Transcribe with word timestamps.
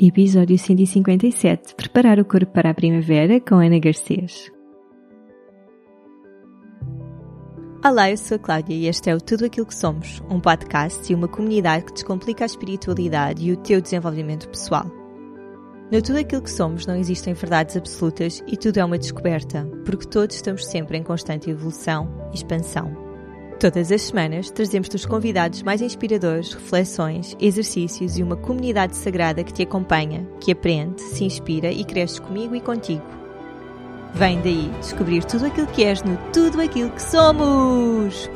Episódio 0.00 0.56
157 0.56 1.74
Preparar 1.74 2.20
o 2.20 2.24
corpo 2.24 2.52
para 2.52 2.70
a 2.70 2.74
primavera 2.74 3.40
com 3.40 3.56
Ana 3.56 3.80
Garcês. 3.80 4.48
Olá, 7.84 8.08
eu 8.08 8.16
sou 8.16 8.36
a 8.36 8.38
Cláudia 8.38 8.76
e 8.76 8.86
este 8.86 9.10
é 9.10 9.16
o 9.16 9.20
Tudo 9.20 9.46
Aquilo 9.46 9.66
que 9.66 9.74
Somos, 9.74 10.22
um 10.30 10.38
podcast 10.38 11.10
e 11.10 11.16
uma 11.16 11.26
comunidade 11.26 11.86
que 11.86 11.94
descomplica 11.94 12.44
a 12.44 12.46
espiritualidade 12.46 13.44
e 13.44 13.50
o 13.50 13.56
teu 13.56 13.80
desenvolvimento 13.80 14.48
pessoal. 14.48 14.86
No 15.90 16.00
Tudo 16.00 16.18
Aquilo 16.18 16.42
que 16.42 16.50
Somos 16.52 16.86
não 16.86 16.94
existem 16.94 17.34
verdades 17.34 17.76
absolutas 17.76 18.40
e 18.46 18.56
tudo 18.56 18.78
é 18.78 18.84
uma 18.84 18.98
descoberta, 18.98 19.66
porque 19.84 20.06
todos 20.06 20.36
estamos 20.36 20.64
sempre 20.66 20.96
em 20.96 21.02
constante 21.02 21.50
evolução 21.50 22.08
e 22.30 22.36
expansão. 22.36 23.07
Todas 23.60 23.90
as 23.90 24.02
semanas 24.02 24.52
trazemos-te 24.52 24.94
os 24.94 25.04
convidados 25.04 25.64
mais 25.64 25.82
inspiradores, 25.82 26.52
reflexões, 26.52 27.36
exercícios 27.40 28.16
e 28.16 28.22
uma 28.22 28.36
comunidade 28.36 28.94
sagrada 28.94 29.42
que 29.42 29.52
te 29.52 29.62
acompanha, 29.62 30.24
que 30.40 30.52
aprende, 30.52 31.00
se 31.02 31.24
inspira 31.24 31.72
e 31.72 31.84
cresce 31.84 32.20
comigo 32.20 32.54
e 32.54 32.60
contigo. 32.60 33.02
Vem 34.14 34.40
daí 34.42 34.70
descobrir 34.78 35.24
tudo 35.24 35.46
aquilo 35.46 35.66
que 35.66 35.82
és 35.82 36.04
no 36.04 36.16
Tudo 36.32 36.60
Aquilo 36.60 36.90
que 36.90 37.02
Somos! 37.02 38.30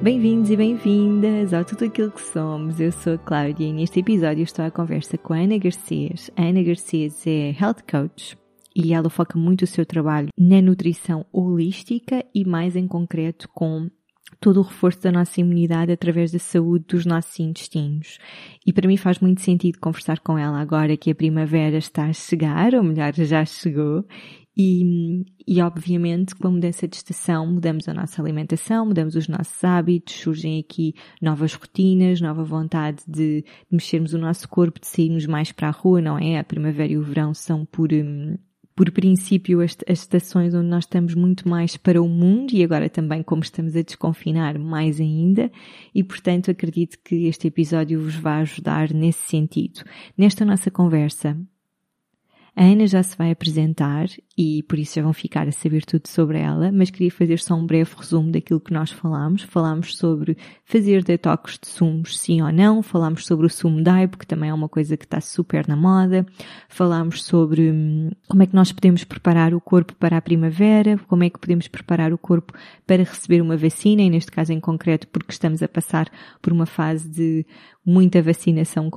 Bem-vindos 0.00 0.50
e 0.50 0.56
bem-vindas 0.56 1.52
ao 1.52 1.62
Tudo 1.62 1.84
Aquilo 1.84 2.10
que 2.10 2.22
Somos. 2.22 2.80
Eu 2.80 2.90
sou 2.90 3.14
a 3.14 3.18
Cláudia 3.18 3.66
e 3.66 3.72
neste 3.72 4.00
episódio 4.00 4.44
estou 4.44 4.64
à 4.64 4.70
conversa 4.70 5.18
com 5.18 5.34
a 5.34 5.40
Ana 5.40 5.58
Garcês. 5.58 6.30
A 6.34 6.42
Ana 6.42 6.62
Garcês 6.62 7.26
é 7.26 7.54
Health 7.60 7.82
Coach, 7.90 8.34
e 8.76 8.92
ela 8.92 9.08
foca 9.08 9.38
muito 9.38 9.62
o 9.62 9.66
seu 9.66 9.86
trabalho 9.86 10.28
na 10.36 10.60
nutrição 10.60 11.24
holística 11.32 12.22
e 12.34 12.44
mais 12.44 12.76
em 12.76 12.86
concreto 12.86 13.48
com 13.48 13.90
todo 14.38 14.58
o 14.58 14.62
reforço 14.62 15.02
da 15.02 15.10
nossa 15.10 15.40
imunidade 15.40 15.92
através 15.92 16.30
da 16.30 16.38
saúde 16.38 16.84
dos 16.88 17.06
nossos 17.06 17.40
intestinos. 17.40 18.18
E 18.66 18.72
para 18.74 18.86
mim 18.86 18.98
faz 18.98 19.18
muito 19.18 19.40
sentido 19.40 19.78
conversar 19.78 20.20
com 20.20 20.36
ela 20.36 20.60
agora 20.60 20.96
que 20.96 21.10
a 21.10 21.14
primavera 21.14 21.78
está 21.78 22.04
a 22.04 22.12
chegar, 22.12 22.74
ou 22.74 22.82
melhor, 22.82 23.14
já 23.14 23.46
chegou, 23.46 24.04
e, 24.58 25.24
e 25.46 25.60
obviamente 25.62 26.34
com 26.34 26.48
a 26.48 26.50
mudança 26.50 26.88
de 26.88 26.96
estação 26.96 27.46
mudamos 27.46 27.88
a 27.88 27.94
nossa 27.94 28.20
alimentação, 28.20 28.86
mudamos 28.86 29.14
os 29.14 29.28
nossos 29.28 29.62
hábitos, 29.62 30.14
surgem 30.14 30.58
aqui 30.58 30.94
novas 31.20 31.54
rotinas, 31.54 32.20
nova 32.20 32.42
vontade 32.42 33.02
de, 33.06 33.44
mexermos 33.70 34.12
o 34.12 34.18
nosso 34.18 34.48
corpo, 34.48 34.80
de 34.80 34.86
sairmos 34.86 35.26
mais 35.26 35.52
para 35.52 35.68
a 35.68 35.72
rua, 35.72 36.00
não 36.00 36.18
é? 36.18 36.38
A 36.38 36.44
primavera 36.44 36.92
e 36.92 36.98
o 36.98 37.02
verão 37.02 37.34
são 37.34 37.66
por, 37.66 37.92
hum, 37.92 38.36
por 38.76 38.90
princípio, 38.90 39.62
as, 39.62 39.74
as 39.88 40.00
estações 40.00 40.54
onde 40.54 40.68
nós 40.68 40.84
estamos 40.84 41.14
muito 41.14 41.48
mais 41.48 41.78
para 41.78 42.00
o 42.00 42.06
mundo 42.06 42.52
e 42.52 42.62
agora 42.62 42.90
também 42.90 43.22
como 43.22 43.42
estamos 43.42 43.74
a 43.74 43.80
desconfinar 43.80 44.58
mais 44.58 45.00
ainda 45.00 45.50
e, 45.94 46.04
portanto, 46.04 46.50
acredito 46.50 46.98
que 47.02 47.26
este 47.26 47.48
episódio 47.48 48.02
vos 48.02 48.14
vai 48.14 48.42
ajudar 48.42 48.92
nesse 48.92 49.26
sentido. 49.30 49.82
Nesta 50.16 50.44
nossa 50.44 50.70
conversa, 50.70 51.40
a 52.54 52.64
Ana 52.64 52.86
já 52.86 53.02
se 53.02 53.16
vai 53.16 53.30
apresentar 53.30 54.08
e 54.38 54.62
por 54.64 54.78
isso 54.78 54.96
já 54.96 55.02
vão 55.02 55.14
ficar 55.14 55.48
a 55.48 55.52
saber 55.52 55.82
tudo 55.86 56.06
sobre 56.08 56.38
ela, 56.38 56.70
mas 56.70 56.90
queria 56.90 57.10
fazer 57.10 57.38
só 57.38 57.54
um 57.54 57.64
breve 57.64 57.90
resumo 57.96 58.30
daquilo 58.30 58.60
que 58.60 58.72
nós 58.72 58.90
falámos. 58.90 59.42
Falámos 59.44 59.96
sobre 59.96 60.36
fazer 60.62 61.02
detox 61.02 61.58
de 61.58 61.68
sumos, 61.68 62.18
sim 62.18 62.42
ou 62.42 62.52
não. 62.52 62.82
Falámos 62.82 63.24
sobre 63.24 63.46
o 63.46 63.50
sumo 63.50 63.82
Daibo, 63.82 64.18
que 64.18 64.26
também 64.26 64.50
é 64.50 64.54
uma 64.54 64.68
coisa 64.68 64.94
que 64.94 65.06
está 65.06 65.22
super 65.22 65.66
na 65.66 65.74
moda. 65.74 66.26
Falámos 66.68 67.24
sobre 67.24 67.70
hum, 67.70 68.10
como 68.28 68.42
é 68.42 68.46
que 68.46 68.54
nós 68.54 68.70
podemos 68.72 69.04
preparar 69.04 69.54
o 69.54 69.60
corpo 69.60 69.94
para 69.94 70.18
a 70.18 70.20
primavera, 70.20 70.98
como 71.08 71.24
é 71.24 71.30
que 71.30 71.38
podemos 71.38 71.66
preparar 71.66 72.12
o 72.12 72.18
corpo 72.18 72.52
para 72.86 73.04
receber 73.04 73.40
uma 73.40 73.56
vacina, 73.56 74.02
e 74.02 74.10
neste 74.10 74.30
caso 74.30 74.52
em 74.52 74.60
concreto 74.60 75.08
porque 75.08 75.32
estamos 75.32 75.62
a 75.62 75.68
passar 75.68 76.10
por 76.42 76.52
uma 76.52 76.66
fase 76.66 77.08
de 77.08 77.46
muita 77.86 78.20
vacinação 78.20 78.90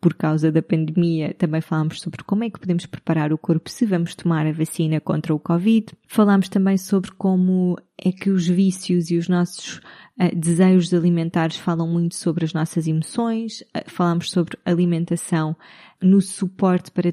por 0.00 0.14
causa 0.14 0.52
da 0.52 0.62
pandemia. 0.62 1.34
Também 1.34 1.60
falámos 1.60 2.00
sobre 2.00 2.22
como 2.22 2.44
é 2.44 2.50
que 2.50 2.60
podemos 2.60 2.86
preparar 2.86 3.32
o 3.32 3.38
corpo 3.38 3.68
se 3.68 3.84
vamos 3.84 4.14
tomar 4.14 4.46
a 4.46 4.52
vacina 4.52 4.85
contra 5.00 5.34
o 5.34 5.38
Covid. 5.38 5.86
Falámos 6.06 6.48
também 6.48 6.78
sobre 6.78 7.10
como 7.12 7.76
é 7.98 8.12
que 8.12 8.30
os 8.30 8.46
vícios 8.46 9.10
e 9.10 9.16
os 9.16 9.28
nossos 9.28 9.76
uh, 10.20 10.34
desejos 10.34 10.92
alimentares 10.94 11.56
falam 11.56 11.88
muito 11.88 12.14
sobre 12.14 12.44
as 12.44 12.52
nossas 12.52 12.86
emoções. 12.86 13.60
Uh, 13.60 13.88
falámos 13.88 14.30
sobre 14.30 14.58
alimentação 14.64 15.56
no 16.00 16.20
suporte 16.20 16.90
para 16.90 17.12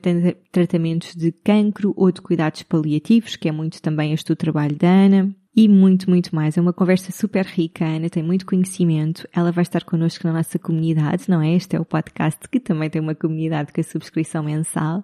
tratamentos 0.51 1.15
de 1.15 1.31
cancro 1.31 1.93
ou 1.95 2.11
de 2.11 2.21
cuidados 2.21 2.63
paliativos, 2.63 3.35
que 3.35 3.47
é 3.47 3.51
muito 3.51 3.81
também 3.81 4.13
este 4.13 4.31
o 4.31 4.35
trabalho 4.35 4.75
da 4.75 4.89
Ana 4.89 5.35
e 5.55 5.67
muito, 5.67 6.09
muito 6.09 6.33
mais. 6.33 6.57
É 6.57 6.61
uma 6.61 6.73
conversa 6.73 7.11
super 7.11 7.45
rica. 7.45 7.85
A 7.85 7.89
Ana 7.89 8.09
tem 8.09 8.23
muito 8.23 8.45
conhecimento. 8.45 9.27
Ela 9.31 9.51
vai 9.51 9.61
estar 9.61 9.83
connosco 9.83 10.25
na 10.25 10.33
nossa 10.33 10.57
comunidade, 10.57 11.29
não 11.29 11.41
é? 11.41 11.53
Este 11.53 11.75
é 11.75 11.79
o 11.79 11.85
podcast 11.85 12.49
que 12.49 12.59
também 12.59 12.89
tem 12.89 12.99
uma 12.99 13.13
comunidade 13.13 13.71
com 13.71 13.79
a 13.79 13.83
subscrição 13.83 14.43
mensal. 14.43 15.03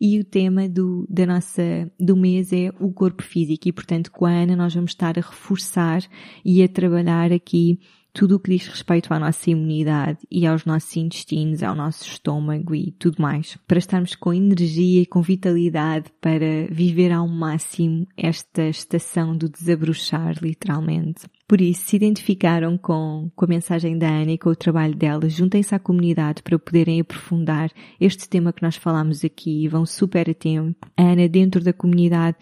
E 0.00 0.20
o 0.20 0.24
tema 0.24 0.68
do, 0.68 1.04
da 1.10 1.26
nossa, 1.26 1.90
do 1.98 2.16
mês 2.16 2.52
é 2.52 2.70
o 2.78 2.92
corpo 2.92 3.24
físico. 3.24 3.68
E 3.68 3.72
portanto, 3.72 4.12
com 4.12 4.24
a 4.24 4.30
Ana 4.30 4.54
nós 4.54 4.72
vamos 4.72 4.92
estar 4.92 5.18
a 5.18 5.22
reforçar 5.22 6.02
e 6.44 6.62
a 6.62 6.68
trabalhar 6.68 7.32
aqui 7.32 7.80
tudo 8.18 8.34
o 8.34 8.40
que 8.40 8.50
diz 8.50 8.66
respeito 8.66 9.14
à 9.14 9.20
nossa 9.20 9.48
imunidade 9.48 10.18
e 10.28 10.44
aos 10.44 10.64
nossos 10.64 10.96
intestinos, 10.96 11.62
ao 11.62 11.72
nosso 11.72 12.02
estômago 12.04 12.74
e 12.74 12.90
tudo 12.90 13.22
mais, 13.22 13.56
para 13.64 13.78
estarmos 13.78 14.16
com 14.16 14.34
energia 14.34 15.02
e 15.02 15.06
com 15.06 15.22
vitalidade 15.22 16.10
para 16.20 16.66
viver 16.68 17.12
ao 17.12 17.28
máximo 17.28 18.08
esta 18.16 18.64
estação 18.64 19.36
do 19.36 19.48
desabrochar, 19.48 20.34
literalmente. 20.42 21.28
Por 21.46 21.60
isso, 21.60 21.84
se 21.86 21.96
identificaram 21.96 22.76
com, 22.76 23.30
com 23.36 23.44
a 23.44 23.48
mensagem 23.48 23.96
da 23.96 24.08
Ana 24.08 24.32
e 24.32 24.38
com 24.38 24.50
o 24.50 24.56
trabalho 24.56 24.96
dela, 24.96 25.28
juntem-se 25.30 25.72
à 25.72 25.78
comunidade 25.78 26.42
para 26.42 26.58
poderem 26.58 27.00
aprofundar 27.00 27.70
este 28.00 28.28
tema 28.28 28.52
que 28.52 28.62
nós 28.62 28.74
falamos 28.74 29.24
aqui 29.24 29.64
e 29.64 29.68
vão 29.68 29.86
super 29.86 30.28
a 30.28 30.34
tempo. 30.34 30.88
A 30.96 31.02
Ana, 31.04 31.28
dentro 31.28 31.62
da 31.62 31.72
comunidade, 31.72 32.36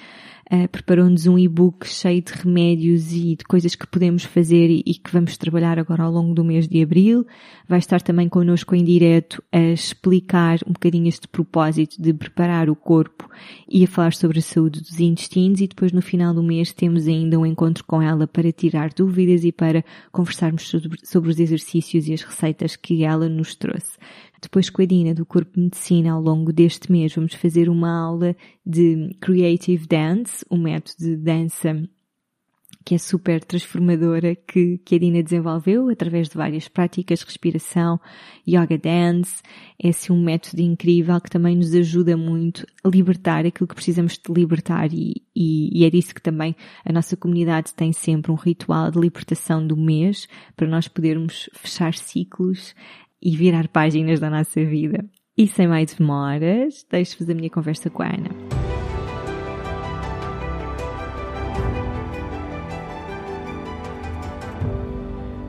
uh, 0.52 0.68
preparou-nos 0.68 1.26
um 1.26 1.38
e-book 1.38 1.86
cheio 1.86 2.22
de 2.22 2.32
remédios 2.32 3.12
e 3.12 3.36
de 3.36 3.44
coisas 3.44 3.74
que 3.74 3.86
podemos 3.86 4.24
fazer 4.24 4.70
e, 4.70 4.82
e, 4.86 4.94
que 4.94 5.12
vamos 5.12 5.36
trabalhar 5.36 5.78
agora 5.78 6.02
ao 6.02 6.12
longo 6.12 6.34
do 6.34 6.44
mês 6.44 6.68
de 6.68 6.82
abril. 6.82 7.26
Vai 7.68 7.78
estar 7.78 8.00
também 8.00 8.28
connosco 8.28 8.74
em 8.74 8.84
direto 8.84 9.42
a 9.52 9.58
explicar 9.58 10.58
um 10.66 10.72
bocadinho 10.72 11.08
este 11.08 11.28
propósito 11.28 12.00
de 12.00 12.12
preparar 12.12 12.70
o 12.70 12.76
corpo 12.76 13.28
e 13.68 13.84
a 13.84 13.88
falar 13.88 14.14
sobre 14.14 14.38
a 14.38 14.42
saúde 14.42 14.80
dos 14.80 15.00
intestinos 15.00 15.60
e 15.60 15.66
depois 15.66 15.92
no 15.92 16.02
final 16.02 16.32
do 16.32 16.42
mês 16.42 16.72
temos 16.72 17.06
ainda 17.06 17.38
um 17.38 17.46
encontro 17.46 17.84
com 17.84 18.00
ela 18.00 18.26
para 18.26 18.52
tirar 18.52 18.90
dúvidas 18.92 19.44
e 19.44 19.52
para 19.52 19.84
conversarmos 20.12 20.68
sobre, 20.68 20.98
sobre 21.02 21.30
os 21.30 21.40
exercícios 21.40 22.08
e 22.08 22.12
as 22.12 22.22
receitas 22.22 22.76
que 22.76 23.04
ela 23.04 23.28
nos 23.28 23.54
trouxe. 23.54 23.96
Depois 24.40 24.70
com 24.70 24.82
a 24.82 24.84
Dina 24.84 25.14
do 25.14 25.26
Corpo 25.26 25.58
Medicina 25.58 26.12
ao 26.12 26.20
longo 26.20 26.52
deste 26.52 26.90
mês 26.90 27.14
vamos 27.14 27.34
fazer 27.34 27.68
uma 27.68 27.90
aula 27.90 28.36
de 28.64 29.10
Creative 29.20 29.86
Dance, 29.86 30.44
um 30.50 30.58
método 30.58 30.98
de 30.98 31.16
dança 31.16 31.88
que 32.86 32.94
é 32.94 32.98
super 32.98 33.42
transformadora 33.42 34.36
que, 34.36 34.78
que 34.78 34.94
a 34.94 34.98
Dina 35.00 35.20
desenvolveu 35.20 35.88
através 35.88 36.28
de 36.28 36.36
várias 36.36 36.68
práticas, 36.68 37.20
respiração, 37.24 38.00
yoga 38.48 38.78
dance. 38.78 39.42
É 39.76 39.88
assim 39.88 40.12
um 40.12 40.22
método 40.22 40.62
incrível 40.62 41.20
que 41.20 41.28
também 41.28 41.56
nos 41.56 41.74
ajuda 41.74 42.16
muito 42.16 42.64
a 42.84 42.88
libertar 42.88 43.44
aquilo 43.44 43.66
que 43.66 43.74
precisamos 43.74 44.12
de 44.12 44.32
libertar 44.32 44.92
e, 44.92 45.20
e, 45.34 45.80
e 45.80 45.84
é 45.84 45.90
disso 45.90 46.14
que 46.14 46.22
também 46.22 46.54
a 46.84 46.92
nossa 46.92 47.16
comunidade 47.16 47.74
tem 47.74 47.92
sempre 47.92 48.30
um 48.30 48.36
ritual 48.36 48.88
de 48.88 49.00
libertação 49.00 49.66
do 49.66 49.76
mês 49.76 50.28
para 50.54 50.68
nós 50.68 50.86
podermos 50.86 51.50
fechar 51.54 51.92
ciclos 51.92 52.72
e 53.22 53.36
virar 53.36 53.68
páginas 53.68 54.20
da 54.20 54.30
nossa 54.30 54.64
vida. 54.64 55.04
E 55.36 55.46
sem 55.46 55.68
mais 55.68 55.94
demoras, 55.94 56.86
deixo-vos 56.90 57.28
a 57.28 57.34
minha 57.34 57.50
conversa 57.50 57.90
com 57.90 58.02
a 58.02 58.06
Ana. 58.06 58.55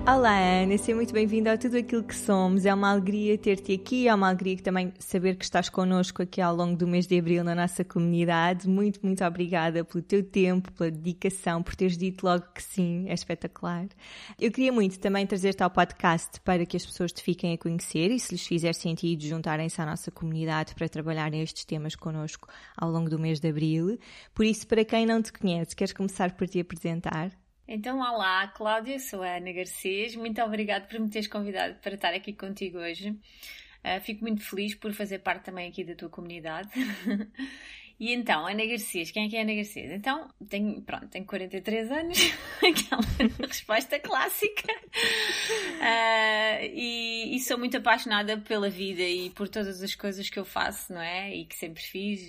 Olá 0.10 0.40
Ana, 0.40 0.78
seja 0.78 0.96
muito 0.96 1.14
bem-vinda 1.14 1.52
a 1.52 1.58
tudo 1.58 1.76
aquilo 1.76 2.02
que 2.02 2.16
somos. 2.16 2.66
É 2.66 2.74
uma 2.74 2.92
alegria 2.92 3.38
ter-te 3.38 3.74
aqui, 3.74 4.08
é 4.08 4.16
uma 4.16 4.30
alegria 4.30 4.56
também 4.60 4.94
saber 4.98 5.36
que 5.36 5.44
estás 5.44 5.68
connosco 5.68 6.22
aqui 6.22 6.40
ao 6.40 6.56
longo 6.56 6.78
do 6.78 6.88
mês 6.88 7.06
de 7.06 7.20
abril 7.20 7.44
na 7.44 7.54
nossa 7.54 7.84
comunidade. 7.84 8.70
Muito, 8.70 9.02
muito 9.04 9.22
obrigada 9.26 9.84
pelo 9.84 10.02
teu 10.02 10.24
tempo, 10.24 10.72
pela 10.72 10.90
dedicação, 10.90 11.62
por 11.62 11.76
teres 11.76 11.98
dito 11.98 12.26
logo 12.26 12.46
que 12.56 12.64
sim, 12.64 13.04
é 13.10 13.14
espetacular. 13.14 13.86
Eu 14.40 14.50
queria 14.50 14.72
muito 14.72 14.98
também 14.98 15.28
trazer-te 15.28 15.62
ao 15.62 15.70
podcast 15.70 16.40
para 16.40 16.66
que 16.66 16.78
as 16.78 16.86
pessoas 16.86 17.12
te 17.12 17.22
fiquem 17.22 17.54
a 17.54 17.58
conhecer 17.58 18.10
e 18.10 18.18
se 18.18 18.34
lhes 18.34 18.48
fizer 18.48 18.76
sentido 18.76 19.26
juntarem-se 19.26 19.82
à 19.82 19.86
nossa 19.86 20.10
comunidade 20.10 20.74
para 20.74 20.88
trabalharem 20.88 21.42
estes 21.42 21.66
temas 21.66 21.98
connosco 21.98 22.48
ao 22.78 22.90
longo 22.90 23.10
do 23.10 23.20
mês 23.20 23.42
de 23.42 23.50
abril. 23.50 24.00
Por 24.34 24.46
isso, 24.46 24.66
para 24.68 24.86
quem 24.86 25.06
não 25.06 25.22
te 25.22 25.34
conhece, 25.34 25.76
queres 25.76 25.92
começar 25.92 26.32
por 26.32 26.48
te 26.48 26.62
apresentar? 26.62 27.30
Então, 27.70 28.00
olá, 28.00 28.48
Cláudia, 28.48 28.98
sou 28.98 29.22
a 29.22 29.36
Ana 29.36 29.52
Garcês. 29.52 30.16
Muito 30.16 30.42
obrigada 30.42 30.86
por 30.88 30.98
me 31.02 31.10
teres 31.10 31.28
convidado 31.28 31.76
para 31.82 31.96
estar 31.96 32.14
aqui 32.14 32.32
contigo 32.32 32.78
hoje. 32.78 33.10
Uh, 33.10 34.00
fico 34.02 34.24
muito 34.24 34.42
feliz 34.42 34.74
por 34.74 34.94
fazer 34.94 35.20
parte 35.20 35.44
também 35.44 35.68
aqui 35.68 35.84
da 35.84 35.94
tua 35.94 36.08
comunidade. 36.08 36.70
E 38.00 38.14
então, 38.14 38.46
Ana 38.46 38.64
Garcias, 38.64 39.10
quem 39.10 39.26
é 39.26 39.30
que 39.30 39.36
é 39.36 39.42
Ana 39.42 39.56
Garcias? 39.56 39.92
Então, 39.92 40.30
tenho, 40.48 40.80
pronto, 40.84 41.08
tenho 41.08 41.26
43 41.26 41.92
anos, 41.92 42.18
aquela 42.62 43.02
resposta 43.48 44.00
clássica. 44.00 44.72
Uh, 44.72 46.64
e, 46.74 47.36
e, 47.36 47.40
sou 47.40 47.58
muito 47.58 47.76
apaixonada 47.78 48.38
pela 48.38 48.70
vida 48.70 49.02
e 49.02 49.32
por 49.32 49.50
todas 49.50 49.82
as 49.82 49.96
coisas 49.96 50.30
que 50.30 50.38
eu 50.38 50.46
faço, 50.46 50.94
não 50.94 51.02
é? 51.02 51.34
E 51.36 51.46
que 51.46 51.56
sempre 51.56 51.82
fiz, 51.82 52.22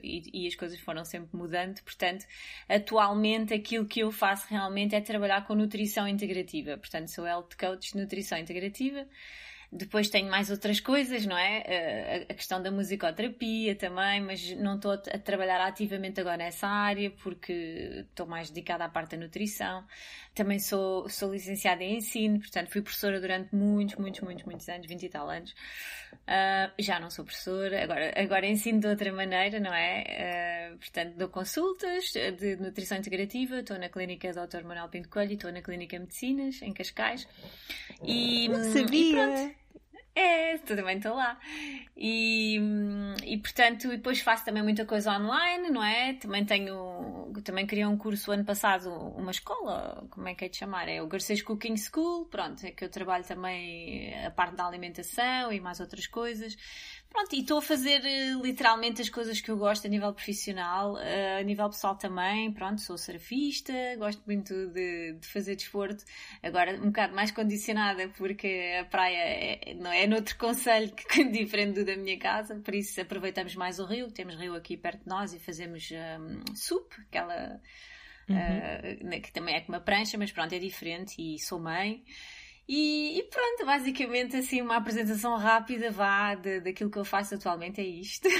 e, 0.00 0.22
e 0.32 0.46
as 0.46 0.54
coisas 0.54 0.78
foram 0.78 1.04
sempre 1.04 1.36
mudando. 1.36 1.82
Portanto, 1.82 2.24
atualmente 2.68 3.52
aquilo 3.52 3.84
que 3.84 4.00
eu 4.00 4.12
faço 4.12 4.46
realmente 4.48 4.94
é 4.94 5.00
trabalhar 5.00 5.44
com 5.44 5.56
nutrição 5.56 6.06
integrativa. 6.06 6.78
Portanto, 6.78 7.08
sou 7.08 7.26
health 7.26 7.56
coach 7.58 7.92
de 7.92 7.98
nutrição 7.98 8.38
integrativa. 8.38 9.04
Depois 9.76 10.08
tenho 10.08 10.30
mais 10.30 10.50
outras 10.50 10.80
coisas, 10.80 11.26
não 11.26 11.36
é? 11.36 11.62
Eh, 11.66 12.26
a 12.28 12.34
questão 12.34 12.62
da 12.62 12.70
musicoterapia 12.70 13.74
também, 13.76 14.20
mas 14.22 14.50
não 14.56 14.76
estou 14.76 14.92
a 14.92 15.18
trabalhar 15.18 15.60
ativamente 15.60 16.18
agora 16.20 16.38
nessa 16.38 16.66
área 16.66 17.10
porque 17.10 18.06
estou 18.08 18.26
mais 18.26 18.48
dedicada 18.48 18.84
à 18.84 18.88
parte 18.88 19.16
da 19.16 19.24
nutrição. 19.24 19.84
Também 20.34 20.58
sou, 20.58 21.08
sou 21.08 21.32
licenciada 21.32 21.82
em 21.84 21.96
ensino, 21.96 22.38
portanto 22.38 22.70
fui 22.70 22.80
professora 22.80 23.20
durante 23.20 23.54
muitos, 23.54 23.96
muitos, 23.96 24.20
muitos, 24.20 24.44
muitos 24.44 24.68
anos, 24.68 24.86
20 24.86 25.02
e 25.02 25.08
tal 25.08 25.28
anos. 25.28 25.54
Uh, 26.26 26.72
já 26.78 26.98
não 26.98 27.10
sou 27.10 27.24
professora, 27.24 27.84
agora, 27.84 28.12
agora 28.16 28.46
ensino 28.46 28.80
de 28.80 28.86
outra 28.88 29.12
maneira, 29.12 29.60
não 29.60 29.72
é? 29.72 30.72
Uh, 30.72 30.78
portanto, 30.78 31.14
dou 31.16 31.28
consultas 31.28 32.12
de 32.12 32.56
nutrição 32.56 32.98
integrativa, 32.98 33.60
estou 33.60 33.78
na 33.78 33.88
clínica 33.88 34.32
Dr. 34.32 34.64
Manuel 34.64 34.88
Pinto 34.88 35.08
Coelho 35.08 35.32
e 35.32 35.34
estou 35.34 35.52
na 35.52 35.62
clínica 35.62 35.98
Medicinas, 35.98 36.60
em 36.62 36.72
Cascais. 36.72 37.28
E, 38.02 38.48
não 38.48 38.62
sabia! 38.72 39.54
E 39.54 39.65
é, 40.16 40.56
também 40.58 40.96
estou 40.96 41.14
lá. 41.14 41.38
E, 41.94 42.58
e 43.24 43.36
portanto, 43.38 43.88
depois 43.88 44.20
faço 44.20 44.44
também 44.46 44.62
muita 44.62 44.86
coisa 44.86 45.12
online, 45.12 45.68
não 45.68 45.84
é? 45.84 46.14
Também 46.14 46.44
tenho, 46.44 47.30
também 47.44 47.66
criei 47.66 47.84
um 47.84 47.98
curso 47.98 48.32
ano 48.32 48.44
passado, 48.44 48.90
uma 48.90 49.30
escola, 49.30 50.06
como 50.10 50.26
é 50.26 50.34
que 50.34 50.46
é 50.46 50.48
de 50.48 50.56
chamar? 50.56 50.88
É 50.88 51.02
o 51.02 51.06
Garcês 51.06 51.42
Cooking 51.42 51.76
School, 51.76 52.24
pronto, 52.26 52.64
é 52.64 52.70
que 52.70 52.82
eu 52.84 52.88
trabalho 52.88 53.24
também 53.24 54.14
a 54.24 54.30
parte 54.30 54.56
da 54.56 54.66
alimentação 54.66 55.52
e 55.52 55.60
mais 55.60 55.80
outras 55.80 56.06
coisas. 56.06 56.56
Pronto, 57.08 57.34
e 57.34 57.40
estou 57.40 57.58
a 57.58 57.62
fazer 57.62 58.04
eh, 58.04 58.32
literalmente 58.42 59.00
as 59.00 59.08
coisas 59.08 59.40
que 59.40 59.50
eu 59.50 59.56
gosto 59.56 59.86
a 59.86 59.90
nível 59.90 60.12
profissional, 60.12 60.98
eh, 60.98 61.40
a 61.40 61.42
nível 61.42 61.68
pessoal 61.70 61.96
também. 61.96 62.52
Pronto, 62.52 62.80
sou 62.80 62.98
surfista, 62.98 63.72
gosto 63.96 64.22
muito 64.26 64.52
de, 64.68 65.14
de 65.14 65.26
fazer 65.26 65.56
desporto. 65.56 66.04
Agora, 66.42 66.74
um 66.74 66.86
bocado 66.86 67.14
mais 67.14 67.30
condicionada, 67.30 68.08
porque 68.10 68.76
a 68.80 68.84
praia 68.84 69.16
é, 69.16 69.74
não 69.74 69.90
é 69.90 70.06
noutro 70.06 70.36
conselho 70.38 70.92
que 70.94 71.24
diferente 71.30 71.80
do 71.80 71.84
da 71.84 71.96
minha 71.96 72.18
casa, 72.18 72.56
por 72.56 72.74
isso 72.74 73.00
aproveitamos 73.00 73.54
mais 73.54 73.78
o 73.78 73.86
rio. 73.86 74.10
Temos 74.10 74.34
rio 74.36 74.54
aqui 74.54 74.76
perto 74.76 75.02
de 75.04 75.08
nós 75.08 75.32
e 75.32 75.38
fazemos 75.38 75.90
um, 75.90 76.54
SUP, 76.54 76.92
aquela. 77.08 77.60
Uhum. 78.28 78.36
Uh, 78.36 79.20
que 79.20 79.32
também 79.32 79.54
é 79.54 79.60
com 79.60 79.72
uma 79.72 79.80
prancha, 79.80 80.18
mas 80.18 80.32
pronto, 80.32 80.52
é 80.52 80.58
diferente 80.58 81.14
e 81.18 81.38
sou 81.38 81.60
mãe. 81.60 82.04
E, 82.68 83.18
e, 83.18 83.22
pronto, 83.24 83.64
basicamente 83.64 84.36
assim 84.36 84.60
uma 84.60 84.76
apresentação 84.76 85.36
rápida 85.36 85.90
vá 85.90 86.34
de, 86.34 86.60
daquilo 86.60 86.90
que 86.90 86.98
eu 86.98 87.04
faço 87.04 87.34
atualmente 87.34 87.80
é 87.80 87.84
isto. 87.84 88.28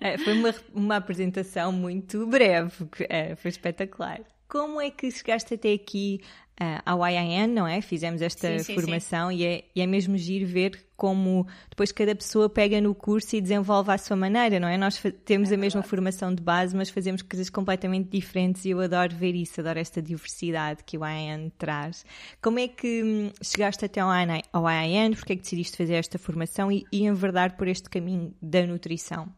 É, 0.00 0.16
foi 0.16 0.32
uma, 0.32 0.54
uma 0.72 0.96
apresentação 0.96 1.72
muito 1.72 2.24
breve, 2.26 2.88
é, 3.08 3.34
foi 3.34 3.48
espetacular. 3.48 4.20
Como 4.48 4.80
é 4.80 4.90
que 4.90 5.10
chegaste 5.10 5.54
até 5.54 5.72
aqui 5.72 6.20
uh, 6.60 6.82
ao 6.84 7.06
IIN, 7.06 7.46
não 7.48 7.66
é? 7.66 7.80
Fizemos 7.80 8.20
esta 8.20 8.58
sim, 8.58 8.64
sim, 8.64 8.74
formação 8.74 9.30
sim. 9.30 9.36
E, 9.36 9.44
é, 9.44 9.64
e 9.74 9.80
é 9.80 9.86
mesmo 9.86 10.16
giro 10.16 10.46
ver 10.46 10.88
como 10.96 11.46
depois 11.70 11.92
cada 11.92 12.14
pessoa 12.14 12.50
pega 12.50 12.80
no 12.80 12.92
curso 12.92 13.36
e 13.36 13.40
desenvolve 13.40 13.92
à 13.92 13.98
sua 13.98 14.16
maneira, 14.16 14.58
não 14.58 14.66
é? 14.66 14.76
Nós 14.76 15.00
temos 15.24 15.52
é 15.52 15.54
a 15.54 15.58
mesma 15.58 15.80
formação 15.82 16.34
de 16.34 16.42
base, 16.42 16.76
mas 16.76 16.90
fazemos 16.90 17.22
coisas 17.22 17.48
completamente 17.48 18.08
diferentes 18.10 18.64
e 18.64 18.70
eu 18.70 18.80
adoro 18.80 19.14
ver 19.14 19.34
isso, 19.34 19.60
adoro 19.60 19.78
esta 19.78 20.02
diversidade 20.02 20.82
que 20.84 20.98
o 20.98 21.06
IIN 21.06 21.50
traz. 21.56 22.04
Como 22.42 22.58
é 22.58 22.66
que 22.66 23.02
hum, 23.04 23.30
chegaste 23.40 23.84
até 23.84 24.00
ao 24.00 24.10
IIN? 24.10 24.42
Ao 24.52 24.68
IIN? 24.68 25.14
Porque 25.14 25.34
é 25.34 25.36
que 25.36 25.42
decidiste 25.42 25.76
fazer 25.76 25.94
esta 25.94 26.18
formação 26.18 26.70
e, 26.72 26.84
e 26.92 27.04
enverdar 27.04 27.56
por 27.56 27.68
este 27.68 27.88
caminho 27.88 28.34
da 28.42 28.66
nutrição? 28.66 29.32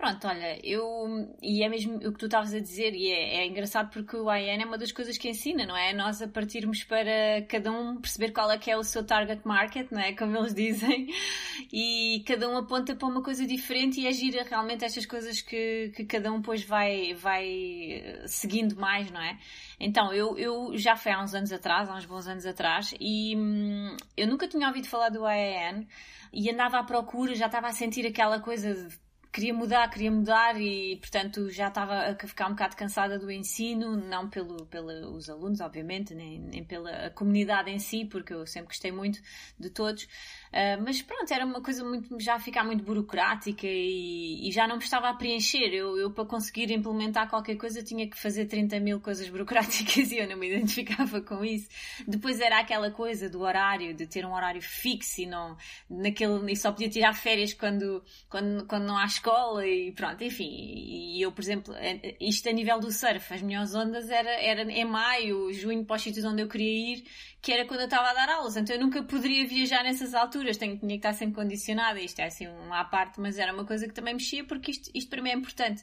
Pronto, 0.00 0.26
olha, 0.26 0.58
eu. 0.66 1.30
E 1.42 1.62
é 1.62 1.68
mesmo 1.68 1.96
o 1.96 2.12
que 2.12 2.18
tu 2.18 2.24
estavas 2.24 2.54
a 2.54 2.58
dizer, 2.58 2.94
e 2.94 3.12
é, 3.12 3.42
é, 3.42 3.46
engraçado 3.46 3.90
porque 3.90 4.16
o 4.16 4.34
IN 4.34 4.62
é 4.62 4.64
uma 4.64 4.78
das 4.78 4.90
coisas 4.90 5.18
que 5.18 5.28
ensina, 5.28 5.66
não 5.66 5.76
é? 5.76 5.92
Nós 5.92 6.22
a 6.22 6.26
partirmos 6.26 6.82
para 6.84 7.42
cada 7.46 7.70
um 7.70 8.00
perceber 8.00 8.32
qual 8.32 8.50
é 8.50 8.56
que 8.56 8.70
é 8.70 8.78
o 8.78 8.82
seu 8.82 9.04
target 9.04 9.46
market, 9.46 9.90
não 9.92 10.00
é? 10.00 10.14
Como 10.14 10.34
eles 10.38 10.54
dizem, 10.54 11.06
e 11.70 12.24
cada 12.26 12.48
um 12.48 12.56
aponta 12.56 12.96
para 12.96 13.06
uma 13.06 13.22
coisa 13.22 13.46
diferente 13.46 14.00
e 14.00 14.08
agir 14.08 14.32
realmente 14.48 14.86
estas 14.86 15.04
coisas 15.04 15.42
que, 15.42 15.92
que 15.94 16.06
cada 16.06 16.32
um 16.32 16.40
depois 16.40 16.64
vai, 16.64 17.12
vai 17.12 18.02
seguindo 18.24 18.76
mais, 18.76 19.10
não 19.10 19.20
é? 19.20 19.38
Então, 19.78 20.14
eu, 20.14 20.38
eu 20.38 20.78
já 20.78 20.96
foi 20.96 21.12
há 21.12 21.22
uns 21.22 21.34
anos 21.34 21.52
atrás, 21.52 21.90
há 21.90 21.94
uns 21.94 22.06
bons 22.06 22.26
anos 22.26 22.46
atrás, 22.46 22.94
e 22.98 23.36
hum, 23.36 23.94
eu 24.16 24.26
nunca 24.26 24.48
tinha 24.48 24.66
ouvido 24.66 24.86
falar 24.88 25.10
do 25.10 25.28
IAN 25.28 25.84
e 26.32 26.50
andava 26.50 26.78
à 26.78 26.84
procura, 26.84 27.34
já 27.34 27.46
estava 27.46 27.66
a 27.66 27.72
sentir 27.72 28.06
aquela 28.06 28.40
coisa 28.40 28.72
de 28.72 29.09
queria 29.32 29.54
mudar, 29.54 29.88
queria 29.88 30.10
mudar 30.10 30.60
e, 30.60 30.96
portanto, 30.96 31.48
já 31.50 31.68
estava 31.68 32.10
a 32.10 32.14
ficar 32.26 32.46
um 32.48 32.50
bocado 32.50 32.76
cansada 32.76 33.18
do 33.18 33.30
ensino, 33.30 33.96
não 33.96 34.28
pelo, 34.28 34.66
pelos 34.66 35.30
alunos, 35.30 35.60
obviamente, 35.60 36.14
nem, 36.14 36.38
nem 36.38 36.64
pela 36.64 37.10
comunidade 37.10 37.70
em 37.70 37.78
si, 37.78 38.04
porque 38.04 38.34
eu 38.34 38.46
sempre 38.46 38.68
gostei 38.68 38.90
muito 38.90 39.20
de 39.58 39.70
todos, 39.70 40.08
uh, 40.52 40.82
mas 40.84 41.02
pronto, 41.02 41.32
era 41.32 41.44
uma 41.44 41.60
coisa 41.60 41.84
muito, 41.84 42.18
já 42.20 42.38
ficar 42.38 42.64
muito 42.64 42.82
burocrática 42.84 43.66
e, 43.66 44.48
e 44.48 44.52
já 44.52 44.66
não 44.66 44.76
me 44.76 44.82
estava 44.82 45.08
a 45.08 45.14
preencher. 45.14 45.72
Eu, 45.72 45.96
eu, 45.98 46.10
para 46.10 46.24
conseguir 46.24 46.70
implementar 46.70 47.28
qualquer 47.28 47.56
coisa, 47.56 47.82
tinha 47.82 48.08
que 48.08 48.18
fazer 48.18 48.46
30 48.46 48.78
mil 48.80 49.00
coisas 49.00 49.28
burocráticas 49.28 50.10
e 50.12 50.18
eu 50.18 50.28
não 50.28 50.36
me 50.36 50.48
identificava 50.48 51.20
com 51.20 51.44
isso. 51.44 51.68
Depois 52.06 52.40
era 52.40 52.60
aquela 52.60 52.90
coisa 52.90 53.28
do 53.28 53.40
horário, 53.40 53.94
de 53.94 54.06
ter 54.06 54.24
um 54.26 54.34
horário 54.34 54.62
fixo 54.62 55.22
e, 55.22 55.26
não, 55.26 55.56
naquele, 55.88 56.52
e 56.52 56.56
só 56.56 56.72
podia 56.72 56.88
tirar 56.88 57.14
férias 57.14 57.54
quando, 57.54 58.02
quando, 58.28 58.66
quando 58.66 58.84
não 58.84 58.96
há 58.96 59.04
escola 59.04 59.66
e 59.66 59.92
pronto, 59.92 60.22
enfim. 60.22 60.48
E 60.48 61.22
eu, 61.22 61.32
por 61.32 61.42
exemplo, 61.42 61.74
isto 62.20 62.48
a 62.48 62.52
nível 62.52 62.78
do 62.78 62.90
surf, 62.90 63.32
as 63.32 63.42
minhas 63.42 63.74
ondas 63.74 64.10
era, 64.10 64.30
era 64.30 64.62
em 64.62 64.84
maio, 64.84 65.52
junho, 65.52 65.84
para 65.84 65.96
os 65.96 66.02
sítios 66.02 66.24
onde 66.24 66.42
eu 66.42 66.48
queria 66.48 66.94
ir, 66.94 67.04
que 67.42 67.52
era 67.52 67.64
quando 67.64 67.80
eu 67.80 67.84
estava 67.84 68.10
a 68.10 68.14
dar 68.14 68.28
aulas. 68.28 68.56
Então 68.56 68.76
eu 68.76 68.80
nunca 68.80 69.02
poderia 69.02 69.46
viajar 69.46 69.82
nessas 69.82 70.14
alturas, 70.14 70.56
Tenho, 70.56 70.76
tinha 70.78 70.90
que 70.90 70.96
estar 70.96 71.12
sempre 71.12 71.36
condicionada. 71.36 72.00
Isto 72.00 72.20
é 72.20 72.26
assim 72.26 72.46
uma 72.46 72.80
à 72.80 72.84
parte, 72.84 73.20
mas 73.20 73.38
era 73.38 73.52
uma 73.52 73.64
coisa 73.64 73.86
que 73.88 73.94
também 73.94 74.14
mexia 74.14 74.44
porque 74.44 74.70
isto, 74.70 74.90
isto 74.94 75.08
para 75.08 75.22
mim 75.22 75.30
é 75.30 75.34
importante. 75.34 75.82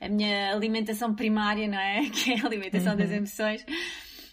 A 0.00 0.08
minha 0.08 0.52
alimentação 0.52 1.14
primária, 1.14 1.66
não 1.66 1.78
é? 1.78 2.08
Que 2.18 2.32
é 2.32 2.40
a 2.40 2.46
alimentação 2.46 2.92
uhum. 2.92 2.98
das 2.98 3.10
emoções 3.10 3.64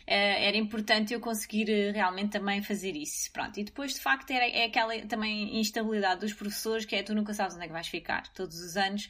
era 0.07 0.57
importante 0.57 1.13
eu 1.13 1.19
conseguir 1.19 1.69
eh, 1.69 1.91
realmente 1.91 2.31
também 2.31 2.61
fazer 2.61 2.95
isso. 2.95 3.31
Pronto, 3.31 3.59
e 3.59 3.63
depois 3.63 3.93
de 3.93 3.99
facto 3.99 4.29
era, 4.31 4.47
é 4.47 4.65
aquela 4.65 4.99
também 5.07 5.59
instabilidade 5.59 6.21
dos 6.21 6.33
professores 6.33 6.85
que 6.85 6.95
é 6.95 7.03
tu 7.03 7.15
nunca 7.15 7.33
sabes 7.33 7.55
onde 7.55 7.63
é 7.63 7.67
que 7.67 7.73
vais 7.73 7.87
ficar. 7.87 8.27
Todos 8.33 8.59
os 8.59 8.77
anos, 8.77 9.05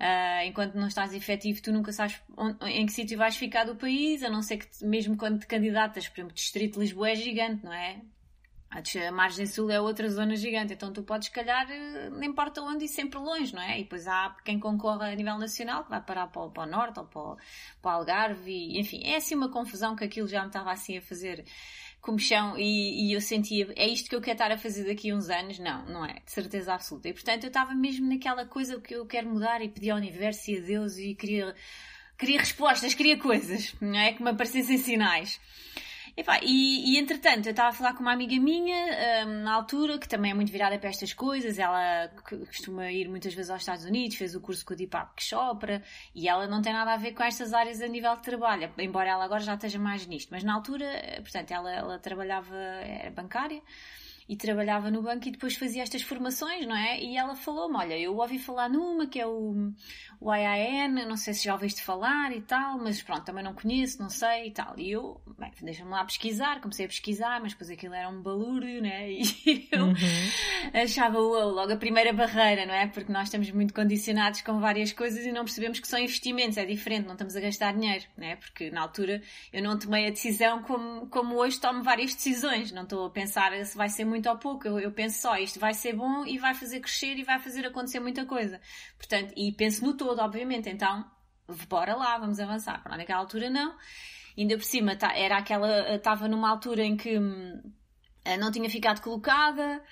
uh, 0.00 0.46
enquanto 0.46 0.74
não 0.74 0.86
estás 0.86 1.12
efetivo, 1.12 1.60
tu 1.60 1.72
nunca 1.72 1.92
sabes 1.92 2.20
onde, 2.36 2.56
em 2.64 2.86
que 2.86 2.92
sítio 2.92 3.18
vais 3.18 3.36
ficar 3.36 3.64
do 3.64 3.74
país, 3.76 4.22
a 4.22 4.30
não 4.30 4.42
ser 4.42 4.58
que 4.58 4.84
mesmo 4.84 5.16
quando 5.16 5.40
te 5.40 5.46
candidatas, 5.46 6.08
por 6.08 6.20
exemplo, 6.20 6.32
o 6.32 6.34
Distrito 6.34 6.74
de 6.74 6.80
Lisboa 6.80 7.10
é 7.10 7.14
gigante, 7.16 7.64
não 7.64 7.72
é? 7.72 8.00
A 8.68 9.12
margem 9.12 9.46
sul 9.46 9.70
é 9.70 9.80
outra 9.80 10.08
zona 10.10 10.34
gigante, 10.36 10.72
então 10.72 10.92
tu 10.92 11.02
podes 11.02 11.28
calhar, 11.28 11.70
eh, 11.70 12.10
não 12.10 12.22
importa 12.24 12.60
onde 12.60 12.84
e 12.84 12.88
sempre 12.88 13.18
longe, 13.18 13.54
não 13.54 13.62
é? 13.62 13.78
E 13.78 13.84
depois 13.84 14.06
há 14.06 14.36
quem 14.44 14.58
concorra 14.58 15.06
a 15.06 15.14
nível 15.14 15.38
nacional 15.38 15.84
que 15.84 15.90
vai 15.90 16.00
parar 16.00 16.26
para 16.26 16.42
o, 16.42 16.50
para 16.50 16.64
o 16.64 16.66
norte 16.66 16.98
ou 16.98 17.06
para 17.06 17.20
o, 17.20 17.36
para 17.80 17.90
o 17.90 17.94
Algarve, 17.94 18.50
e, 18.50 18.78
enfim, 18.78 19.02
é 19.04 19.16
assim 19.16 19.34
uma 19.34 19.48
confusão 19.48 19.94
que 19.94 20.04
aquilo 20.04 20.26
já 20.26 20.42
me 20.42 20.48
estava 20.48 20.72
assim 20.72 20.98
a 20.98 21.02
fazer 21.02 21.44
comichão 22.00 22.56
e, 22.56 23.08
e 23.08 23.12
eu 23.12 23.20
sentia, 23.20 23.72
é 23.76 23.86
isto 23.88 24.08
que 24.08 24.14
eu 24.14 24.20
quero 24.20 24.34
estar 24.34 24.52
a 24.52 24.58
fazer 24.58 24.84
daqui 24.84 25.10
a 25.10 25.16
uns 25.16 25.28
anos? 25.28 25.58
Não, 25.58 25.84
não 25.86 26.04
é, 26.04 26.20
de 26.24 26.30
certeza 26.30 26.74
absoluta. 26.74 27.08
E 27.08 27.12
portanto 27.12 27.44
eu 27.44 27.48
estava 27.48 27.74
mesmo 27.74 28.08
naquela 28.08 28.46
coisa 28.46 28.80
que 28.80 28.94
eu 28.94 29.06
quero 29.06 29.28
mudar 29.28 29.60
e 29.62 29.68
pedir 29.68 29.90
ao 29.90 29.98
universo 29.98 30.50
e 30.50 30.58
a 30.58 30.60
Deus 30.60 30.98
e 30.98 31.14
queria, 31.14 31.54
queria 32.16 32.38
respostas, 32.38 32.94
queria 32.94 33.18
coisas, 33.18 33.74
não 33.80 33.98
é? 33.98 34.12
Que 34.12 34.22
me 34.22 34.30
aparecessem 34.30 34.78
sinais. 34.78 35.40
E, 36.42 36.94
e, 36.94 36.98
entretanto, 36.98 37.46
eu 37.46 37.50
estava 37.50 37.68
a 37.68 37.72
falar 37.72 37.92
com 37.92 38.00
uma 38.00 38.12
amiga 38.12 38.34
minha 38.40 39.26
um, 39.26 39.42
na 39.42 39.52
altura, 39.52 39.98
que 39.98 40.08
também 40.08 40.30
é 40.30 40.34
muito 40.34 40.50
virada 40.50 40.78
para 40.78 40.88
estas 40.88 41.12
coisas. 41.12 41.58
Ela 41.58 42.08
costuma 42.46 42.90
ir 42.90 43.06
muitas 43.06 43.34
vezes 43.34 43.50
aos 43.50 43.60
Estados 43.60 43.84
Unidos, 43.84 44.16
fez 44.16 44.34
o 44.34 44.40
curso 44.40 44.64
com 44.64 44.72
o 44.72 44.76
Deepak 44.76 45.22
Chopra 45.22 45.82
e 46.14 46.26
ela 46.26 46.46
não 46.46 46.62
tem 46.62 46.72
nada 46.72 46.94
a 46.94 46.96
ver 46.96 47.12
com 47.12 47.22
estas 47.22 47.52
áreas 47.52 47.82
a 47.82 47.86
nível 47.86 48.16
de 48.16 48.22
trabalho, 48.22 48.72
embora 48.78 49.10
ela 49.10 49.24
agora 49.24 49.40
já 49.40 49.54
esteja 49.54 49.78
mais 49.78 50.06
nisto. 50.06 50.30
Mas 50.30 50.42
na 50.42 50.54
altura, 50.54 50.86
portanto, 51.18 51.50
ela, 51.50 51.70
ela 51.70 51.98
trabalhava, 51.98 52.56
era 52.56 53.10
bancária 53.10 53.60
e 54.28 54.36
trabalhava 54.36 54.90
no 54.90 55.02
banco 55.02 55.28
e 55.28 55.30
depois 55.30 55.56
fazia 55.56 55.82
estas 55.82 56.02
formações, 56.02 56.66
não 56.66 56.76
é? 56.76 57.00
E 57.00 57.16
ela 57.16 57.36
falou-me: 57.36 57.76
Olha, 57.76 57.98
eu 57.98 58.16
ouvi 58.16 58.38
falar 58.38 58.68
numa 58.68 59.06
que 59.06 59.20
é 59.20 59.26
o, 59.26 59.72
o 60.20 60.34
IAN, 60.34 61.06
não 61.06 61.16
sei 61.16 61.34
se 61.34 61.44
já 61.44 61.54
ouviste 61.54 61.82
falar 61.82 62.34
e 62.34 62.40
tal, 62.40 62.78
mas 62.78 63.02
pronto, 63.02 63.24
também 63.24 63.44
não 63.44 63.54
conheço, 63.54 64.00
não 64.00 64.10
sei 64.10 64.48
e 64.48 64.50
tal. 64.50 64.78
E 64.78 64.90
eu, 64.90 65.20
bem, 65.38 65.50
deixa-me 65.62 65.90
lá 65.90 66.04
pesquisar, 66.04 66.60
comecei 66.60 66.84
a 66.84 66.88
pesquisar, 66.88 67.40
mas 67.40 67.52
depois 67.52 67.70
aquilo 67.70 67.94
era 67.94 68.08
um 68.08 68.20
balúrdio, 68.20 68.82
né? 68.82 69.06
E 69.46 69.68
eu 69.70 69.86
uhum. 69.86 69.94
achava 70.74 71.18
logo 71.18 71.72
a 71.72 71.76
primeira 71.76 72.12
barreira, 72.12 72.66
não 72.66 72.74
é? 72.74 72.86
Porque 72.88 73.12
nós 73.12 73.24
estamos 73.24 73.50
muito 73.52 73.72
condicionados 73.72 74.40
com 74.42 74.58
várias 74.58 74.92
coisas 74.92 75.24
e 75.24 75.30
não 75.30 75.44
percebemos 75.44 75.78
que 75.78 75.86
são 75.86 75.98
investimentos, 75.98 76.58
é 76.58 76.64
diferente, 76.64 77.06
não 77.06 77.12
estamos 77.12 77.36
a 77.36 77.40
gastar 77.40 77.72
dinheiro, 77.72 78.04
né? 78.16 78.36
Porque 78.36 78.70
na 78.70 78.82
altura 78.82 79.22
eu 79.52 79.62
não 79.62 79.78
tomei 79.78 80.08
a 80.08 80.10
decisão 80.10 80.62
como, 80.62 81.06
como 81.06 81.36
hoje 81.36 81.60
tomo 81.60 81.82
várias 81.82 82.14
decisões, 82.14 82.72
não 82.72 82.82
estou 82.82 83.06
a 83.06 83.10
pensar 83.10 83.52
se 83.64 83.76
vai 83.76 83.88
ser 83.88 84.04
muito 84.04 84.26
muito 84.26 84.28
ou 84.28 84.36
pouco. 84.36 84.66
Eu, 84.66 84.80
eu, 84.80 84.92
penso 84.92 85.20
só, 85.20 85.36
isto 85.36 85.60
vai 85.60 85.74
ser 85.74 85.94
bom 85.94 86.24
e 86.26 86.38
vai 86.38 86.54
fazer 86.54 86.80
crescer 86.80 87.16
e 87.18 87.22
vai 87.22 87.38
fazer 87.38 87.66
acontecer 87.66 88.00
muita 88.00 88.24
coisa. 88.24 88.60
Portanto, 88.96 89.32
e 89.36 89.52
penso 89.52 89.84
no 89.84 89.94
todo, 89.94 90.05
obviamente. 90.08 90.68
Então, 90.68 91.04
bora 91.68 91.94
lá, 91.94 92.18
vamos 92.18 92.40
avançar. 92.40 92.82
Para 92.82 92.96
naquela 92.96 93.20
altura 93.20 93.50
não. 93.50 93.76
Ainda 94.36 94.56
por 94.56 94.64
cima, 94.64 94.96
tá, 94.96 95.16
era 95.16 95.38
aquela, 95.38 95.94
estava 95.94 96.28
numa 96.28 96.50
altura 96.50 96.84
em 96.84 96.96
que 96.96 97.18
hum, 97.18 97.62
não 98.38 98.50
tinha 98.50 98.68
ficado 98.68 99.00
colocada. 99.00 99.82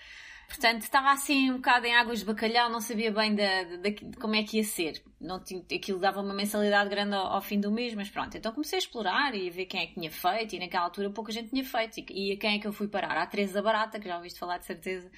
Portanto, 0.47 0.83
estava 0.83 1.11
assim 1.11 1.51
um 1.51 1.57
bocado 1.57 1.87
em 1.87 1.95
águas 1.95 2.21
de 2.21 2.27
bacalhau, 2.27 2.69
não 2.71 2.81
sabia 2.81 3.11
bem 3.11 3.35
de, 3.35 3.79
de, 3.79 3.91
de 3.91 4.17
como 4.19 4.35
é 4.37 4.43
que 4.43 4.59
ia 4.59 4.65
ser. 4.65 5.03
Não 5.21 5.43
tinha, 5.43 5.61
aquilo 5.61 5.99
dava 5.99 6.21
uma 6.21 6.35
mensalidade 6.35 6.91
grande 6.91 7.15
ao, 7.15 7.27
ao, 7.27 7.41
fim 7.41 7.59
do 7.59 7.73
mês, 7.73 7.95
mas 7.95 8.11
pronto. 8.11 8.37
Então 8.37 8.53
comecei 8.53 8.77
a 8.77 8.81
explorar 8.81 9.35
e 9.35 9.49
a 9.49 9.51
ver 9.51 9.67
quem 9.67 9.81
é 9.81 9.87
que 9.87 9.95
tinha 9.95 10.11
feito, 10.11 10.55
e 10.55 10.59
naquela 10.59 10.85
altura 10.85 11.11
pouca 11.11 11.33
gente 11.33 11.51
tinha 11.51 11.65
feito. 11.65 11.99
E, 11.99 12.31
e 12.31 12.33
a 12.33 12.37
quem 12.37 12.57
é 12.57 12.59
que 12.59 12.67
eu 12.67 12.73
fui 12.73 12.87
parar? 12.87 13.17
À 13.17 13.27
Teresa 13.27 13.63
Barata, 13.63 13.99
que 13.99 14.07
já 14.07 14.17
ouviste 14.17 14.39
falar 14.39 14.59
de 14.59 14.67
certeza, 14.67 15.11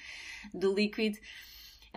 do 0.53 0.73
Liquid. 0.73 1.17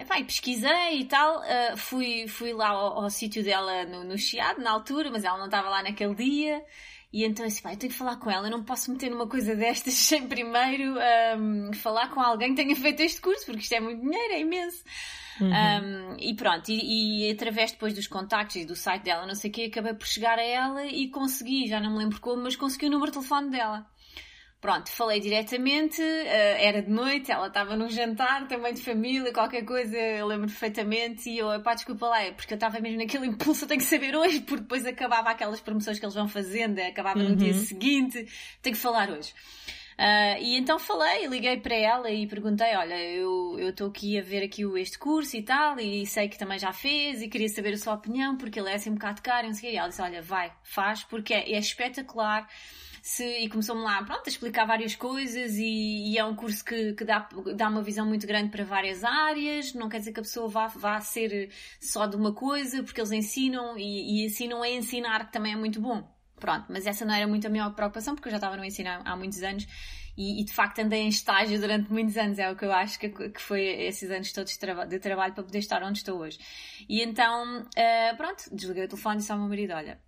E, 0.00 0.24
pesquisei 0.24 1.00
e 1.00 1.04
tal, 1.04 1.40
uh, 1.40 1.76
fui, 1.76 2.26
fui 2.28 2.52
lá 2.52 2.68
ao, 2.68 3.04
ao 3.04 3.10
sítio 3.10 3.42
dela 3.42 3.84
no, 3.84 4.04
no 4.04 4.18
Chiado, 4.18 4.60
na 4.60 4.70
altura, 4.70 5.10
mas 5.10 5.24
ela 5.24 5.38
não 5.38 5.46
estava 5.46 5.68
lá 5.68 5.82
naquele 5.82 6.14
dia. 6.14 6.64
E 7.12 7.24
então 7.24 7.44
eu 7.44 7.48
disse, 7.48 7.64
eu 7.64 7.76
tenho 7.76 7.92
que 7.92 7.98
falar 7.98 8.16
com 8.16 8.30
ela, 8.30 8.46
eu 8.46 8.50
não 8.50 8.62
posso 8.62 8.90
meter 8.90 9.10
numa 9.10 9.26
coisa 9.26 9.56
destas 9.56 9.94
sem 9.98 10.28
primeiro 10.28 10.94
um, 11.36 11.72
falar 11.72 12.08
com 12.10 12.20
alguém 12.20 12.54
que 12.54 12.62
tenha 12.62 12.76
feito 12.76 13.00
este 13.00 13.20
curso, 13.20 13.44
porque 13.44 13.62
isto 13.62 13.72
é 13.72 13.80
muito 13.80 14.00
dinheiro, 14.00 14.34
é 14.34 14.40
imenso. 14.40 14.84
Uhum. 15.40 15.48
Um, 15.48 16.16
e 16.18 16.34
pronto, 16.34 16.68
e, 16.70 17.26
e, 17.26 17.30
através 17.32 17.72
depois 17.72 17.94
dos 17.94 18.06
contactos 18.06 18.56
e 18.56 18.64
do 18.64 18.76
site 18.76 19.04
dela, 19.04 19.26
não 19.26 19.34
sei 19.34 19.50
o 19.50 19.52
que, 19.52 19.64
acabei 19.64 19.94
por 19.94 20.06
chegar 20.06 20.38
a 20.38 20.44
ela 20.44 20.84
e 20.84 21.08
consegui, 21.08 21.66
já 21.66 21.80
não 21.80 21.92
me 21.92 21.98
lembro 21.98 22.20
como, 22.20 22.42
mas 22.42 22.56
consegui 22.56 22.86
o 22.86 22.90
número 22.90 23.10
de 23.10 23.18
telefone 23.18 23.50
dela. 23.50 23.86
Pronto, 24.60 24.90
falei 24.90 25.20
diretamente, 25.20 26.02
uh, 26.02 26.56
era 26.58 26.82
de 26.82 26.90
noite, 26.90 27.32
ela 27.32 27.46
estava 27.46 27.74
num 27.76 27.88
jantar 27.88 28.46
também 28.46 28.74
de 28.74 28.82
família, 28.82 29.32
qualquer 29.32 29.64
coisa, 29.64 29.96
eu 29.96 30.26
lembro 30.26 30.48
perfeitamente, 30.48 31.30
e 31.30 31.38
eu, 31.38 31.62
pá, 31.62 31.72
desculpa 31.72 32.06
lá, 32.06 32.22
é 32.22 32.32
porque 32.32 32.52
eu 32.52 32.56
estava 32.56 32.78
mesmo 32.78 32.98
naquele 32.98 33.24
impulso, 33.28 33.64
eu 33.64 33.68
tenho 33.68 33.80
que 33.80 33.86
saber 33.86 34.14
hoje, 34.14 34.40
porque 34.40 34.62
depois 34.62 34.84
acabava 34.84 35.30
aquelas 35.30 35.60
promoções 35.60 35.98
que 35.98 36.04
eles 36.04 36.14
vão 36.14 36.28
fazendo, 36.28 36.78
acabava 36.78 37.20
uhum. 37.20 37.30
no 37.30 37.36
dia 37.36 37.54
uhum. 37.54 37.64
seguinte, 37.64 38.26
tenho 38.60 38.76
que 38.76 38.82
falar 38.82 39.08
hoje. 39.10 39.32
Uh, 40.00 40.40
e 40.40 40.56
então 40.56 40.78
falei, 40.78 41.26
liguei 41.26 41.58
para 41.58 41.74
ela 41.74 42.10
e 42.10 42.26
perguntei, 42.26 42.74
olha, 42.74 42.98
eu 42.98 43.68
estou 43.68 43.88
aqui 43.88 44.18
a 44.18 44.22
ver 44.22 44.42
aqui 44.42 44.62
este 44.78 44.98
curso 44.98 45.36
e 45.36 45.42
tal, 45.42 45.78
e 45.78 46.06
sei 46.06 46.28
que 46.28 46.38
também 46.38 46.58
já 46.58 46.72
fez, 46.72 47.20
e 47.22 47.28
queria 47.28 47.48
saber 47.48 47.74
a 47.74 47.78
sua 47.78 47.94
opinião, 47.94 48.36
porque 48.36 48.58
ele 48.58 48.70
é 48.70 48.74
assim 48.74 48.90
um 48.90 48.94
bocado 48.94 49.22
caro, 49.22 49.46
e 49.46 49.48
não 49.48 49.54
sei 49.54 49.68
o 49.68 49.70
quê. 49.70 49.76
E 49.76 49.78
ela 49.78 49.88
disse, 49.88 50.00
olha, 50.00 50.22
vai, 50.22 50.52
faz, 50.62 51.02
porque 51.04 51.34
é, 51.34 51.52
é 51.52 51.58
espetacular, 51.58 52.48
se, 53.02 53.24
e 53.24 53.48
começou-me 53.48 53.82
lá 53.82 54.02
pronto, 54.02 54.22
a 54.26 54.28
explicar 54.28 54.66
várias 54.66 54.94
coisas 54.94 55.56
e, 55.56 56.12
e 56.12 56.18
é 56.18 56.24
um 56.24 56.34
curso 56.34 56.64
que, 56.64 56.92
que 56.94 57.04
dá, 57.04 57.28
dá 57.54 57.68
uma 57.68 57.82
visão 57.82 58.06
muito 58.06 58.26
grande 58.26 58.50
para 58.50 58.64
várias 58.64 59.04
áreas, 59.04 59.74
não 59.74 59.88
quer 59.88 59.98
dizer 59.98 60.12
que 60.12 60.20
a 60.20 60.22
pessoa 60.22 60.48
vá, 60.48 60.66
vá 60.66 61.00
ser 61.00 61.50
só 61.80 62.06
de 62.06 62.16
uma 62.16 62.32
coisa, 62.32 62.82
porque 62.82 63.00
eles 63.00 63.12
ensinam 63.12 63.76
e, 63.78 64.22
e 64.22 64.26
ensinam 64.26 64.62
a 64.62 64.68
ensinar, 64.68 65.26
que 65.26 65.32
também 65.32 65.52
é 65.52 65.56
muito 65.56 65.80
bom. 65.80 66.08
Pronto, 66.36 66.66
mas 66.70 66.86
essa 66.86 67.04
não 67.04 67.12
era 67.12 67.26
muito 67.26 67.46
a 67.46 67.50
minha 67.50 67.68
preocupação, 67.70 68.14
porque 68.14 68.28
eu 68.28 68.30
já 68.30 68.38
estava 68.38 68.56
no 68.56 68.64
ensino 68.64 68.88
há, 68.88 69.12
há 69.12 69.16
muitos 69.16 69.42
anos 69.42 69.66
e, 70.16 70.40
e, 70.40 70.44
de 70.44 70.52
facto 70.52 70.80
andei 70.80 71.00
em 71.00 71.08
estágio 71.08 71.58
durante 71.60 71.90
muitos 71.90 72.16
anos, 72.16 72.38
é 72.38 72.50
o 72.50 72.56
que 72.56 72.64
eu 72.64 72.72
acho 72.72 72.98
que, 72.98 73.08
que 73.08 73.40
foi 73.40 73.62
esses 73.62 74.10
anos 74.10 74.32
todos 74.32 74.56
de, 74.56 74.86
de, 74.86 74.98
trabalho 74.98 75.34
para 75.34 75.44
poder 75.44 75.58
estar 75.58 75.82
onde 75.82 75.98
estou 75.98 76.18
hoje. 76.18 76.38
E 76.88 77.02
então, 77.02 77.62
uh, 77.62 78.16
pronto, 78.16 78.44
desliguei 78.52 78.84
o 78.84 78.88
telefone 78.88 79.16
e 79.16 79.18
disse 79.18 79.32
ao 79.32 79.38
meu 79.38 79.48
marido: 79.48 79.72
Olha, 79.72 80.00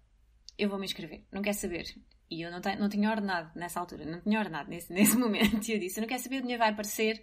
eu 0.59 0.69
vou 0.69 0.79
me 0.79 0.85
inscrever, 0.85 1.25
não 1.33 1.41
quer 1.43 1.55
saber. 1.55 1.87
E 2.33 2.41
eu 2.41 2.51
não, 2.51 2.61
não 2.79 2.89
tinha 2.89 3.11
ordenado 3.11 3.51
nessa 3.55 3.79
altura, 3.79 4.07
não 4.07 4.21
tinha 4.23 4.39
ordenado 4.39 4.71
nesse, 4.71 4.91
nesse 4.95 5.17
momento. 5.19 5.69
E 5.69 5.73
eu 5.73 5.79
disse: 5.79 6.01
Eu 6.01 6.03
não 6.03 6.09
quero 6.09 6.23
saber, 6.23 6.39
o 6.39 6.41
dinheiro 6.41 6.61
vai 6.61 6.71
aparecer. 6.71 7.23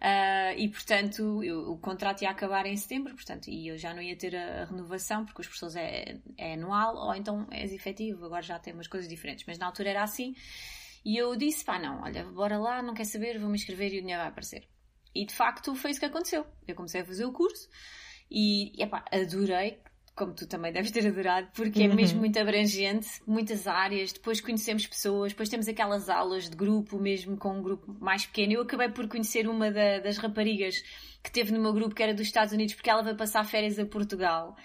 Uh, 0.00 0.58
e 0.58 0.68
portanto, 0.68 1.42
eu, 1.42 1.72
o 1.72 1.78
contrato 1.78 2.22
ia 2.22 2.30
acabar 2.30 2.64
em 2.66 2.76
setembro, 2.76 3.14
portanto, 3.14 3.48
e 3.48 3.68
eu 3.68 3.76
já 3.76 3.92
não 3.92 4.02
ia 4.02 4.16
ter 4.16 4.36
a, 4.36 4.62
a 4.62 4.64
renovação, 4.66 5.24
porque 5.24 5.40
os 5.40 5.46
professores 5.46 5.76
é, 5.76 6.20
é, 6.36 6.54
anual, 6.54 6.96
ou 6.96 7.14
então 7.14 7.46
é 7.50 7.64
efetivo, 7.64 8.26
agora 8.26 8.42
já 8.42 8.58
tem 8.58 8.74
umas 8.74 8.86
coisas 8.86 9.08
diferentes. 9.08 9.44
Mas 9.46 9.58
na 9.58 9.66
altura 9.66 9.90
era 9.90 10.02
assim. 10.02 10.34
E 11.04 11.16
eu 11.16 11.34
disse: 11.34 11.64
pá, 11.64 11.78
não, 11.78 12.02
olha, 12.02 12.24
bora 12.24 12.58
lá, 12.58 12.80
não 12.80 12.94
quer 12.94 13.06
saber, 13.06 13.38
vou 13.38 13.48
me 13.48 13.56
inscrever 13.56 13.92
e 13.92 13.98
o 13.98 14.00
dinheiro 14.02 14.20
vai 14.20 14.30
aparecer. 14.30 14.68
E 15.14 15.26
de 15.26 15.34
facto 15.34 15.74
foi 15.74 15.90
isso 15.90 16.00
que 16.00 16.06
aconteceu. 16.06 16.46
Eu 16.66 16.76
comecei 16.76 17.00
a 17.00 17.04
fazer 17.04 17.24
o 17.24 17.32
curso 17.32 17.68
e, 18.30 18.72
epá, 18.80 19.04
adorei 19.10 19.80
como 20.14 20.32
tu 20.32 20.46
também 20.46 20.72
deves 20.72 20.92
ter 20.92 21.06
adorado, 21.06 21.48
porque 21.54 21.82
é 21.82 21.88
mesmo 21.88 22.16
uhum. 22.16 22.20
muito 22.20 22.38
abrangente, 22.38 23.08
muitas 23.26 23.66
áreas, 23.66 24.12
depois 24.12 24.40
conhecemos 24.40 24.86
pessoas, 24.86 25.32
depois 25.32 25.48
temos 25.48 25.66
aquelas 25.66 26.08
aulas 26.08 26.48
de 26.48 26.56
grupo, 26.56 26.98
mesmo 26.98 27.36
com 27.36 27.58
um 27.58 27.62
grupo 27.62 27.94
mais 28.00 28.24
pequeno. 28.24 28.52
Eu 28.52 28.62
acabei 28.62 28.88
por 28.88 29.08
conhecer 29.08 29.48
uma 29.48 29.72
da, 29.72 29.98
das 29.98 30.18
raparigas 30.18 30.82
que 31.22 31.32
teve 31.32 31.52
no 31.52 31.60
meu 31.60 31.72
grupo, 31.72 31.94
que 31.94 32.02
era 32.02 32.14
dos 32.14 32.26
Estados 32.26 32.52
Unidos, 32.52 32.74
porque 32.74 32.88
ela 32.88 33.02
vai 33.02 33.14
passar 33.14 33.44
férias 33.44 33.78
a 33.78 33.84
Portugal. 33.84 34.56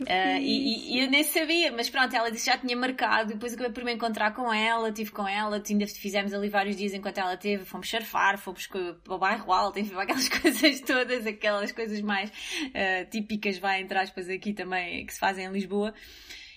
Uh, 0.00 0.40
e, 0.40 0.96
e, 0.96 1.04
eu 1.04 1.08
nem 1.08 1.22
sabia, 1.22 1.70
mas 1.70 1.88
pronto, 1.88 2.14
ela 2.16 2.28
disse 2.28 2.46
que 2.46 2.50
já 2.50 2.58
tinha 2.58 2.76
marcado, 2.76 3.32
depois 3.34 3.54
acabei 3.54 3.70
por 3.70 3.84
me 3.84 3.92
encontrar 3.92 4.34
com 4.34 4.52
ela, 4.52 4.88
estive 4.88 5.12
com 5.12 5.26
ela, 5.26 5.62
ainda 5.64 5.86
fizemos 5.86 6.34
ali 6.34 6.48
vários 6.48 6.76
dias 6.76 6.92
enquanto 6.92 7.18
ela 7.18 7.36
teve, 7.36 7.64
fomos 7.64 7.88
surfar, 7.88 8.36
fomos 8.36 8.66
para 8.66 9.14
o 9.14 9.18
bairro 9.18 9.52
alto, 9.52 9.78
enfim, 9.80 9.94
aquelas 9.94 10.28
coisas 10.28 10.80
todas, 10.80 11.24
aquelas 11.26 11.70
coisas 11.70 12.00
mais 12.00 12.28
uh, 12.30 13.08
típicas, 13.08 13.58
vai 13.58 13.82
entre 13.82 13.96
aspas, 13.96 14.28
aqui 14.28 14.52
também, 14.52 15.06
que 15.06 15.14
se 15.14 15.20
fazem 15.20 15.46
em 15.46 15.52
Lisboa. 15.52 15.94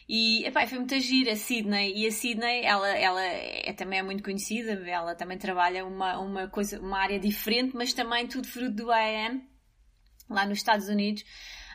E 0.09 0.45
epá, 0.45 0.65
foi 0.65 0.79
muito 0.79 0.95
agir 0.95 1.29
a 1.29 1.35
Sydney. 1.35 1.93
E 1.95 2.07
a 2.07 2.11
Sydney, 2.11 2.63
ela, 2.63 2.87
ela 2.89 3.21
é, 3.21 3.73
também 3.73 3.99
é 3.99 4.03
muito 4.03 4.23
conhecida, 4.23 4.71
ela 4.89 5.13
também 5.13 5.37
trabalha 5.37 5.85
uma, 5.85 6.17
uma, 6.17 6.47
coisa, 6.47 6.79
uma 6.79 6.97
área 6.97 7.19
diferente, 7.19 7.75
mas 7.75 7.93
também 7.93 8.25
tudo 8.25 8.47
fruto 8.47 8.71
do 8.71 8.91
IAM, 8.91 9.41
lá 10.29 10.45
nos 10.45 10.59
Estados 10.59 10.87
Unidos. 10.87 11.25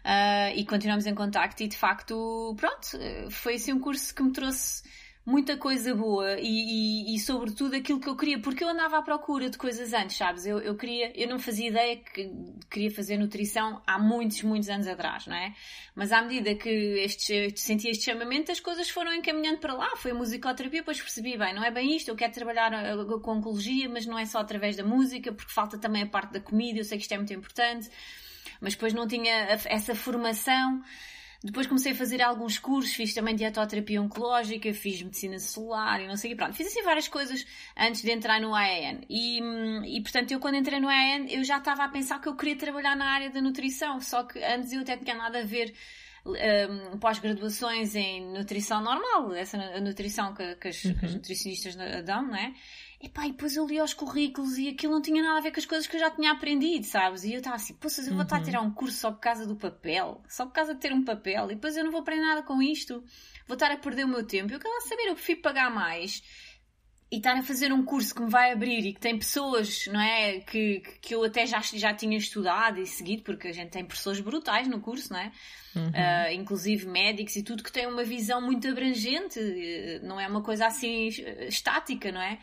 Uh, 0.04 0.56
e 0.56 0.64
continuamos 0.64 1.06
em 1.06 1.14
contacto 1.14 1.62
e 1.62 1.68
de 1.68 1.76
facto, 1.76 2.56
pronto, 2.58 2.98
foi 3.30 3.54
assim 3.54 3.72
um 3.72 3.78
curso 3.78 4.12
que 4.12 4.22
me 4.22 4.32
trouxe 4.32 4.82
muita 5.24 5.56
coisa 5.56 5.94
boa 5.94 6.36
e, 6.40 7.12
e, 7.12 7.14
e, 7.14 7.18
sobretudo 7.20 7.76
aquilo 7.76 8.00
que 8.00 8.08
eu 8.08 8.16
queria, 8.16 8.40
porque 8.40 8.64
eu 8.64 8.68
andava 8.68 8.98
à 8.98 9.02
procura 9.02 9.48
de 9.48 9.56
coisas 9.56 9.92
antes, 9.92 10.16
sabes? 10.16 10.44
Eu, 10.44 10.58
eu 10.58 10.76
queria, 10.76 11.12
eu 11.14 11.28
não 11.28 11.38
fazia 11.38 11.68
ideia 11.68 11.96
que 11.96 12.28
queria 12.68 12.90
fazer 12.90 13.16
nutrição 13.16 13.80
há 13.86 13.98
muitos, 14.00 14.42
muitos 14.42 14.68
anos 14.68 14.88
atrás, 14.88 15.26
não 15.26 15.36
é? 15.36 15.54
Mas 15.94 16.10
à 16.10 16.22
medida 16.22 16.54
que 16.56 16.68
este, 16.68 17.52
senti 17.56 17.88
este 17.88 18.04
chamamento, 18.04 18.50
as 18.50 18.58
coisas 18.58 18.90
foram 18.90 19.14
encaminhando 19.14 19.58
para 19.58 19.74
lá. 19.74 19.94
Foi 19.96 20.10
a 20.10 20.14
musicoterapia, 20.14 20.80
depois 20.80 21.00
percebi, 21.00 21.36
bem, 21.36 21.54
não 21.54 21.62
é 21.62 21.70
bem 21.70 21.94
isto, 21.94 22.08
eu 22.08 22.16
quero 22.16 22.32
trabalhar 22.32 22.72
uh, 22.72 23.20
com 23.20 23.34
oncologia, 23.34 23.88
mas 23.88 24.04
não 24.06 24.18
é 24.18 24.26
só 24.26 24.38
através 24.40 24.76
da 24.76 24.82
música, 24.82 25.32
porque 25.32 25.52
falta 25.52 25.78
também 25.78 26.02
a 26.02 26.06
parte 26.06 26.32
da 26.32 26.40
comida, 26.40 26.80
eu 26.80 26.84
sei 26.84 26.98
que 26.98 27.02
isto 27.02 27.12
é 27.12 27.16
muito 27.16 27.32
importante 27.32 27.88
mas 28.62 28.74
depois 28.74 28.94
não 28.94 29.06
tinha 29.06 29.34
essa 29.66 29.94
formação. 29.94 30.82
Depois 31.44 31.66
comecei 31.66 31.90
a 31.90 31.94
fazer 31.94 32.22
alguns 32.22 32.56
cursos, 32.56 32.94
fiz 32.94 33.12
também 33.12 33.34
dietoterapia 33.34 34.00
oncológica, 34.00 34.72
fiz 34.72 35.02
medicina 35.02 35.40
celular 35.40 36.00
e 36.00 36.06
não 36.06 36.16
sei 36.16 36.30
o 36.30 36.34
que. 36.34 36.36
Pronto, 36.36 36.54
fiz 36.54 36.68
assim 36.68 36.82
várias 36.82 37.08
coisas 37.08 37.44
antes 37.76 38.00
de 38.00 38.12
entrar 38.12 38.40
no 38.40 38.54
AEN. 38.54 39.00
E, 39.10 39.40
e 39.96 40.00
portanto, 40.00 40.30
eu 40.30 40.38
quando 40.38 40.54
entrei 40.54 40.78
no 40.78 40.88
AEN, 40.88 41.26
eu 41.28 41.42
já 41.42 41.58
estava 41.58 41.82
a 41.82 41.88
pensar 41.88 42.20
que 42.20 42.28
eu 42.28 42.36
queria 42.36 42.54
trabalhar 42.54 42.96
na 42.96 43.06
área 43.06 43.28
da 43.28 43.42
nutrição, 43.42 44.00
só 44.00 44.22
que 44.22 44.38
antes 44.38 44.72
eu 44.72 44.82
até 44.82 44.96
tinha 44.96 45.16
nada 45.16 45.40
a 45.40 45.44
ver 45.44 45.74
um, 46.24 46.96
pós-graduações 46.98 47.96
em 47.96 48.32
nutrição 48.32 48.80
normal, 48.80 49.34
essa 49.34 49.58
nutrição 49.80 50.32
que, 50.34 50.54
que, 50.54 50.68
as, 50.68 50.84
uhum. 50.84 50.94
que 50.94 51.06
as 51.06 51.14
nutricionistas 51.14 51.74
dão, 52.04 52.22
não 52.22 52.36
é? 52.36 52.54
E 53.02 53.08
pá, 53.08 53.26
e 53.26 53.32
depois 53.32 53.56
eu 53.56 53.66
li 53.66 53.80
os 53.80 53.92
currículos 53.92 54.56
e 54.56 54.68
aquilo 54.68 54.92
não 54.92 55.02
tinha 55.02 55.20
nada 55.20 55.38
a 55.38 55.40
ver 55.40 55.50
com 55.50 55.58
as 55.58 55.66
coisas 55.66 55.88
que 55.88 55.96
eu 55.96 56.00
já 56.00 56.08
tinha 56.08 56.30
aprendido, 56.30 56.86
sabes? 56.86 57.24
E 57.24 57.32
eu 57.32 57.38
estava 57.38 57.56
assim, 57.56 57.74
poças, 57.74 58.06
eu 58.06 58.14
vou 58.14 58.22
estar 58.22 58.36
a 58.36 58.38
uhum. 58.38 58.44
tirar 58.44 58.60
um 58.60 58.70
curso 58.70 58.96
só 58.96 59.10
por 59.10 59.18
causa 59.18 59.44
do 59.44 59.56
papel, 59.56 60.22
só 60.28 60.46
por 60.46 60.52
causa 60.52 60.72
de 60.72 60.80
ter 60.80 60.92
um 60.92 61.04
papel, 61.04 61.50
e 61.50 61.54
depois 61.56 61.76
eu 61.76 61.82
não 61.82 61.90
vou 61.90 62.00
aprender 62.00 62.22
nada 62.22 62.44
com 62.44 62.62
isto, 62.62 63.02
vou 63.48 63.54
estar 63.54 63.72
a 63.72 63.76
perder 63.76 64.04
o 64.04 64.08
meu 64.08 64.24
tempo. 64.24 64.52
Eu 64.52 64.60
quero 64.60 64.88
saber, 64.88 65.08
eu 65.08 65.14
prefiro 65.14 65.40
pagar 65.40 65.68
mais 65.68 66.22
e 67.10 67.16
estar 67.16 67.36
a 67.36 67.42
fazer 67.42 67.72
um 67.72 67.84
curso 67.84 68.14
que 68.14 68.22
me 68.22 68.30
vai 68.30 68.52
abrir 68.52 68.86
e 68.86 68.94
que 68.94 69.00
tem 69.00 69.18
pessoas, 69.18 69.84
não 69.88 70.00
é? 70.00 70.38
Que, 70.38 70.80
que 71.02 71.12
eu 71.12 71.24
até 71.24 71.44
já, 71.44 71.60
já 71.60 71.92
tinha 71.92 72.16
estudado 72.16 72.80
e 72.80 72.86
seguido, 72.86 73.24
porque 73.24 73.48
a 73.48 73.52
gente 73.52 73.70
tem 73.70 73.84
pessoas 73.84 74.20
brutais 74.20 74.68
no 74.68 74.80
curso, 74.80 75.12
não 75.12 75.18
é? 75.18 75.32
Uhum. 75.74 75.88
Uh, 75.88 76.40
inclusive 76.40 76.86
médicos 76.86 77.34
e 77.34 77.42
tudo 77.42 77.64
que 77.64 77.72
tem 77.72 77.86
uma 77.86 78.04
visão 78.04 78.40
muito 78.40 78.68
abrangente, 78.68 79.40
não 80.04 80.20
é 80.20 80.28
uma 80.28 80.42
coisa 80.42 80.66
assim 80.66 81.08
estática, 81.48 82.12
não 82.12 82.22
é? 82.22 82.38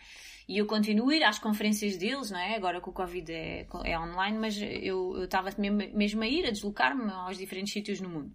E 0.50 0.58
eu 0.58 0.66
continuo 0.66 1.12
a 1.12 1.16
ir 1.16 1.24
às 1.24 1.38
conferências 1.38 1.96
deles, 1.96 2.32
não 2.32 2.40
é? 2.40 2.56
Agora 2.56 2.82
que 2.82 2.90
o 2.90 2.92
Covid 2.92 3.32
é, 3.32 3.68
é 3.86 4.00
online, 4.00 4.36
mas 4.40 4.60
eu 4.60 5.24
estava 5.24 5.52
mesmo, 5.60 5.78
mesmo 5.96 6.24
a 6.24 6.28
ir, 6.28 6.44
a 6.48 6.50
deslocar-me 6.50 7.08
aos 7.12 7.38
diferentes 7.38 7.72
sítios 7.72 8.02
no 8.02 8.10
mundo. 8.10 8.34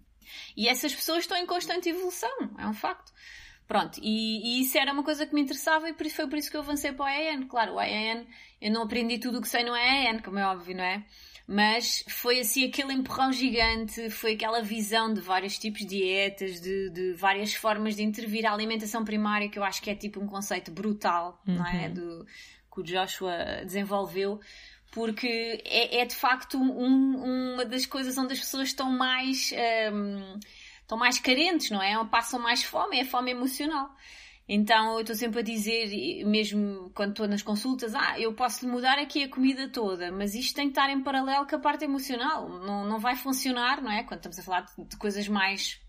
E 0.55 0.69
essas 0.69 0.95
pessoas 0.95 1.19
estão 1.19 1.35
em 1.37 1.45
constante 1.45 1.89
evolução, 1.89 2.31
é 2.57 2.65
um 2.65 2.73
facto. 2.73 3.11
Pronto, 3.67 3.99
e, 4.01 4.59
e, 4.59 4.61
isso 4.61 4.77
era 4.77 4.93
uma 4.93 5.03
coisa 5.03 5.25
que 5.25 5.35
me 5.35 5.41
interessava 5.41 5.89
e 5.89 5.93
por 5.93 6.05
isso, 6.05 6.15
foi 6.15 6.29
por 6.29 6.37
isso 6.37 6.49
que 6.49 6.55
eu 6.55 6.61
avancei 6.61 6.93
para 6.93 7.03
o 7.03 7.05
AEN. 7.05 7.47
Claro, 7.47 7.73
o 7.73 7.79
AEN, 7.79 8.25
eu 8.61 8.71
não 8.71 8.83
aprendi 8.83 9.17
tudo 9.17 9.39
o 9.39 9.41
que 9.41 9.49
sei 9.49 9.65
no 9.65 9.73
AEN, 9.73 10.19
como 10.19 10.39
é 10.39 10.47
óbvio, 10.47 10.73
não 10.73 10.85
é? 10.85 11.05
Mas 11.47 12.03
foi 12.07 12.39
assim 12.39 12.65
aquele 12.65 12.93
empurrão 12.93 13.31
gigante, 13.31 14.09
foi 14.09 14.33
aquela 14.33 14.61
visão 14.61 15.13
de 15.13 15.21
vários 15.21 15.59
tipos 15.59 15.81
de 15.81 15.85
dietas, 15.85 16.59
de, 16.59 16.89
de 16.89 17.13
várias 17.13 17.53
formas 17.53 17.95
de 17.95 18.03
intervir 18.03 18.45
a 18.47 18.53
alimentação 18.53 19.05
primária, 19.05 19.47
que 19.47 19.59
eu 19.59 19.63
acho 19.63 19.81
que 19.81 19.91
é 19.91 19.95
tipo 19.95 20.19
um 20.19 20.25
conceito 20.25 20.71
brutal, 20.71 21.39
uhum. 21.47 21.55
não 21.55 21.67
é? 21.67 21.87
Uhum. 21.87 21.93
Do, 21.93 22.27
que 22.73 22.81
o 22.81 22.83
Joshua 22.83 23.63
desenvolveu 23.63 24.39
porque 24.91 25.61
é, 25.65 25.99
é 25.99 26.05
de 26.05 26.15
facto 26.15 26.57
um, 26.57 27.53
uma 27.53 27.65
das 27.65 27.85
coisas 27.85 28.17
onde 28.17 28.31
as 28.31 28.39
pessoas 28.39 28.69
estão 28.69 28.89
mais 28.89 29.53
um, 29.91 30.39
estão 30.81 30.97
mais 30.97 31.19
carentes, 31.19 31.69
não 31.69 31.81
é? 31.81 32.01
Passam 32.05 32.39
mais 32.39 32.63
fome, 32.63 32.97
é 32.97 33.01
a 33.01 33.05
fome 33.05 33.31
emocional. 33.31 33.93
Então 34.47 34.93
eu 34.93 35.01
estou 35.01 35.15
sempre 35.15 35.39
a 35.39 35.43
dizer, 35.43 36.23
mesmo 36.25 36.91
quando 36.93 37.11
estou 37.11 37.27
nas 37.27 37.41
consultas, 37.41 37.95
ah, 37.95 38.19
eu 38.19 38.33
posso 38.33 38.67
mudar 38.67 38.99
aqui 38.99 39.23
a 39.23 39.29
comida 39.29 39.67
toda, 39.69 40.11
mas 40.11 40.35
isto 40.35 40.55
tem 40.55 40.65
que 40.65 40.71
estar 40.71 40.89
em 40.89 41.01
paralelo 41.01 41.47
com 41.47 41.55
a 41.55 41.59
parte 41.59 41.83
emocional. 41.83 42.47
Não, 42.47 42.85
não 42.85 42.99
vai 42.99 43.15
funcionar, 43.15 43.81
não 43.81 43.91
é? 43.91 44.03
Quando 44.03 44.19
estamos 44.19 44.39
a 44.39 44.43
falar 44.43 44.61
de, 44.61 44.85
de 44.87 44.97
coisas 44.97 45.27
mais 45.27 45.81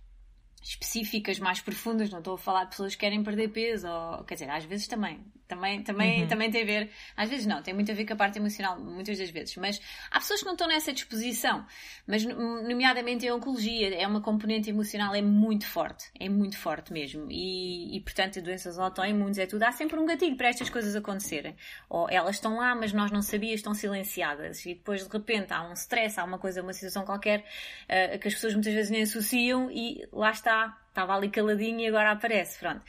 específicas, 0.69 1.39
mais 1.39 1.61
profundas, 1.61 2.11
não 2.11 2.19
estou 2.19 2.35
a 2.35 2.39
falar 2.39 2.65
de 2.65 2.71
pessoas 2.71 2.95
que 2.95 3.01
querem 3.01 3.23
perder 3.23 3.49
peso, 3.49 3.89
ou, 3.89 4.25
quer 4.25 4.35
dizer, 4.35 4.51
às 4.51 4.65
vezes 4.65 4.89
também, 4.89 5.25
também, 5.47 5.83
também, 5.83 6.23
uhum. 6.23 6.29
também 6.29 6.51
tem 6.51 6.63
a 6.63 6.65
ver, 6.65 6.91
às 7.17 7.29
vezes 7.31 7.47
não, 7.47 7.63
tem 7.63 7.73
muito 7.73 7.91
a 7.93 7.95
ver 7.95 8.05
com 8.05 8.15
a 8.15 8.17
parte 8.17 8.39
emocional, 8.39 8.79
muitas 8.79 9.17
das 9.17 9.31
vezes, 9.31 9.57
mas 9.57 9.81
há 10.11 10.19
pessoas 10.19 10.41
que 10.41 10.47
não 10.47 10.55
estão 10.55 10.67
nessa 10.67 10.93
disposição, 10.93 11.65
mas 12.05 12.25
nomeadamente 12.25 13.25
em 13.25 13.31
oncologia, 13.31 13.95
é 13.95 14.07
uma 14.07 14.21
componente 14.21 14.69
emocional, 14.69 15.15
é 15.15 15.23
muito 15.23 15.67
forte, 15.67 16.11
é 16.19 16.29
muito 16.29 16.59
forte 16.59 16.93
mesmo, 16.93 17.29
e, 17.31 17.97
e 17.97 18.01
portanto 18.01 18.43
doenças 18.43 18.77
autoimunes 18.77 19.39
é 19.39 19.47
tudo, 19.47 19.63
há 19.63 19.71
sempre 19.71 20.01
um 20.01 20.05
gatilho 20.05 20.37
para 20.37 20.49
estas 20.49 20.69
coisas 20.69 20.97
acontecerem, 20.97 21.55
ou 21.89 22.11
elas 22.11 22.37
estão 22.37 22.57
lá, 22.57 22.75
mas 22.75 22.93
nós 22.93 23.13
não 23.13 23.23
sabíamos, 23.23 23.61
estão 23.61 23.73
silenciadas, 23.73 24.67
e 24.67 24.75
depois 24.75 25.07
de 25.07 25.13
repente 25.13 25.53
há 25.53 25.63
um 25.63 25.75
stress, 25.75 26.19
há 26.19 26.25
uma 26.25 26.39
coisa, 26.39 26.61
uma 26.61 26.73
situação 26.73 27.05
qualquer, 27.05 27.45
uh, 27.85 28.19
que 28.19 28.27
as 28.27 28.35
pessoas 28.35 28.55
muitas 28.55 28.75
vezes 28.75 28.91
nem 28.91 29.03
associam, 29.03 29.71
e 29.71 30.05
lá 30.13 30.33
está 30.33 30.56
estava 30.89 31.15
ali 31.15 31.29
caladinho 31.31 31.81
e 31.81 31.87
agora 31.87 32.13
aparece, 32.13 32.59
pronto. 32.59 32.83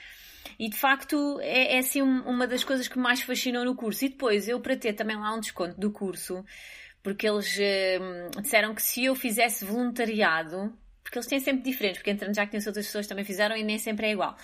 E 0.59 0.69
de 0.69 0.77
facto 0.77 1.39
é, 1.41 1.75
é 1.75 1.79
assim 1.79 2.01
uma 2.01 2.47
das 2.47 2.63
coisas 2.63 2.87
que 2.87 2.97
mais 2.97 3.21
fascinou 3.21 3.65
no 3.65 3.75
curso. 3.75 4.05
E 4.05 4.09
depois 4.09 4.47
eu 4.47 4.59
para 4.59 4.75
ter 4.75 4.93
também 4.93 5.17
lá 5.17 5.33
um 5.33 5.39
desconto 5.39 5.79
do 5.79 5.91
curso, 5.91 6.43
porque 7.03 7.27
eles 7.27 7.57
hum, 7.57 8.41
disseram 8.41 8.73
que 8.73 8.81
se 8.81 9.05
eu 9.05 9.15
fizesse 9.15 9.65
voluntariado, 9.65 10.73
porque 11.03 11.17
eles 11.17 11.27
têm 11.27 11.39
sempre 11.39 11.63
diferentes, 11.63 11.99
porque 11.99 12.11
entrando 12.11 12.35
já 12.35 12.45
que 12.45 12.57
outras 12.57 12.85
pessoas 12.85 13.07
também 13.07 13.23
fizeram 13.23 13.55
e 13.55 13.63
nem 13.63 13.77
sempre 13.77 14.07
é 14.07 14.11
igual. 14.11 14.35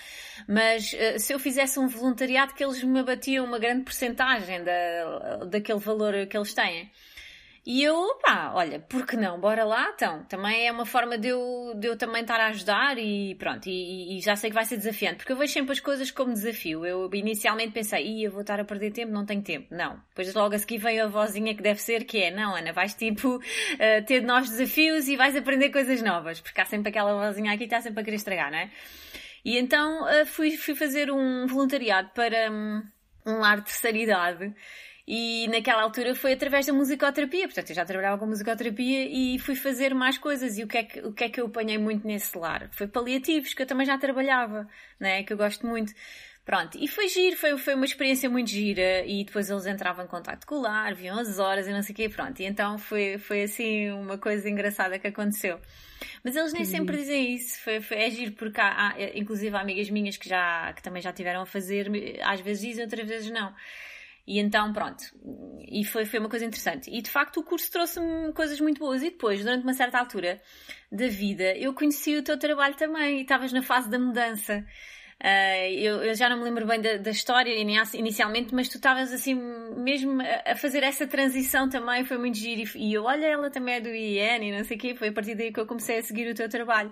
Mas 0.48 0.94
uh, 0.94 1.20
se 1.20 1.34
eu 1.34 1.40
fizesse 1.40 1.80
um 1.80 1.88
voluntariado 1.88 2.54
que 2.54 2.64
eles 2.64 2.84
me 2.84 3.00
abatiam 3.00 3.46
uma 3.46 3.60
grande 3.60 3.84
porcentagem 3.84 4.64
da, 4.64 5.46
daquele 5.46 5.80
valor 5.80 6.26
que 6.28 6.38
eles 6.38 6.54
têm. 6.54 6.92
E 7.66 7.82
eu, 7.82 8.20
pá, 8.22 8.52
olha, 8.54 8.78
por 8.78 9.08
que 9.08 9.16
não? 9.16 9.40
Bora 9.40 9.64
lá, 9.64 9.92
então. 9.96 10.24
Também 10.26 10.68
é 10.68 10.72
uma 10.72 10.86
forma 10.86 11.18
de 11.18 11.30
eu, 11.30 11.74
de 11.78 11.88
eu 11.88 11.98
também 11.98 12.22
estar 12.22 12.38
a 12.38 12.48
ajudar 12.48 12.98
e 12.98 13.36
pronto. 13.36 13.68
E, 13.70 14.18
e 14.18 14.22
já 14.22 14.36
sei 14.36 14.50
que 14.50 14.54
vai 14.54 14.66
ser 14.66 14.76
desafiante, 14.76 15.18
porque 15.18 15.32
eu 15.32 15.38
vejo 15.38 15.54
sempre 15.54 15.72
as 15.72 15.80
coisas 15.80 16.12
como 16.12 16.34
desafio. 16.34 16.86
Eu 16.86 17.10
inicialmente 17.14 17.72
pensei, 17.72 18.06
ia, 18.06 18.30
vou 18.30 18.42
estar 18.42 18.60
a 18.60 18.66
perder 18.66 18.92
tempo, 18.92 19.14
não 19.14 19.26
tenho 19.26 19.42
tempo. 19.42 19.68
Não. 19.72 19.98
Depois 20.10 20.34
logo 20.34 20.54
a 20.54 20.60
seguir 20.60 20.78
veio 20.78 21.06
a 21.06 21.08
vozinha 21.08 21.56
que 21.56 21.64
deve 21.64 21.80
ser, 21.80 22.04
que 22.04 22.22
é, 22.22 22.32
não, 22.32 22.54
Ana, 22.54 22.74
vais 22.74 22.94
tipo 22.96 23.38
uh, 23.38 23.42
ter 24.06 24.22
novos 24.22 24.50
desafios 24.50 25.08
e 25.08 25.16
vais 25.16 25.34
aprender 25.34 25.70
coisas 25.70 26.02
novas, 26.02 26.42
porque 26.42 26.60
há 26.60 26.66
sempre 26.66 26.90
aquela 26.90 27.14
vozinha 27.28 27.52
aqui 27.52 27.60
que 27.60 27.64
está 27.66 27.80
sempre 27.80 28.02
a 28.02 28.04
querer 28.04 28.18
estragar, 28.18 28.52
não 28.52 28.58
é? 28.58 28.72
E 29.46 29.58
então 29.58 30.04
uh, 30.04 30.26
fui, 30.26 30.58
fui 30.58 30.76
fazer 30.76 31.10
um 31.10 31.48
voluntariado 31.48 32.10
para 32.14 32.52
um, 32.52 32.84
um 33.26 33.40
lar 33.40 33.60
de 33.60 33.66
terceira 33.66 33.98
idade 33.98 34.54
e 35.06 35.48
naquela 35.50 35.82
altura 35.82 36.16
foi 36.16 36.34
através 36.34 36.66
da 36.66 36.72
musicoterapia, 36.72 37.46
portanto 37.46 37.70
eu 37.70 37.76
já 37.76 37.84
trabalhava 37.84 38.18
com 38.18 38.26
musicoterapia 38.26 39.06
e 39.06 39.38
fui 39.38 39.56
fazer 39.56 39.94
mais 39.94 40.18
coisas. 40.18 40.58
E 40.58 40.64
o 40.64 40.68
que 40.68 40.78
é 40.78 40.84
que, 40.84 41.00
o 41.02 41.12
que, 41.12 41.24
é 41.26 41.30
que 41.30 41.42
eu 41.42 41.48
apanhei 41.48 41.78
muito 41.78 42.08
nesse 42.08 42.38
lar? 42.38 42.70
Foi 42.72 42.88
paliativos, 42.88 43.54
que 43.54 43.62
eu 43.62 43.66
também 43.66 43.86
já 43.86 43.98
trabalhava, 43.98 44.68
né? 45.00 45.24
que 45.24 45.34
eu 45.34 45.38
gosto 45.38 45.68
muito. 45.68 45.94
Pronto, 46.46 46.78
e 46.78 46.90
foi 46.90 47.08
giro, 47.08 47.38
foi, 47.38 47.58
foi 47.58 47.74
uma 47.74 47.86
experiência 47.86 48.30
muito 48.30 48.50
gira 48.50 49.06
e 49.06 49.24
depois 49.24 49.50
eles 49.50 49.66
entravam 49.66 50.04
em 50.04 50.08
contato 50.10 50.46
com 50.46 50.56
o 50.56 50.62
lar, 50.62 50.94
viam 50.94 51.18
as 51.18 51.40
horas 51.40 51.68
e 51.68 51.72
não 51.72 51.82
sei 51.82 51.94
o 51.94 51.96
quê, 51.96 52.10
pronto. 52.10 52.38
E 52.42 52.46
então 52.46 52.78
foi, 52.78 53.18
foi 53.18 53.44
assim 53.44 53.90
uma 53.92 54.18
coisa 54.18 54.50
engraçada 54.50 55.00
que 55.00 55.08
aconteceu. 55.08 55.60
Mas 56.22 56.36
eles 56.36 56.52
nem 56.52 56.66
sempre 56.66 56.98
dizem 56.98 57.34
isso, 57.34 57.62
foi, 57.62 57.80
foi, 57.80 57.98
é 57.98 58.10
giro 58.10 58.34
porque 58.34 58.60
há, 58.60 58.90
há, 58.90 59.18
inclusive 59.18 59.56
há 59.56 59.62
amigas 59.62 59.90
minhas 59.90 60.18
que, 60.18 60.28
já, 60.28 60.74
que 60.74 60.84
também 60.84 61.02
já 61.02 61.14
tiveram 61.14 61.42
a 61.42 61.46
fazer, 61.46 61.90
às 62.22 62.42
vezes 62.42 62.62
dizem, 62.62 62.84
outras 62.84 63.08
vezes 63.08 63.32
não. 63.32 63.54
E 64.26 64.40
então, 64.40 64.72
pronto. 64.72 65.04
E 65.70 65.84
foi, 65.84 66.06
foi 66.06 66.20
uma 66.20 66.30
coisa 66.30 66.46
interessante. 66.46 66.90
E 66.90 67.02
de 67.02 67.10
facto 67.10 67.40
o 67.40 67.44
curso 67.44 67.70
trouxe-me 67.72 68.32
coisas 68.34 68.60
muito 68.60 68.80
boas. 68.80 69.02
E 69.02 69.10
depois, 69.10 69.42
durante 69.42 69.64
uma 69.64 69.74
certa 69.74 70.00
altura 70.00 70.42
da 70.92 71.08
vida, 71.08 71.56
eu 71.58 71.74
conheci 71.74 72.16
o 72.16 72.24
teu 72.24 72.38
trabalho 72.38 72.76
também. 72.76 73.20
E 73.20 73.22
estavas 73.22 73.52
na 73.52 73.62
fase 73.62 73.90
da 73.90 74.00
mudança. 74.00 74.66
Uh, 75.24 75.72
eu, 75.72 76.04
eu, 76.04 76.16
já 76.16 76.28
não 76.28 76.38
me 76.38 76.44
lembro 76.44 76.66
bem 76.68 76.82
da, 76.82 76.98
da, 76.98 77.12
história 77.12 77.54
inicialmente, 77.94 78.54
mas 78.54 78.68
tu 78.68 78.76
estavas 78.76 79.14
assim 79.14 79.36
mesmo 79.78 80.22
a, 80.22 80.54
fazer 80.56 80.84
essa 80.84 81.08
transição 81.08 81.70
também, 81.70 82.04
foi 82.04 82.18
muito 82.18 82.38
giro. 82.38 82.70
E 82.76 82.94
eu, 82.94 83.06
olha, 83.06 83.26
ela 83.26 83.50
também 83.50 83.76
é 83.76 83.80
do 83.80 83.88
IEN 83.88 84.50
e 84.50 84.52
não 84.52 84.64
sei 84.66 84.76
o 84.76 84.80
quê, 84.80 84.96
foi 84.96 85.10
a 85.10 85.14
partir 85.14 85.36
daí 85.36 85.54
que 85.54 85.60
eu 85.60 85.66
comecei 85.66 86.00
a 86.00 86.04
seguir 86.04 86.30
o 86.30 86.36
teu 86.36 86.50
trabalho. 86.50 86.92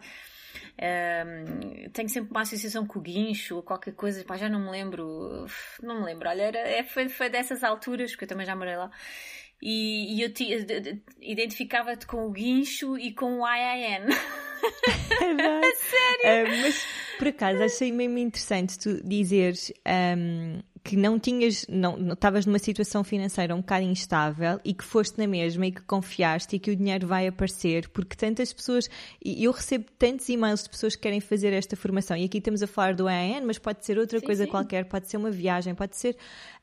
Um, 0.80 1.90
tenho 1.92 2.10
sempre 2.10 2.32
uma 2.32 2.42
associação 2.42 2.86
com 2.88 3.00
o 3.00 3.02
guincho 3.02 3.58
ou 3.58 3.64
qualquer 3.64 3.94
coisa, 3.94 4.24
pá, 4.24 4.38
já 4.38 4.50
não 4.50 4.60
me 4.60 4.72
lembro, 4.72 5.46
não 5.82 6.00
me 6.00 6.06
lembro. 6.06 6.30
Olha, 6.30 6.44
era, 6.44 6.60
é, 6.60 6.84
foi, 6.84 7.10
foi 7.10 7.30
dessas 7.30 7.64
alturas, 7.64 8.12
porque 8.12 8.26
eu 8.26 8.30
também 8.30 8.46
já 8.46 8.56
morei 8.56 8.76
lá. 8.76 8.90
E, 9.62 10.18
e 10.18 10.22
eu 10.24 10.32
identificava-te 11.22 12.08
com 12.08 12.26
o 12.26 12.32
guincho 12.32 12.98
e 12.98 13.14
com 13.14 13.42
o 13.42 13.48
IIN. 13.48 14.08
É 15.22 15.72
Sério? 15.78 16.48
Uh, 16.48 16.62
mas 16.62 16.86
por 17.20 17.28
acaso 17.28 17.64
achei 17.64 17.92
mesmo 17.92 18.18
interessante 18.18 18.80
tu 18.80 19.04
dizeres 19.04 19.72
um, 20.18 20.62
que 20.84 20.96
não 20.96 21.20
tinhas, 21.20 21.66
não 21.70 22.14
estavas 22.14 22.46
numa 22.46 22.58
situação 22.58 23.04
financeira 23.04 23.56
um 23.56 23.60
bocado 23.60 23.86
instável 23.86 24.60
e 24.66 24.74
que 24.74 24.84
foste 24.84 25.18
na 25.18 25.28
mesma 25.28 25.68
e 25.68 25.72
que 25.72 25.82
confiaste 25.82 26.56
e 26.56 26.60
que 26.60 26.72
o 26.72 26.76
dinheiro 26.76 27.06
vai 27.06 27.28
aparecer, 27.28 27.88
porque 27.90 28.16
tantas 28.16 28.52
pessoas, 28.52 28.90
e 29.24 29.44
eu 29.44 29.52
recebo 29.52 29.86
tantos 29.98 30.28
e-mails 30.28 30.64
de 30.64 30.70
pessoas 30.70 30.96
que 30.96 31.02
querem 31.04 31.20
fazer 31.20 31.54
esta 31.54 31.76
formação, 31.76 32.18
e 32.18 32.26
aqui 32.26 32.40
estamos 32.40 32.64
a 32.64 32.68
falar 32.68 32.96
do 32.96 33.08
AN, 33.08 33.42
mas 33.46 33.60
pode 33.60 33.86
ser 33.86 34.00
outra 34.00 34.20
sim, 34.20 34.26
coisa 34.26 34.46
sim. 34.46 34.50
qualquer, 34.50 34.86
pode 34.86 35.08
ser 35.08 35.18
uma 35.18 35.30
viagem, 35.30 35.76
pode 35.76 35.96
ser 35.96 36.18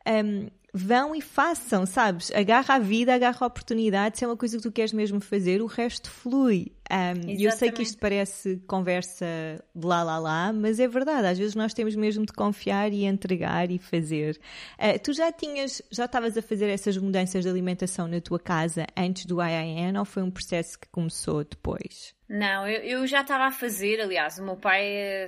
um, 0.06 0.48
vão 0.72 1.14
e 1.14 1.20
façam, 1.20 1.86
sabes? 1.86 2.30
Agarra 2.32 2.74
a 2.74 2.78
vida, 2.78 3.14
agarra 3.14 3.38
a 3.40 3.46
oportunidade, 3.46 4.18
se 4.18 4.24
é 4.24 4.26
uma 4.26 4.36
coisa 4.36 4.56
que 4.56 4.62
tu 4.62 4.72
queres 4.72 4.92
mesmo 4.92 5.20
fazer, 5.20 5.62
o 5.62 5.66
resto 5.66 6.10
flui. 6.10 6.72
E 6.90 7.46
um, 7.46 7.50
eu 7.50 7.52
sei 7.52 7.70
que 7.70 7.82
isto 7.82 7.98
parece 7.98 8.62
conversa 8.66 9.26
de 9.74 9.86
lá 9.86 10.02
lá 10.02 10.18
lá, 10.18 10.52
mas 10.52 10.80
é 10.80 10.88
verdade, 10.88 11.26
às 11.26 11.38
vezes 11.38 11.54
nós 11.54 11.74
temos 11.74 11.94
mesmo 11.94 12.24
de 12.24 12.32
confiar 12.32 12.92
e 12.92 13.04
entregar 13.04 13.70
e 13.70 13.78
fazer. 13.78 14.40
Uh, 14.78 14.98
tu 15.02 15.12
já 15.12 15.30
tinhas, 15.30 15.82
já 15.90 16.06
estavas 16.06 16.36
a 16.36 16.42
fazer 16.42 16.68
essas 16.68 16.96
mudanças 16.96 17.44
de 17.44 17.50
alimentação 17.50 18.08
na 18.08 18.20
tua 18.20 18.38
casa 18.38 18.86
antes 18.96 19.26
do 19.26 19.42
IIN 19.42 19.96
ou 19.98 20.04
foi 20.04 20.22
um 20.22 20.30
processo 20.30 20.78
que 20.78 20.88
começou 20.88 21.44
depois? 21.44 22.18
Não, 22.28 22.68
eu, 22.68 22.82
eu 22.82 23.06
já 23.06 23.22
estava 23.22 23.44
a 23.44 23.50
fazer, 23.50 24.02
aliás, 24.02 24.38
o 24.38 24.44
meu 24.44 24.54
pai, 24.54 24.84
eh, 24.84 25.26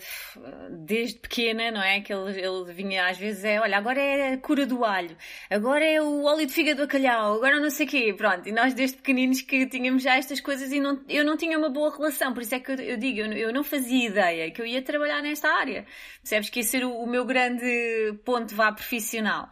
desde 0.71 1.19
pequena, 1.19 1.71
não 1.71 1.81
é? 1.81 2.03
Que 2.03 2.13
ele, 2.13 2.39
ele 2.39 2.71
vinha 2.75 3.07
às 3.09 3.17
vezes, 3.17 3.43
é, 3.43 3.59
olha, 3.59 3.79
agora 3.79 3.99
é 3.99 4.35
a 4.35 4.39
cura 4.39 4.67
do 4.67 4.85
alho, 4.85 5.17
agora 5.49 5.83
é 5.83 6.03
o 6.03 6.25
óleo 6.25 6.47
de 6.47 6.53
fígado 6.53 6.83
bacalhau, 6.83 7.37
agora 7.37 7.59
não 7.59 7.71
sei 7.71 7.87
o 7.87 7.89
quê, 7.89 8.15
pronto. 8.15 8.47
E 8.47 8.53
nós 8.53 8.75
desde 8.75 8.99
pequeninos 8.99 9.41
que 9.41 9.67
tínhamos 9.67 10.03
já 10.03 10.17
estas 10.19 10.43
coisas 10.43 10.71
e 10.73 10.79
não, 10.79 11.01
eu 11.09 11.25
não 11.25 11.39
tinha 11.39 11.50
uma 11.59 11.71
boa 11.71 11.95
relação, 11.95 12.33
por 12.33 12.43
isso 12.43 12.55
é 12.55 12.61
que 12.61 12.73
eu, 12.73 12.97
digo, 12.97 13.21
eu, 13.21 13.33
eu, 13.33 13.53
não 13.53 13.63
fazia 13.65 14.07
ideia 14.09 14.51
que 14.51 14.61
eu 14.61 14.67
ia 14.67 14.83
trabalhar 14.83 15.23
nesta 15.23 15.49
área. 15.49 15.85
Percebes 16.21 16.51
que 16.51 16.61
ia 16.61 16.65
ser 16.65 16.85
o, 16.85 16.93
o 16.93 17.07
meu 17.07 17.25
grande 17.25 18.15
ponto 18.25 18.55
vá 18.55 18.73
profissional. 18.73 19.49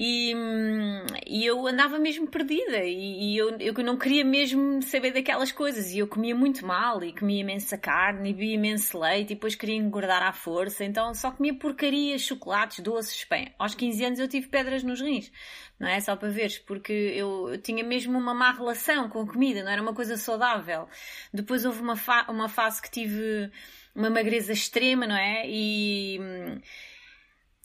E, 0.00 0.32
e 1.26 1.44
eu 1.44 1.66
andava 1.66 1.98
mesmo 1.98 2.28
perdida 2.28 2.84
e, 2.84 3.32
e, 3.32 3.36
eu, 3.36 3.58
eu 3.58 3.74
não 3.82 3.98
queria 3.98 4.24
mesmo 4.24 4.80
saber 4.80 5.10
daquelas 5.10 5.50
coisas 5.50 5.90
e 5.90 5.98
eu 5.98 6.06
comia 6.06 6.36
muito 6.36 6.64
mal 6.64 7.02
e 7.02 7.12
comia 7.12 7.40
imensa 7.40 7.76
carne 7.76 8.30
e 8.30 8.32
bebia 8.32 8.54
imenso 8.54 8.96
leite 8.96 9.32
e 9.32 9.34
depois 9.34 9.56
queria 9.56 9.74
engordar 9.74 10.22
à 10.22 10.32
força, 10.32 10.84
então 10.84 11.12
só 11.14 11.32
comia 11.32 11.52
porcarias, 11.52 12.22
chocolates, 12.22 12.78
doces, 12.78 13.26
bem, 13.28 13.52
aos 13.58 13.74
15 13.74 14.04
anos 14.04 14.18
eu 14.20 14.28
tive 14.28 14.46
pedras 14.46 14.84
nos 14.84 15.00
rins, 15.00 15.32
não 15.80 15.88
é? 15.88 15.98
Só 15.98 16.14
para 16.14 16.28
veres, 16.28 16.60
porque 16.60 16.92
eu, 16.92 17.48
eu 17.50 17.58
tinha 17.60 17.82
mesmo 17.82 18.16
uma 18.16 18.32
má 18.32 18.52
relação 18.52 19.08
com 19.08 19.22
a 19.22 19.26
comida, 19.26 19.64
não 19.64 19.72
era 19.72 19.82
uma 19.82 19.94
coisa 19.94 20.16
saudável. 20.16 20.88
Depois 21.34 21.64
houve 21.64 21.82
uma, 21.82 21.96
fa 21.96 22.24
uma 22.30 22.48
fase 22.48 22.80
que 22.80 22.88
tive 22.88 23.50
uma 23.96 24.10
magreza 24.10 24.52
extrema, 24.52 25.08
não 25.08 25.16
é? 25.16 25.42
E 25.44 26.20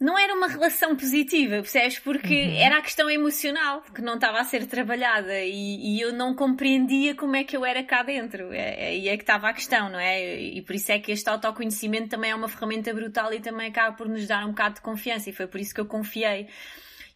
não 0.03 0.19
era 0.19 0.33
uma 0.33 0.47
relação 0.47 0.97
positiva, 0.97 1.55
percebes? 1.55 1.97
Porque 1.97 2.47
uhum. 2.47 2.57
era 2.57 2.77
a 2.79 2.81
questão 2.81 3.09
emocional 3.09 3.81
que 3.95 4.01
não 4.01 4.15
estava 4.15 4.37
a 4.41 4.43
ser 4.43 4.65
trabalhada 4.65 5.39
e, 5.39 5.95
e, 5.95 6.01
eu 6.01 6.11
não 6.11 6.35
compreendia 6.35 7.15
como 7.15 7.37
é 7.37 7.45
que 7.45 7.55
eu 7.55 7.63
era 7.63 7.81
cá 7.81 8.03
dentro. 8.03 8.51
É, 8.51 8.87
aí 8.87 9.07
é, 9.07 9.13
é 9.13 9.17
que 9.17 9.23
estava 9.23 9.47
a 9.47 9.53
questão, 9.53 9.89
não 9.89 9.97
é? 9.97 10.41
E 10.41 10.61
por 10.61 10.75
isso 10.75 10.91
é 10.91 10.99
que 10.99 11.09
este 11.13 11.29
autoconhecimento 11.29 12.09
também 12.09 12.31
é 12.31 12.35
uma 12.35 12.49
ferramenta 12.49 12.93
brutal 12.93 13.33
e 13.33 13.39
também 13.39 13.69
acaba 13.69 13.95
por 13.95 14.09
nos 14.09 14.27
dar 14.27 14.45
um 14.45 14.49
bocado 14.49 14.75
de 14.75 14.81
confiança 14.81 15.29
e 15.29 15.33
foi 15.33 15.47
por 15.47 15.61
isso 15.61 15.73
que 15.73 15.79
eu 15.79 15.85
confiei. 15.85 16.49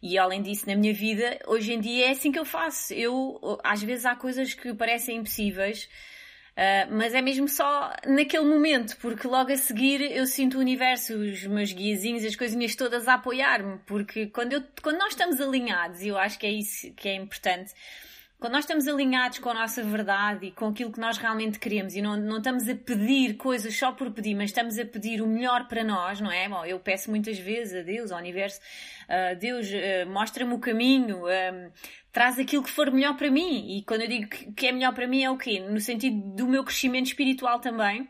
E 0.00 0.16
além 0.16 0.40
disso, 0.40 0.66
na 0.66 0.74
minha 0.74 0.94
vida, 0.94 1.38
hoje 1.46 1.74
em 1.74 1.80
dia 1.80 2.06
é 2.06 2.10
assim 2.12 2.32
que 2.32 2.38
eu 2.38 2.46
faço. 2.46 2.94
Eu, 2.94 3.38
às 3.62 3.82
vezes, 3.82 4.06
há 4.06 4.16
coisas 4.16 4.54
que 4.54 4.72
parecem 4.72 5.18
impossíveis 5.18 5.90
Uh, 6.58 6.92
mas 6.92 7.14
é 7.14 7.22
mesmo 7.22 7.46
só 7.48 7.92
naquele 8.04 8.44
momento, 8.44 8.96
porque 8.96 9.28
logo 9.28 9.52
a 9.52 9.56
seguir 9.56 10.00
eu 10.00 10.26
sinto 10.26 10.56
o 10.56 10.60
universo, 10.60 11.14
os 11.14 11.46
meus 11.46 11.72
guiazinhos, 11.72 12.24
as 12.24 12.34
coisinhas 12.34 12.74
todas 12.74 13.06
a 13.06 13.14
apoiar-me, 13.14 13.78
porque 13.86 14.26
quando, 14.26 14.54
eu, 14.54 14.64
quando 14.82 14.98
nós 14.98 15.10
estamos 15.10 15.40
alinhados, 15.40 16.02
e 16.02 16.08
eu 16.08 16.18
acho 16.18 16.36
que 16.36 16.44
é 16.44 16.50
isso 16.50 16.92
que 16.94 17.08
é 17.08 17.14
importante, 17.14 17.72
quando 18.38 18.52
nós 18.52 18.64
estamos 18.64 18.86
alinhados 18.86 19.40
com 19.40 19.50
a 19.50 19.54
nossa 19.54 19.82
verdade 19.82 20.46
e 20.46 20.50
com 20.52 20.68
aquilo 20.68 20.92
que 20.92 21.00
nós 21.00 21.18
realmente 21.18 21.58
queremos 21.58 21.96
e 21.96 22.00
não, 22.00 22.16
não 22.16 22.38
estamos 22.38 22.68
a 22.68 22.74
pedir 22.74 23.34
coisas 23.34 23.76
só 23.76 23.90
por 23.90 24.12
pedir, 24.12 24.34
mas 24.34 24.50
estamos 24.50 24.78
a 24.78 24.84
pedir 24.84 25.20
o 25.20 25.26
melhor 25.26 25.66
para 25.66 25.82
nós, 25.82 26.20
não 26.20 26.30
é? 26.30 26.48
Bom, 26.48 26.64
eu 26.64 26.78
peço 26.78 27.10
muitas 27.10 27.36
vezes 27.36 27.80
a 27.80 27.82
Deus, 27.82 28.12
ao 28.12 28.18
universo, 28.18 28.60
uh, 29.08 29.36
Deus, 29.38 29.68
uh, 29.68 30.08
mostra-me 30.08 30.54
o 30.54 30.58
caminho, 30.60 31.22
traz 32.12 32.38
aquilo 32.38 32.62
que 32.62 32.70
for 32.70 32.90
melhor 32.92 33.16
para 33.16 33.30
mim. 33.30 33.76
E 33.76 33.82
quando 33.82 34.02
eu 34.02 34.08
digo 34.08 34.28
que 34.28 34.66
é 34.68 34.72
melhor 34.72 34.94
para 34.94 35.08
mim 35.08 35.24
é 35.24 35.30
o 35.30 35.36
quê? 35.36 35.58
No 35.58 35.80
sentido 35.80 36.36
do 36.36 36.46
meu 36.46 36.62
crescimento 36.62 37.06
espiritual 37.06 37.58
também. 37.58 38.08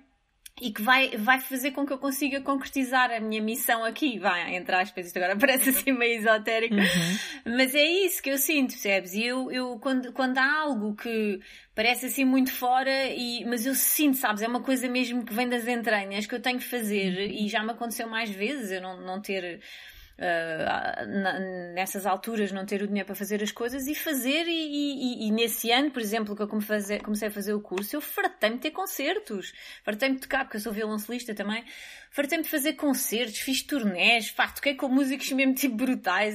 E 0.61 0.73
que 0.73 0.83
vai, 0.83 1.17
vai 1.17 1.41
fazer 1.41 1.71
com 1.71 1.87
que 1.87 1.93
eu 1.93 1.99
consiga 1.99 2.41
concretizar 2.41 3.11
a 3.11 3.21
minha 3.21 3.41
missão 3.41 3.85
aqui. 3.85 4.19
Vai, 4.19 4.55
entre 4.57 4.75
aspas, 4.75 5.07
isto 5.07 5.17
agora 5.17 5.37
parece 5.39 5.71
assim 5.71 5.93
meio 5.93 6.19
esotérico. 6.19 6.75
Uhum. 6.75 7.55
Mas 7.57 7.75
é 7.75 7.85
isso 7.85 8.23
que 8.23 8.31
eu 8.31 8.39
sinto, 8.39 8.71
percebes? 8.71 9.15
E 9.15 9.25
eu, 9.25 9.51
eu 9.51 9.79
quando, 9.79 10.13
quando 10.13 10.39
há 10.39 10.61
algo 10.61 10.95
que 10.97 11.41
parece 11.75 12.07
assim 12.07 12.25
muito 12.25 12.53
fora, 12.53 13.07
e, 13.07 13.45
mas 13.45 13.65
eu 13.65 13.75
sinto, 13.75 14.17
sabes? 14.17 14.43
É 14.43 14.49
uma 14.49 14.63
coisa 14.63 14.89
mesmo 14.89 15.25
que 15.25 15.33
vem 15.33 15.49
das 15.49 15.67
entranhas 15.67 16.27
que 16.27 16.35
eu 16.35 16.41
tenho 16.41 16.59
que 16.59 16.65
fazer. 16.65 17.17
Uhum. 17.17 17.45
E 17.45 17.49
já 17.49 17.63
me 17.63 17.71
aconteceu 17.71 18.09
mais 18.09 18.31
vezes 18.31 18.73
eu 18.73 18.83
não, 18.83 19.01
não 19.01 19.21
ter 19.21 19.61
uh, 20.19 21.75
nessas 21.75 22.05
alturas 22.05 22.51
não 22.53 22.67
ter 22.67 22.83
o 22.83 22.87
dinheiro 22.87 23.07
para 23.07 23.15
fazer 23.15 23.43
as 23.43 23.53
coisas 23.53 23.87
e 23.87 23.95
fazer 23.95 24.47
e, 24.47 24.51
e, 24.51 25.29
e 25.29 25.31
nesse 25.31 25.71
ano, 25.71 25.91
por 25.91 26.03
exemplo, 26.03 26.35
que 26.35 26.43
eu 26.43 26.49
comecei, 26.49 26.99
a 26.99 27.31
fazer 27.31 27.55
o 27.55 27.61
curso, 27.61 27.97
eu 27.97 28.01
fartei-me 28.01 28.57
de 28.57 28.63
ter 28.63 28.71
concertos, 28.73 29.53
fartei-me 29.85 30.17
de 30.17 30.23
tocar, 30.23 30.45
porque 30.45 30.57
eu 30.57 30.61
sou 30.61 30.73
violoncelista 30.73 31.35
também, 31.35 31.65
fartei-me 32.11 32.45
de 32.45 32.51
fazer 32.51 32.75
concertos, 32.75 33.39
fiz 33.39 33.63
turnés, 33.63 34.31
pá, 34.31 34.49
toquei 34.49 34.75
com 34.75 34.89
músicos 34.89 35.31
mesmo 35.33 35.55
tipo 35.55 35.77
brutais, 35.77 36.35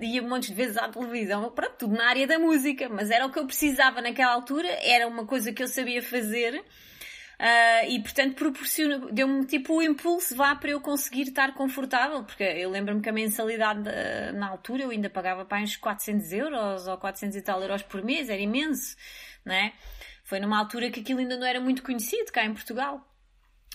ia 0.00 0.22
montes 0.22 0.48
de 0.48 0.54
vezes 0.54 0.76
à 0.76 0.88
televisão, 0.88 1.50
pronto, 1.50 1.74
tudo 1.78 1.94
na 1.94 2.08
área 2.08 2.26
da 2.26 2.38
música, 2.38 2.88
mas 2.88 3.10
era 3.10 3.26
o 3.26 3.32
que 3.32 3.38
eu 3.38 3.46
precisava 3.46 4.00
naquela 4.00 4.32
altura, 4.32 4.68
era 4.82 5.06
uma 5.06 5.26
coisa 5.26 5.52
que 5.52 5.62
eu 5.62 5.68
sabia 5.68 6.02
fazer 6.02 6.64
Uh, 7.38 7.86
e 7.88 8.02
portanto 8.02 8.34
proporciona, 8.34 8.98
deu-me 9.12 9.46
tipo 9.46 9.76
o 9.76 9.80
impulso 9.80 10.34
vá 10.34 10.56
para 10.56 10.70
eu 10.70 10.80
conseguir 10.80 11.22
estar 11.22 11.54
confortável, 11.54 12.24
porque 12.24 12.42
eu 12.42 12.68
lembro-me 12.68 13.00
que 13.00 13.08
a 13.08 13.12
mensalidade 13.12 13.88
uh, 13.88 14.36
na 14.36 14.48
altura 14.48 14.82
eu 14.82 14.90
ainda 14.90 15.08
pagava 15.08 15.44
para 15.44 15.62
uns 15.62 15.76
400 15.76 16.32
euros 16.32 16.88
ou 16.88 16.98
400 16.98 17.36
e 17.36 17.42
tal 17.42 17.62
euros 17.62 17.82
por 17.82 18.02
mês, 18.02 18.28
era 18.28 18.42
imenso, 18.42 18.96
não 19.44 19.54
é? 19.54 19.72
Foi 20.24 20.40
numa 20.40 20.58
altura 20.58 20.90
que 20.90 20.98
aquilo 20.98 21.20
ainda 21.20 21.36
não 21.36 21.46
era 21.46 21.60
muito 21.60 21.80
conhecido 21.82 22.32
cá 22.32 22.44
em 22.44 22.52
Portugal. 22.52 23.06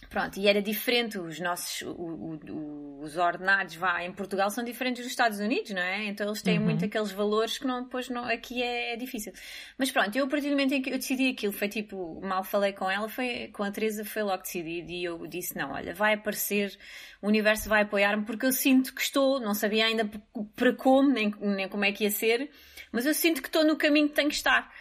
Pronto, 0.10 0.40
e 0.40 0.48
era 0.48 0.62
diferente, 0.62 1.18
os 1.18 1.40
nossos, 1.40 1.82
o, 1.82 1.92
o, 1.92 3.00
os 3.02 3.18
ordenados 3.18 3.76
vá, 3.76 4.04
em 4.04 4.12
Portugal 4.12 4.50
são 4.50 4.64
diferentes 4.64 5.04
dos 5.04 5.12
Estados 5.12 5.40
Unidos, 5.40 5.72
não 5.72 5.82
é? 5.82 6.06
Então 6.06 6.28
eles 6.28 6.42
têm 6.42 6.58
uhum. 6.58 6.66
muito 6.66 6.86
aqueles 6.86 7.12
valores 7.12 7.58
que 7.58 7.66
não, 7.66 7.84
depois 7.84 8.10
não, 8.10 8.26
aqui 8.26 8.62
é, 8.62 8.94
é, 8.94 8.96
difícil. 8.96 9.34
Mas 9.78 9.92
pronto, 9.92 10.16
eu 10.16 10.26
a 10.26 10.28
partir 10.28 10.48
do 10.48 10.52
momento 10.52 10.74
em 10.74 10.82
que 10.82 10.90
eu 10.90 10.98
decidi 10.98 11.30
aquilo, 11.30 11.54
foi 11.54 11.68
tipo, 11.68 12.20
mal 12.22 12.44
falei 12.44 12.74
com 12.74 12.90
ela, 12.90 13.10
foi, 13.10 13.50
com 13.54 13.64
a 13.64 13.72
Teresa 13.72 14.06
foi 14.06 14.24
logo 14.24 14.44
decidido 14.44 14.92
e 14.92 15.04
eu 15.04 15.28
disse, 15.28 15.58
não, 15.58 15.72
olha, 15.72 15.94
vai 15.94 16.14
aparecer, 16.14 16.78
o 17.22 17.28
universo 17.28 17.70
vai 17.70 17.84
apoiar-me 17.84 18.26
porque 18.26 18.46
eu 18.46 18.52
sinto 18.52 18.94
que 18.94 19.02
estou, 19.02 19.40
não 19.40 19.54
sabia 19.54 19.86
ainda 19.86 20.10
para 20.56 20.74
como, 20.74 21.10
nem, 21.10 21.34
nem 21.40 21.68
como 21.68 21.86
é 21.86 21.92
que 21.92 22.04
ia 22.04 22.12
ser, 22.12 22.50
mas 22.92 23.06
eu 23.06 23.14
sinto 23.14 23.42
que 23.42 23.48
estou 23.48 23.64
no 23.64 23.76
caminho 23.76 24.10
que 24.10 24.16
tenho 24.16 24.30
que 24.30 24.36
estar. 24.36 24.72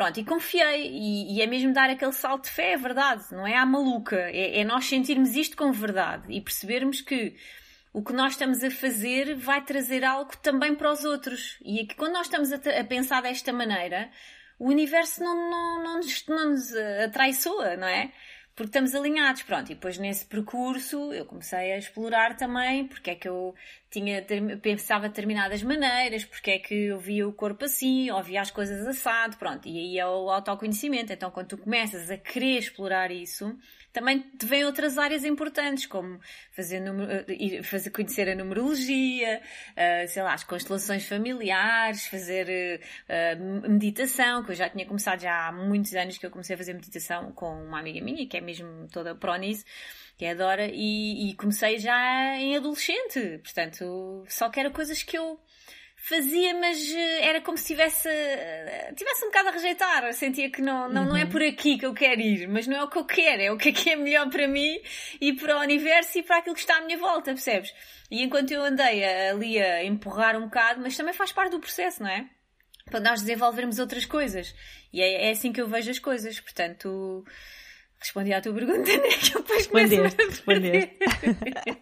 Pronto, 0.00 0.18
e 0.18 0.24
confiei, 0.24 0.88
e, 0.90 1.36
e, 1.36 1.42
é 1.42 1.46
mesmo 1.46 1.74
dar 1.74 1.90
aquele 1.90 2.14
salto 2.14 2.44
de 2.44 2.50
fé, 2.52 2.72
é 2.72 2.76
verdade, 2.78 3.22
não 3.32 3.46
é 3.46 3.54
à 3.54 3.66
maluca, 3.66 4.16
é, 4.16 4.60
é 4.60 4.64
nós 4.64 4.86
sentirmos 4.86 5.36
isto 5.36 5.54
com 5.54 5.70
verdade 5.72 6.24
e 6.32 6.40
percebermos 6.40 7.02
que 7.02 7.36
o 7.92 8.02
que 8.02 8.14
nós 8.14 8.32
estamos 8.32 8.64
a 8.64 8.70
fazer 8.70 9.34
vai 9.34 9.62
trazer 9.62 10.02
algo 10.02 10.34
também 10.38 10.74
para 10.74 10.90
os 10.90 11.04
outros. 11.04 11.58
E 11.62 11.80
é 11.80 11.84
que 11.84 11.94
quando 11.96 12.14
nós 12.14 12.28
estamos 12.28 12.50
a, 12.50 12.56
a 12.80 12.82
pensar 12.82 13.20
desta 13.20 13.52
maneira, 13.52 14.10
o 14.58 14.68
universo 14.68 15.22
não, 15.22 15.50
não, 15.50 15.82
não, 15.84 15.96
nos, 15.98 16.26
não 16.26 16.48
nos 16.48 16.74
atraiçoa, 17.04 17.76
não 17.76 17.86
é? 17.86 18.10
porque 18.60 18.68
estamos 18.68 18.94
alinhados, 18.94 19.42
pronto. 19.42 19.70
E 19.70 19.74
depois 19.74 19.96
nesse 19.96 20.26
percurso 20.26 21.12
eu 21.14 21.24
comecei 21.24 21.72
a 21.72 21.78
explorar 21.78 22.36
também 22.36 22.86
porque 22.86 23.10
é 23.10 23.14
que 23.14 23.28
eu 23.28 23.54
tinha, 23.90 24.24
pensava 24.62 25.02
de 25.02 25.08
determinadas 25.08 25.62
maneiras, 25.62 26.24
porque 26.24 26.52
é 26.52 26.58
que 26.58 26.74
eu 26.74 26.98
via 26.98 27.26
o 27.26 27.32
corpo 27.32 27.64
assim, 27.64 28.10
ou 28.10 28.22
via 28.22 28.40
as 28.40 28.50
coisas 28.50 28.86
assado, 28.86 29.36
pronto. 29.36 29.68
E 29.68 29.76
aí 29.78 29.98
é 29.98 30.06
o 30.06 30.30
autoconhecimento. 30.30 31.12
Então 31.12 31.30
quando 31.30 31.48
tu 31.48 31.58
começas 31.58 32.10
a 32.10 32.16
querer 32.16 32.58
explorar 32.58 33.10
isso, 33.10 33.56
também 33.92 34.20
te 34.20 34.46
vêm 34.46 34.64
outras 34.64 34.96
áreas 34.98 35.24
importantes, 35.24 35.86
como 35.86 36.20
fazer, 36.52 36.80
eh, 37.28 37.62
fazer 37.62 37.90
conhecer 37.90 38.28
a 38.28 38.36
numerologia, 38.36 39.42
uh, 39.72 40.08
sei 40.08 40.22
lá, 40.22 40.34
as 40.34 40.44
constelações 40.44 41.06
familiares, 41.06 42.06
fazer 42.06 42.80
uh, 43.08 43.68
meditação, 43.68 44.44
que 44.44 44.52
eu 44.52 44.54
já 44.54 44.68
tinha 44.68 44.86
começado 44.86 45.20
já 45.20 45.48
há 45.48 45.52
muitos 45.52 45.92
anos 45.94 46.18
que 46.18 46.26
eu 46.26 46.30
comecei 46.30 46.54
a 46.54 46.58
fazer 46.58 46.74
meditação 46.74 47.32
com 47.32 47.64
uma 47.64 47.80
amiga 47.80 48.00
minha, 48.00 48.26
que 48.28 48.36
é 48.36 48.40
mesmo 48.40 48.86
toda 48.92 49.14
pró 49.14 49.34
nisso, 49.34 49.64
que 50.20 50.26
é 50.26 50.32
a 50.32 50.34
Dora, 50.34 50.68
e, 50.70 51.30
e 51.30 51.34
comecei 51.34 51.78
já 51.78 52.36
em 52.36 52.54
adolescente, 52.54 53.40
portanto, 53.42 54.22
só 54.28 54.50
que 54.50 54.60
eram 54.60 54.70
coisas 54.70 55.02
que 55.02 55.16
eu 55.16 55.40
fazia, 55.96 56.52
mas 56.60 56.78
eh, 56.94 57.26
era 57.26 57.40
como 57.40 57.56
se 57.56 57.68
tivesse, 57.68 58.06
eh, 58.06 58.92
tivesse 58.94 59.24
um 59.24 59.28
bocado 59.28 59.48
a 59.48 59.52
rejeitar. 59.52 60.04
Eu 60.04 60.12
sentia 60.12 60.50
que 60.50 60.60
não, 60.60 60.90
não, 60.90 61.04
uhum. 61.04 61.08
não 61.08 61.16
é 61.16 61.24
uhum. 61.24 61.30
por 61.30 61.42
aqui 61.42 61.78
que 61.78 61.86
eu 61.86 61.94
quero 61.94 62.20
ir, 62.20 62.46
mas 62.48 62.66
não 62.66 62.76
é 62.76 62.84
o 62.84 62.90
que 62.90 62.98
eu 62.98 63.06
quero, 63.06 63.40
é 63.40 63.50
o 63.50 63.56
que 63.56 63.70
é 63.70 63.72
que 63.72 63.88
é 63.88 63.96
melhor 63.96 64.28
para 64.28 64.46
mim 64.46 64.78
e 65.22 65.32
para 65.32 65.56
o 65.56 65.60
universo 65.60 66.18
e 66.18 66.22
para 66.22 66.36
aquilo 66.36 66.54
que 66.54 66.60
está 66.60 66.76
à 66.76 66.82
minha 66.82 66.98
volta, 66.98 67.32
percebes? 67.32 67.72
E 68.10 68.22
enquanto 68.22 68.50
eu 68.50 68.62
andei 68.62 69.02
ali 69.02 69.58
a 69.58 69.82
empurrar 69.86 70.36
um 70.36 70.44
bocado, 70.44 70.82
mas 70.82 70.94
também 70.98 71.14
faz 71.14 71.32
parte 71.32 71.52
do 71.52 71.60
processo, 71.60 72.02
não 72.02 72.10
é? 72.10 72.28
Para 72.90 73.00
nós 73.00 73.22
desenvolvermos 73.22 73.78
outras 73.78 74.04
coisas. 74.04 74.54
E 74.92 75.00
é, 75.00 75.28
é 75.28 75.30
assim 75.30 75.50
que 75.50 75.62
eu 75.62 75.66
vejo 75.66 75.90
as 75.90 75.98
coisas, 75.98 76.38
portanto. 76.38 77.24
Respondi 78.00 78.32
à 78.32 78.40
tua 78.40 78.54
pergunta, 78.54 78.78
né? 78.96 79.08
Que 79.20 79.36
eu 79.36 79.42
depois 79.42 79.58
respondeste, 79.58 80.24
respondeste. 80.24 80.96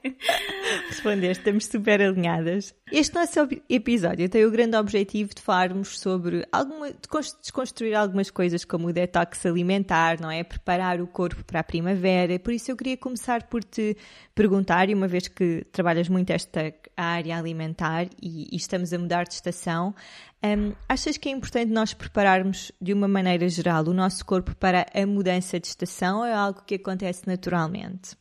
respondeste, 0.89 1.39
estamos 1.39 1.67
super 1.67 2.03
alinhadas. 2.03 2.75
Este 2.91 3.15
nosso 3.15 3.49
episódio 3.69 4.29
tem 4.29 4.45
o 4.45 4.51
grande 4.51 4.77
objetivo 4.77 5.33
de 5.33 5.41
falarmos 5.41 6.01
sobre 6.01 6.45
alguma, 6.51 6.91
de 6.91 6.99
desconstruir 7.41 7.95
algumas 7.95 8.31
coisas 8.33 8.65
como 8.65 8.89
o 8.89 8.93
detox 8.93 9.47
alimentar, 9.47 10.21
não 10.21 10.29
é? 10.29 10.43
Preparar 10.43 11.01
o 11.01 11.07
corpo 11.07 11.45
para 11.45 11.61
a 11.61 11.65
primavera. 11.65 12.37
Por 12.41 12.53
isso 12.53 12.73
eu 12.73 12.77
queria 12.77 12.97
começar 12.97 13.45
por 13.45 13.63
te 13.63 13.97
perguntar, 14.35 14.89
e 14.89 14.95
uma 14.95 15.07
vez 15.07 15.29
que 15.29 15.65
trabalhas 15.71 16.09
muito 16.09 16.31
esta 16.31 16.75
área 16.97 17.39
alimentar 17.39 18.07
e, 18.21 18.49
e 18.53 18.57
estamos 18.57 18.93
a 18.93 18.99
mudar 18.99 19.23
de 19.25 19.35
estação, 19.35 19.95
um, 20.43 20.73
achas 20.89 21.17
que 21.17 21.29
é 21.29 21.33
importante 21.33 21.73
nós 21.73 21.93
prepararmos 21.93 22.71
de 22.81 22.93
uma 22.93 23.09
maneira 23.09 23.49
geral 23.49 23.85
o 23.85 23.95
nosso 23.95 24.25
corpo 24.25 24.55
para 24.55 24.87
a 24.95 25.07
mudança 25.07 25.59
de 25.59 25.67
estação 25.67 26.19
ou 26.19 26.25
é 26.25 26.33
algo 26.33 26.63
que 26.65 26.77
acontece 26.77 27.27
naturalmente? 27.27 28.17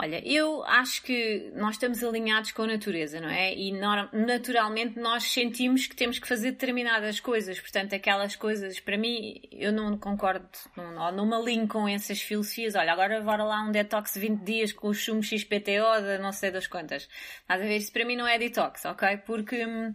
Olha, 0.00 0.26
eu 0.26 0.64
acho 0.64 1.02
que 1.02 1.52
nós 1.54 1.76
estamos 1.76 2.02
alinhados 2.02 2.50
com 2.50 2.62
a 2.62 2.66
natureza, 2.66 3.20
não 3.20 3.28
é? 3.28 3.54
E 3.54 3.70
naturalmente 4.12 4.98
nós 4.98 5.24
sentimos 5.24 5.86
que 5.86 5.94
temos 5.94 6.18
que 6.18 6.26
fazer 6.26 6.52
determinadas 6.52 7.20
coisas. 7.20 7.60
Portanto, 7.60 7.94
aquelas 7.94 8.34
coisas, 8.34 8.80
para 8.80 8.96
mim, 8.96 9.40
eu 9.52 9.70
não 9.70 9.96
concordo, 9.98 10.48
não, 10.76 11.12
não 11.12 11.26
me 11.26 11.34
alinho 11.36 11.68
com 11.68 11.86
essas 11.86 12.20
filosofias. 12.20 12.74
Olha, 12.74 12.92
agora 12.92 13.20
bora 13.20 13.44
lá 13.44 13.62
um 13.62 13.70
detox 13.70 14.14
de 14.14 14.20
20 14.20 14.40
dias 14.40 14.72
com 14.72 14.88
o 14.88 14.94
chumbo 14.94 15.22
XPTO 15.22 16.00
de 16.02 16.18
não 16.18 16.32
sei 16.32 16.50
das 16.50 16.66
quantas. 16.66 17.08
Estás 17.42 17.60
a 17.60 17.64
ver? 17.64 17.76
Isso 17.76 17.92
para 17.92 18.04
mim 18.04 18.16
não 18.16 18.26
é 18.26 18.38
detox, 18.38 18.84
ok? 18.86 19.18
Porque. 19.18 19.64
Hum, 19.64 19.94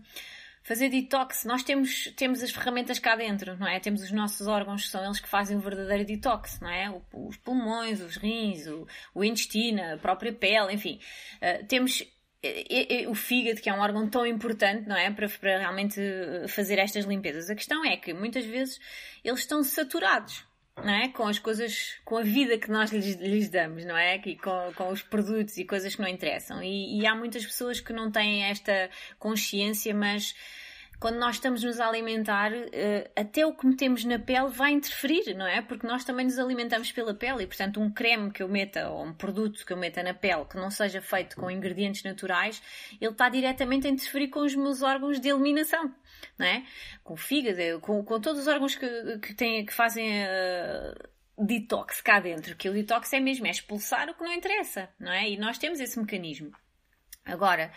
fazer 0.68 0.90
detox. 0.90 1.46
Nós 1.46 1.64
temos, 1.64 2.14
temos 2.18 2.44
as 2.44 2.52
ferramentas 2.52 3.00
cá 3.00 3.16
dentro, 3.16 3.56
não 3.58 3.66
é? 3.66 3.80
Temos 3.80 4.04
os 4.04 4.12
nossos 4.12 4.48
órgãos, 4.48 4.90
são 4.90 5.04
eles 5.04 5.18
que 5.18 5.30
fazem 5.30 5.56
o 5.56 5.62
verdadeiro 5.62 6.04
detox, 6.04 6.60
não 6.60 6.70
é? 6.70 6.94
os 7.14 7.38
pulmões, 7.38 8.02
os 8.02 8.18
rins, 8.18 8.68
o, 8.68 8.86
o, 9.16 9.24
intestino, 9.24 9.82
a 9.94 9.98
própria 9.98 10.34
pele, 10.34 10.74
enfim. 10.74 11.00
Uh, 11.38 11.66
temos 11.68 12.04
o 13.08 13.16
fígado, 13.16 13.62
que 13.62 13.70
é 13.70 13.74
um 13.74 13.80
órgão 13.80 14.10
tão 14.10 14.26
importante, 14.26 14.88
não 14.88 14.96
é? 14.96 15.10
Para, 15.10 15.28
para 15.30 15.58
realmente 15.58 16.00
fazer 16.50 16.78
estas 16.80 17.06
limpezas. 17.06 17.50
A 17.50 17.56
questão 17.56 17.84
é 17.86 17.96
que 17.96 18.14
muitas 18.14 18.46
vezes 18.46 18.78
eles 19.24 19.40
estão 19.40 19.64
saturados 19.64 20.46
não 20.84 20.94
é? 20.94 21.10
com 21.10 21.28
as 21.28 21.40
coisas, 21.40 21.96
com 22.06 22.18
a 22.18 22.24
vida 22.24 22.58
que 22.58 22.70
nós 22.70 22.92
lhes, 22.92 23.16
lhes 23.16 23.50
damos, 23.50 23.86
não 23.86 23.98
é? 23.98 24.22
E 24.26 24.38
com, 24.38 24.72
com 24.76 24.90
os 24.90 25.02
produtos 25.02 25.58
e 25.58 25.66
coisas 25.66 25.96
que 25.96 26.02
não 26.02 26.08
interessam. 26.08 26.62
E, 26.62 27.00
e 27.00 27.08
há 27.08 27.16
muitas 27.16 27.46
pessoas 27.46 27.80
que 27.80 27.94
não 27.94 28.12
têm 28.12 28.44
esta 28.44 28.90
consciência, 29.20 29.94
mas 29.94 30.36
quando 31.00 31.18
nós 31.18 31.36
estamos 31.36 31.64
nos 31.64 31.80
a 31.80 31.88
alimentar, 31.88 32.52
eh, 32.54 33.12
até 33.16 33.46
o 33.46 33.54
que 33.54 33.68
metemos 33.68 34.04
na 34.04 34.18
pele 34.18 34.48
vai 34.48 34.72
interferir, 34.72 35.36
não 35.36 35.46
é? 35.46 35.62
Porque 35.62 35.86
nós 35.86 36.04
também 36.04 36.26
nos 36.26 36.40
alimentamos 36.40 36.92
pela 36.92 37.14
pele 37.14 37.44
e, 37.44 37.48
portanto, 37.48 37.80
um 37.80 37.92
creme 37.92 38.32
que 38.32 38.42
eu 38.42 38.50
meta 38.50 38.90
ou 38.90 39.06
um 39.06 39.14
produto 39.14 39.64
que 39.64 39.72
eu 39.72 39.78
meta 39.78 40.02
na 40.02 40.16
pele 40.16 40.46
que 40.46 40.58
não 40.58 40.72
seja 40.72 41.00
feito 41.00 41.36
com 41.36 41.52
ingredientes 41.52 42.04
naturais, 42.04 42.62
ele 43.00 43.12
está 43.12 43.30
diretamente 43.30 43.86
a 43.86 43.92
interferir 43.92 44.30
com 44.30 44.40
os 44.40 44.56
meus 44.56 44.82
órgãos 44.82 45.20
de 45.20 45.30
eliminação, 45.30 45.94
não 46.38 46.48
é? 46.48 46.66
Com 47.04 47.14
o 47.14 47.18
fígado, 47.18 47.80
com, 47.82 48.04
com 48.04 48.20
todos 48.20 48.42
os 48.42 48.48
órgãos 48.48 48.76
que, 48.76 49.20
que, 49.20 49.34
têm, 49.36 49.66
que 49.66 49.74
fazem. 49.74 50.24
Uh, 50.24 51.18
detox 51.40 52.02
cá 52.02 52.20
dentro, 52.20 52.56
que 52.56 52.68
o 52.68 52.74
detox 52.74 53.14
é 53.14 53.20
mesmo 53.20 53.46
é 53.46 53.52
expulsar 53.52 54.10
o 54.10 54.16
que 54.16 54.24
não 54.24 54.34
interessa, 54.34 54.90
não 55.00 55.12
é? 55.12 55.30
E 55.30 55.38
nós 55.38 55.60
temos 55.60 55.80
esse 55.80 56.00
mecanismo. 56.00 56.52
Agora, 57.24 57.72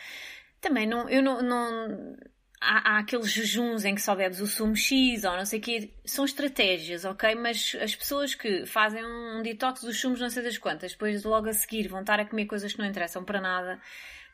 também 0.63 0.87
não, 0.87 1.07
eu 1.11 1.23
não, 1.23 1.43
não 1.43 2.17
há, 2.61 2.97
há, 2.97 2.99
aqueles 2.99 3.31
jejuns 3.31 3.85
em 3.85 3.95
que 3.95 4.03
só 4.03 4.15
bebes 4.15 4.41
o 4.41 4.47
sumo 4.47 4.77
X 4.77 5.25
ou 5.25 5.37
não 5.37 5.45
sei 5.45 5.59
o 5.59 5.63
quê. 5.63 5.91
São 6.05 6.25
estratégias, 6.25 7.05
ok? 7.05 7.35
Mas 7.35 7.77
as 7.81 7.95
pessoas 7.97 8.35
que 8.35 8.67
fazem 8.67 9.05
um 9.05 9.43
detox 9.43 9.83
dos 9.83 10.01
sumos 10.01 10.21
não 10.21 10.31
sei 10.31 10.43
das 10.43 10.59
quantas, 10.59 10.93
depois 10.93 11.25
logo 11.25 11.49
a 11.49 11.53
seguir 11.53 11.89
vão 11.89 12.01
estar 12.01 12.21
a 12.21 12.25
comer 12.25 12.47
coisas 12.47 12.73
que 12.73 12.79
não 12.79 12.87
interessam 12.87 13.25
para 13.25 13.41
nada, 13.41 13.81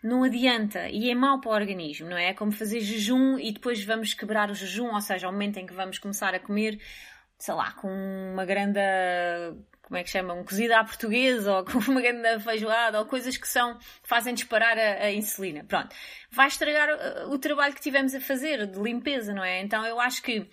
não 0.02 0.24
adianta. 0.24 0.88
E 0.88 1.10
é 1.10 1.14
mau 1.14 1.40
para 1.40 1.50
o 1.50 1.54
organismo, 1.54 2.08
não 2.08 2.16
é? 2.16 2.30
É 2.30 2.34
como 2.34 2.52
fazer 2.52 2.80
jejum 2.80 3.38
e 3.38 3.52
depois 3.52 3.82
vamos 3.84 4.14
quebrar 4.14 4.50
o 4.50 4.54
jejum, 4.54 4.92
ou 4.92 5.00
seja, 5.00 5.26
ao 5.26 5.32
momento 5.32 5.58
em 5.58 5.66
que 5.66 5.74
vamos 5.74 5.98
começar 5.98 6.34
a 6.34 6.40
comer, 6.40 6.80
sei 7.38 7.54
lá, 7.54 7.72
com 7.72 7.88
uma 8.32 8.44
grande 8.44 8.80
como 9.86 9.96
é 9.96 10.02
que 10.02 10.10
chama, 10.10 10.34
um 10.34 10.42
cozido 10.42 10.74
à 10.74 10.82
portuguesa 10.82 11.58
ou 11.58 11.64
com 11.64 11.78
uma 11.78 12.00
grande 12.00 12.42
feijoada 12.42 12.98
ou 12.98 13.06
coisas 13.06 13.36
que 13.36 13.46
são, 13.46 13.78
que 13.78 14.08
fazem 14.08 14.34
disparar 14.34 14.76
a, 14.76 15.04
a, 15.04 15.12
insulina. 15.12 15.64
Pronto. 15.64 15.94
Vai 16.30 16.48
estragar 16.48 16.88
o, 17.24 17.34
o 17.34 17.38
trabalho 17.38 17.72
que 17.72 17.80
tivemos 17.80 18.12
a 18.12 18.20
fazer 18.20 18.66
de 18.66 18.80
limpeza, 18.80 19.32
não 19.32 19.44
é? 19.44 19.62
Então 19.62 19.86
eu 19.86 20.00
acho 20.00 20.22
que 20.22 20.44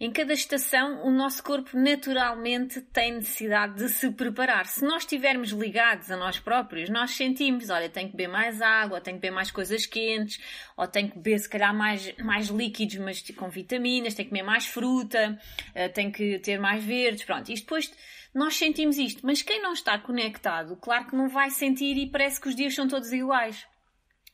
em 0.00 0.12
cada 0.12 0.32
estação, 0.32 1.04
o 1.04 1.10
nosso 1.10 1.42
corpo 1.42 1.76
naturalmente 1.76 2.80
tem 2.80 3.14
necessidade 3.14 3.74
de 3.74 3.88
se 3.88 4.08
preparar. 4.12 4.66
Se 4.66 4.84
nós 4.84 5.02
estivermos 5.02 5.50
ligados 5.50 6.08
a 6.08 6.16
nós 6.16 6.38
próprios, 6.38 6.88
nós 6.88 7.10
sentimos, 7.10 7.68
olha, 7.68 7.88
tenho 7.88 8.08
que 8.08 8.16
beber 8.16 8.28
mais 8.30 8.62
água, 8.62 9.00
tenho 9.00 9.16
que 9.16 9.22
beber 9.22 9.34
mais 9.34 9.50
coisas 9.50 9.86
quentes, 9.86 10.40
ou 10.76 10.86
tenho 10.86 11.10
que 11.10 11.16
beber 11.16 11.40
se 11.40 11.48
calhar 11.48 11.74
mais, 11.74 12.16
mais 12.18 12.46
líquidos, 12.46 12.96
mas 12.98 13.20
com 13.32 13.48
vitaminas, 13.48 14.14
tenho 14.14 14.26
que 14.26 14.30
comer 14.30 14.44
mais 14.44 14.66
fruta, 14.66 15.36
eh, 15.74 15.88
tenho 15.88 16.12
que 16.12 16.38
ter 16.38 16.60
mais 16.60 16.84
verdes, 16.84 17.24
pronto. 17.24 17.50
Isto 17.50 17.64
depois 17.64 17.92
nós 18.32 18.56
sentimos 18.56 18.98
isto, 18.98 19.26
mas 19.26 19.42
quem 19.42 19.60
não 19.60 19.72
está 19.72 19.98
conectado, 19.98 20.76
claro 20.76 21.06
que 21.08 21.16
não 21.16 21.28
vai 21.28 21.50
sentir 21.50 21.96
e 21.96 22.08
parece 22.08 22.40
que 22.40 22.48
os 22.48 22.54
dias 22.54 22.72
são 22.72 22.86
todos 22.86 23.12
iguais. 23.12 23.66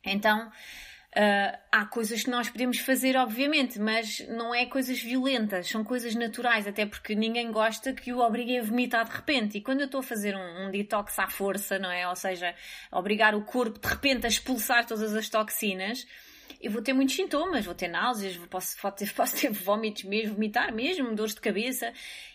Então, 0.05 0.51
Uh, 1.17 1.57
há 1.71 1.87
coisas 1.87 2.25
que 2.25 2.31
nós 2.31 2.51
podemos 2.51 2.79
fazer, 2.79 3.17
obviamente, 3.17 3.79
mas 3.79 4.19
não 4.29 4.53
é 4.53 4.67
coisas 4.67 5.01
violentas, 5.01 5.69
são 5.69 5.85
coisas 5.85 6.13
naturais, 6.17 6.67
até 6.67 6.85
porque 6.85 7.15
ninguém 7.15 7.53
gosta 7.53 7.93
que 7.93 8.13
o 8.13 8.19
obriguem 8.19 8.59
a 8.59 8.63
vomitar 8.65 9.05
de 9.05 9.15
repente. 9.15 9.59
E 9.59 9.61
quando 9.61 9.81
eu 9.81 9.87
estou 9.87 10.01
a 10.01 10.03
fazer 10.03 10.35
um, 10.35 10.67
um, 10.67 10.71
detox 10.73 11.17
à 11.21 11.29
força, 11.29 11.79
não 11.79 11.89
é? 11.89 12.09
Ou 12.09 12.17
seja, 12.17 12.53
obrigar 12.91 13.33
o 13.37 13.43
corpo 13.43 13.79
de 13.79 13.87
repente 13.87 14.27
a 14.27 14.29
expulsar 14.29 14.85
todas 14.87 15.15
as 15.15 15.29
toxinas, 15.29 16.05
eu 16.61 16.71
vou 16.71 16.81
ter 16.81 16.93
muitos 16.93 17.15
sintomas, 17.15 17.65
vou 17.65 17.75
ter 17.75 17.89
náuseas, 17.89 18.37
posso, 18.49 18.77
posso, 18.81 18.97
ter, 18.97 19.13
posso 19.15 19.37
ter 19.37 19.51
vômitos 19.51 20.05
mesmo, 20.05 20.35
vomitar 20.35 20.73
mesmo, 20.73 21.15
dores 21.15 21.35
de 21.35 21.41
cabeça. 21.41 21.93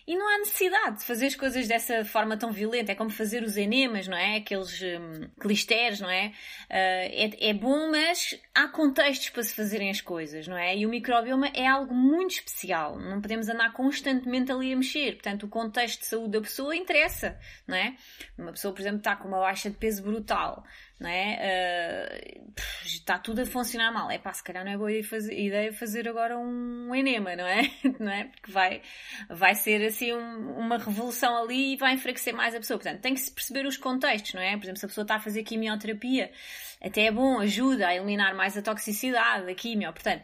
E 0.09 0.15
não 0.15 0.27
há 0.27 0.39
necessidade 0.39 0.99
de 0.99 1.03
fazer 1.03 1.27
as 1.27 1.35
coisas 1.35 1.67
dessa 1.67 2.03
forma 2.03 2.35
tão 2.35 2.51
violenta. 2.51 2.91
É 2.91 2.95
como 2.95 3.11
fazer 3.11 3.43
os 3.43 3.57
enemas, 3.57 4.07
não 4.07 4.17
é? 4.17 4.37
Aqueles 4.37 4.81
um, 4.81 5.29
clisteres, 5.39 5.99
não 5.99 6.09
é? 6.09 6.27
Uh, 6.27 6.31
é? 6.71 7.49
É 7.49 7.53
bom, 7.53 7.91
mas 7.91 8.39
há 8.55 8.67
contextos 8.67 9.29
para 9.29 9.43
se 9.43 9.53
fazerem 9.53 9.91
as 9.91 10.01
coisas, 10.01 10.47
não 10.47 10.57
é? 10.57 10.75
E 10.75 10.83
o 10.85 10.89
microbioma 10.89 11.49
é 11.49 11.67
algo 11.67 11.93
muito 11.93 12.31
especial. 12.31 12.99
Não 12.99 13.21
podemos 13.21 13.49
andar 13.49 13.71
constantemente 13.73 14.51
ali 14.51 14.73
a 14.73 14.75
mexer. 14.75 15.13
Portanto, 15.13 15.45
o 15.45 15.49
contexto 15.49 15.99
de 15.99 16.07
saúde 16.07 16.31
da 16.31 16.41
pessoa 16.41 16.75
interessa, 16.75 17.37
não 17.67 17.77
é? 17.77 17.95
Uma 18.35 18.51
pessoa, 18.51 18.73
por 18.73 18.81
exemplo, 18.81 18.97
está 18.97 19.15
com 19.15 19.27
uma 19.27 19.39
baixa 19.39 19.69
de 19.69 19.77
peso 19.77 20.01
brutal 20.01 20.65
não 20.99 21.09
é? 21.09 22.19
Uh, 22.25 22.53
está 22.85 23.17
tudo 23.17 23.41
a 23.41 23.45
funcionar 23.45 23.91
mal. 23.91 24.11
É 24.11 24.17
pá, 24.17 24.33
se 24.33 24.43
calhar 24.43 24.65
não 24.65 24.71
é 24.71 24.77
boa 24.77 24.91
ideia 24.91 25.71
fazer 25.71 26.07
agora 26.09 26.37
um 26.37 26.93
enema, 26.93 27.35
não 27.35 27.47
é? 27.47 27.71
não 27.99 28.11
é? 28.11 28.25
Porque 28.25 28.51
vai, 28.51 28.81
vai 29.29 29.55
ser 29.55 29.85
assim 29.85 30.13
um, 30.13 30.57
uma 30.57 30.77
revolução 30.77 31.41
ali 31.41 31.73
e 31.73 31.77
vai 31.77 31.93
enfraquecer 31.93 32.33
mais 32.33 32.53
a 32.53 32.59
pessoa. 32.59 32.77
Portanto, 32.77 33.01
tem 33.01 33.13
que 33.13 33.21
se 33.21 33.31
perceber 33.31 33.65
os 33.65 33.77
contextos, 33.77 34.33
não 34.33 34.41
é? 34.41 34.57
Por 34.57 34.65
exemplo, 34.65 34.79
se 34.79 34.85
a 34.85 34.89
pessoa 34.89 35.03
está 35.03 35.15
a 35.15 35.19
fazer 35.19 35.43
quimioterapia, 35.43 36.31
até 36.83 37.05
é 37.05 37.11
bom, 37.11 37.39
ajuda 37.39 37.87
a 37.87 37.95
eliminar 37.95 38.35
mais 38.35 38.57
a 38.57 38.61
toxicidade 38.61 39.45
da 39.45 39.55
quimio. 39.55 39.93
Portanto, 39.93 40.23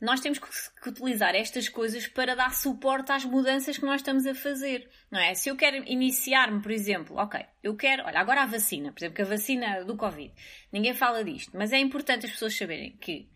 nós 0.00 0.20
temos 0.20 0.38
que 0.38 0.88
utilizar 0.88 1.34
estas 1.34 1.68
coisas 1.68 2.06
para 2.06 2.34
dar 2.34 2.54
suporte 2.54 3.12
às 3.12 3.24
mudanças 3.24 3.78
que 3.78 3.84
nós 3.84 4.00
estamos 4.00 4.26
a 4.26 4.34
fazer, 4.34 4.88
não 5.10 5.18
é? 5.18 5.34
Se 5.34 5.48
eu 5.48 5.56
quero 5.56 5.76
iniciar-me, 5.88 6.60
por 6.60 6.70
exemplo, 6.70 7.16
ok, 7.16 7.40
eu 7.62 7.76
quero, 7.76 8.04
olha, 8.04 8.18
agora 8.18 8.42
a 8.42 8.46
vacina, 8.46 8.92
por 8.92 8.98
exemplo, 8.98 9.16
que 9.16 9.22
a 9.22 9.26
vacina 9.26 9.84
do 9.84 9.96
Covid, 9.96 10.32
ninguém 10.72 10.94
fala 10.94 11.24
disto, 11.24 11.56
mas 11.56 11.72
é 11.72 11.78
importante 11.78 12.26
as 12.26 12.32
pessoas 12.32 12.56
saberem 12.56 12.96
que 12.98 13.28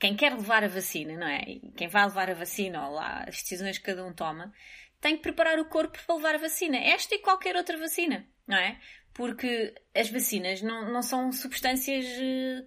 quem 0.00 0.16
quer 0.16 0.32
levar 0.32 0.64
a 0.64 0.68
vacina, 0.68 1.14
não 1.14 1.26
é? 1.26 1.44
Quem 1.76 1.86
vai 1.86 2.04
levar 2.06 2.30
a 2.30 2.34
vacina, 2.34 2.86
ou 2.88 2.94
lá, 2.94 3.24
as 3.28 3.42
decisões 3.42 3.76
que 3.76 3.84
cada 3.84 4.04
um 4.04 4.14
toma, 4.14 4.52
tem 4.98 5.16
que 5.16 5.22
preparar 5.22 5.58
o 5.58 5.66
corpo 5.66 5.98
para 6.06 6.16
levar 6.16 6.34
a 6.36 6.38
vacina. 6.38 6.78
Esta 6.78 7.14
e 7.14 7.18
qualquer 7.18 7.54
outra 7.54 7.76
vacina, 7.76 8.26
não 8.46 8.56
é? 8.56 8.80
Porque 9.12 9.74
as 9.94 10.08
vacinas 10.08 10.62
não, 10.62 10.90
não 10.90 11.02
são 11.02 11.30
substâncias 11.32 12.06
eh, 12.06 12.64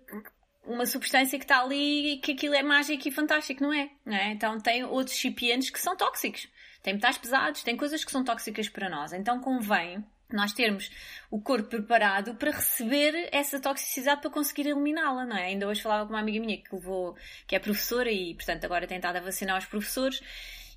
uma 0.65 0.86
substância 0.86 1.38
que 1.38 1.45
está 1.45 1.62
ali 1.62 2.13
e 2.13 2.17
que 2.17 2.32
aquilo 2.32 2.54
é 2.56 2.63
mágico 2.63 3.08
e 3.08 3.12
fantástico, 3.12 3.63
não 3.63 3.73
é? 3.73 3.89
não 4.06 4.15
é? 4.15 4.32
Então 4.32 4.60
tem 4.60 4.84
outros 4.84 5.15
recipientes 5.15 5.69
que 5.69 5.80
são 5.80 5.95
tóxicos. 5.95 6.47
Tem 6.82 6.93
metais 6.93 7.17
pesados, 7.17 7.63
tem 7.63 7.78
coisas 7.78 8.04
que 8.04 8.12
são 8.12 8.23
tóxicas 8.23 8.69
para 8.69 8.89
nós. 8.89 9.13
Então 9.13 9.39
convém 9.39 10.04
nós 10.32 10.52
termos 10.52 10.89
o 11.30 11.39
corpo 11.39 11.69
preparado 11.69 12.36
para 12.36 12.52
receber 12.52 13.30
essa 13.32 13.60
toxicidade 13.60 14.21
para 14.21 14.32
conseguir 14.32 14.67
eliminá-la, 14.67 15.26
não 15.26 15.38
é? 15.38 15.45
Ainda 15.45 15.67
hoje 15.67 15.82
falava 15.82 16.06
com 16.06 16.13
uma 16.13 16.19
amiga 16.19 16.39
minha 16.39 16.58
que 16.58 16.73
levou, 16.73 17.15
que 17.47 17.56
é 17.56 17.60
professora 17.60 18.12
e, 18.12 18.34
portanto, 18.34 18.65
agora 18.65 18.88
tem 18.88 18.97
estado 18.97 19.17
a 19.17 19.21
vacinar 19.21 19.58
os 19.60 19.65
professores 19.65 20.21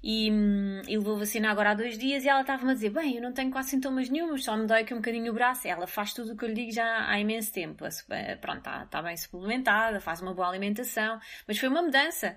e, 0.02 0.30
hum, 0.30 0.82
e 0.87 0.96
levou 0.96 1.18
vacina 1.18 1.50
agora 1.50 1.70
há 1.70 1.74
dois 1.74 1.98
dias 1.98 2.24
e 2.24 2.28
ela 2.28 2.42
estava-me 2.42 2.70
a 2.70 2.74
dizer, 2.74 2.90
bem, 2.90 3.16
eu 3.16 3.22
não 3.22 3.32
tenho 3.32 3.50
quase 3.50 3.70
sintomas 3.70 4.09
nenhums, 4.09 4.44
só 4.44 4.56
me 4.56 4.66
dói 4.66 4.82
aqui 4.82 4.94
um 4.94 4.98
bocadinho 4.98 5.32
o 5.32 5.35
braço. 5.35 5.66
Ela 5.66 5.87
faz 5.87 6.12
tudo 6.12 6.32
o 6.32 6.37
que 6.37 6.44
eu 6.44 6.48
lhe 6.48 6.54
digo 6.54 6.72
já 6.72 7.09
há 7.09 7.18
imenso 7.18 7.52
tempo. 7.52 7.85
Eh, 8.11 8.37
pronto, 8.37 8.59
está, 8.59 8.82
está 8.85 9.02
bem 9.02 9.16
suplementada, 9.16 10.00
faz 10.00 10.20
uma 10.20 10.35
boa 10.35 10.48
alimentação, 10.48 11.18
mas 11.46 11.59
foi 11.59 11.68
uma 11.68 11.82
mudança. 11.82 12.37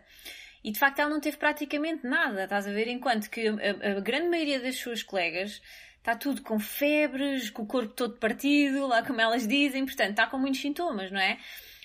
E 0.64 0.72
de 0.72 0.80
facto 0.80 1.00
ela 1.00 1.10
não 1.10 1.20
teve 1.20 1.38
praticamente 1.38 2.06
nada, 2.06 2.44
estás 2.44 2.68
a 2.68 2.72
ver? 2.72 2.88
Enquanto 2.88 3.30
que 3.30 3.48
a, 3.48 3.98
a 3.98 4.00
grande 4.00 4.30
maioria 4.30 4.60
das 4.60 4.76
suas 4.78 5.02
colegas 5.04 5.62
está 5.98 6.16
tudo 6.16 6.42
com 6.42 6.60
febres, 6.60 7.50
com 7.50 7.64
o 7.64 7.66
corpo 7.66 7.94
todo 7.94 8.18
partido, 8.18 8.88
lá 8.88 9.04
como 9.04 9.22
elas 9.22 9.48
dizem, 9.48 9.86
portanto 9.86 10.12
está 10.12 10.28
com 10.28 10.38
muitos 10.38 10.62
sintomas, 10.62 11.12
não 11.12 11.20
é? 11.20 11.38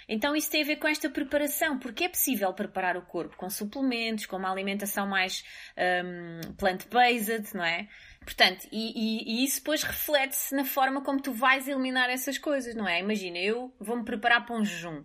Então 0.09 0.37
isso 0.37 0.51
tem 0.51 0.63
a 0.63 0.67
ver 0.67 0.77
com 0.77 0.87
esta 0.87 1.09
preparação, 1.09 1.79
porque 1.79 2.05
é 2.05 2.09
possível 2.09 2.53
preparar 2.53 2.97
o 2.97 3.03
corpo 3.03 3.37
com 3.37 3.49
suplementos, 3.49 4.27
com 4.27 4.37
uma 4.37 4.51
alimentação 4.51 5.07
mais 5.07 5.45
um, 6.05 6.53
plant-based, 6.55 7.55
não 7.55 7.65
é? 7.65 7.89
Portanto, 8.21 8.67
e, 8.73 8.93
e, 8.95 9.41
e 9.41 9.45
isso 9.45 9.61
depois 9.61 9.83
reflete-se 9.83 10.55
na 10.55 10.65
forma 10.65 11.03
como 11.03 11.21
tu 11.21 11.33
vais 11.33 11.69
eliminar 11.69 12.11
essas 12.11 12.39
coisas, 12.39 12.75
não 12.75 12.89
é? 12.89 13.01
Imagina, 13.01 13.39
eu 13.39 13.75
vou-me 13.79 14.05
preparar 14.05 14.45
para 14.45 14.57
um 14.57 14.65
jejum. 14.65 15.05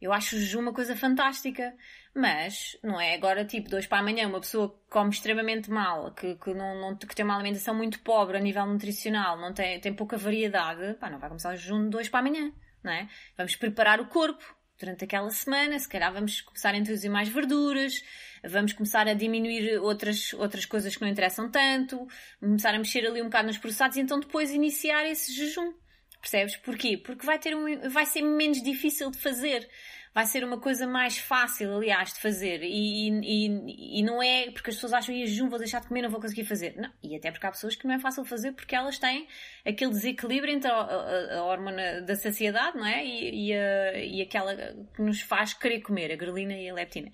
Eu 0.00 0.12
acho 0.12 0.34
o 0.34 0.38
jejum 0.38 0.60
uma 0.60 0.72
coisa 0.72 0.96
fantástica, 0.96 1.74
mas 2.14 2.78
não 2.82 2.98
é 2.98 3.14
agora 3.14 3.44
tipo 3.44 3.68
dois 3.68 3.86
para 3.86 3.98
amanhã, 3.98 4.26
uma 4.28 4.40
pessoa 4.40 4.70
que 4.70 4.90
come 4.90 5.10
extremamente 5.10 5.70
mal, 5.70 6.12
que, 6.12 6.36
que, 6.36 6.54
não, 6.54 6.80
não, 6.80 6.96
que 6.96 7.14
tem 7.14 7.24
uma 7.24 7.34
alimentação 7.34 7.74
muito 7.74 8.00
pobre 8.00 8.38
a 8.38 8.40
nível 8.40 8.64
nutricional, 8.64 9.38
não 9.38 9.52
tem, 9.52 9.78
tem 9.78 9.92
pouca 9.92 10.16
variedade, 10.16 10.94
pá, 10.94 11.10
não 11.10 11.18
vai 11.18 11.28
começar 11.28 11.52
o 11.52 11.56
jejum 11.56 11.84
de 11.84 11.90
dois 11.90 12.08
para 12.08 12.20
amanhã 12.20 12.50
não 12.82 12.92
é? 12.92 13.08
Vamos 13.36 13.56
preparar 13.56 14.00
o 14.00 14.06
corpo 14.06 14.44
durante 14.80 15.04
aquela 15.04 15.30
semana, 15.30 15.78
se 15.78 15.88
calhar 15.88 16.12
vamos 16.12 16.40
começar 16.40 16.74
a 16.74 16.76
introduzir 16.78 17.10
mais 17.10 17.28
verduras, 17.28 18.02
vamos 18.42 18.72
começar 18.72 19.06
a 19.06 19.12
diminuir 19.12 19.78
outras, 19.78 20.32
outras 20.32 20.64
coisas 20.64 20.96
que 20.96 21.02
não 21.02 21.08
interessam 21.08 21.50
tanto, 21.50 22.08
começar 22.40 22.74
a 22.74 22.78
mexer 22.78 23.06
ali 23.06 23.20
um 23.20 23.26
bocado 23.26 23.48
nos 23.48 23.58
processados 23.58 23.98
e 23.98 24.00
então 24.00 24.18
depois 24.18 24.50
iniciar 24.50 25.04
esse 25.06 25.32
jejum. 25.32 25.74
Percebes? 26.20 26.56
Porquê? 26.56 26.96
Porque 26.98 27.24
vai, 27.24 27.38
ter 27.38 27.54
um, 27.54 27.88
vai 27.90 28.04
ser 28.04 28.22
menos 28.22 28.62
difícil 28.62 29.10
de 29.10 29.18
fazer 29.18 29.68
vai 30.12 30.26
ser 30.26 30.42
uma 30.44 30.58
coisa 30.58 30.86
mais 30.86 31.18
fácil, 31.18 31.72
aliás, 31.74 32.12
de 32.12 32.20
fazer. 32.20 32.62
E, 32.62 33.08
e, 33.08 34.00
e 34.00 34.02
não 34.02 34.22
é 34.22 34.50
porque 34.50 34.70
as 34.70 34.76
pessoas 34.76 34.92
acham 34.92 35.14
que 35.14 35.26
jejum 35.26 35.48
vou 35.48 35.58
deixar 35.58 35.80
de 35.80 35.88
comer, 35.88 36.02
não 36.02 36.10
vou 36.10 36.20
conseguir 36.20 36.44
fazer. 36.44 36.74
Não. 36.76 36.90
E 37.02 37.16
até 37.16 37.30
porque 37.30 37.46
há 37.46 37.50
pessoas 37.50 37.76
que 37.76 37.86
não 37.86 37.94
é 37.94 37.98
fácil 37.98 38.24
fazer 38.24 38.52
porque 38.52 38.74
elas 38.74 38.98
têm 38.98 39.28
aquele 39.64 39.92
desequilíbrio 39.92 40.52
entre 40.54 40.70
a, 40.70 40.74
a, 40.74 41.38
a 41.38 41.44
hormona 41.44 42.00
da 42.02 42.16
saciedade, 42.16 42.76
não 42.76 42.86
é? 42.86 43.04
E, 43.04 43.48
e, 43.48 43.54
a, 43.54 43.98
e 43.98 44.22
aquela 44.22 44.54
que 44.94 45.02
nos 45.02 45.20
faz 45.20 45.54
querer 45.54 45.80
comer, 45.80 46.12
a 46.12 46.16
grelina 46.16 46.54
e 46.54 46.68
a 46.68 46.74
leptina. 46.74 47.10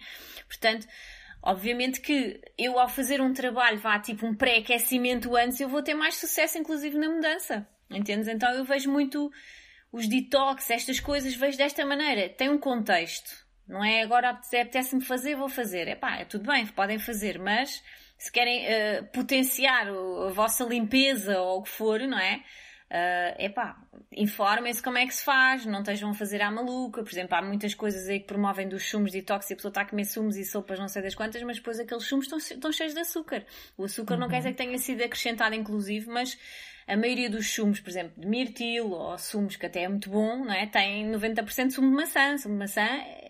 Portanto, 0.48 0.86
Obviamente 1.42 2.00
que 2.00 2.40
eu, 2.58 2.76
ao 2.76 2.88
fazer 2.88 3.20
um 3.20 3.32
trabalho, 3.32 3.78
vá 3.78 4.00
tipo 4.00 4.26
um 4.26 4.34
pré-aquecimento 4.34 5.36
antes, 5.36 5.60
eu 5.60 5.68
vou 5.68 5.80
ter 5.80 5.94
mais 5.94 6.16
sucesso, 6.16 6.58
inclusive, 6.58 6.98
na 6.98 7.08
mudança. 7.08 7.64
Entendes? 7.88 8.26
Então 8.26 8.52
eu 8.52 8.64
vejo 8.64 8.90
muito 8.90 9.30
os 9.92 10.08
detox, 10.08 10.70
estas 10.70 11.00
coisas, 11.00 11.34
vejo 11.34 11.58
desta 11.58 11.84
maneira. 11.84 12.28
Tem 12.28 12.50
um 12.50 12.58
contexto. 12.58 13.30
Não 13.66 13.84
é 13.84 14.02
agora 14.02 14.30
apetece-me 14.30 15.04
fazer, 15.04 15.34
vou 15.34 15.48
fazer. 15.48 15.88
É 15.88 15.94
pá, 15.94 16.18
é 16.18 16.24
tudo 16.24 16.46
bem, 16.46 16.66
podem 16.66 16.98
fazer, 16.98 17.38
mas 17.38 17.82
se 18.18 18.30
querem 18.30 18.64
uh, 18.64 19.06
potenciar 19.12 19.88
a 19.88 20.30
vossa 20.30 20.64
limpeza 20.64 21.40
ou 21.40 21.58
o 21.58 21.62
que 21.62 21.70
for, 21.70 22.00
não 22.00 22.18
é? 22.18 22.42
Uh, 22.88 23.34
epá, 23.42 23.76
informem-se 24.12 24.80
como 24.80 24.96
é 24.96 25.04
que 25.04 25.12
se 25.12 25.24
faz, 25.24 25.66
não 25.66 25.80
estejam 25.80 26.10
a 26.10 26.14
fazer 26.14 26.40
à 26.40 26.50
maluca. 26.50 27.02
Por 27.02 27.10
exemplo, 27.10 27.34
há 27.36 27.42
muitas 27.42 27.74
coisas 27.74 28.08
aí 28.08 28.20
que 28.20 28.26
promovem 28.26 28.68
dos 28.68 28.88
sumos 28.88 29.10
detox 29.10 29.50
e 29.50 29.54
a 29.54 29.56
pessoa 29.56 29.70
está 29.70 29.80
a 29.80 29.84
comer 29.84 30.04
sumos 30.04 30.36
e 30.36 30.44
sopas 30.44 30.78
não 30.78 30.88
sei 30.88 31.02
das 31.02 31.14
quantas, 31.14 31.42
mas 31.42 31.56
depois 31.56 31.80
aqueles 31.80 32.04
sumos 32.04 32.26
estão, 32.26 32.38
estão 32.38 32.72
cheios 32.72 32.94
de 32.94 33.00
açúcar. 33.00 33.44
O 33.76 33.84
açúcar 33.84 34.14
uhum. 34.14 34.20
não 34.20 34.28
quer 34.28 34.38
dizer 34.38 34.52
que 34.52 34.58
tenha 34.58 34.78
sido 34.78 35.02
acrescentado, 35.02 35.54
inclusive, 35.54 36.08
mas 36.08 36.38
a 36.86 36.96
maioria 36.96 37.28
dos 37.28 37.52
sumos, 37.52 37.80
por 37.80 37.90
exemplo, 37.90 38.20
de 38.20 38.28
mirtilo 38.28 38.92
ou 38.92 39.18
sumos 39.18 39.56
que 39.56 39.66
até 39.66 39.82
é 39.82 39.88
muito 39.88 40.08
bom, 40.08 40.44
não 40.44 40.52
é? 40.52 40.66
tem 40.66 41.10
90% 41.10 41.66
de 41.66 41.72
sumo 41.72 41.90
de 41.90 41.96
maçã. 41.96 42.38
Sumo 42.38 42.54
de 42.54 42.60
maçã 42.60 42.86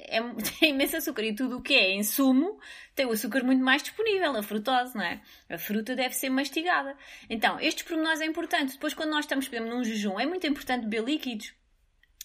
é, 0.09 0.21
tem 0.59 0.71
imenso 0.71 0.97
açúcar 0.97 1.23
e 1.23 1.35
tudo 1.35 1.59
o 1.59 1.62
que 1.62 1.75
é 1.75 1.90
em 1.90 2.03
sumo 2.03 2.59
tem 2.95 3.05
o 3.05 3.12
açúcar 3.12 3.45
muito 3.45 3.62
mais 3.62 3.83
disponível, 3.83 4.35
a 4.37 4.42
frutose, 4.42 4.97
não 4.97 5.05
é? 5.05 5.21
A 5.51 5.59
fruta 5.59 5.95
deve 5.95 6.14
ser 6.14 6.31
mastigada. 6.31 6.97
Então, 7.29 7.61
estes 7.61 7.83
pormenores 7.83 8.23
é 8.23 8.25
importante. 8.25 8.73
Depois, 8.73 8.95
quando 8.95 9.11
nós 9.11 9.27
estamos, 9.27 9.47
por 9.47 9.55
exemplo, 9.55 9.75
num 9.75 9.85
jejum, 9.85 10.19
é 10.19 10.25
muito 10.25 10.47
importante 10.47 10.87
beber 10.87 11.05
líquidos 11.05 11.53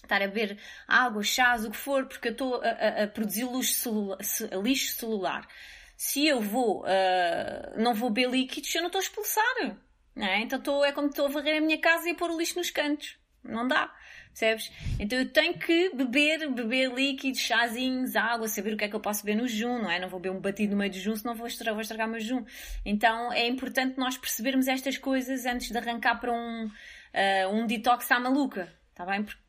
estar 0.02 0.22
a 0.22 0.26
beber 0.26 0.58
água, 0.86 1.22
chás, 1.22 1.64
o 1.64 1.70
que 1.70 1.76
for, 1.76 2.06
porque 2.06 2.28
eu 2.28 2.32
estou 2.32 2.56
a, 2.62 2.68
a, 2.68 3.04
a 3.04 3.06
produzir 3.06 3.44
lixo 3.44 3.74
celular, 3.74 4.18
lixo 4.62 4.96
celular. 4.96 5.48
Se 5.96 6.26
eu 6.26 6.40
vou, 6.40 6.82
uh, 6.82 7.80
não 7.80 7.94
vou 7.94 8.10
beber 8.10 8.30
líquidos, 8.30 8.74
eu 8.74 8.80
não 8.80 8.88
estou 8.88 8.98
a 8.98 9.02
expulsar. 9.02 9.78
É? 10.16 10.40
Então 10.40 10.60
tô, 10.60 10.84
é 10.84 10.92
como 10.92 11.08
estou 11.08 11.26
a 11.26 11.28
varrer 11.28 11.58
a 11.58 11.60
minha 11.60 11.78
casa 11.78 12.08
e 12.08 12.12
a 12.12 12.14
pôr 12.14 12.30
o 12.30 12.38
lixo 12.38 12.58
nos 12.58 12.70
cantos. 12.70 13.16
Não 13.42 13.66
dá. 13.66 13.92
Percebes? 14.32 14.72
Então 14.98 15.18
eu 15.18 15.28
tenho 15.28 15.58
que 15.58 15.94
beber, 15.94 16.48
beber 16.50 16.90
líquidos, 16.92 17.40
chazinhos, 17.40 18.16
água, 18.16 18.48
saber 18.48 18.72
o 18.74 18.76
que 18.76 18.84
é 18.84 18.88
que 18.88 18.96
eu 18.96 19.00
posso 19.00 19.24
beber 19.24 19.40
no 19.40 19.46
jejum, 19.46 19.78
não 19.78 19.90
é? 19.90 20.00
Não 20.00 20.08
vou 20.08 20.18
beber 20.18 20.34
um 20.34 20.40
batido 20.40 20.72
no 20.72 20.78
meio 20.78 20.90
do 20.90 20.96
jejum, 20.96 21.14
senão 21.14 21.34
vou 21.34 21.46
estragar, 21.46 21.74
vou 21.74 21.82
estragar 21.82 22.08
meu 22.08 22.18
jejum. 22.18 22.44
Então 22.84 23.32
é 23.32 23.46
importante 23.46 23.98
nós 23.98 24.16
percebermos 24.16 24.68
estas 24.68 24.96
coisas 24.96 25.44
antes 25.44 25.70
de 25.70 25.76
arrancar 25.76 26.18
para 26.18 26.32
um, 26.32 26.64
uh, 26.66 27.54
um 27.54 27.66
detox 27.66 28.10
à 28.10 28.18
maluca. 28.18 28.72
Está 28.90 29.04
bem? 29.04 29.22
Porque 29.22 29.42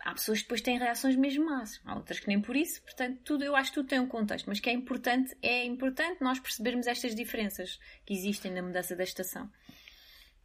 há 0.00 0.12
pessoas 0.12 0.38
que 0.38 0.44
depois 0.44 0.60
têm 0.60 0.78
reações 0.78 1.16
mesmo 1.16 1.44
más, 1.44 1.80
há 1.84 1.94
outras 1.94 2.18
que 2.18 2.28
nem 2.28 2.40
por 2.40 2.56
isso, 2.56 2.82
portanto, 2.82 3.20
tudo, 3.22 3.44
eu 3.44 3.54
acho 3.54 3.70
que 3.70 3.74
tudo 3.74 3.88
tem 3.88 4.00
um 4.00 4.06
contexto, 4.06 4.46
mas 4.46 4.60
que 4.60 4.70
é 4.70 4.72
importante, 4.72 5.36
é 5.42 5.64
importante 5.64 6.22
nós 6.22 6.38
percebermos 6.40 6.86
estas 6.86 7.14
diferenças 7.14 7.78
que 8.04 8.14
existem 8.14 8.50
na 8.52 8.62
mudança 8.62 8.96
da 8.96 9.04
estação. 9.04 9.50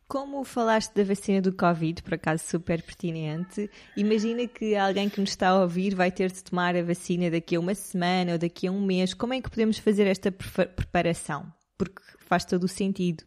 Como 0.08 0.44
falaste 0.44 0.94
da 0.94 1.04
vacina 1.04 1.42
do 1.42 1.52
Covid, 1.52 2.04
por 2.04 2.14
acaso 2.14 2.46
super 2.46 2.80
pertinente, 2.84 3.70
imagina 3.98 4.48
que 4.48 4.76
alguém 4.76 5.10
que 5.10 5.20
nos 5.20 5.32
está 5.32 5.50
a 5.50 5.62
ouvir 5.62 5.96
vai 5.96 6.12
ter 6.12 6.32
de 6.32 6.44
tomar 6.44 6.76
a 6.76 6.84
vacina 6.84 7.32
daqui 7.32 7.56
a 7.56 7.60
uma 7.60 7.74
semana 7.74 8.34
ou 8.34 8.38
daqui 8.38 8.68
a 8.68 8.72
um 8.72 8.86
mês. 8.86 9.16
Como 9.16 9.34
é 9.34 9.42
que 9.42 9.50
podemos 9.50 9.80
fazer 9.80 10.06
esta 10.06 10.32
preparação? 10.32 11.52
Porque 11.76 12.04
faz 12.20 12.46
todo 12.46 12.66
o 12.66 12.68
sentido. 12.68 13.24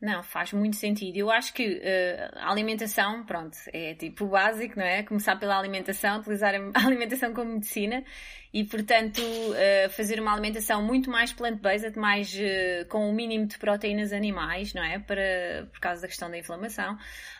Não, 0.00 0.22
faz 0.22 0.52
muito 0.52 0.76
sentido. 0.76 1.16
Eu 1.16 1.30
acho 1.30 1.54
que 1.54 1.76
uh, 1.78 2.38
a 2.38 2.50
alimentação, 2.50 3.24
pronto, 3.24 3.56
é 3.72 3.94
tipo 3.94 4.24
o 4.26 4.28
básico, 4.28 4.78
não 4.78 4.84
é? 4.84 5.02
Começar 5.02 5.36
pela 5.36 5.58
alimentação, 5.58 6.18
utilizar 6.18 6.54
a 6.54 6.58
alimentação 6.86 7.32
como 7.32 7.54
medicina 7.54 8.04
e, 8.56 8.64
portanto, 8.64 9.20
uh, 9.20 9.90
fazer 9.90 10.18
uma 10.18 10.32
alimentação 10.32 10.82
muito 10.82 11.10
mais 11.10 11.30
plant-based, 11.30 11.98
mais 11.98 12.32
uh, 12.32 12.86
com 12.88 13.06
o 13.06 13.10
um 13.10 13.12
mínimo 13.12 13.46
de 13.46 13.58
proteínas 13.58 14.14
animais, 14.14 14.72
não 14.72 14.82
é? 14.82 14.98
Para, 14.98 15.68
por 15.70 15.78
causa 15.78 16.00
da 16.00 16.08
questão 16.08 16.30
da 16.30 16.38
inflamação. 16.38 16.96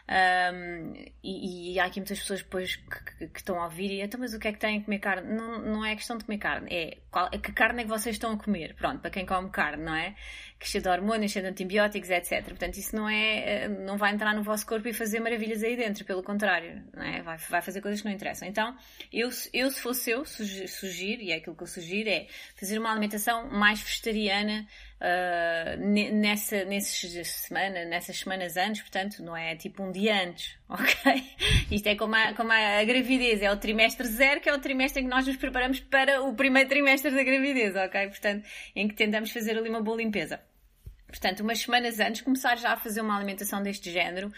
Um, 0.09 0.93
e, 1.25 1.73
e, 1.73 1.81
há 1.81 1.87
aqui 1.87 1.99
muitas 1.99 2.21
pessoas 2.21 2.41
depois 2.41 2.77
que, 2.77 3.05
que, 3.19 3.27
que, 3.29 3.39
estão 3.39 3.61
a 3.61 3.65
ouvir 3.65 3.91
e 3.91 4.03
então, 4.03 4.21
mas 4.21 4.35
o 4.35 4.39
que 4.39 4.47
é 4.47 4.53
que 4.53 4.59
têm 4.59 4.79
que 4.79 4.85
comer 4.85 5.01
carne? 5.01 5.35
Não, 5.35 5.59
não 5.59 5.85
é 5.85 5.97
questão 5.97 6.17
de 6.17 6.25
comer 6.25 6.39
carne, 6.39 6.69
é 6.71 6.99
qual, 7.11 7.29
que 7.31 7.53
carne 7.53 7.81
é 7.81 7.85
que 7.85 7.91
vocês 7.91 8.15
estão 8.15 8.35
a 8.35 8.37
comer? 8.39 8.75
Pronto, 8.75 9.01
para 9.01 9.11
quem 9.11 9.27
come 9.27 9.51
carne, 9.51 9.83
não 9.83 9.95
é? 9.95 10.15
Que 10.61 10.69
cheia 10.69 10.81
de 10.81 10.89
hormônios, 10.89 11.33
cheia 11.33 11.43
de 11.43 11.51
antibióticos, 11.51 12.09
etc. 12.11 12.45
Portanto, 12.45 12.77
isso 12.77 12.95
não 12.95 13.09
é, 13.09 13.65
eh, 13.65 13.69
não 13.69 13.97
vai 13.97 14.15
entrar 14.15 14.33
no 14.35 14.45
vosso 14.45 14.65
corpo 14.65 14.87
e 14.87 14.93
fazer 14.93 15.19
maravilhas 15.19 15.65
aí 15.65 15.77
dentro, 15.77 16.05
pelo 16.05 16.23
contrário, 16.23 16.85
não 16.95 17.03
é? 17.03 17.23
Vai, 17.23 17.39
vai 17.39 17.63
fazer 17.63 17.81
coisas 17.81 18.01
que 18.01 18.07
não 18.07 18.15
interessam. 18.15 18.47
Então, 18.47 18.77
eu, 19.13 19.29
eu 19.53 19.71
se 19.71 19.81
fosse 19.81 20.11
eu, 20.11 20.25
sugiro, 20.25 20.67
e 21.07 21.33
é 21.33 21.37
aquilo 21.37 21.57
que 21.57 21.63
eu 21.63 21.67
sugiro, 21.67 22.09
é 22.09 22.27
fazer 22.55 22.79
uma 22.79 22.91
alimentação 22.91 23.49
mais 23.51 23.81
vegetariana, 23.81 24.67
uh, 25.01 26.15
nessa, 26.15 26.65
nesses 26.65 27.27
semana, 27.29 27.85
nessas 27.85 28.19
semanas 28.19 28.57
antes, 28.57 28.83
portanto, 28.83 29.23
não 29.23 29.37
é 29.37 29.55
tipo 29.57 29.83
um 29.83 29.93
dia 29.93 30.23
antes, 30.23 30.57
ok? 30.69 31.25
Isto 31.71 31.89
é 31.89 31.97
como 31.97 32.15
a, 32.15 32.35
como 32.35 32.53
a 32.53 32.85
gravidez, 32.85 33.43
é 33.43 33.51
o 33.51 33.57
trimestre 33.57 34.07
zero, 34.07 34.41
que 34.41 34.49
é 34.49 34.55
o 34.55 34.59
trimestre 34.59 35.03
em 35.03 35.05
que 35.05 35.11
nós 35.11 35.27
nos 35.27 35.37
preparamos 35.37 35.81
para 35.81 36.23
o 36.23 36.35
primeiro 36.35 36.69
trimestre 36.69 37.11
da 37.11 37.23
gravidez, 37.23 37.75
ok? 37.77 38.09
Portanto, 38.09 38.47
em 38.75 38.89
que 38.89 38.95
tentamos 38.95 39.31
fazer 39.31 39.57
ali 39.57 39.69
uma 39.69 39.81
boa 39.81 39.97
limpeza. 39.97 40.41
Portanto, 41.07 41.41
umas 41.41 41.61
semanas 41.61 42.01
antes, 42.01 42.21
começar 42.21 42.57
já 42.57 42.73
a 42.73 42.77
fazer 42.77 43.01
uma 43.01 43.17
alimentação 43.17 43.63
deste 43.63 43.91
género 43.91 44.33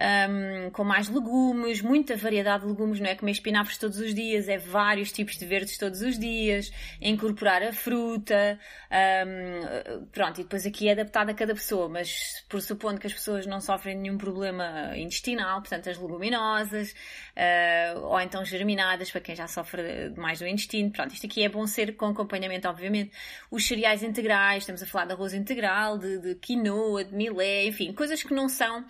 um, 0.00 0.70
com 0.70 0.82
mais 0.82 1.08
legumes, 1.08 1.82
muita 1.82 2.16
variedade 2.16 2.64
de 2.64 2.70
legumes, 2.70 3.00
não 3.00 3.08
é 3.08 3.14
comer 3.14 3.32
espinafres 3.32 3.76
todos 3.76 3.98
os 3.98 4.14
dias, 4.14 4.48
é 4.48 4.56
vários 4.56 5.12
tipos 5.12 5.36
de 5.36 5.44
verdes 5.44 5.76
todos 5.76 6.00
os 6.00 6.18
dias, 6.18 6.72
incorporar 7.00 7.62
a 7.62 7.72
fruta, 7.72 8.58
um, 8.90 10.06
pronto, 10.06 10.40
e 10.40 10.44
depois 10.44 10.64
aqui 10.64 10.88
é 10.88 10.92
adaptado 10.92 11.30
a 11.30 11.34
cada 11.34 11.54
pessoa, 11.54 11.88
mas 11.88 12.44
por 12.48 12.62
supondo 12.62 12.98
que 12.98 13.06
as 13.06 13.12
pessoas 13.12 13.46
não 13.46 13.60
sofrem 13.60 13.96
nenhum 13.96 14.16
problema 14.16 14.96
intestinal, 14.96 15.60
portanto 15.60 15.90
as 15.90 15.98
leguminosas, 15.98 16.92
uh, 17.36 18.00
ou 18.00 18.20
então 18.20 18.44
germinadas, 18.44 19.10
para 19.10 19.20
quem 19.20 19.36
já 19.36 19.46
sofre 19.46 20.10
mais 20.16 20.38
do 20.38 20.46
intestino, 20.46 20.90
pronto, 20.90 21.12
isto 21.12 21.26
aqui 21.26 21.44
é 21.44 21.48
bom 21.48 21.66
ser 21.66 21.96
com 21.96 22.06
acompanhamento, 22.06 22.68
obviamente. 22.68 23.12
Os 23.50 23.66
cereais 23.66 24.02
integrais, 24.02 24.62
estamos 24.62 24.82
a 24.82 24.86
falar 24.86 25.04
de 25.06 25.12
arroz 25.12 25.34
integral, 25.34 25.98
de, 25.98 26.18
de 26.18 26.34
quinoa, 26.36 27.04
de 27.04 27.14
milé, 27.14 27.66
enfim, 27.66 27.92
coisas 27.92 28.22
que 28.22 28.32
não 28.32 28.48
são 28.48 28.84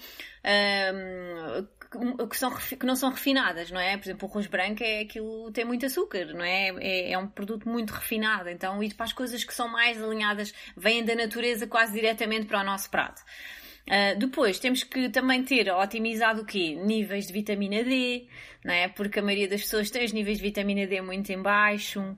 que, 2.31 2.37
são, 2.37 2.55
que 2.55 2.87
não 2.87 2.95
são 2.95 3.11
refinadas, 3.11 3.71
não 3.71 3.81
é? 3.81 3.97
Por 3.97 4.05
exemplo, 4.05 4.29
o 4.29 4.31
arroz 4.31 4.47
branco 4.47 4.83
é 4.83 5.01
aquilo 5.01 5.51
tem 5.53 5.65
muito 5.65 5.85
açúcar, 5.85 6.27
não 6.27 6.45
é? 6.45 6.69
é? 6.81 7.13
É, 7.13 7.19
um 7.19 7.27
produto 7.27 7.69
muito 7.69 7.91
refinado, 7.91 8.49
então 8.49 8.83
ir 8.83 8.95
para 8.95 9.07
as 9.07 9.13
coisas 9.13 9.43
que 9.45 9.53
são 9.53 9.69
mais 9.69 10.03
alinhadas, 10.03 10.55
vêm 10.77 11.05
da 11.05 11.15
natureza 11.15 11.67
quase 11.67 11.93
diretamente 11.93 12.47
para 12.47 12.61
o 12.61 12.65
nosso 12.65 12.91
prato. 12.91 13.23
Uh, 13.89 14.17
depois 14.19 14.59
temos 14.61 14.85
que 14.85 15.09
também 15.09 15.43
ter 15.43 15.69
otimizado 15.73 16.43
o 16.43 16.45
quê? 16.45 16.77
Níveis 16.77 17.27
de 17.27 17.33
vitamina 17.33 17.83
D, 17.83 18.29
não 18.65 18.73
é? 18.73 18.89
Porque 18.89 19.19
a 19.19 19.23
maioria 19.23 19.49
das 19.49 19.63
pessoas 19.63 19.91
tem 19.91 20.05
os 20.05 20.13
níveis 20.13 20.39
de 20.39 20.45
vitamina 20.45 20.87
D 20.87 21.01
muito 21.01 21.31
em 21.33 21.43
baixo. 21.43 22.17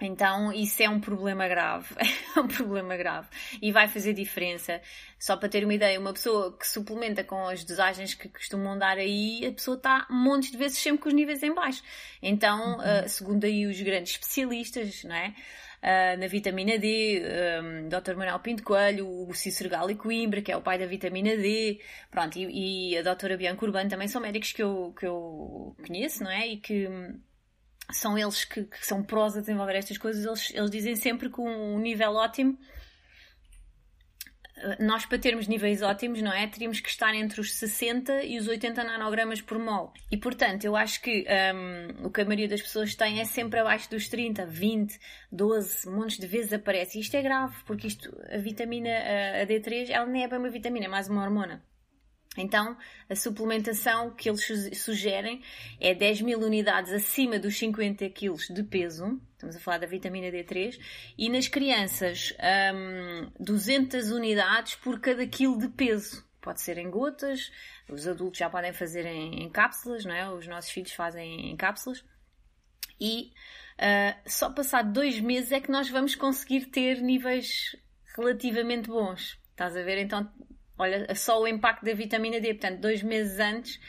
Então, 0.00 0.52
isso 0.52 0.82
é 0.82 0.88
um 0.88 1.00
problema 1.00 1.48
grave. 1.48 1.94
É 2.36 2.40
um 2.40 2.46
problema 2.46 2.96
grave. 2.96 3.26
E 3.60 3.72
vai 3.72 3.88
fazer 3.88 4.12
diferença. 4.12 4.80
Só 5.18 5.36
para 5.36 5.48
ter 5.48 5.64
uma 5.64 5.74
ideia, 5.74 5.98
uma 5.98 6.12
pessoa 6.12 6.56
que 6.56 6.68
suplementa 6.68 7.24
com 7.24 7.48
as 7.48 7.64
dosagens 7.64 8.14
que 8.14 8.28
costumam 8.28 8.78
dar 8.78 8.96
aí, 8.96 9.44
a 9.44 9.52
pessoa 9.52 9.76
está 9.76 10.06
montes 10.08 10.52
de 10.52 10.56
vezes 10.56 10.78
sempre 10.78 11.02
com 11.02 11.08
os 11.08 11.14
níveis 11.14 11.42
em 11.42 11.52
baixo. 11.52 11.82
Então, 12.22 12.78
uhum. 12.78 13.04
uh, 13.04 13.08
segundo 13.08 13.44
aí 13.44 13.66
os 13.66 13.80
grandes 13.80 14.12
especialistas, 14.12 15.02
não 15.02 15.16
é? 15.16 15.34
Uh, 15.82 16.18
na 16.18 16.26
vitamina 16.28 16.78
D, 16.78 17.22
um, 17.60 17.88
Dr. 17.88 18.14
Manuel 18.16 18.38
Pinto 18.40 18.62
Coelho, 18.62 19.08
o 19.08 19.32
Cícero 19.34 19.70
Gali 19.70 19.96
Coimbra, 19.96 20.42
que 20.42 20.52
é 20.52 20.56
o 20.56 20.62
pai 20.62 20.78
da 20.78 20.86
vitamina 20.86 21.36
D, 21.36 21.80
pronto, 22.10 22.38
e, 22.38 22.92
e 22.92 22.98
a 22.98 23.02
Dra. 23.02 23.36
Bianca 23.36 23.64
Urbano 23.64 23.90
também 23.90 24.06
são 24.06 24.20
médicos 24.20 24.52
que 24.52 24.62
eu, 24.62 24.94
que 24.98 25.06
eu 25.06 25.76
conheço, 25.84 26.22
não 26.22 26.30
é? 26.30 26.46
E 26.46 26.56
que 26.56 26.88
são 27.90 28.18
eles 28.18 28.44
que, 28.44 28.64
que, 28.64 28.86
são 28.86 29.02
prós 29.02 29.36
a 29.36 29.40
desenvolver 29.40 29.76
estas 29.76 29.98
coisas, 29.98 30.24
eles, 30.24 30.52
eles 30.54 30.70
dizem 30.70 30.96
sempre 30.96 31.30
que 31.30 31.40
um 31.40 31.78
nível 31.78 32.12
ótimo, 32.14 32.58
eh, 34.56 34.76
nós 34.80 35.06
para 35.06 35.18
termos 35.18 35.46
níveis 35.46 35.82
ótimos, 35.82 36.20
não 36.20 36.32
é? 36.32 36.46
Teríamos 36.46 36.80
que 36.80 36.88
estar 36.88 37.14
entre 37.14 37.40
os 37.40 37.54
60 37.54 38.24
e 38.24 38.38
os 38.38 38.46
80 38.46 38.84
nanogramas 38.84 39.40
por 39.40 39.58
mol. 39.58 39.92
E 40.10 40.16
portanto, 40.16 40.64
eu 40.64 40.76
acho 40.76 41.00
que 41.00 41.26
um, 41.54 42.06
o 42.06 42.10
que 42.10 42.20
a 42.20 42.24
maioria 42.24 42.48
das 42.48 42.62
pessoas 42.62 42.94
tem 42.94 43.20
é 43.20 43.24
sempre 43.24 43.60
abaixo 43.60 43.90
dos 43.90 44.08
30, 44.08 44.46
20, 44.46 44.98
12, 45.32 45.88
montes 45.88 46.18
de 46.18 46.26
vezes 46.26 46.52
aparece. 46.52 46.98
E 46.98 47.00
isto 47.00 47.16
é 47.16 47.22
grave, 47.22 47.54
porque 47.64 47.86
isto, 47.86 48.14
a 48.30 48.38
vitamina 48.38 48.90
a 49.42 49.46
D3, 49.46 49.90
ela 49.90 50.06
nem 50.06 50.24
é 50.24 50.28
bem 50.28 50.38
uma 50.38 50.50
vitamina, 50.50 50.86
é 50.86 50.88
mais 50.88 51.08
uma 51.08 51.22
hormona. 51.22 51.62
Então, 52.36 52.76
a 53.08 53.16
suplementação 53.16 54.10
que 54.10 54.28
eles 54.28 54.44
sugerem 54.78 55.42
é 55.80 55.94
10 55.94 56.22
mil 56.22 56.38
unidades 56.40 56.92
acima 56.92 57.38
dos 57.38 57.58
50 57.58 58.08
kg 58.10 58.36
de 58.52 58.62
peso, 58.62 59.20
estamos 59.32 59.56
a 59.56 59.60
falar 59.60 59.78
da 59.78 59.86
vitamina 59.86 60.28
D3, 60.28 60.78
e 61.16 61.28
nas 61.28 61.48
crianças, 61.48 62.34
um, 62.74 63.30
200 63.40 64.10
unidades 64.12 64.76
por 64.76 65.00
cada 65.00 65.26
quilo 65.26 65.58
de 65.58 65.68
peso. 65.68 66.26
Pode 66.40 66.60
ser 66.60 66.78
em 66.78 66.90
gotas, 66.90 67.50
os 67.88 68.06
adultos 68.06 68.38
já 68.38 68.48
podem 68.48 68.72
fazer 68.72 69.04
em, 69.06 69.42
em 69.42 69.50
cápsulas, 69.50 70.04
não 70.04 70.14
é? 70.14 70.30
Os 70.30 70.46
nossos 70.46 70.70
filhos 70.70 70.92
fazem 70.92 71.50
em 71.50 71.56
cápsulas. 71.56 72.04
E 73.00 73.32
uh, 73.78 74.18
só 74.26 74.50
passado 74.50 74.92
dois 74.92 75.20
meses 75.20 75.52
é 75.52 75.60
que 75.60 75.70
nós 75.70 75.88
vamos 75.88 76.14
conseguir 76.14 76.66
ter 76.66 77.00
níveis 77.00 77.76
relativamente 78.16 78.88
bons. 78.88 79.38
Estás 79.50 79.76
a 79.76 79.82
ver? 79.82 79.98
Então, 79.98 80.30
olha, 80.78 81.14
só 81.14 81.40
o 81.40 81.48
impacto 81.48 81.84
da 81.84 81.92
vitamina 81.92 82.40
D. 82.40 82.54
Portanto, 82.54 82.80
dois 82.80 83.02
meses 83.02 83.38
antes 83.38 83.80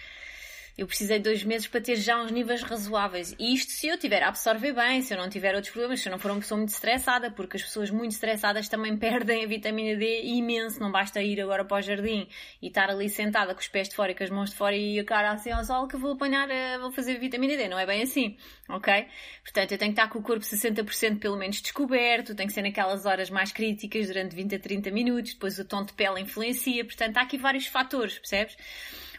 eu 0.79 0.87
precisei 0.87 1.17
de 1.17 1.25
dois 1.25 1.43
meses 1.43 1.67
para 1.67 1.81
ter 1.81 1.97
já 1.97 2.21
uns 2.21 2.31
níveis 2.31 2.63
razoáveis. 2.63 3.35
E 3.37 3.53
isto 3.53 3.71
se 3.73 3.87
eu 3.87 3.97
tiver 3.97 4.23
a 4.23 4.29
absorver 4.29 4.71
bem, 4.71 5.01
se 5.01 5.13
eu 5.13 5.17
não 5.17 5.29
tiver 5.29 5.53
outros 5.53 5.73
problemas, 5.73 5.99
se 5.99 6.07
eu 6.07 6.11
não 6.11 6.17
for 6.17 6.31
uma 6.31 6.39
pessoa 6.39 6.57
muito 6.57 6.69
estressada, 6.69 7.29
porque 7.29 7.57
as 7.57 7.63
pessoas 7.63 7.91
muito 7.91 8.13
estressadas 8.13 8.69
também 8.69 8.95
perdem 8.97 9.43
a 9.43 9.47
vitamina 9.47 9.97
D 9.97 10.21
imenso. 10.23 10.79
Não 10.79 10.89
basta 10.89 11.21
ir 11.21 11.41
agora 11.41 11.65
para 11.65 11.77
o 11.77 11.81
jardim 11.81 12.29
e 12.61 12.67
estar 12.67 12.89
ali 12.89 13.09
sentada 13.09 13.53
com 13.53 13.59
os 13.59 13.67
pés 13.67 13.89
de 13.89 13.95
fora 13.95 14.13
e 14.13 14.15
com 14.15 14.23
as 14.23 14.29
mãos 14.29 14.51
de 14.51 14.55
fora 14.55 14.73
e 14.73 14.97
a 14.97 15.03
cara 15.03 15.31
assim 15.31 15.51
ao 15.51 15.65
sol 15.65 15.85
que 15.85 15.97
vou 15.97 16.13
apanhar, 16.13 16.49
eh, 16.49 16.77
vou 16.79 16.91
fazer 16.93 17.19
vitamina 17.19 17.57
D. 17.57 17.67
Não 17.67 17.77
é 17.77 17.85
bem 17.85 18.01
assim, 18.01 18.37
ok? 18.69 19.05
Portanto, 19.43 19.73
eu 19.73 19.77
tenho 19.77 19.93
que 19.93 19.99
estar 19.99 20.09
com 20.09 20.19
o 20.19 20.23
corpo 20.23 20.45
60% 20.45 21.19
pelo 21.19 21.35
menos 21.35 21.61
descoberto, 21.61 22.33
tem 22.33 22.47
que 22.47 22.53
ser 22.53 22.61
naquelas 22.61 23.05
horas 23.05 23.29
mais 23.29 23.51
críticas, 23.51 24.07
durante 24.07 24.33
20 24.33 24.55
a 24.55 24.59
30 24.59 24.91
minutos, 24.91 25.33
depois 25.33 25.59
o 25.59 25.65
tom 25.65 25.83
de 25.83 25.91
pele 25.91 26.21
influencia. 26.21 26.85
Portanto, 26.85 27.17
há 27.17 27.21
aqui 27.23 27.37
vários 27.37 27.67
fatores, 27.67 28.17
percebes? 28.17 28.55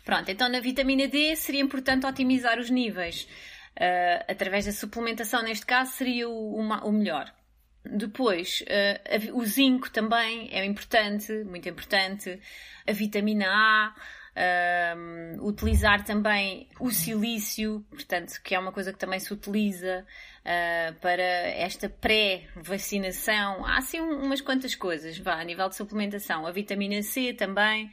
Pronto, 0.04 0.30
então 0.30 0.48
na 0.48 0.60
vitamina 0.60 1.06
D 1.06 1.36
seria 1.36 1.60
importante 1.60 2.06
otimizar 2.06 2.58
os 2.58 2.70
níveis. 2.70 3.28
Uh, 3.76 4.24
através 4.28 4.66
da 4.66 4.72
suplementação, 4.72 5.42
neste 5.42 5.64
caso, 5.64 5.92
seria 5.92 6.28
o, 6.28 6.56
o 6.56 6.92
melhor. 6.92 7.32
Depois, 7.84 8.62
uh, 8.62 9.38
o 9.38 9.44
zinco 9.44 9.90
também 9.90 10.48
é 10.52 10.64
importante, 10.64 11.32
muito 11.44 11.68
importante. 11.68 12.40
A 12.86 12.92
vitamina 12.92 13.46
A. 13.48 13.94
Uh, 14.30 15.44
utilizar 15.44 16.04
também 16.04 16.68
o 16.78 16.90
silício, 16.90 17.84
portanto, 17.90 18.40
que 18.42 18.54
é 18.54 18.58
uma 18.58 18.70
coisa 18.70 18.92
que 18.92 18.98
também 18.98 19.18
se 19.18 19.32
utiliza 19.34 20.06
uh, 20.40 20.94
para 21.00 21.22
esta 21.22 21.88
pré-vacinação. 21.88 23.66
Há 23.66 23.78
assim 23.78 23.98
umas 23.98 24.40
quantas 24.40 24.74
coisas, 24.76 25.18
vá, 25.18 25.34
a 25.34 25.44
nível 25.44 25.68
de 25.68 25.74
suplementação. 25.74 26.46
A 26.46 26.52
vitamina 26.52 27.02
C 27.02 27.34
também, 27.34 27.90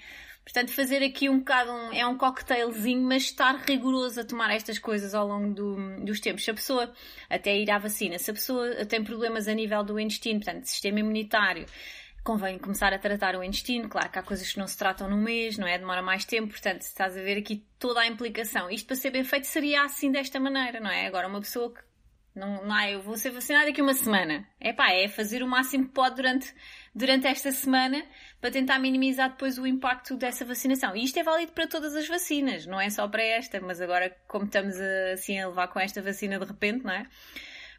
Portanto, 0.48 0.72
fazer 0.72 1.04
aqui 1.04 1.28
um 1.28 1.39
bocado 1.39 1.70
um, 1.70 1.91
é 1.91 2.08
um 2.08 2.18
cocktailzinho, 2.18 3.02
mas 3.02 3.24
estar 3.24 3.54
rigoroso 3.68 4.22
a 4.22 4.24
tomar 4.24 4.50
estas 4.50 4.80
coisas 4.80 5.14
ao 5.14 5.28
longo 5.28 5.54
do, 5.54 6.06
dos 6.06 6.22
tempos. 6.22 6.45
Se 6.45 6.52
a 6.52 6.54
pessoa 6.54 6.93
até 7.30 7.54
ir 7.58 7.70
à 7.70 7.78
vacina, 7.78 8.18
se 8.18 8.32
a 8.32 8.34
pessoa 8.34 8.86
tem 8.86 9.04
problemas 9.04 9.50
a 9.50 9.54
nível 9.54 9.84
do 9.84 10.00
intestino, 10.00 10.39
portanto, 10.39 10.64
sistema 10.64 11.02
imunitário, 11.02 11.66
convém 12.24 12.58
começar 12.58 12.93
a 12.93 12.98
tratar 12.98 13.36
o 13.36 13.43
intestino. 13.43 13.89
Claro 13.89 14.10
que 14.10 14.20
há 14.20 14.24
coisas 14.24 14.50
que 14.50 14.58
não 14.58 14.68
se 14.68 14.78
tratam 14.78 15.10
num 15.10 15.22
mês, 15.22 15.58
não 15.58 15.68
é? 15.68 15.78
Demora 15.78 16.02
mais 16.02 16.24
tempo, 16.24 16.48
portanto, 16.48 16.80
estás 16.80 17.18
a 17.18 17.22
ver 17.22 17.39
aqui 17.39 17.66
toda 17.78 18.00
a 18.00 18.08
implicação. 18.08 18.70
Isto 18.70 18.88
para 18.88 18.95
ser 18.95 19.12
bem 19.12 19.26
feito 19.26 19.48
seria 19.48 19.84
assim 19.84 20.14
desta 20.14 20.39
maneira, 20.39 20.80
não 20.80 20.89
é? 20.89 21.08
Agora, 21.08 21.28
uma 21.28 21.41
pessoa 21.41 21.74
que 21.74 21.82
não, 22.38 22.64
não 22.64 22.80
é, 22.80 22.93
eu 22.93 23.02
vou 23.02 23.18
ser 23.18 23.32
vacinada 23.32 23.66
daqui 23.66 23.82
uma 23.82 23.95
semana. 23.95 24.48
É 24.62 24.72
pá, 24.72 24.91
é 24.91 25.08
fazer 25.08 25.43
o 25.43 25.48
máximo 25.48 25.88
que 25.88 25.93
pode 25.93 26.16
durante 26.16 26.54
durante 26.93 27.28
esta 27.28 27.52
semana 27.52 28.04
para 28.40 28.52
tentar 28.52 28.80
minimizar 28.80 29.32
depois 29.32 29.58
o 29.58 29.66
impacto 29.66 30.16
dessa 30.16 30.46
vacinação. 30.46 30.96
E 30.96 31.04
isto 31.04 31.18
é 31.18 31.24
válido 31.24 31.52
para 31.54 31.68
todas 31.68 31.96
as 31.96 32.08
vacinas, 32.08 32.66
não 32.66 32.80
é 32.80 32.90
só 32.90 33.08
para 33.08 33.24
esta, 33.24 33.60
mas 33.60 33.82
agora, 33.82 34.16
como 34.28 34.46
estamos 34.46 34.80
a, 34.80 35.14
assim 35.14 35.40
a 35.40 35.48
levar 35.48 35.68
com 35.70 35.80
esta 35.80 36.02
vacina 36.02 36.38
de 36.38 36.46
repente, 36.46 36.84
não 36.84 36.94
é? 36.94 37.08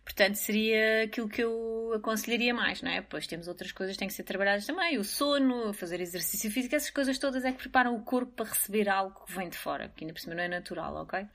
Portanto, 0.05 0.37
seria 0.37 1.05
aquilo 1.05 1.29
que 1.29 1.43
eu 1.43 1.93
aconselharia 1.95 2.55
mais, 2.55 2.81
não 2.81 2.91
é? 2.91 3.03
Depois 3.03 3.27
temos 3.27 3.47
outras 3.47 3.73
coisas 3.73 3.95
que 3.95 3.99
têm 3.99 4.09
que 4.09 4.15
ser 4.15 4.23
trabalhadas 4.23 4.65
também. 4.65 4.97
O 4.97 5.05
sono, 5.05 5.73
fazer 5.75 6.01
exercício 6.01 6.51
físico, 6.51 6.75
essas 6.75 6.91
coisas 6.91 7.19
todas 7.19 7.45
é 7.45 7.53
que 7.53 7.59
preparam 7.59 7.95
o 7.95 8.03
corpo 8.03 8.33
para 8.33 8.47
receber 8.47 8.89
algo 8.89 9.27
que 9.27 9.35
vem 9.35 9.51
de 9.51 9.59
fora, 9.59 9.93
que 9.95 10.05
ainda 10.05 10.15
por 10.15 10.21
cima 10.21 10.35
não 10.35 10.43
é 10.43 10.49
natural, 10.49 10.95
ok? 10.97 11.27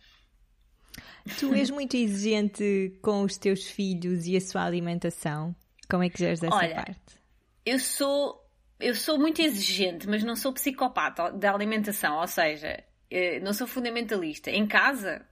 Tu 1.40 1.54
és 1.54 1.70
muito 1.70 1.96
exigente 1.96 2.98
com 3.02 3.22
os 3.22 3.38
teus 3.38 3.68
filhos 3.68 4.26
e 4.26 4.36
a 4.36 4.42
sua 4.42 4.66
alimentação. 4.66 5.56
Como 5.88 6.04
é 6.04 6.10
que 6.10 6.18
geres 6.18 6.42
essa 6.42 6.56
Olha, 6.56 6.76
parte? 6.76 7.20
eu 7.66 7.80
sou 7.80 8.43
eu 8.84 8.96
sou 8.96 9.18
muito 9.18 9.42
exigente, 9.42 10.08
mas 10.08 10.24
não 10.24 10.36
sou 10.36 10.54
psicopata 10.54 11.32
da 11.32 11.54
alimentação, 11.54 12.18
ou 12.18 12.28
seja, 12.28 12.84
eh, 13.10 13.40
não 13.40 13.54
sou 13.54 13.66
fundamentalista. 13.66 14.52
Em 14.52 14.68
casa 14.68 15.26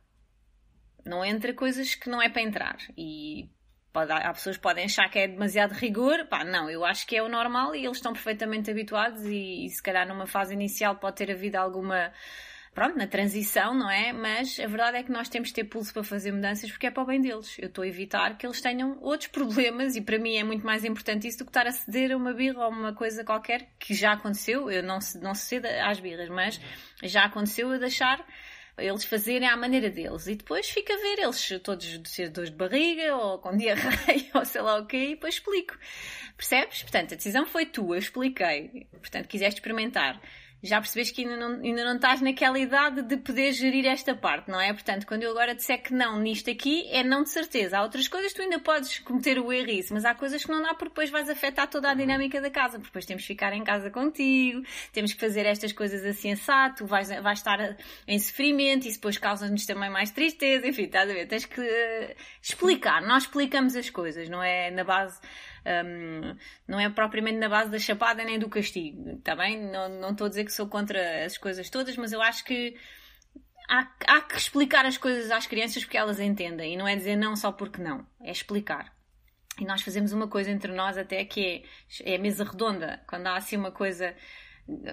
não 1.06 1.24
entra 1.26 1.54
coisas 1.54 1.96
que 1.96 2.10
não 2.10 2.22
é 2.22 2.30
para 2.30 2.42
entrar 2.42 2.78
e 2.98 3.50
pode, 3.92 4.12
há 4.12 4.34
pessoas 4.34 4.56
que 4.58 4.62
podem 4.64 4.86
achar 4.86 5.10
que 5.10 5.20
é 5.20 5.28
demasiado 5.28 5.74
rigor, 5.74 6.26
pá, 6.28 6.44
não, 6.44 6.70
eu 6.70 6.86
acho 6.86 7.06
que 7.06 7.16
é 7.16 7.24
o 7.24 7.30
normal 7.30 7.76
e 7.76 7.86
eles 7.86 7.98
estão 7.98 8.14
perfeitamente 8.14 8.72
habituados 8.72 9.26
e, 9.26 9.66
e 9.66 9.70
se 9.70 9.82
calhar 9.82 10.08
numa 10.08 10.28
fase 10.28 10.54
inicial 10.54 10.96
pode 10.96 11.18
ter 11.18 11.32
havido 11.32 11.58
alguma 11.58 12.12
pronto, 12.74 12.98
na 12.98 13.08
transição, 13.08 13.74
não 13.74 13.90
é? 13.90 14.14
Mas 14.14 14.60
a 14.60 14.68
verdade 14.68 14.98
é 14.98 15.04
que 15.04 15.12
nós 15.12 15.30
temos 15.30 15.50
de 15.50 15.56
ter 15.56 15.64
pulso 15.66 15.94
para 15.94 16.04
fazer 16.04 16.32
mudanças 16.32 16.70
porque 16.70 16.88
é 16.88 16.92
para 16.92 17.04
o 17.04 17.06
bem 17.06 17.22
deles. 17.22 17.58
Eu 17.60 17.68
estou 17.68 17.84
a 17.84 17.88
evitar 17.88 18.38
que 18.38 18.46
eles 18.46 18.62
tenham 18.62 18.98
outros 19.02 19.30
problemas 19.30 19.96
e 19.96 20.02
para 20.02 20.18
mim 20.18 20.38
é 20.38 20.44
muito 20.44 20.66
mais 20.66 20.84
importante 20.84 21.28
isso 21.28 21.40
do 21.40 21.46
que 21.46 21.50
estar 21.50 21.68
a 21.68 21.72
ceder 21.72 22.12
a 22.12 22.18
uma 22.18 22.34
birra 22.34 22.66
ou 22.66 22.72
uma 22.72 22.94
coisa 22.94 23.24
qualquer 23.24 23.70
que 23.80 23.94
já 23.94 24.14
aconteceu. 24.14 24.70
Eu 24.72 24.84
não, 24.84 25.00
não 25.22 25.36
cedo 25.36 25.66
às 25.66 26.00
birras, 26.00 26.30
mas 26.30 26.60
já 27.04 27.26
aconteceu 27.26 27.72
eu 27.72 27.80
deixar 27.80 28.26
eles 28.78 29.04
fazerem 29.04 29.48
à 29.48 29.56
maneira 29.56 29.90
deles 29.90 30.28
e 30.28 30.36
depois 30.36 30.70
fica 30.70 30.94
a 30.94 30.98
ver 30.98 31.20
eles 31.20 31.50
todos 31.64 32.02
ser 32.06 32.30
dores 32.30 32.50
de 32.50 32.56
barriga 32.56 33.16
ou 33.16 33.38
com 33.40 33.56
diarreia 33.58 34.32
ou 34.34 34.46
sei 34.46 34.62
lá 34.62 34.78
o 34.78 34.86
quê 34.86 34.98
e 34.98 35.10
depois 35.10 35.36
explico. 35.36 35.78
Percebes? 36.38 36.82
Portanto, 36.82 37.14
a 37.14 37.18
decisão 37.18 37.46
foi 37.46 37.66
tua, 37.66 37.96
eu 37.96 38.00
expliquei. 38.00 38.88
Portanto, 38.92 39.28
quiseste 39.28 39.60
experimentar 39.60 40.20
já 40.64 40.80
percebes 40.80 41.12
que 41.12 41.24
ainda 41.24 41.38
não, 41.38 41.62
ainda 41.62 41.84
não 41.84 41.96
estás 41.96 42.22
naquela 42.22 42.60
idade 42.60 43.02
de 43.02 43.18
poder 43.18 43.52
gerir 43.52 43.86
esta 43.86 44.16
parte, 44.16 44.50
não 44.50 44.60
é? 44.60 44.72
Portanto, 44.74 45.08
quando 45.08 45.24
eu 45.24 45.32
agora 45.32 45.56
disser 45.56 45.82
que 45.82 45.94
não 45.94 46.20
nisto 46.20 46.50
aqui, 46.50 46.88
é 46.92 47.04
não 47.04 47.24
de 47.24 47.30
certeza. 47.30 47.78
Há 47.78 47.82
outras 47.82 48.08
coisas 48.08 48.32
que 48.32 48.38
tu 48.38 48.44
ainda 48.44 48.60
podes 48.60 49.00
cometer 49.00 49.40
o 49.40 49.52
erro 49.52 49.70
isso, 49.70 49.94
mas 49.94 50.06
há 50.06 50.14
coisas 50.14 50.44
que 50.44 50.52
não 50.52 50.62
dá 50.62 50.70
porque 50.70 50.90
depois 50.90 51.10
vais 51.10 51.30
afetar 51.30 51.68
toda 51.68 51.90
a 51.90 51.94
dinâmica 51.94 52.40
da 52.40 52.50
casa, 52.50 52.74
porque 52.74 52.88
depois 52.88 53.06
temos 53.06 53.24
que 53.24 53.28
ficar 53.28 53.54
em 53.54 53.64
casa 53.64 53.90
contigo, 53.90 54.64
temos 54.92 55.14
que 55.14 55.20
fazer 55.20 55.46
estas 55.46 55.72
coisas 55.72 56.06
assim 56.06 56.32
tu 56.76 56.86
vais, 56.86 57.10
vais 57.10 57.40
estar 57.40 57.78
em 58.08 58.20
sofrimento, 58.20 58.88
isso 58.88 58.98
depois 58.98 59.18
causa-nos 59.18 59.66
também 59.66 59.90
mais 59.90 60.12
tristeza, 60.12 60.68
enfim, 60.68 60.84
estás 60.84 61.10
a 61.10 61.14
ver? 61.14 61.28
Tens 61.28 61.46
que 61.46 61.62
uh, 61.62 62.16
explicar, 62.42 63.02
nós 63.02 63.24
explicamos 63.24 63.76
as 63.76 63.90
coisas, 63.90 64.30
não 64.30 64.42
é 64.42 64.70
na 64.72 64.84
base 64.84 65.20
um, 65.66 66.36
não 66.68 66.80
é 66.80 66.90
propriamente 66.90 67.38
na 67.38 67.50
base 67.50 67.70
da 67.70 67.80
chapada 67.80 68.24
nem 68.24 68.40
do 68.40 68.50
castigo, 68.50 69.18
está 69.18 69.36
bem? 69.36 69.60
Não, 69.72 70.12
estou 70.12 70.26
a 70.26 70.30
dizer 70.30 70.46
que 70.46 70.54
sou 70.54 70.68
contra 70.68 71.26
as 71.26 71.38
coisas 71.38 71.70
todas, 71.70 71.96
mas 71.98 72.12
eu 72.12 72.22
acho 72.22 72.44
que 72.44 72.76
há, 73.70 73.88
há 74.08 74.22
que 74.22 74.38
explicar 74.38 74.86
as 74.86 74.98
coisas 74.98 75.32
às 75.32 75.48
crianças 75.48 75.84
porque 75.84 75.98
elas 75.98 76.20
entendem 76.20 76.74
e 76.74 76.78
não 76.78 76.88
é 76.88 76.96
dizer 76.96 77.16
não 77.16 77.36
só 77.36 77.52
porque 77.52 77.82
não, 77.82 78.06
é 78.22 78.32
explicar. 78.32 78.94
E 79.60 79.66
nós 79.66 79.82
fazemos 79.82 80.12
uma 80.14 80.28
coisa 80.28 80.50
entre 80.50 80.72
nós 80.74 80.98
até 80.98 81.24
que 81.26 81.64
é, 82.06 82.14
é 82.14 82.16
a 82.16 82.20
mesa 82.20 82.44
redonda, 82.44 83.02
quando 83.08 83.28
há 83.28 83.36
assim 83.36 83.58
uma 83.58 83.72
coisa 83.72 84.16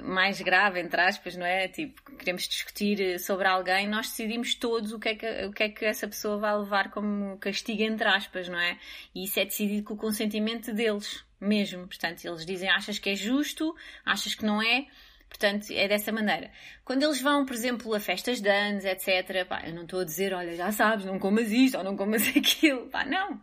mais 0.02 0.40
grave, 0.40 0.80
entre 0.80 1.00
aspas, 1.00 1.36
não 1.36 1.46
é? 1.46 1.68
Tipo, 1.68 2.00
queremos 2.16 2.48
discutir 2.48 3.00
eh, 3.00 3.18
sobre 3.18 3.46
alguém, 3.46 3.86
nós 3.86 4.08
decidimos 4.08 4.54
todos 4.54 4.92
o 4.92 4.98
que, 4.98 5.10
é 5.10 5.14
que, 5.14 5.46
o 5.46 5.52
que 5.52 5.62
é 5.62 5.68
que 5.68 5.84
essa 5.84 6.08
pessoa 6.08 6.38
vai 6.38 6.56
levar 6.56 6.90
como 6.90 7.38
castigo, 7.38 7.82
entre 7.82 8.08
aspas, 8.08 8.48
não 8.48 8.58
é? 8.58 8.78
E 9.14 9.24
isso 9.24 9.38
é 9.38 9.44
decidido 9.44 9.84
com 9.84 9.94
o 9.94 9.96
consentimento 9.96 10.72
deles 10.72 11.24
mesmo. 11.40 11.86
Portanto, 11.86 12.24
eles 12.24 12.44
dizem, 12.44 12.68
achas 12.68 12.98
que 12.98 13.10
é 13.10 13.14
justo, 13.14 13.74
achas 14.04 14.34
que 14.34 14.44
não 14.44 14.60
é. 14.62 14.86
Portanto, 15.28 15.66
é 15.70 15.86
dessa 15.86 16.10
maneira. 16.10 16.50
Quando 16.84 17.02
eles 17.02 17.20
vão, 17.20 17.44
por 17.44 17.54
exemplo, 17.54 17.94
a 17.94 18.00
festas 18.00 18.40
de 18.40 18.48
anos, 18.48 18.84
etc., 18.84 19.46
pá, 19.46 19.62
eu 19.66 19.74
não 19.74 19.82
estou 19.82 20.00
a 20.00 20.04
dizer, 20.04 20.32
olha, 20.32 20.56
já 20.56 20.72
sabes, 20.72 21.04
não 21.04 21.18
comas 21.18 21.52
isto 21.52 21.76
ou 21.76 21.84
não 21.84 21.96
comas 21.96 22.26
aquilo. 22.34 22.86
Pá, 22.88 23.04
não. 23.04 23.40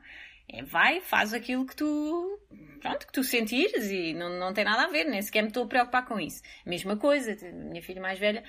É, 0.56 0.64
vai, 0.64 1.02
faz 1.02 1.34
aquilo 1.34 1.66
que 1.66 1.76
tu, 1.76 2.40
pronto, 2.82 3.06
que 3.06 3.14
tu 3.14 3.24
sentires 3.24 3.90
e 3.92 4.14
não, 4.14 4.30
não 4.40 4.54
tem 4.54 4.64
nada 4.64 4.84
a 4.84 4.88
ver, 4.88 5.06
nem 5.06 5.22
sequer 5.22 5.42
me 5.42 5.50
estou 5.50 5.64
a 5.64 5.68
preocupar 5.68 6.06
com 6.06 6.20
isso. 6.20 6.42
Mesma 6.66 6.96
coisa, 6.98 7.36
minha 7.52 7.82
filha 7.82 8.02
mais 8.02 8.18
velha, 8.18 8.44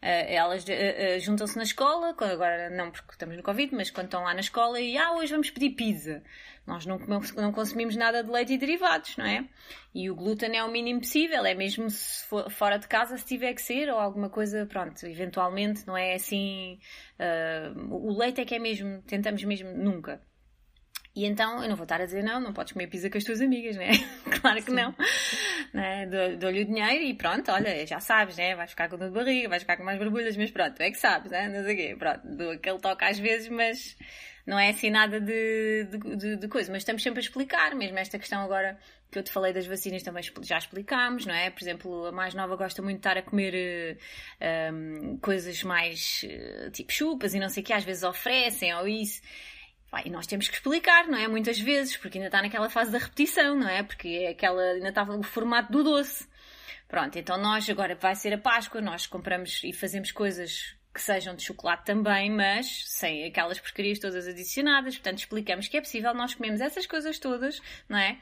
Uh, 0.00 0.30
elas 0.30 0.62
uh, 0.62 0.70
uh, 0.70 1.18
juntam-se 1.18 1.56
na 1.56 1.64
escola, 1.64 2.14
agora 2.20 2.70
não 2.70 2.88
porque 2.92 3.10
estamos 3.10 3.36
no 3.36 3.42
Covid, 3.42 3.74
mas 3.74 3.90
quando 3.90 4.04
estão 4.04 4.22
lá 4.22 4.32
na 4.32 4.38
escola 4.38 4.80
e 4.80 4.96
ah, 4.96 5.12
hoje 5.14 5.32
vamos 5.32 5.50
pedir 5.50 5.70
pizza. 5.70 6.22
Nós 6.64 6.86
não, 6.86 6.98
não 7.34 7.50
consumimos 7.50 7.96
nada 7.96 8.22
de 8.22 8.30
leite 8.30 8.52
e 8.52 8.58
derivados, 8.58 9.16
não 9.16 9.26
é? 9.26 9.44
E 9.92 10.08
o 10.08 10.14
glúten 10.14 10.56
é 10.56 10.62
o 10.62 10.70
mínimo 10.70 11.00
possível, 11.00 11.44
é 11.44 11.52
mesmo 11.52 11.90
for, 12.28 12.48
fora 12.48 12.78
de 12.78 12.86
casa 12.86 13.18
se 13.18 13.24
tiver 13.24 13.52
que 13.54 13.62
ser, 13.62 13.90
ou 13.90 13.98
alguma 13.98 14.30
coisa, 14.30 14.64
pronto, 14.66 15.04
eventualmente, 15.04 15.84
não 15.84 15.96
é 15.96 16.14
assim. 16.14 16.78
o 17.90 18.16
leite 18.16 18.40
é 18.40 18.44
que 18.44 18.54
é 18.54 18.58
mesmo, 18.60 19.02
tentamos 19.02 19.42
mesmo 19.42 19.72
nunca. 19.72 20.22
E 21.18 21.26
então 21.26 21.60
eu 21.60 21.68
não 21.68 21.74
vou 21.74 21.82
estar 21.82 22.00
a 22.00 22.04
dizer 22.04 22.22
não, 22.22 22.38
não 22.38 22.52
podes 22.52 22.72
comer 22.72 22.86
pizza 22.86 23.10
com 23.10 23.18
as 23.18 23.24
tuas 23.24 23.40
amigas, 23.40 23.74
né? 23.74 23.88
claro 24.40 24.62
que 24.62 24.70
Sim. 24.70 24.76
não. 24.76 24.94
né? 25.74 26.06
Dou-lhe 26.38 26.62
o 26.62 26.64
dinheiro 26.64 27.02
e 27.02 27.12
pronto, 27.12 27.50
olha, 27.50 27.84
já 27.84 27.98
sabes, 27.98 28.36
né? 28.36 28.54
Vais 28.54 28.70
ficar 28.70 28.88
com 28.88 28.96
dor 28.96 29.08
de 29.08 29.14
barriga, 29.14 29.48
vais 29.48 29.62
ficar 29.62 29.76
com 29.76 29.82
mais 29.82 29.98
borbulhas, 29.98 30.36
mas 30.36 30.52
pronto, 30.52 30.76
tu 30.76 30.80
é 30.80 30.92
que 30.92 30.96
sabes, 30.96 31.32
né? 31.32 31.48
Não 31.48 31.64
sei 31.64 31.74
o 31.74 31.76
quê. 31.76 31.96
Pronto, 31.98 32.20
dou 32.24 32.52
aquele 32.52 32.78
toque 32.78 33.04
às 33.04 33.18
vezes, 33.18 33.48
mas 33.48 33.96
não 34.46 34.56
é 34.56 34.68
assim 34.68 34.90
nada 34.90 35.20
de, 35.20 35.88
de, 35.90 36.16
de, 36.16 36.36
de, 36.36 36.46
coisa. 36.46 36.70
Mas 36.70 36.82
estamos 36.82 37.02
sempre 37.02 37.18
a 37.18 37.22
explicar, 37.22 37.74
mesmo 37.74 37.98
esta 37.98 38.16
questão 38.16 38.40
agora 38.40 38.78
que 39.10 39.18
eu 39.18 39.22
te 39.24 39.32
falei 39.32 39.52
das 39.52 39.66
vacinas 39.66 40.04
também 40.04 40.22
já 40.42 40.58
explicámos, 40.58 41.26
não 41.26 41.34
é? 41.34 41.50
Por 41.50 41.60
exemplo, 41.60 42.06
a 42.06 42.12
mais 42.12 42.32
nova 42.32 42.54
gosta 42.54 42.80
muito 42.80 42.98
de 42.98 43.00
estar 43.00 43.18
a 43.18 43.22
comer 43.22 43.98
um, 44.72 45.18
coisas 45.18 45.64
mais 45.64 46.24
tipo 46.72 46.92
chupas 46.92 47.34
e 47.34 47.40
não 47.40 47.48
sei 47.48 47.64
o 47.64 47.66
que, 47.66 47.72
às 47.72 47.82
vezes 47.82 48.04
oferecem 48.04 48.72
ou 48.76 48.86
isso. 48.86 49.20
E 50.04 50.10
nós 50.10 50.26
temos 50.26 50.48
que 50.48 50.54
explicar, 50.54 51.06
não 51.06 51.18
é? 51.18 51.26
Muitas 51.26 51.58
vezes, 51.58 51.96
porque 51.96 52.18
ainda 52.18 52.28
está 52.28 52.42
naquela 52.42 52.68
fase 52.68 52.90
da 52.90 52.98
repetição, 52.98 53.56
não 53.56 53.68
é? 53.68 53.82
Porque 53.82 54.08
é 54.08 54.30
aquela, 54.30 54.62
ainda 54.62 54.88
estava 54.88 55.16
no 55.16 55.22
formato 55.22 55.72
do 55.72 55.82
doce. 55.82 56.28
Pronto, 56.86 57.18
então 57.18 57.36
nós 57.38 57.68
agora 57.68 57.94
vai 57.94 58.14
ser 58.14 58.32
a 58.32 58.38
Páscoa, 58.38 58.80
nós 58.80 59.06
compramos 59.06 59.62
e 59.64 59.72
fazemos 59.72 60.10
coisas 60.12 60.78
que 60.98 61.02
sejam 61.02 61.34
de 61.34 61.42
chocolate 61.42 61.84
também, 61.84 62.30
mas 62.30 62.84
sem 62.86 63.24
aquelas 63.24 63.60
porcarias 63.60 63.98
todas 63.98 64.26
adicionadas. 64.26 64.94
Portanto, 64.96 65.18
explicamos 65.18 65.68
que 65.68 65.76
é 65.76 65.80
possível 65.80 66.12
nós 66.12 66.34
comemos 66.34 66.60
essas 66.60 66.86
coisas 66.86 67.18
todas, 67.18 67.60
não 67.88 67.98
é? 67.98 68.18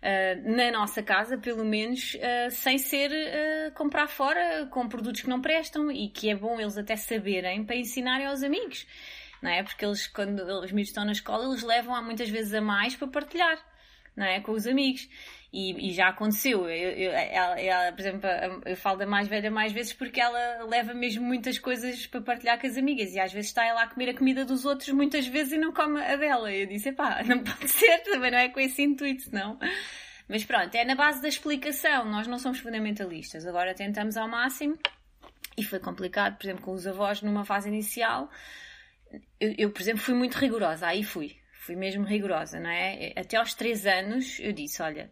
Uh, 0.00 0.56
na 0.56 0.70
nossa 0.70 1.02
casa, 1.02 1.36
pelo 1.38 1.64
menos, 1.64 2.14
uh, 2.14 2.50
sem 2.50 2.78
ser 2.78 3.10
uh, 3.10 3.72
comprar 3.74 4.06
fora 4.06 4.66
com 4.70 4.88
produtos 4.88 5.22
que 5.22 5.28
não 5.28 5.40
prestam 5.40 5.90
e 5.90 6.08
que 6.08 6.30
é 6.30 6.36
bom 6.36 6.60
eles 6.60 6.78
até 6.78 6.94
saberem 6.94 7.64
para 7.64 7.76
ensinarem 7.76 8.26
aos 8.26 8.42
amigos, 8.42 8.86
não 9.42 9.50
é? 9.50 9.62
Porque 9.62 9.84
eles, 9.84 10.06
quando 10.06 10.40
os 10.40 10.72
miúdos 10.72 10.90
estão 10.90 11.04
na 11.04 11.12
escola, 11.12 11.46
eles 11.46 11.62
levam 11.62 11.94
há 11.94 12.02
muitas 12.02 12.28
vezes 12.28 12.52
a 12.54 12.60
mais 12.60 12.94
para 12.96 13.08
partilhar, 13.08 13.58
não 14.16 14.26
é? 14.26 14.40
Com 14.40 14.52
os 14.52 14.66
amigos. 14.66 15.08
E, 15.52 15.88
e, 15.88 15.92
já 15.92 16.08
aconteceu. 16.08 16.68
Eu, 16.68 16.90
eu, 16.92 17.10
ela, 17.10 17.60
ela, 17.60 17.92
por 17.92 18.00
exemplo, 18.00 18.28
eu 18.64 18.76
falo 18.76 18.98
da 18.98 19.06
mais 19.06 19.26
velha 19.26 19.50
mais 19.50 19.72
vezes 19.72 19.92
porque 19.92 20.20
ela 20.20 20.64
leva 20.64 20.94
mesmo 20.94 21.24
muitas 21.24 21.58
coisas 21.58 22.06
para 22.06 22.20
partilhar 22.20 22.60
com 22.60 22.68
as 22.68 22.76
amigas 22.76 23.12
e 23.14 23.18
às 23.18 23.32
vezes 23.32 23.50
está 23.50 23.64
ela 23.64 23.82
a 23.82 23.88
comer 23.88 24.10
a 24.10 24.14
comida 24.16 24.44
dos 24.44 24.64
outros 24.64 24.90
muitas 24.90 25.26
vezes 25.26 25.54
e 25.54 25.58
não 25.58 25.72
come 25.72 26.00
a 26.00 26.14
dela. 26.14 26.52
Eu 26.52 26.66
disse, 26.66 26.92
pá, 26.92 27.22
não 27.26 27.42
pode 27.42 27.68
ser, 27.68 27.98
também 28.04 28.30
não 28.30 28.38
é 28.38 28.48
com 28.48 28.60
esse 28.60 28.80
intuito, 28.82 29.34
não. 29.34 29.58
Mas 30.28 30.44
pronto, 30.44 30.72
é 30.76 30.84
na 30.84 30.94
base 30.94 31.20
da 31.20 31.26
explicação. 31.26 32.04
Nós 32.04 32.28
não 32.28 32.38
somos 32.38 32.60
fundamentalistas. 32.60 33.44
Agora 33.44 33.74
tentamos 33.74 34.16
ao 34.16 34.28
máximo 34.28 34.78
e 35.58 35.64
foi 35.64 35.80
complicado, 35.80 36.36
por 36.36 36.46
exemplo, 36.46 36.62
com 36.62 36.72
os 36.72 36.86
avós 36.86 37.20
numa 37.22 37.44
fase 37.44 37.68
inicial. 37.68 38.30
Eu, 39.40 39.54
eu 39.58 39.70
por 39.70 39.80
exemplo, 39.80 40.00
fui 40.02 40.14
muito 40.14 40.36
rigorosa, 40.36 40.86
aí 40.86 41.02
fui. 41.02 41.36
Fui 41.52 41.76
mesmo 41.76 42.04
rigorosa, 42.04 42.58
não 42.58 42.70
é? 42.70 43.12
Até 43.16 43.36
aos 43.36 43.54
3 43.54 43.86
anos 43.86 44.38
eu 44.40 44.52
disse: 44.52 44.82
olha, 44.82 45.10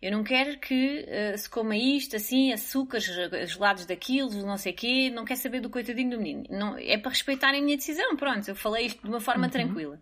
eu 0.00 0.12
não 0.12 0.22
quero 0.22 0.58
que 0.58 1.04
uh, 1.04 1.36
se 1.36 1.50
coma 1.50 1.76
isto, 1.76 2.14
assim, 2.14 2.52
açúcares, 2.52 3.06
gelados 3.50 3.84
daquilo, 3.84 4.30
não 4.46 4.56
sei 4.56 4.72
o 4.72 4.76
quê, 4.76 5.10
não 5.10 5.24
quero 5.24 5.40
saber 5.40 5.60
do 5.60 5.68
coitadinho 5.68 6.10
do 6.10 6.18
menino. 6.18 6.44
Não, 6.50 6.78
é 6.78 6.96
para 6.96 7.10
respeitarem 7.10 7.60
a 7.60 7.64
minha 7.64 7.76
decisão, 7.76 8.16
pronto, 8.16 8.48
eu 8.48 8.54
falei 8.54 8.86
isto 8.86 9.02
de 9.02 9.08
uma 9.08 9.20
forma 9.20 9.46
uhum. 9.46 9.50
tranquila. 9.50 10.00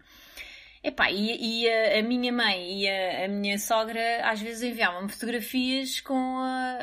Epá, 0.87 1.11
e, 1.11 1.65
e 1.65 1.69
a, 1.69 1.99
a, 1.99 2.03
minha 2.03 2.33
mãe 2.33 2.83
e 2.83 2.89
a, 2.89 3.25
a, 3.25 3.29
minha 3.29 3.59
sogra 3.59 4.01
às 4.23 4.41
vezes 4.41 4.63
enviavam-me 4.63 5.11
fotografias 5.11 6.01
com 6.01 6.15
a, 6.39 6.79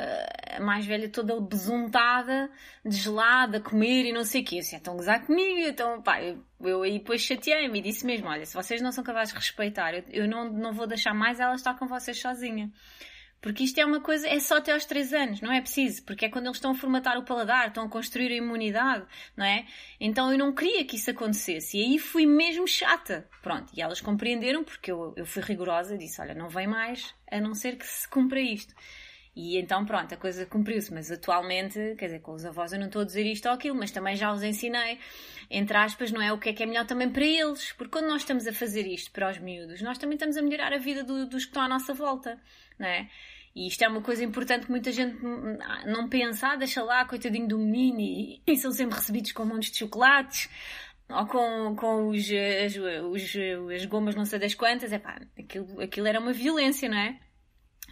a, 0.57 0.59
mais 0.59 0.85
velha 0.85 1.07
toda 1.07 1.39
besuntada, 1.39 2.51
de 2.85 2.97
gelada, 2.97 3.59
a 3.59 3.61
comer 3.61 4.03
e 4.05 4.11
não 4.11 4.25
sei 4.25 4.41
o 4.41 4.45
quê. 4.45 4.59
Assim, 4.59 4.75
estão 4.75 4.95
a 4.95 4.97
gozar 4.97 5.25
comigo, 5.25 5.69
então 5.69 6.01
pá, 6.01 6.21
eu, 6.21 6.43
eu 6.59 6.83
aí 6.83 6.99
depois 6.99 7.21
chateei-me 7.21 7.79
e 7.79 7.81
disse 7.81 8.05
mesmo, 8.05 8.27
olha, 8.27 8.45
se 8.45 8.53
vocês 8.53 8.81
não 8.81 8.91
são 8.91 9.05
capazes 9.05 9.33
de 9.33 9.39
respeitar, 9.39 9.93
eu, 9.93 10.03
eu 10.09 10.27
não, 10.27 10.51
não 10.51 10.73
vou 10.73 10.85
deixar 10.85 11.13
mais 11.13 11.39
ela 11.39 11.55
estar 11.55 11.79
com 11.79 11.87
vocês 11.87 12.19
sozinha. 12.19 12.69
Porque 13.43 13.65
isto 13.65 13.77
é 13.77 13.85
uma 13.85 13.99
coisa, 13.99 14.25
é 14.25 14.39
só 14.39 14.55
até 14.55 14.71
aos 14.71 14.85
3 14.85 15.13
anos, 15.13 15.41
não 15.41 15.51
é 15.51 15.59
preciso, 15.59 16.01
porque 16.03 16.23
é 16.23 16.29
quando 16.29 16.45
eles 16.45 16.55
estão 16.55 16.71
a 16.71 16.75
formatar 16.75 17.17
o 17.17 17.23
paladar, 17.23 17.67
estão 17.67 17.83
a 17.83 17.89
construir 17.89 18.31
a 18.31 18.35
imunidade, 18.35 19.05
não 19.35 19.45
é? 19.45 19.65
Então 19.99 20.31
eu 20.31 20.37
não 20.37 20.55
queria 20.55 20.85
que 20.85 20.95
isso 20.95 21.11
acontecesse 21.11 21.77
e 21.77 21.83
aí 21.83 21.99
fui 21.99 22.25
mesmo 22.25 22.65
chata. 22.65 23.27
Pronto, 23.41 23.69
e 23.75 23.81
elas 23.81 23.99
compreenderam 23.99 24.63
porque 24.63 24.89
eu, 24.89 25.13
eu 25.17 25.25
fui 25.25 25.41
rigorosa 25.43 25.97
disse: 25.97 26.21
Olha, 26.21 26.33
não 26.33 26.47
vem 26.47 26.67
mais 26.67 27.13
a 27.29 27.41
não 27.41 27.53
ser 27.53 27.75
que 27.75 27.85
se 27.85 28.07
cumpra 28.07 28.39
isto. 28.39 28.73
E 29.35 29.57
então, 29.57 29.83
pronto, 29.83 30.13
a 30.13 30.17
coisa 30.17 30.45
cumpriu-se, 30.45 30.93
mas 30.93 31.11
atualmente, 31.11 31.95
quer 31.97 32.05
dizer, 32.05 32.19
com 32.21 32.33
os 32.33 32.45
avós 32.45 32.71
eu 32.71 32.79
não 32.79 32.85
estou 32.85 33.01
a 33.01 33.05
dizer 33.05 33.25
isto 33.25 33.47
ou 33.47 33.55
aquilo, 33.55 33.75
mas 33.75 33.89
também 33.89 34.15
já 34.15 34.31
os 34.31 34.43
ensinei, 34.43 34.99
entre 35.49 35.75
aspas, 35.75 36.11
não 36.11 36.21
é 36.21 36.31
o 36.31 36.37
que 36.37 36.49
é 36.49 36.53
que 36.53 36.61
é 36.61 36.65
melhor 36.67 36.85
também 36.85 37.09
para 37.09 37.25
eles, 37.25 37.71
porque 37.71 37.91
quando 37.91 38.07
nós 38.07 38.21
estamos 38.21 38.45
a 38.45 38.53
fazer 38.53 38.85
isto 38.85 39.11
para 39.11 39.31
os 39.31 39.39
miúdos, 39.39 39.81
nós 39.81 39.97
também 39.97 40.15
estamos 40.15 40.37
a 40.37 40.41
melhorar 40.41 40.71
a 40.71 40.77
vida 40.77 41.03
do, 41.03 41.25
dos 41.25 41.45
que 41.45 41.49
estão 41.49 41.63
à 41.63 41.67
nossa 41.67 41.95
volta, 41.95 42.39
não 42.77 42.87
é? 42.87 43.09
E 43.55 43.67
isto 43.67 43.83
é 43.83 43.87
uma 43.87 44.01
coisa 44.01 44.23
importante 44.23 44.65
que 44.65 44.71
muita 44.71 44.91
gente 44.91 45.17
não 45.85 46.09
pensa, 46.09 46.49
ah, 46.49 46.55
deixa 46.55 46.83
lá, 46.83 47.05
coitadinho 47.05 47.47
do 47.47 47.57
menino, 47.59 47.99
e, 47.99 48.41
e 48.47 48.55
são 48.57 48.71
sempre 48.71 48.95
recebidos 48.95 49.31
com 49.31 49.45
montes 49.45 49.71
de 49.71 49.77
chocolates, 49.77 50.49
ou 51.09 51.27
com, 51.27 51.75
com 51.75 52.07
os, 52.09 52.25
as, 52.31 52.75
os, 52.75 53.35
as 53.75 53.85
gomas 53.85 54.15
não 54.15 54.25
sei 54.25 54.39
das 54.39 54.55
quantas, 54.55 54.91
é 54.91 54.97
pá, 54.97 55.21
aquilo, 55.37 55.81
aquilo 55.81 56.07
era 56.07 56.19
uma 56.19 56.33
violência, 56.33 56.89
não 56.89 56.97
é? 56.97 57.19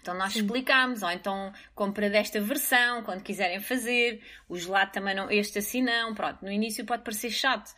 Então 0.01 0.15
nós 0.15 0.35
explicámos, 0.35 1.03
ou 1.03 1.11
então 1.11 1.53
compra 1.75 2.09
desta 2.09 2.41
versão, 2.41 3.03
quando 3.03 3.21
quiserem 3.21 3.59
fazer, 3.59 4.23
o 4.49 4.57
gelado 4.57 4.91
também 4.91 5.15
não, 5.15 5.29
este 5.29 5.59
assim 5.59 5.83
não, 5.83 6.15
pronto, 6.15 6.43
no 6.43 6.51
início 6.51 6.85
pode 6.85 7.03
parecer 7.03 7.29
chato. 7.29 7.71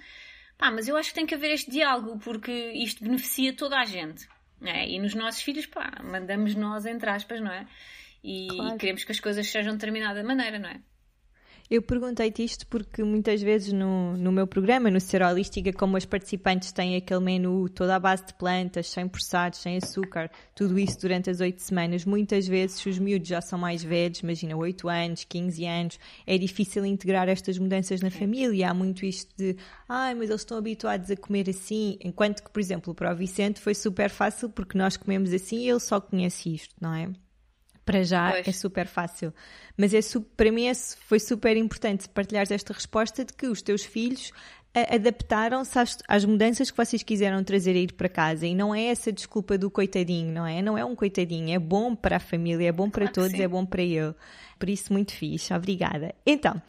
Pá, 0.58 0.72
mas 0.72 0.88
eu 0.88 0.96
acho 0.96 1.10
que 1.10 1.16
tem 1.16 1.26
que 1.26 1.36
haver 1.36 1.52
este 1.52 1.70
diálogo, 1.70 2.18
porque 2.20 2.52
isto 2.52 3.04
beneficia 3.04 3.54
toda 3.54 3.78
a 3.78 3.84
gente. 3.84 4.26
É, 4.62 4.88
e 4.90 5.00
nos 5.00 5.14
nossos 5.14 5.42
filhos, 5.42 5.66
pá, 5.66 6.02
mandamos 6.04 6.56
nós, 6.56 6.86
entre 6.86 7.10
aspas, 7.10 7.42
não 7.42 7.52
é? 7.52 7.68
E, 8.24 8.48
claro. 8.48 8.76
e 8.76 8.78
queremos 8.78 9.04
que 9.04 9.12
as 9.12 9.20
coisas 9.20 9.48
sejam 9.48 9.74
de 9.74 9.80
determinada 9.80 10.24
maneira, 10.24 10.58
não 10.58 10.70
é? 10.70 10.82
Eu 11.74 11.82
perguntei-te 11.82 12.44
isto 12.44 12.68
porque 12.68 13.04
muitas 13.04 13.42
vezes 13.42 13.74
no, 13.74 14.16
no 14.16 14.32
meu 14.32 14.46
programa, 14.46 14.92
no 14.92 15.02
Ser 15.02 15.24
Holística, 15.24 15.74
como 15.74 15.98
os 15.98 16.06
participantes 16.06 16.72
têm 16.72 16.96
aquele 16.96 17.20
menu 17.20 17.68
toda 17.68 17.96
à 17.96 18.00
base 18.00 18.28
de 18.28 18.36
plantas, 18.36 18.92
sem 18.92 19.08
processados, 19.08 19.58
sem 19.58 19.78
açúcar, 19.78 20.30
tudo 20.54 20.78
isso 20.78 21.00
durante 21.02 21.32
as 21.32 21.40
oito 21.40 21.64
semanas, 21.64 22.06
muitas 22.06 22.48
vezes 22.48 22.86
os 22.86 23.00
miúdos 23.00 23.28
já 23.28 23.42
são 23.42 23.58
mais 23.58 23.84
velhos, 23.84 24.20
imagina 24.20 24.56
8 24.56 24.88
anos, 24.88 25.24
15 25.24 25.66
anos, 25.66 26.00
é 26.28 26.38
difícil 26.38 26.86
integrar 26.86 27.28
estas 27.28 27.58
mudanças 27.58 28.02
na 28.02 28.12
família. 28.12 28.70
Há 28.70 28.74
muito 28.76 29.04
isto 29.04 29.34
de, 29.36 29.58
ai, 29.90 30.14
mas 30.14 30.30
eles 30.30 30.42
estão 30.42 30.60
habituados 30.60 31.10
a 31.10 31.18
comer 31.18 31.50
assim, 31.50 31.98
enquanto 32.04 32.44
que, 32.44 32.52
por 32.52 32.60
exemplo, 32.60 32.94
para 32.94 33.12
o 33.12 33.16
Vicente 33.16 33.60
foi 33.60 33.74
super 33.74 34.12
fácil 34.12 34.48
porque 34.48 34.78
nós 34.78 34.96
comemos 34.96 35.34
assim 35.34 35.62
e 35.62 35.72
ele 35.72 35.80
só 35.80 36.00
conhece 36.00 36.54
isto, 36.54 36.76
não 36.80 36.94
é? 36.94 37.10
Para 37.86 38.04
já 38.04 38.32
pois. 38.32 38.48
é 38.48 38.52
super 38.52 38.88
fácil. 38.88 39.34
Mas 39.78 39.94
é, 39.94 40.00
para 40.36 40.52
mim 40.52 40.68
é, 40.68 40.74
foi 40.74 41.20
super 41.20 41.56
importante 41.58 42.08
partilhar 42.10 42.46
esta 42.50 42.74
resposta 42.74 43.26
de 43.26 43.34
que 43.34 43.48
os 43.48 43.62
teus 43.62 43.84
filhos 43.84 44.32
adaptaram-se 44.74 45.78
às, 45.78 45.98
às, 46.08 46.26
mudanças 46.26 46.72
que 46.72 46.78
vocês 46.78 47.04
quiseram 47.04 47.44
trazer 47.44 47.72
a 47.72 47.80
ir 47.80 47.94
para 47.94 48.10
casa. 48.10 48.48
E 48.48 48.56
não 48.56 48.74
é 48.74 48.86
essa 48.86 49.12
desculpa 49.12 49.58
do 49.58 49.70
coitadinho, 49.70 50.34
não 50.34 50.48
é? 50.48 50.62
Não 50.62 50.78
é 50.78 50.84
um 50.84 50.96
coitadinho, 50.96 51.54
é 51.54 51.60
bom 51.60 51.96
para 51.96 52.18
a 52.18 52.20
família, 52.20 52.70
é 52.70 52.72
bom 52.72 52.90
para 52.90 53.08
claro 53.08 53.14
todos, 53.14 53.40
é 53.40 53.48
bom 53.48 53.66
para 53.66 53.84
ele. 53.84 54.16
Por 54.58 54.70
isso, 54.70 54.92
muito 54.92 55.14
fixe, 55.14 55.54
obrigada. 55.54 56.16
Então, 56.26 56.60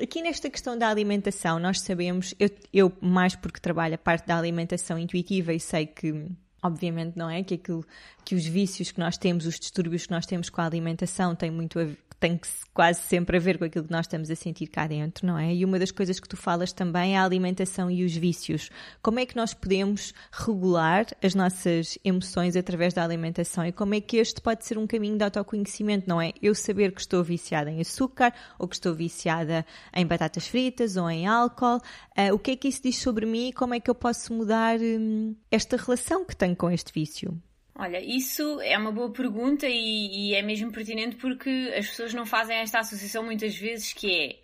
aqui 0.00 0.20
nesta 0.20 0.50
questão 0.50 0.76
da 0.76 0.88
alimentação, 0.88 1.58
nós 1.58 1.80
sabemos, 1.80 2.34
eu, 2.38 2.50
eu 2.72 2.92
mais 3.00 3.34
porque 3.34 3.60
trabalho 3.60 3.94
a 3.94 3.98
parte 3.98 4.26
da 4.26 4.36
alimentação 4.36 4.98
intuitiva 4.98 5.52
e 5.52 5.60
sei 5.60 5.86
que 5.86 6.26
obviamente 6.64 7.16
não 7.16 7.28
é? 7.28 7.42
Que 7.44 7.54
aquilo 7.54 7.84
que 8.24 8.34
os 8.34 8.44
vícios 8.44 8.90
que 8.90 8.98
nós 8.98 9.18
temos, 9.18 9.44
os 9.46 9.60
distúrbios 9.60 10.06
que 10.06 10.12
nós 10.12 10.24
temos 10.24 10.48
com 10.48 10.60
a 10.60 10.66
alimentação 10.66 11.34
têm 11.34 11.50
muito 11.50 11.78
a, 11.78 11.86
tem 12.24 12.40
quase 12.72 13.02
sempre 13.02 13.36
a 13.36 13.40
ver 13.40 13.58
com 13.58 13.66
aquilo 13.66 13.84
que 13.84 13.92
nós 13.92 14.06
estamos 14.06 14.30
a 14.30 14.34
sentir 14.34 14.66
cá 14.68 14.86
dentro, 14.86 15.26
não 15.26 15.36
é? 15.36 15.54
E 15.54 15.62
uma 15.62 15.78
das 15.78 15.90
coisas 15.90 16.18
que 16.18 16.26
tu 16.26 16.38
falas 16.38 16.72
também 16.72 17.14
é 17.14 17.18
a 17.18 17.22
alimentação 17.22 17.90
e 17.90 18.02
os 18.02 18.16
vícios. 18.16 18.70
Como 19.02 19.20
é 19.20 19.26
que 19.26 19.36
nós 19.36 19.52
podemos 19.52 20.14
regular 20.32 21.04
as 21.22 21.34
nossas 21.34 21.98
emoções 22.02 22.56
através 22.56 22.94
da 22.94 23.04
alimentação 23.04 23.66
e 23.66 23.72
como 23.72 23.94
é 23.94 24.00
que 24.00 24.16
este 24.16 24.40
pode 24.40 24.64
ser 24.64 24.78
um 24.78 24.86
caminho 24.86 25.18
de 25.18 25.24
autoconhecimento, 25.24 26.08
não 26.08 26.18
é? 26.18 26.32
Eu 26.40 26.54
saber 26.54 26.92
que 26.92 27.00
estou 27.02 27.22
viciada 27.22 27.70
em 27.70 27.78
açúcar 27.78 28.32
ou 28.58 28.66
que 28.66 28.76
estou 28.76 28.94
viciada 28.94 29.66
em 29.94 30.06
batatas 30.06 30.46
fritas 30.46 30.96
ou 30.96 31.10
em 31.10 31.26
álcool, 31.26 31.76
uh, 31.76 32.32
o 32.32 32.38
que 32.38 32.52
é 32.52 32.56
que 32.56 32.68
isso 32.68 32.82
diz 32.82 32.96
sobre 32.96 33.26
mim 33.26 33.48
e 33.48 33.52
como 33.52 33.74
é 33.74 33.80
que 33.80 33.90
eu 33.90 33.94
posso 33.94 34.32
mudar 34.32 34.80
um, 34.80 35.36
esta 35.50 35.76
relação 35.76 36.24
que 36.24 36.34
tenho 36.34 36.56
com 36.56 36.70
este 36.70 36.90
vício? 36.90 37.38
Olha, 37.76 38.00
isso 38.00 38.60
é 38.60 38.78
uma 38.78 38.92
boa 38.92 39.12
pergunta 39.12 39.66
e, 39.66 40.30
e, 40.30 40.34
é 40.34 40.42
mesmo 40.42 40.70
pertinente 40.70 41.16
porque 41.16 41.74
as 41.76 41.88
pessoas 41.88 42.14
não 42.14 42.24
fazem 42.24 42.58
esta 42.58 42.78
associação 42.78 43.24
muitas 43.24 43.56
vezes 43.56 43.92
que 43.92 44.40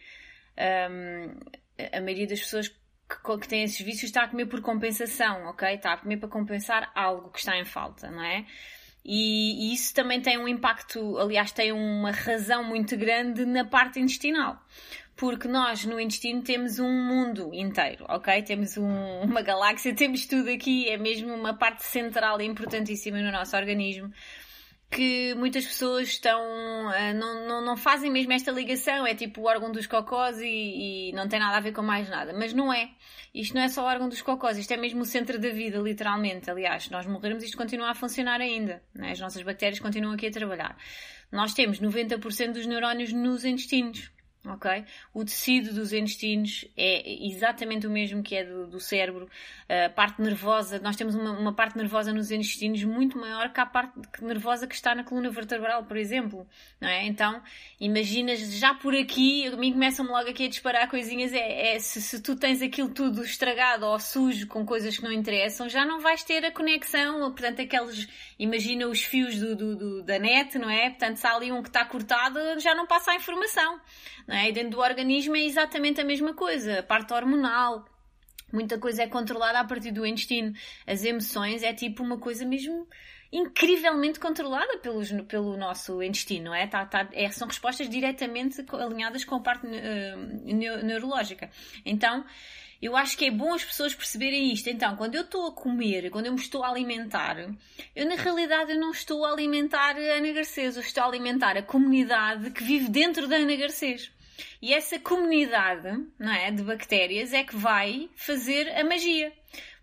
é 0.57 0.89
um, 0.91 1.39
a 1.93 2.01
maioria 2.01 2.27
das 2.27 2.41
pessoas 2.41 2.69
que, 2.69 3.39
que 3.41 3.49
têm 3.49 3.63
esses 3.63 3.81
vícios 3.81 4.05
está 4.05 4.25
a 4.25 4.29
comer 4.29 4.47
por 4.47 4.61
compensação, 4.61 5.47
ok? 5.47 5.75
Está 5.75 5.93
a 5.93 5.97
comer 5.99 6.17
para 6.17 6.29
compensar 6.29 6.91
algo 6.93 7.31
que 7.31 7.39
está 7.39 7.57
em 7.57 7.65
falta, 7.65 8.11
não 8.11 8.23
é? 8.23 8.45
E, 9.05 9.71
e 9.71 9.75
isso 9.75 9.95
também 9.95 10.21
tem 10.21 10.37
um 10.37 10.49
impacto, 10.49 11.17
aliás, 11.17 11.53
tem 11.53 11.73
uma 11.73 12.11
razão 12.11 12.65
muito 12.65 12.97
grande 12.97 13.45
na 13.47 13.65
parte 13.65 14.01
intestinal 14.01 14.61
porque 15.21 15.47
nós 15.47 15.85
no 15.85 16.01
intestino 16.01 16.41
temos 16.41 16.79
um 16.79 16.91
mundo 16.91 17.51
inteiro, 17.53 18.07
ok? 18.09 18.43
Temos 18.43 18.79
um, 18.79 19.21
uma 19.21 19.43
galáxia, 19.43 19.95
temos 19.95 20.25
tudo 20.25 20.49
aqui, 20.49 20.89
é 20.89 20.97
mesmo 20.97 21.35
uma 21.35 21.53
parte 21.53 21.85
central 21.85 22.41
e 22.41 22.47
importantíssima 22.47 23.21
no 23.21 23.31
nosso 23.31 23.55
organismo 23.55 24.11
que 24.91 25.35
muitas 25.35 25.65
pessoas 25.65 26.09
estão 26.09 26.41
uh, 26.41 27.15
não, 27.15 27.47
não, 27.47 27.65
não 27.65 27.77
fazem 27.77 28.11
mesmo 28.11 28.33
esta 28.33 28.51
ligação, 28.51 29.07
é 29.07 29.15
tipo 29.15 29.43
o 29.43 29.45
órgão 29.45 29.71
dos 29.71 29.87
cocós 29.87 30.41
e, 30.41 31.11
e, 31.11 31.13
não 31.13 31.29
tem 31.29 31.39
nada 31.39 31.59
a 31.59 31.61
ver 31.61 31.73
com 31.73 31.83
mais 31.83 32.09
nada. 32.09 32.33
Mas 32.33 32.53
não 32.53 32.73
é. 32.73 32.91
Isto 33.33 33.55
não 33.55 33.63
é 33.63 33.69
só 33.69 33.85
o 33.85 33.87
órgão 33.87 34.09
dos 34.09 34.21
cocós, 34.21 34.59
isto 34.59 34.73
é 34.73 34.77
mesmo 34.77 35.03
o 35.03 35.05
centro 35.05 35.39
da 35.39 35.51
vida, 35.51 35.79
literalmente. 35.79 36.51
Aliás, 36.51 36.85
se 36.85 36.91
nós 36.91 37.07
morrermos, 37.07 37.45
isto 37.45 37.57
continua 37.57 37.91
a 37.91 37.95
funcionar 37.95 38.41
ainda. 38.41 38.83
Né? 38.93 39.13
As 39.13 39.21
nossas 39.21 39.43
bactérias 39.45 39.79
continuam 39.79 40.15
aqui 40.15 40.27
a 40.27 40.31
trabalhar. 40.33 40.77
Nós 41.31 41.55
temos 41.55 41.79
90% 41.79 42.53
dos 42.53 42.67
neurónios 42.67 43.13
nos 43.13 43.45
intestinos 43.45 44.11
ok? 44.45 44.85
O 45.13 45.25
tecido 45.25 45.75
dos 45.75 45.93
intestinos 45.93 46.65
é 46.77 47.27
exatamente 47.27 47.87
o 47.87 47.91
mesmo 47.91 48.23
que 48.23 48.37
é 48.37 48.45
do, 48.45 48.67
do 48.67 48.81
cérebro. 48.81 49.29
A 49.69 49.89
parte 49.91 50.21
nervosa, 50.23 50.79
nós 50.79 50.97
temos 50.97 51.15
uma, 51.15 51.33
uma, 51.33 51.53
parte 51.53 51.77
nervosa 51.77 52.13
nos 52.13 52.31
intestinos 52.31 52.83
muito 52.85 53.19
maior 53.19 53.53
que 53.53 53.61
a 53.61 53.67
parte 53.67 53.93
nervosa 54.23 54.67
que 54.67 54.75
está 54.75 54.95
na 54.95 55.05
coluna 55.05 55.31
vertebral, 55.31 55.85
por 55.85 55.97
exemplo, 55.97 56.47
não 56.81 56.89
é? 56.89 57.07
Então, 57.07 57.43
imaginas 57.79 58.41
já 58.55 58.75
por 58.75 58.95
aqui, 58.95 59.47
a 59.47 59.57
mim 59.57 59.73
começam-me 59.73 60.11
logo 60.11 60.29
aqui 60.31 60.47
a 60.47 60.49
disparar 60.49 60.89
coisinhas, 60.89 61.33
é, 61.33 61.75
é 61.75 61.79
se, 61.79 62.01
se, 62.01 62.21
tu 62.23 62.35
tens 62.35 62.63
aquilo 62.63 62.89
tudo 62.89 63.23
estragado 63.23 63.85
ou 63.87 63.99
sujo 64.01 64.47
com 64.47 64.65
coisas 64.65 64.97
que 64.97 65.05
não 65.05 65.13
interessam, 65.13 65.69
já 65.69 65.85
não 65.85 66.01
vais 66.01 66.25
ter 66.25 66.45
a 66.45 66.51
conexão, 66.51 67.31
portanto, 67.31 67.61
aqueles, 67.61 68.09
imagina 68.39 68.87
os 68.87 69.03
fios 69.03 69.39
do, 69.39 69.55
do 69.55 70.03
da 70.03 70.19
net, 70.19 70.59
não 70.59 70.71
é? 70.71 70.89
Portanto, 70.91 71.17
se 71.17 71.27
há 71.27 71.35
ali 71.35 71.53
um 71.53 71.63
que 71.63 71.69
está 71.69 71.85
cortado, 71.85 72.39
já 72.59 72.75
não 72.75 72.87
passa 72.87 73.13
a 73.13 73.17
informação. 73.17 73.81
É? 74.31 74.49
E 74.49 74.53
dentro 74.53 74.71
do 74.71 74.81
organismo 74.81 75.37
é 75.37 75.41
exatamente 75.41 76.01
a 76.01 76.05
mesma 76.05 76.35
coisa, 76.35 76.79
a 76.79 76.83
parte 76.83 77.13
hormonal. 77.13 77.85
Muita 78.53 78.79
coisa 78.79 79.03
é 79.03 79.07
controlada 79.07 79.61
a 79.61 79.65
partir 79.65 79.93
do 79.93 80.07
intestino. 80.07 80.55
As 80.87 81.05
emoções 81.05 81.63
é 81.63 81.73
tipo 81.73 82.03
uma 82.03 82.19
coisa 82.19 82.45
mesmo 82.45 82.87
incrivelmente 83.33 84.19
controlada 84.19 84.79
pelos, 84.79 85.11
pelo 85.29 85.57
nosso 85.57 86.03
intestino, 86.03 86.53
é? 86.53 86.67
Tá, 86.67 86.85
tá, 86.85 87.09
é? 87.13 87.31
São 87.31 87.47
respostas 87.47 87.89
diretamente 87.89 88.65
alinhadas 88.73 89.25
com 89.25 89.37
a 89.37 89.41
parte 89.41 89.67
uh, 89.67 90.83
neurológica. 90.85 91.49
Então, 91.85 92.25
eu 92.83 92.97
acho 92.97 93.17
que 93.17 93.27
é 93.27 93.31
bom 93.31 93.55
as 93.55 93.65
pessoas 93.65 93.95
perceberem 93.95 94.53
isto. 94.53 94.69
Então, 94.69 94.97
quando 94.97 95.15
eu 95.15 95.23
estou 95.23 95.47
a 95.47 95.53
comer, 95.53 96.11
quando 96.11 96.27
eu 96.27 96.33
me 96.33 96.41
estou 96.41 96.65
a 96.65 96.71
alimentar, 96.71 97.37
eu 97.95 98.07
na 98.07 98.17
realidade 98.17 98.73
eu 98.73 98.81
não 98.81 98.91
estou 98.91 99.25
a 99.25 99.31
alimentar 99.33 99.97
a 99.97 100.17
Ana 100.17 100.33
Garcês, 100.33 100.77
eu 100.77 100.83
estou 100.83 101.05
a 101.05 101.07
alimentar 101.07 101.57
a 101.57 101.63
comunidade 101.63 102.51
que 102.51 102.65
vive 102.65 102.89
dentro 102.89 103.29
da 103.29 103.37
Ana 103.37 103.55
Garcês. 103.55 104.11
E 104.61 104.75
essa 104.75 104.99
comunidade 104.99 106.07
não 106.19 106.33
é, 106.33 106.51
de 106.51 106.63
bactérias 106.63 107.33
é 107.33 107.45
que 107.45 107.57
vai 107.57 108.09
fazer 108.15 108.69
a 108.77 108.85
magia. 108.85 109.33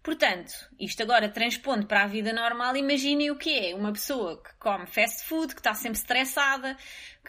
Portanto, 0.08 0.54
isto 0.80 1.04
agora 1.04 1.28
transpondo 1.28 1.86
para 1.86 2.04
a 2.04 2.08
vida 2.08 2.32
normal, 2.32 2.78
imaginem 2.78 3.30
o 3.30 3.36
que 3.36 3.50
é 3.50 3.76
uma 3.76 3.92
pessoa 3.92 4.42
que 4.42 4.54
come 4.58 4.88
fast 4.88 5.26
food, 5.26 5.54
que 5.54 5.60
está 5.60 5.74
sempre 5.74 5.98
estressada, 5.98 6.78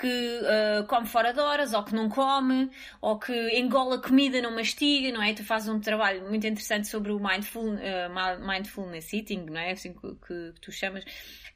que 0.00 0.06
uh, 0.06 0.86
come 0.86 1.08
fora 1.08 1.32
de 1.32 1.40
horas, 1.40 1.74
ou 1.74 1.82
que 1.82 1.92
não 1.92 2.08
come, 2.08 2.70
ou 3.00 3.18
que 3.18 3.32
engola 3.58 4.00
comida, 4.00 4.40
não 4.40 4.54
mastiga, 4.54 5.10
não 5.10 5.20
é? 5.20 5.34
Tu 5.34 5.42
fazes 5.42 5.68
um 5.68 5.80
trabalho 5.80 6.28
muito 6.28 6.46
interessante 6.46 6.86
sobre 6.86 7.10
o 7.10 7.18
mindful, 7.18 7.64
uh, 7.64 8.46
mindfulness 8.46 9.12
eating, 9.12 9.46
não 9.46 9.58
é? 9.58 9.72
Assim 9.72 9.92
que, 9.92 10.14
que, 10.14 10.52
que 10.52 10.60
tu 10.60 10.70
chamas 10.70 11.04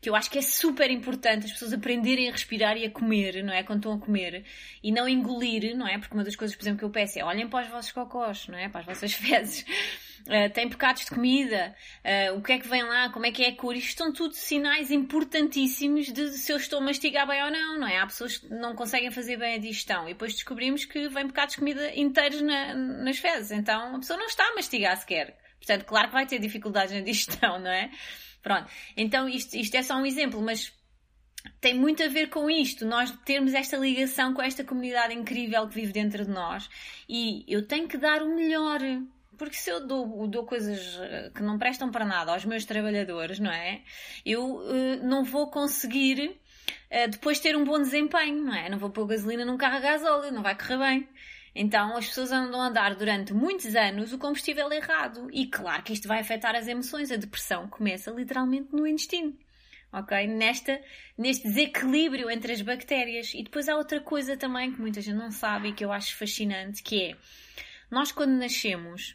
que 0.02 0.10
eu 0.10 0.16
acho 0.16 0.28
que 0.28 0.38
é 0.38 0.42
super 0.42 0.90
importante 0.90 1.46
as 1.46 1.52
pessoas 1.52 1.72
aprenderem 1.72 2.28
a 2.28 2.32
respirar 2.32 2.76
e 2.76 2.84
a 2.84 2.90
comer, 2.90 3.44
não 3.44 3.54
é? 3.54 3.62
Quando 3.62 3.78
estão 3.78 3.92
a 3.92 3.98
comer 4.00 4.44
e 4.82 4.90
não 4.90 5.08
engolir, 5.08 5.76
não 5.76 5.86
é? 5.86 5.96
Porque 5.96 6.12
uma 6.12 6.24
das 6.24 6.34
coisas, 6.34 6.56
por 6.56 6.64
exemplo, 6.64 6.80
que 6.80 6.84
eu 6.84 6.90
peço 6.90 7.20
é 7.20 7.24
olhem 7.24 7.48
para 7.48 7.64
os 7.64 7.70
vossos 7.70 7.92
cocós, 7.92 8.48
não 8.48 8.58
é? 8.58 8.68
Para 8.68 8.80
as 8.80 8.86
vossas 8.86 9.12
fezes. 9.14 9.64
Uh, 10.22 10.52
tem 10.52 10.68
bocados 10.68 11.04
de 11.04 11.10
comida, 11.10 11.74
uh, 12.04 12.38
o 12.38 12.42
que 12.42 12.52
é 12.52 12.58
que 12.58 12.68
vem 12.68 12.82
lá, 12.82 13.10
como 13.10 13.26
é 13.26 13.32
que 13.32 13.42
é 13.42 13.48
a 13.48 13.56
cor, 13.56 13.74
isto 13.74 13.98
são 13.98 14.12
tudo 14.12 14.34
sinais 14.34 14.90
importantíssimos 14.90 16.12
de 16.12 16.30
se 16.38 16.52
eu 16.52 16.56
estou 16.56 16.78
a 16.78 16.82
mastigar 16.82 17.26
bem 17.26 17.42
ou 17.42 17.50
não, 17.50 17.80
não 17.80 17.88
é? 17.88 17.98
Há 17.98 18.06
pessoas 18.06 18.38
que 18.38 18.48
não 18.48 18.74
conseguem 18.74 19.10
fazer 19.10 19.36
bem 19.36 19.56
a 19.56 19.58
digestão 19.58 20.04
e 20.08 20.12
depois 20.12 20.34
descobrimos 20.34 20.84
que 20.84 21.08
vem 21.08 21.26
bocados 21.26 21.54
de 21.54 21.58
comida 21.58 21.92
inteiros 21.96 22.40
na, 22.40 22.74
nas 22.74 23.18
fezes, 23.18 23.50
então 23.50 23.96
a 23.96 23.98
pessoa 23.98 24.18
não 24.18 24.26
está 24.26 24.44
a 24.44 24.54
mastigar 24.54 24.96
sequer. 24.96 25.36
Portanto, 25.58 25.84
claro 25.84 26.08
que 26.08 26.14
vai 26.14 26.26
ter 26.26 26.38
dificuldades 26.38 26.94
na 26.94 27.00
digestão, 27.00 27.58
não 27.58 27.70
é? 27.70 27.90
Pronto. 28.42 28.70
Então 28.96 29.28
isto, 29.28 29.56
isto 29.56 29.74
é 29.76 29.82
só 29.82 29.96
um 29.96 30.06
exemplo, 30.06 30.40
mas 30.40 30.72
tem 31.60 31.74
muito 31.74 32.02
a 32.02 32.08
ver 32.08 32.28
com 32.28 32.48
isto, 32.48 32.84
nós 32.86 33.10
termos 33.24 33.54
esta 33.54 33.76
ligação 33.76 34.34
com 34.34 34.42
esta 34.42 34.62
comunidade 34.62 35.14
incrível 35.14 35.66
que 35.68 35.74
vive 35.74 35.92
dentro 35.92 36.24
de 36.24 36.30
nós 36.30 36.68
e 37.08 37.44
eu 37.48 37.66
tenho 37.66 37.88
que 37.88 37.98
dar 37.98 38.22
o 38.22 38.34
melhor. 38.34 38.80
Porque 39.38 39.56
se 39.56 39.70
eu 39.70 39.86
dou, 39.86 40.26
dou 40.28 40.44
coisas 40.44 40.98
eh, 41.00 41.30
que 41.34 41.42
não 41.42 41.58
prestam 41.58 41.90
para 41.90 42.04
nada 42.04 42.32
aos 42.32 42.44
meus 42.44 42.64
trabalhadores, 42.64 43.38
não 43.38 43.50
é? 43.50 43.82
Eu 44.24 44.56
uh, 44.56 45.02
não 45.02 45.24
vou 45.24 45.50
conseguir 45.50 46.28
uh, 46.28 47.10
depois 47.10 47.40
ter 47.40 47.56
um 47.56 47.64
bom 47.64 47.78
desempenho, 47.78 48.44
não 48.44 48.54
é? 48.54 48.68
Não 48.68 48.78
vou 48.78 48.90
pôr 48.90 49.06
gasolina 49.06 49.44
num 49.44 49.56
carro 49.56 49.76
a 49.76 49.80
gasóleo, 49.80 50.32
não 50.32 50.42
vai 50.42 50.56
correr 50.56 50.78
bem. 50.78 51.08
Então 51.54 51.96
as 51.96 52.06
pessoas 52.06 52.32
andam 52.32 52.60
a 52.60 52.66
andar 52.66 52.94
durante 52.94 53.34
muitos 53.34 53.74
anos 53.74 54.12
o 54.12 54.18
combustível 54.18 54.70
errado. 54.72 55.28
E 55.32 55.46
claro 55.46 55.82
que 55.82 55.92
isto 55.92 56.08
vai 56.08 56.20
afetar 56.20 56.54
as 56.54 56.68
emoções. 56.68 57.10
A 57.10 57.16
depressão 57.16 57.68
começa 57.68 58.10
literalmente 58.10 58.68
no 58.72 58.86
intestino. 58.86 59.36
Ok? 59.92 60.26
Nesta, 60.26 60.80
neste 61.16 61.48
desequilíbrio 61.48 62.30
entre 62.30 62.52
as 62.52 62.62
bactérias. 62.62 63.32
E 63.34 63.42
depois 63.42 63.68
há 63.68 63.76
outra 63.76 64.00
coisa 64.00 64.36
também 64.36 64.72
que 64.72 64.80
muita 64.80 65.00
gente 65.00 65.16
não 65.16 65.30
sabe 65.30 65.68
e 65.68 65.72
que 65.72 65.84
eu 65.84 65.92
acho 65.92 66.16
fascinante, 66.16 66.82
que 66.82 67.02
é 67.02 67.16
nós 67.90 68.10
quando 68.10 68.30
nascemos, 68.30 69.14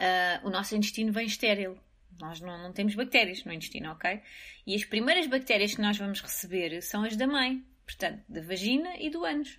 uh, 0.00 0.46
o 0.46 0.50
nosso 0.50 0.74
intestino 0.74 1.12
vem 1.12 1.26
estéril. 1.26 1.78
Nós 2.20 2.40
não, 2.40 2.58
não 2.62 2.72
temos 2.72 2.94
bactérias 2.94 3.44
no 3.44 3.52
intestino, 3.52 3.92
ok? 3.92 4.20
E 4.66 4.74
as 4.74 4.84
primeiras 4.84 5.26
bactérias 5.26 5.74
que 5.74 5.80
nós 5.80 5.96
vamos 5.96 6.20
receber 6.20 6.80
são 6.82 7.04
as 7.04 7.16
da 7.16 7.26
mãe, 7.26 7.64
portanto, 7.86 8.22
da 8.28 8.40
vagina 8.40 8.96
e 8.98 9.10
do 9.10 9.24
ânus. 9.24 9.58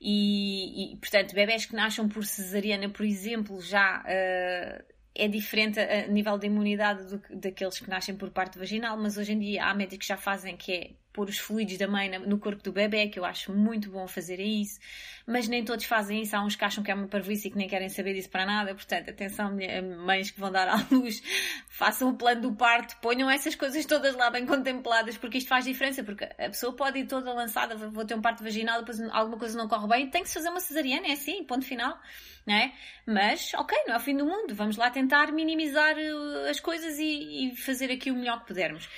E, 0.00 0.94
e, 0.94 0.96
portanto, 0.96 1.34
bebés 1.34 1.66
que 1.66 1.74
nasçam 1.74 2.08
por 2.08 2.24
cesariana, 2.24 2.88
por 2.88 3.04
exemplo, 3.04 3.60
já 3.60 4.00
uh, 4.00 4.84
é 5.14 5.28
diferente 5.28 5.78
a, 5.78 6.04
a, 6.04 6.06
nível 6.06 6.38
de 6.38 6.46
imunidade 6.46 7.04
do, 7.04 7.22
daqueles 7.38 7.78
que 7.78 7.90
nascem 7.90 8.16
por 8.16 8.30
parte 8.30 8.58
vaginal, 8.58 8.96
mas 8.96 9.18
hoje 9.18 9.32
em 9.32 9.38
dia 9.38 9.66
há 9.66 9.74
médicos 9.74 10.06
que 10.06 10.08
já 10.08 10.16
fazem 10.16 10.56
que 10.56 10.72
é 10.72 10.90
pôr 11.12 11.28
os 11.28 11.38
fluidos 11.38 11.76
da 11.76 11.88
mãe 11.88 12.08
no 12.18 12.38
corpo 12.38 12.62
do 12.62 12.72
bebê, 12.72 13.08
que 13.08 13.18
eu 13.18 13.24
acho 13.24 13.52
muito 13.52 13.90
bom 13.90 14.06
fazer 14.06 14.38
isso, 14.38 14.78
mas 15.26 15.48
nem 15.48 15.64
todos 15.64 15.84
fazem 15.84 16.22
isso. 16.22 16.36
Há 16.36 16.44
uns 16.44 16.56
que 16.56 16.64
acham 16.64 16.82
que 16.82 16.90
é 16.90 16.94
uma 16.94 17.08
parvoíce 17.08 17.48
e 17.48 17.50
que 17.50 17.58
nem 17.58 17.68
querem 17.68 17.88
saber 17.88 18.14
disso 18.14 18.30
para 18.30 18.46
nada. 18.46 18.74
Portanto, 18.74 19.10
atenção, 19.10 19.56
mães 20.04 20.30
que 20.30 20.40
vão 20.40 20.50
dar 20.50 20.68
à 20.68 20.86
luz, 20.90 21.22
façam 21.68 22.10
o 22.10 22.14
plano 22.14 22.42
do 22.42 22.52
parto, 22.54 22.96
ponham 23.00 23.30
essas 23.30 23.54
coisas 23.54 23.84
todas 23.84 24.14
lá 24.14 24.30
bem 24.30 24.46
contempladas, 24.46 25.16
porque 25.16 25.38
isto 25.38 25.48
faz 25.48 25.64
diferença. 25.64 26.02
Porque 26.04 26.24
a 26.24 26.48
pessoa 26.48 26.74
pode 26.74 27.00
ir 27.00 27.06
toda 27.06 27.32
lançada, 27.32 27.76
vou 27.76 28.04
ter 28.04 28.14
um 28.14 28.22
parto 28.22 28.42
vaginal, 28.42 28.80
depois 28.80 29.00
alguma 29.10 29.38
coisa 29.38 29.58
não 29.58 29.68
corre 29.68 29.88
bem, 29.88 30.10
tem 30.10 30.22
que 30.22 30.28
se 30.28 30.34
fazer 30.34 30.48
uma 30.48 30.60
cesariana, 30.60 31.08
é 31.08 31.12
assim, 31.12 31.42
ponto 31.44 31.64
final. 31.64 31.98
Não 32.46 32.54
é? 32.54 32.72
Mas, 33.06 33.52
ok, 33.54 33.76
não 33.86 33.94
é 33.94 33.96
o 33.98 34.00
fim 34.00 34.16
do 34.16 34.24
mundo. 34.24 34.54
Vamos 34.54 34.76
lá 34.76 34.90
tentar 34.90 35.30
minimizar 35.32 35.96
uh, 35.96 36.48
as 36.48 36.58
coisas 36.58 36.98
e, 36.98 37.50
e 37.50 37.56
fazer 37.56 37.90
aqui 37.92 38.10
o 38.10 38.14
melhor 38.14 38.40
que 38.40 38.48
pudermos. 38.48 38.88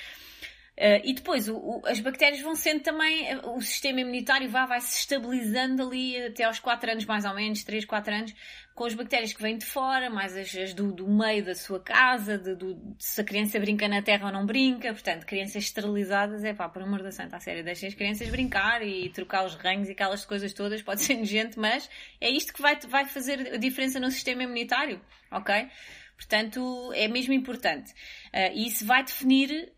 Uh, 0.79 1.05
e 1.05 1.13
depois 1.13 1.49
o, 1.49 1.57
o, 1.57 1.83
as 1.87 2.01
bactérias 2.01 2.41
vão 2.41 2.55
sendo 2.55 2.81
também, 2.81 3.29
eh, 3.29 3.39
o 3.45 3.61
sistema 3.61 4.01
imunitário 4.01 4.49
vai, 4.49 4.67
vai 4.67 4.81
se 4.81 5.01
estabilizando 5.01 5.83
ali 5.83 6.17
até 6.25 6.45
aos 6.45 6.59
4 6.59 6.93
anos, 6.93 7.05
mais 7.05 7.27
ou 7.27 7.35
menos, 7.35 7.63
3, 7.63 7.85
4 7.85 8.15
anos, 8.15 8.35
com 8.75 8.87
as 8.87 8.95
bactérias 8.95 9.35
que 9.35 9.43
vêm 9.43 9.59
de 9.59 9.67
fora, 9.67 10.09
mais 10.09 10.35
as, 10.35 10.57
as 10.57 10.73
do, 10.73 10.91
do, 10.91 11.07
meio 11.07 11.45
da 11.45 11.55
sua 11.55 11.79
casa, 11.79 12.39
de, 12.39 12.55
do, 12.55 12.97
se 12.99 13.21
a 13.21 13.25
criança 13.25 13.61
brinca 13.61 13.87
na 13.87 14.01
terra 14.01 14.27
ou 14.27 14.33
não 14.33 14.47
brinca, 14.47 14.95
portanto, 14.95 15.27
crianças 15.27 15.65
esterilizadas, 15.65 16.43
é 16.43 16.55
pá, 16.55 16.71
por 16.71 16.81
amor 16.81 17.03
da 17.03 17.13
santa, 17.13 17.37
a 17.37 17.41
sério, 17.41 17.63
deixem 17.63 17.91
as 17.91 17.95
crianças 17.95 18.31
brincar 18.31 18.83
e 18.83 19.11
trocar 19.11 19.45
os 19.45 19.55
ranhos 19.57 19.91
e 19.91 19.93
aquelas 19.93 20.25
coisas 20.25 20.55
todas, 20.55 20.81
pode 20.81 21.03
ser 21.03 21.17
nojento, 21.17 21.61
mas 21.61 21.89
é 22.19 22.31
isto 22.31 22.51
que 22.51 22.63
vai, 22.63 22.79
vai 22.89 23.05
fazer 23.05 23.55
a 23.55 23.57
diferença 23.59 24.01
no 24.01 24.11
sistema 24.11 24.45
imunitário, 24.45 25.03
ok? 25.31 25.69
Portanto, 26.17 26.93
é 26.95 27.09
mesmo 27.09 27.35
importante. 27.35 27.93
Uh, 28.33 28.55
e 28.55 28.69
isso 28.69 28.87
vai 28.87 29.05
definir 29.05 29.71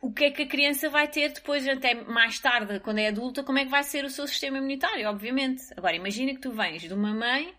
o 0.00 0.12
que 0.12 0.24
é 0.24 0.30
que 0.30 0.42
a 0.42 0.46
criança 0.46 0.88
vai 0.88 1.06
ter 1.08 1.30
depois, 1.32 1.66
até 1.68 1.94
mais 1.94 2.38
tarde, 2.38 2.80
quando 2.80 2.98
é 2.98 3.08
adulta, 3.08 3.44
como 3.44 3.58
é 3.58 3.64
que 3.64 3.70
vai 3.70 3.82
ser 3.82 4.04
o 4.04 4.10
seu 4.10 4.26
sistema 4.26 4.58
imunitário, 4.58 5.06
obviamente. 5.08 5.62
Agora, 5.76 5.94
imagina 5.94 6.32
que 6.32 6.40
tu 6.40 6.50
vens 6.52 6.82
de 6.82 6.94
uma 6.94 7.12
mãe 7.12 7.54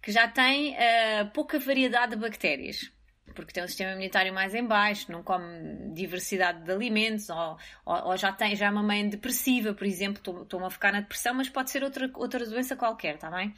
que 0.00 0.12
já 0.12 0.28
tem 0.28 0.74
uh, 0.74 1.30
pouca 1.34 1.58
variedade 1.58 2.14
de 2.14 2.20
bactérias, 2.20 2.90
porque 3.34 3.52
tem 3.52 3.62
um 3.62 3.66
sistema 3.66 3.92
imunitário 3.92 4.32
mais 4.32 4.54
em 4.54 4.64
baixo, 4.64 5.10
não 5.10 5.22
come 5.22 5.92
diversidade 5.92 6.62
de 6.62 6.70
alimentos, 6.70 7.28
ou, 7.28 7.58
ou, 7.84 8.08
ou 8.10 8.16
já 8.16 8.32
tem 8.32 8.54
já 8.54 8.66
é 8.66 8.70
uma 8.70 8.82
mãe 8.82 9.08
depressiva, 9.08 9.74
por 9.74 9.86
exemplo, 9.86 10.42
estou-me 10.42 10.66
a 10.66 10.70
focar 10.70 10.92
na 10.92 11.00
depressão, 11.00 11.34
mas 11.34 11.48
pode 11.48 11.70
ser 11.70 11.82
outra, 11.82 12.08
outra 12.14 12.46
doença 12.46 12.76
qualquer, 12.76 13.16
está 13.16 13.30
bem? 13.30 13.52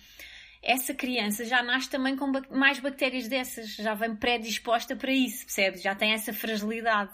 Essa 0.63 0.95
criança 0.95 1.45
já 1.45 1.63
nasce 1.63 1.91
também 1.91 2.17
com 2.17 2.33
mais 2.51 2.79
bactérias 2.79 3.29
dessas, 3.29 3.75
já 3.75 3.95
vem 3.95 4.15
predisposta 4.17 4.97
para 4.97 5.13
isso, 5.13 5.45
percebes? 5.45 5.83
Já 5.83 5.95
tem 5.95 6.13
essa 6.13 6.33
fragilidade. 6.33 7.13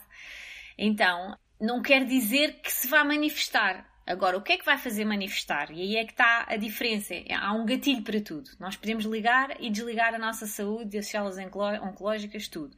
Então, 0.78 1.36
não 1.60 1.82
quer 1.82 2.04
dizer 2.04 2.60
que 2.62 2.72
se 2.72 2.86
vá 2.86 3.02
manifestar. 3.02 3.84
Agora, 4.06 4.38
o 4.38 4.42
que 4.42 4.52
é 4.52 4.56
que 4.56 4.64
vai 4.64 4.78
fazer 4.78 5.04
manifestar? 5.04 5.70
E 5.70 5.82
aí 5.82 5.96
é 5.96 6.04
que 6.04 6.12
está 6.12 6.46
a 6.48 6.56
diferença. 6.56 7.12
Há 7.30 7.52
um 7.52 7.66
gatilho 7.66 8.02
para 8.02 8.20
tudo. 8.20 8.50
Nós 8.58 8.76
podemos 8.76 9.04
ligar 9.04 9.60
e 9.60 9.68
desligar 9.68 10.14
a 10.14 10.18
nossa 10.18 10.46
saúde, 10.46 10.96
as 10.96 11.08
células 11.08 11.36
oncológicas, 11.36 12.48
tudo. 12.48 12.74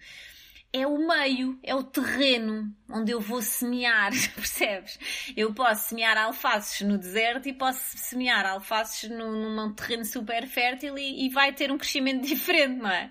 É 0.73 0.87
o 0.87 0.99
meio, 0.99 1.59
é 1.64 1.75
o 1.75 1.83
terreno 1.83 2.73
onde 2.89 3.11
eu 3.11 3.21
vou 3.21 3.43
semear, 3.43 4.12
percebes? 4.37 5.01
Eu 5.37 5.53
posso 5.53 5.89
semear 5.89 6.16
alfaces 6.16 6.87
no 6.87 6.97
deserto 6.97 7.49
e 7.49 7.53
posso 7.53 7.99
semear 7.99 8.47
alfaces 8.47 9.11
num, 9.11 9.73
terreno 9.75 10.05
super 10.05 10.47
fértil 10.47 10.97
e, 10.97 11.27
e, 11.27 11.29
vai 11.29 11.53
ter 11.53 11.73
um 11.73 11.79
crescimento 11.79 12.23
diferente, 12.27 12.81
não 12.81 12.91
é? 12.91 13.11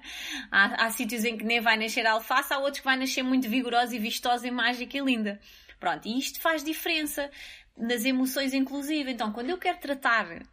Há, 0.50 0.86
há 0.86 0.90
sítios 0.90 1.26
em 1.26 1.38
que 1.38 1.44
nem 1.44 1.60
vai 1.60 1.76
nascer 1.76 2.08
alface, 2.08 2.54
há 2.54 2.60
outros 2.60 2.80
que 2.80 2.86
vai 2.86 2.96
nascer 2.96 3.24
muito 3.24 3.50
vigorosa 3.50 3.94
e 3.94 4.00
vistosa 4.00 4.48
e 4.48 4.52
mágica 4.52 4.98
e 4.98 5.02
linda. 5.02 5.38
Pronto, 5.82 6.08
e 6.08 6.18
isto 6.18 6.40
faz 6.42 6.64
diferença 6.64 7.30
nas 7.76 8.06
emoções 8.06 8.54
inclusive. 8.54 9.12
Então, 9.12 9.34
quando 9.34 9.50
eu 9.50 9.58
quero 9.58 9.80
tratar 9.80 10.46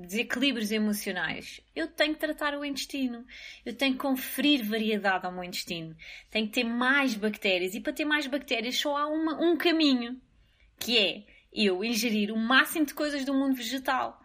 desequilíbrios 0.00 0.70
emocionais, 0.70 1.60
eu 1.74 1.86
tenho 1.88 2.14
que 2.14 2.20
tratar 2.20 2.54
o 2.58 2.64
intestino. 2.64 3.24
Eu 3.64 3.74
tenho 3.74 3.92
que 3.92 4.00
conferir 4.00 4.64
variedade 4.64 5.26
ao 5.26 5.32
meu 5.32 5.44
intestino. 5.44 5.96
Tenho 6.30 6.46
que 6.46 6.52
ter 6.52 6.64
mais 6.64 7.14
bactérias. 7.14 7.74
E 7.74 7.80
para 7.80 7.92
ter 7.92 8.04
mais 8.04 8.26
bactérias 8.26 8.76
só 8.76 8.96
há 8.96 9.06
uma, 9.06 9.40
um 9.40 9.56
caminho, 9.56 10.20
que 10.78 10.98
é 10.98 11.24
eu 11.52 11.84
ingerir 11.84 12.32
o 12.32 12.38
máximo 12.38 12.86
de 12.86 12.94
coisas 12.94 13.24
do 13.24 13.34
mundo 13.34 13.54
vegetal. 13.54 14.19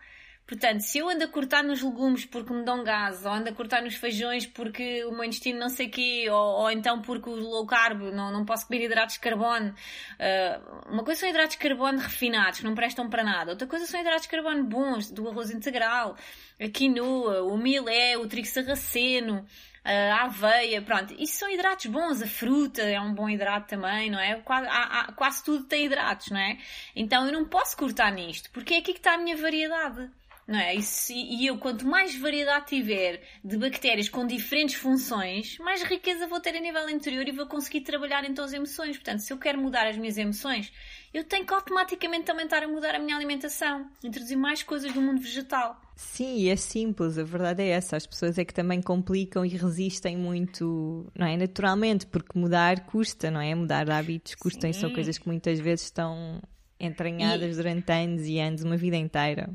Portanto, 0.48 0.82
se 0.82 1.00
eu 1.00 1.10
ando 1.10 1.24
a 1.24 1.28
cortar 1.28 1.64
nos 1.64 1.82
legumes 1.82 2.24
porque 2.24 2.54
me 2.54 2.64
dão 2.64 2.84
gás, 2.84 3.26
ou 3.26 3.32
ando 3.32 3.50
a 3.50 3.54
cortar 3.54 3.82
nos 3.82 3.96
feijões 3.96 4.46
porque 4.46 5.04
o 5.06 5.12
meu 5.12 5.24
intestino 5.24 5.60
não 5.60 5.70
sei 5.70 5.90
quê, 5.90 6.28
ou, 6.30 6.62
ou 6.62 6.72
então 6.72 7.02
porque 7.02 7.30
o 7.30 7.36
low 7.36 7.66
carb, 7.66 8.02
não, 8.14 8.32
não 8.32 8.46
posso 8.46 8.68
comer 8.68 8.86
hidratos 8.86 9.16
de 9.16 9.22
carbono. 9.22 9.74
Uh, 10.20 10.92
uma 10.92 11.04
coisa 11.04 11.22
são 11.22 11.30
hidratos 11.30 11.58
de 11.58 11.58
carbono 11.58 11.98
refinados, 11.98 12.60
que 12.60 12.66
não 12.66 12.76
prestam 12.76 13.10
para 13.10 13.24
nada. 13.24 13.52
Outra 13.52 13.68
coisa 13.68 13.88
são 13.88 14.00
hidratos 14.00 14.24
de 14.24 14.30
carbono 14.30 14.64
bons, 14.64 15.10
do 15.10 15.28
arroz 15.28 15.50
integral, 15.50 16.16
a 16.60 16.68
quinoa, 16.70 17.44
o 17.44 17.58
milé, 17.58 18.16
o 18.18 18.28
trigo 18.28 18.48
sarraceno 18.48 19.46
a 19.86 20.24
aveia, 20.24 20.82
pronto. 20.82 21.14
Isso 21.20 21.38
são 21.38 21.50
hidratos 21.50 21.86
bons, 21.86 22.22
a 22.22 22.28
fruta 22.28 22.82
é 22.82 23.00
um 23.00 23.14
bom 23.14 23.30
hidrato 23.30 23.68
também, 23.68 24.10
não 24.10 24.20
é? 24.20 24.36
Quase, 24.42 24.68
há, 24.68 25.00
há, 25.00 25.12
quase 25.14 25.44
tudo 25.44 25.64
tem 25.66 25.86
hidratos, 25.86 26.32
não 26.32 26.40
é? 26.40 26.58
Então 26.96 27.26
eu 27.28 27.32
não 27.32 27.46
posso 27.46 27.78
cortar 27.78 28.12
nisto, 28.12 28.50
porque 28.52 28.74
é 28.74 28.78
aqui 28.80 28.94
que 28.94 29.00
está 29.00 29.14
a 29.14 29.18
minha 29.18 29.38
variedade. 29.38 30.10
Não 30.48 30.60
é? 30.60 30.76
E, 30.76 30.82
se, 30.84 31.14
e 31.16 31.48
eu, 31.48 31.58
quanto 31.58 31.88
mais 31.88 32.16
variedade 32.16 32.68
tiver 32.68 33.22
de 33.44 33.58
bactérias 33.58 34.08
com 34.08 34.28
diferentes 34.28 34.76
funções, 34.76 35.58
mais 35.58 35.82
riqueza 35.82 36.28
vou 36.28 36.40
ter 36.40 36.56
a 36.56 36.60
nível 36.60 36.88
interior 36.88 37.28
e 37.28 37.32
vou 37.32 37.48
conseguir 37.48 37.82
trabalhar 37.82 38.24
então 38.24 38.46
as 38.46 38.54
emoções. 38.54 38.96
Portanto, 38.96 39.20
se 39.20 39.34
eu 39.34 39.40
quero 39.40 39.60
mudar 39.60 39.88
as 39.88 39.98
minhas 39.98 40.18
emoções, 40.18 40.72
eu 41.12 41.24
tenho 41.24 41.48
que 41.48 41.54
automaticamente 41.54 42.26
também 42.26 42.46
estar 42.46 42.62
a 42.62 42.68
mudar 42.68 42.94
a 42.94 43.00
minha 43.00 43.16
alimentação, 43.16 43.90
introduzir 44.04 44.38
mais 44.38 44.62
coisas 44.62 44.94
do 44.94 45.02
mundo 45.02 45.20
vegetal. 45.20 45.82
Sim, 45.96 46.50
é 46.50 46.56
simples, 46.56 47.18
a 47.18 47.24
verdade 47.24 47.64
é 47.64 47.70
essa. 47.70 47.98
As 47.98 48.06
pessoas 48.06 48.38
é 48.38 48.46
que 48.46 48.54
também 48.54 48.82
complicam 48.82 49.44
e 49.44 49.50
resistem 49.50 50.16
muito, 50.16 51.10
não 51.18 51.26
é? 51.26 51.36
Naturalmente, 51.38 52.06
porque 52.06 52.38
mudar 52.38 52.86
custa, 52.86 53.32
não 53.32 53.42
é? 53.42 53.56
Mudar 53.56 53.90
hábitos 53.90 54.36
custa 54.36 54.68
e 54.68 54.74
são 54.74 54.94
coisas 54.94 55.18
que 55.18 55.26
muitas 55.26 55.60
vezes 55.60 55.86
estão 55.86 56.40
entranhadas 56.80 57.54
e... 57.54 57.56
durante 57.56 57.92
anos 57.92 58.28
e 58.28 58.38
anos, 58.38 58.62
uma 58.62 58.78
vida 58.78 58.98
inteira. 58.98 59.50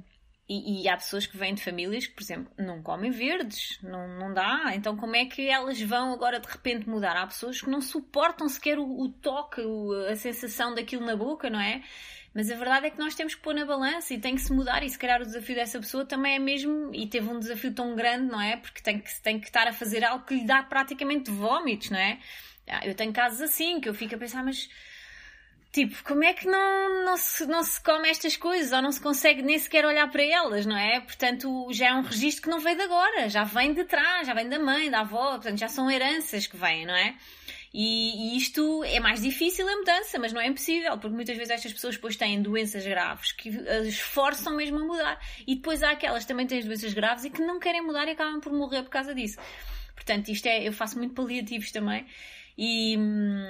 E, 0.53 0.83
e, 0.83 0.89
há 0.89 0.97
pessoas 0.97 1.29
que 1.29 1.37
vêm 1.37 1.55
de 1.55 1.63
famílias 1.63 2.09
que, 2.09 2.13
por 2.13 2.25
exemplo, 2.25 2.53
não 2.59 2.83
comem 2.83 3.13
verdes, 3.13 3.79
não, 3.85 4.09
não 4.19 4.35
dá. 4.35 4.73
Então, 4.75 4.97
como 4.97 5.15
é 5.15 5.25
que 5.25 5.49
elas 5.49 5.81
vão 5.81 6.13
agora 6.13 6.41
de 6.41 6.49
repente 6.49 6.89
mudar? 6.89 7.17
Há 7.17 7.25
pessoas 7.25 7.61
que 7.61 7.71
não 7.71 7.81
suportam 7.81 8.49
sequer 8.49 8.77
o, 8.77 8.85
o 8.85 9.09
toque, 9.11 9.61
o, 9.61 9.93
a 10.11 10.17
sensação 10.17 10.75
daquilo 10.75 11.07
na 11.07 11.15
boca, 11.15 11.49
não 11.49 11.61
é? 11.61 11.85
Mas 12.35 12.51
a 12.51 12.57
verdade 12.57 12.87
é 12.87 12.91
que 12.91 12.99
nós 12.99 13.15
temos 13.15 13.37
que 13.37 13.41
pôr 13.41 13.55
na 13.55 13.65
balança 13.65 14.13
e 14.13 14.19
tem 14.19 14.35
que 14.35 14.41
se 14.41 14.53
mudar. 14.53 14.83
E 14.83 14.91
se 14.91 14.99
calhar 14.99 15.23
o 15.23 15.25
desafio 15.25 15.55
dessa 15.55 15.79
pessoa 15.79 16.05
também 16.05 16.35
é 16.35 16.39
mesmo. 16.41 16.91
E 16.93 17.07
teve 17.07 17.29
um 17.29 17.39
desafio 17.39 17.73
tão 17.73 17.95
grande, 17.95 18.27
não 18.27 18.41
é? 18.41 18.57
Porque 18.57 18.83
tem 18.83 18.99
que, 18.99 19.23
tem 19.23 19.39
que 19.39 19.47
estar 19.47 19.69
a 19.69 19.73
fazer 19.73 20.03
algo 20.05 20.25
que 20.25 20.35
lhe 20.35 20.45
dá 20.45 20.65
praticamente 20.65 21.31
vómitos, 21.31 21.91
não 21.91 21.99
é? 21.99 22.19
Ah, 22.69 22.85
eu 22.85 22.95
tenho 22.97 23.13
casos 23.13 23.41
assim 23.41 23.81
que 23.81 23.89
eu 23.89 23.95
fico 23.95 24.17
a 24.17 24.19
pensar, 24.19 24.45
mas 24.45 24.69
Tipo, 25.73 26.03
como 26.03 26.25
é 26.25 26.33
que 26.33 26.47
não, 26.47 27.05
não, 27.05 27.17
se, 27.17 27.47
não 27.47 27.63
se 27.63 27.81
come 27.81 28.09
estas 28.09 28.37
coisas 28.37 28.73
ou 28.73 28.83
não 28.83 28.91
se 28.91 29.01
consegue 29.01 29.41
nem 29.41 29.57
sequer 29.57 29.85
olhar 29.85 30.11
para 30.11 30.25
elas, 30.25 30.67
não 30.67 30.77
é? 30.77 31.01
Portanto, 31.01 31.69
já 31.71 31.91
é 31.91 31.95
um 31.95 32.03
registro 32.03 32.43
que 32.43 32.51
não 32.51 32.59
veio 32.59 32.77
de 32.77 32.83
agora, 32.83 33.29
já 33.29 33.45
vem 33.45 33.73
de 33.73 33.85
trás, 33.85 34.27
já 34.27 34.35
vem 34.35 34.49
da 34.49 34.59
mãe, 34.59 34.91
da 34.91 35.01
avó, 35.01 35.31
portanto, 35.33 35.59
já 35.59 35.69
são 35.69 35.89
heranças 35.89 36.49
que 36.49 36.57
vêm, 36.57 36.85
não 36.85 36.95
é? 36.95 37.15
E, 37.73 38.35
e, 38.35 38.37
isto 38.37 38.83
é 38.83 38.99
mais 38.99 39.23
difícil 39.23 39.69
a 39.69 39.77
mudança, 39.77 40.19
mas 40.19 40.33
não 40.33 40.41
é 40.41 40.49
impossível, 40.49 40.99
porque 40.99 41.15
muitas 41.15 41.37
vezes 41.37 41.53
estas 41.53 41.73
pessoas 41.73 41.95
depois 41.95 42.17
têm 42.17 42.43
doenças 42.43 42.85
graves 42.85 43.31
que 43.31 43.49
as 43.69 43.87
esforçam 43.87 44.57
mesmo 44.57 44.79
a 44.79 44.85
mudar. 44.85 45.21
E 45.47 45.55
depois 45.55 45.85
há 45.85 45.93
aquelas 45.93 46.25
que 46.25 46.29
também 46.29 46.49
têm 46.49 46.65
doenças 46.65 46.93
graves 46.93 47.25
e 47.25 47.31
que 47.31 47.41
não 47.41 47.61
querem 47.61 47.81
mudar 47.81 48.09
e 48.09 48.11
acabam 48.11 48.41
por 48.41 48.53
morrer 48.53 48.83
por 48.83 48.91
causa 48.91 49.15
disso. 49.15 49.39
Portanto, 49.95 50.31
isto 50.31 50.47
é, 50.47 50.67
eu 50.67 50.73
faço 50.73 50.99
muito 50.99 51.15
paliativos 51.15 51.71
também. 51.71 52.05
E, 52.63 52.95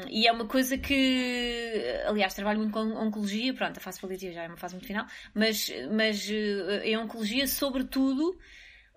e, 0.08 0.28
é 0.28 0.30
uma 0.30 0.46
coisa 0.46 0.78
que, 0.78 1.82
aliás, 2.06 2.32
trabalho 2.32 2.60
muito 2.60 2.72
com 2.72 2.78
oncologia, 2.78 3.52
pronto, 3.52 3.76
a 3.76 3.80
fase 3.80 4.00
paliativa 4.00 4.32
já 4.32 4.44
é 4.44 4.46
uma 4.46 4.56
fase 4.56 4.74
muito 4.74 4.86
final, 4.86 5.04
mas, 5.34 5.68
mas 5.90 6.30
eh, 6.30 6.82
em 6.84 6.96
oncologia, 6.96 7.44
sobretudo, 7.48 8.38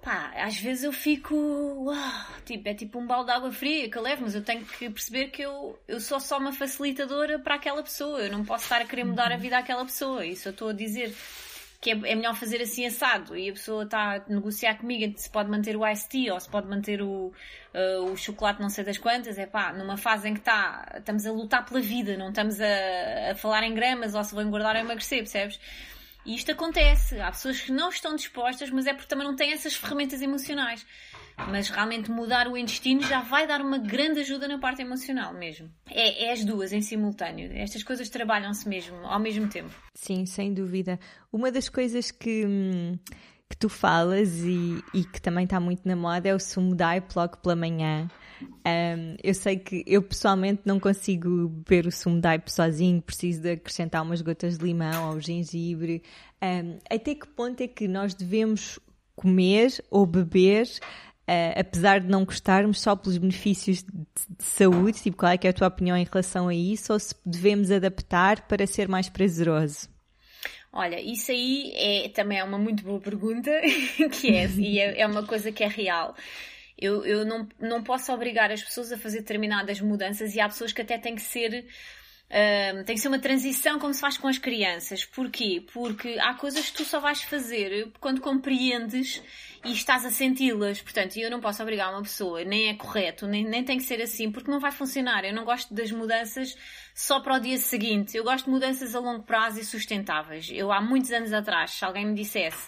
pá, 0.04 0.32
às 0.36 0.56
vezes 0.60 0.84
eu 0.84 0.92
fico, 0.92 1.36
uau, 1.36 2.26
tipo, 2.46 2.70
é 2.70 2.76
tipo 2.76 3.00
um 3.00 3.08
balde 3.08 3.32
de 3.32 3.32
água 3.32 3.52
fria 3.52 3.90
que 3.90 3.98
eu 3.98 4.04
levo, 4.04 4.22
mas 4.22 4.36
eu 4.36 4.44
tenho 4.44 4.64
que 4.64 4.88
perceber 4.88 5.30
que 5.30 5.42
eu, 5.42 5.80
eu 5.88 6.00
sou 6.00 6.20
só 6.20 6.38
uma 6.38 6.54
facilitadora 6.54 7.40
para 7.40 7.56
aquela 7.56 7.82
pessoa, 7.82 8.20
eu 8.20 8.32
não 8.32 8.46
posso 8.46 8.66
estar 8.66 8.82
a 8.82 8.86
querer 8.86 9.06
mudar 9.06 9.32
a 9.32 9.38
vida 9.38 9.58
àquela 9.58 9.84
pessoa, 9.84 10.24
isso 10.24 10.48
eu 10.48 10.52
estou 10.52 10.70
a 10.70 10.74
dizer 10.74 11.12
que 11.84 11.92
é, 11.92 11.94
é, 11.94 12.16
melhor 12.16 12.34
fazer 12.34 12.62
assim 12.62 12.86
assado 12.86 13.38
e 13.38 13.50
a 13.50 13.54
pessoa 13.54 13.84
está 13.84 14.16
a 14.16 14.30
negociar 14.30 14.76
comigo 14.76 15.14
se 15.18 15.30
pode 15.30 15.50
manter 15.50 15.76
o 15.76 15.86
iced 15.86 16.08
tea 16.08 16.34
ou 16.34 16.40
se 16.40 16.50
pode 16.50 16.66
manter 16.66 17.02
o, 17.02 17.34
uh, 17.74 18.04
o 18.10 18.16
chocolate 18.16 18.62
não 18.62 18.70
sei 18.70 18.86
das 18.86 18.98
quantas, 18.98 19.38
é 19.38 19.46
pá, 19.46 19.74
numa 19.74 19.98
fase 19.98 20.30
em 20.30 20.34
que 20.34 20.40
está, 20.40 20.96
estamos 20.96 21.26
a 21.26 21.32
lutar 21.34 21.66
pela 21.66 21.82
vida, 21.82 22.16
não 22.16 22.30
estamos 22.30 22.62
a, 22.62 23.32
a 23.32 23.36
falar 23.36 23.64
em 23.64 23.74
gramas 23.74 24.16
ou 24.16 24.24
se 24.24 24.34
vou 24.34 24.42
engordar 24.42 24.76
ou 24.78 24.82
emagrecer, 24.82 25.20
percebes? 25.20 25.60
E 26.26 26.36
isto 26.36 26.54
acontece. 26.54 27.20
Há 27.20 27.32
pessoas 27.32 27.60
que 27.60 27.72
não 27.74 27.90
estão 27.90 28.16
dispostas, 28.16 28.70
mas 28.70 28.88
é 28.88 28.94
porque 28.94 29.10
também 29.10 29.28
não 29.28 29.36
têm 29.36 29.52
essas 29.52 29.76
ferramentas 29.76 30.22
emocionais. 30.22 30.86
Mas 31.50 31.70
realmente 31.70 32.12
mudar 32.12 32.48
o 32.48 32.58
intestino 32.58 33.02
já 33.02 33.22
vai 33.22 33.48
dar 33.48 33.62
uma 33.62 33.78
grande 33.78 34.20
ajuda 34.20 34.48
na 34.48 34.60
parte 34.60 34.82
emocional 34.82 35.34
mesmo. 35.34 35.70
É, 35.90 36.26
é 36.26 36.32
as 36.32 36.44
duas 36.46 36.72
em 36.72 36.82
simultâneo. 36.82 37.52
Estas 37.54 37.84
coisas 37.84 38.10
trabalham-se 38.10 38.68
mesmo 38.68 38.96
ao 39.06 39.20
mesmo 39.20 39.48
tempo. 39.48 39.74
Sim, 39.94 40.26
sem 40.26 40.54
dúvida. 40.54 41.00
Uma 41.32 41.52
das 41.52 41.70
coisas 41.70 42.12
que. 42.12 42.46
Hum, 42.46 42.98
que 43.50 43.58
tu 43.58 43.70
falas 43.70 44.40
e, 44.40 44.84
e, 44.96 45.04
que 45.04 45.22
também 45.22 45.44
está 45.44 45.60
muito 45.60 45.88
na 45.88 45.96
moda 45.96 46.28
é 46.28 46.34
o 46.34 46.40
sumo 46.40 46.76
de 46.76 46.84
logo 47.16 47.38
pela 47.38 47.56
manhã. 47.56 48.10
Um, 48.42 49.16
eu 49.24 49.34
sei 49.34 49.58
que 49.58 49.84
eu 49.86 50.02
pessoalmente 50.02 50.64
não 50.66 50.80
consigo 50.80 51.48
beber 51.48 51.86
o 51.86 51.92
sumo 51.92 52.20
aipo 52.26 52.50
sozinho, 52.50 53.00
preciso 53.00 53.42
de 53.42 53.52
acrescentar 53.52 54.02
umas 54.02 54.22
gotas 54.22 54.58
de 54.58 54.66
limão 54.66 55.12
ou 55.12 55.22
gengibre. 55.22 56.02
Um, 56.42 56.80
até 56.90 57.14
que 57.14 57.28
ponto 57.28 57.62
é 57.62 57.68
que 57.68 57.88
nós 57.88 58.16
devemos 58.16 58.80
comer 59.16 59.72
ou 59.92 60.06
beber, 60.06 60.68
uh, 61.28 61.60
apesar 61.60 62.00
de 62.00 62.08
não 62.08 62.26
gostarmos, 62.26 62.82
só 62.82 62.96
pelos 62.96 63.18
benefícios 63.18 63.84
de, 63.84 63.92
de, 63.92 64.44
saúde? 64.44 65.02
Tipo, 65.02 65.18
qual 65.18 65.32
é, 65.32 65.40
é 65.42 65.50
a 65.50 65.54
tua 65.54 65.68
opinião 65.68 65.98
em 65.98 66.06
relação 66.06 66.48
a 66.48 66.56
isso? 66.56 66.94
Ou 66.94 67.00
se 67.00 67.16
devemos 67.26 67.72
adaptar 67.72 68.48
para 68.48 68.66
ser 68.68 68.88
mais 68.88 69.10
prazeroso? 69.10 69.90
Olha, 70.72 71.00
isso 71.00 71.32
aí 71.32 71.72
é, 71.76 72.10
também 72.10 72.40
é 72.40 72.44
uma 72.44 72.58
muito 72.58 72.84
boa 72.84 73.00
pergunta, 73.00 73.52
que 74.20 74.36
é, 74.36 74.48
e 74.48 74.80
é, 74.80 75.02
é 75.02 75.08
uma 75.08 75.24
coisa 75.26 75.52
que 75.52 75.64
é 75.64 75.68
real. 75.68 76.16
Eu, 76.78 77.06
eu 77.06 77.24
não, 77.24 77.48
não 77.60 77.84
posso 77.84 78.12
obrigar 78.12 78.52
as 78.52 78.64
pessoas 78.64 78.92
a 78.92 78.98
fazer 78.98 79.20
determinadas 79.20 79.80
mudanças 79.80 80.34
e 80.36 80.40
há 80.40 80.50
pessoas 80.50 80.74
que 80.74 80.82
até 80.82 80.98
têm 80.98 81.16
que 81.16 81.22
ser. 81.22 81.66
Uh, 82.34 82.84
tem 82.84 82.96
que 82.96 83.02
ser 83.02 83.10
uma 83.10 83.20
transição 83.20 83.78
como 83.78 83.94
se 83.94 84.02
faz 84.02 84.18
com 84.18 84.28
as 84.28 84.40
crianças. 84.40 85.06
Porquê? 85.06 85.64
Porque 85.72 86.18
há 86.20 86.34
coisas 86.34 86.68
que 86.68 86.78
tu 86.78 86.84
só 86.84 87.00
vais 87.00 87.22
fazer 87.22 87.92
quando 88.00 88.22
compreendes 88.22 89.22
e 89.64 89.72
estás 89.72 90.04
a 90.04 90.10
senti-las. 90.10 90.82
Portanto, 90.82 91.16
eu 91.18 91.30
não 91.30 91.40
posso 91.40 91.62
obrigar 91.62 91.92
uma 91.92 92.02
pessoa, 92.02 92.44
nem 92.44 92.70
é 92.70 92.74
correto, 92.74 93.28
nem, 93.28 93.46
nem 93.46 93.64
tem 93.64 93.78
que 93.78 93.84
ser 93.84 94.02
assim, 94.02 94.32
porque 94.32 94.50
não 94.50 94.60
vai 94.60 94.72
funcionar. 94.72 95.24
Eu 95.24 95.34
não 95.34 95.46
gosto 95.46 95.72
das 95.76 95.92
mudanças 95.92 96.58
só 96.96 97.20
para 97.20 97.36
o 97.36 97.40
dia 97.40 97.60
seguinte. 97.60 98.18
Eu 98.18 98.24
gosto 98.24 98.46
de 98.46 98.52
mudanças 98.52 98.96
a 98.96 99.00
longo 99.00 99.22
prazo 99.22 99.60
e 99.60 99.64
sustentáveis. 99.64 100.50
Eu, 100.52 100.72
há 100.72 100.82
muitos 100.82 101.12
anos 101.12 101.32
atrás, 101.34 101.70
se 101.70 101.86
alguém 101.86 102.08
me 102.08 102.16
dissesse 102.16 102.68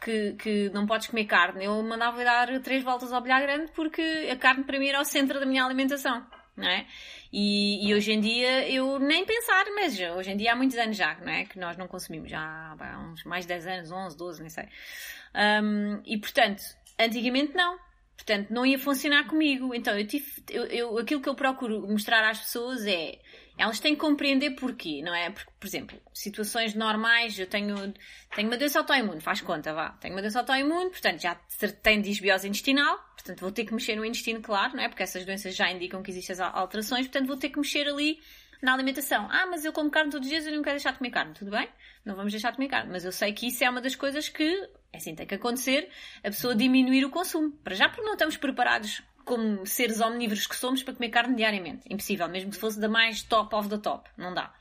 que, 0.00 0.32
que 0.32 0.70
não 0.70 0.86
podes 0.86 1.06
comer 1.06 1.26
carne, 1.26 1.64
eu 1.66 1.80
mandava 1.84 2.24
dar 2.24 2.60
três 2.60 2.82
voltas 2.82 3.12
ao 3.12 3.20
bilhar 3.20 3.40
grande 3.40 3.70
porque 3.76 4.02
a 4.28 4.34
carne 4.34 4.64
para 4.64 4.76
mim 4.76 4.88
era 4.88 5.00
o 5.00 5.04
centro 5.04 5.38
da 5.38 5.46
minha 5.46 5.64
alimentação. 5.64 6.26
Não 6.56 6.68
é? 6.68 6.86
E, 7.32 7.88
e, 7.88 7.94
hoje 7.94 8.12
em 8.12 8.20
dia 8.20 8.68
eu 8.68 9.00
nem 9.00 9.24
pensar, 9.26 9.64
mas 9.74 9.98
hoje 9.98 10.30
em 10.30 10.36
dia 10.36 10.52
há 10.52 10.56
muitos 10.56 10.78
anos 10.78 10.96
já, 10.96 11.16
não 11.16 11.32
é? 11.32 11.44
Que 11.44 11.58
nós 11.58 11.76
não 11.76 11.88
consumimos, 11.88 12.30
já 12.30 12.40
há 12.78 12.98
uns 13.00 13.24
mais 13.24 13.44
de 13.44 13.48
10 13.48 13.66
anos, 13.66 13.90
11, 13.90 14.16
12, 14.16 14.40
nem 14.40 14.50
sei. 14.50 14.68
Um, 15.34 16.00
e 16.06 16.16
portanto, 16.16 16.62
antigamente 16.98 17.54
não. 17.54 17.76
Portanto, 18.16 18.50
não 18.50 18.64
ia 18.64 18.78
funcionar 18.78 19.26
comigo. 19.26 19.74
Então, 19.74 19.98
eu 19.98 20.06
tive, 20.06 20.24
eu, 20.48 20.64
eu, 20.66 20.98
aquilo 20.98 21.20
que 21.20 21.28
eu 21.28 21.34
procuro 21.34 21.86
mostrar 21.88 22.28
às 22.28 22.38
pessoas 22.38 22.86
é 22.86 23.18
elas 23.56 23.78
têm 23.78 23.94
que 23.94 24.00
compreender 24.00 24.50
porquê, 24.50 25.00
não 25.02 25.14
é? 25.14 25.30
Porque, 25.30 25.50
por 25.60 25.66
exemplo, 25.66 26.00
situações 26.12 26.74
normais, 26.74 27.38
eu 27.38 27.46
tenho, 27.46 27.94
tenho 28.34 28.48
uma 28.48 28.56
doença 28.56 28.80
autoimune, 28.80 29.20
faz 29.20 29.40
conta, 29.40 29.72
vá. 29.72 29.90
Tenho 30.00 30.14
uma 30.14 30.20
doença 30.20 30.40
autoimune, 30.40 30.90
portanto 30.90 31.20
já 31.20 31.36
tenho 31.82 32.02
disbiose 32.02 32.48
intestinal, 32.48 32.98
portanto 33.24 33.40
vou 33.40 33.50
ter 33.50 33.64
que 33.64 33.72
mexer 33.72 33.96
no 33.96 34.04
intestino, 34.04 34.42
claro, 34.42 34.76
não 34.76 34.82
é? 34.82 34.88
Porque 34.88 35.02
essas 35.02 35.24
doenças 35.24 35.56
já 35.56 35.70
indicam 35.72 36.02
que 36.02 36.10
existem 36.10 36.36
alterações, 36.52 37.06
portanto 37.06 37.26
vou 37.26 37.38
ter 37.38 37.48
que 37.48 37.58
mexer 37.58 37.88
ali 37.88 38.20
na 38.62 38.74
alimentação. 38.74 39.26
Ah, 39.30 39.46
mas 39.46 39.64
eu 39.64 39.72
como 39.72 39.90
carne 39.90 40.10
todos 40.10 40.26
os 40.26 40.30
dias, 40.30 40.46
eu 40.46 40.54
não 40.54 40.62
quero 40.62 40.76
deixar 40.76 40.92
de 40.92 40.98
comer 40.98 41.10
carne. 41.10 41.32
Tudo 41.32 41.50
bem? 41.50 41.68
Não 42.04 42.14
vamos 42.14 42.32
deixar 42.32 42.50
de 42.50 42.56
comer 42.56 42.68
carne. 42.68 42.92
Mas 42.92 43.04
eu 43.04 43.12
sei 43.12 43.32
que 43.32 43.46
isso 43.46 43.64
é 43.64 43.70
uma 43.70 43.80
das 43.80 43.96
coisas 43.96 44.28
que, 44.28 44.68
é 44.92 44.98
assim, 44.98 45.14
tem 45.14 45.26
que 45.26 45.34
acontecer, 45.34 45.88
a 46.18 46.28
pessoa 46.28 46.54
diminuir 46.54 47.04
o 47.04 47.10
consumo. 47.10 47.50
Para 47.64 47.74
já 47.74 47.88
porque 47.88 48.02
não 48.02 48.12
estamos 48.12 48.36
preparados 48.36 49.02
como 49.24 49.66
seres 49.66 50.00
omnívoros 50.00 50.46
que 50.46 50.56
somos 50.56 50.82
para 50.82 50.94
comer 50.94 51.08
carne 51.08 51.34
diariamente. 51.34 51.82
Impossível, 51.90 52.28
mesmo 52.28 52.50
que 52.50 52.58
fosse 52.58 52.78
da 52.78 52.88
mais 52.88 53.22
top 53.22 53.54
of 53.54 53.68
the 53.68 53.78
top. 53.78 54.08
Não 54.16 54.34
dá. 54.34 54.52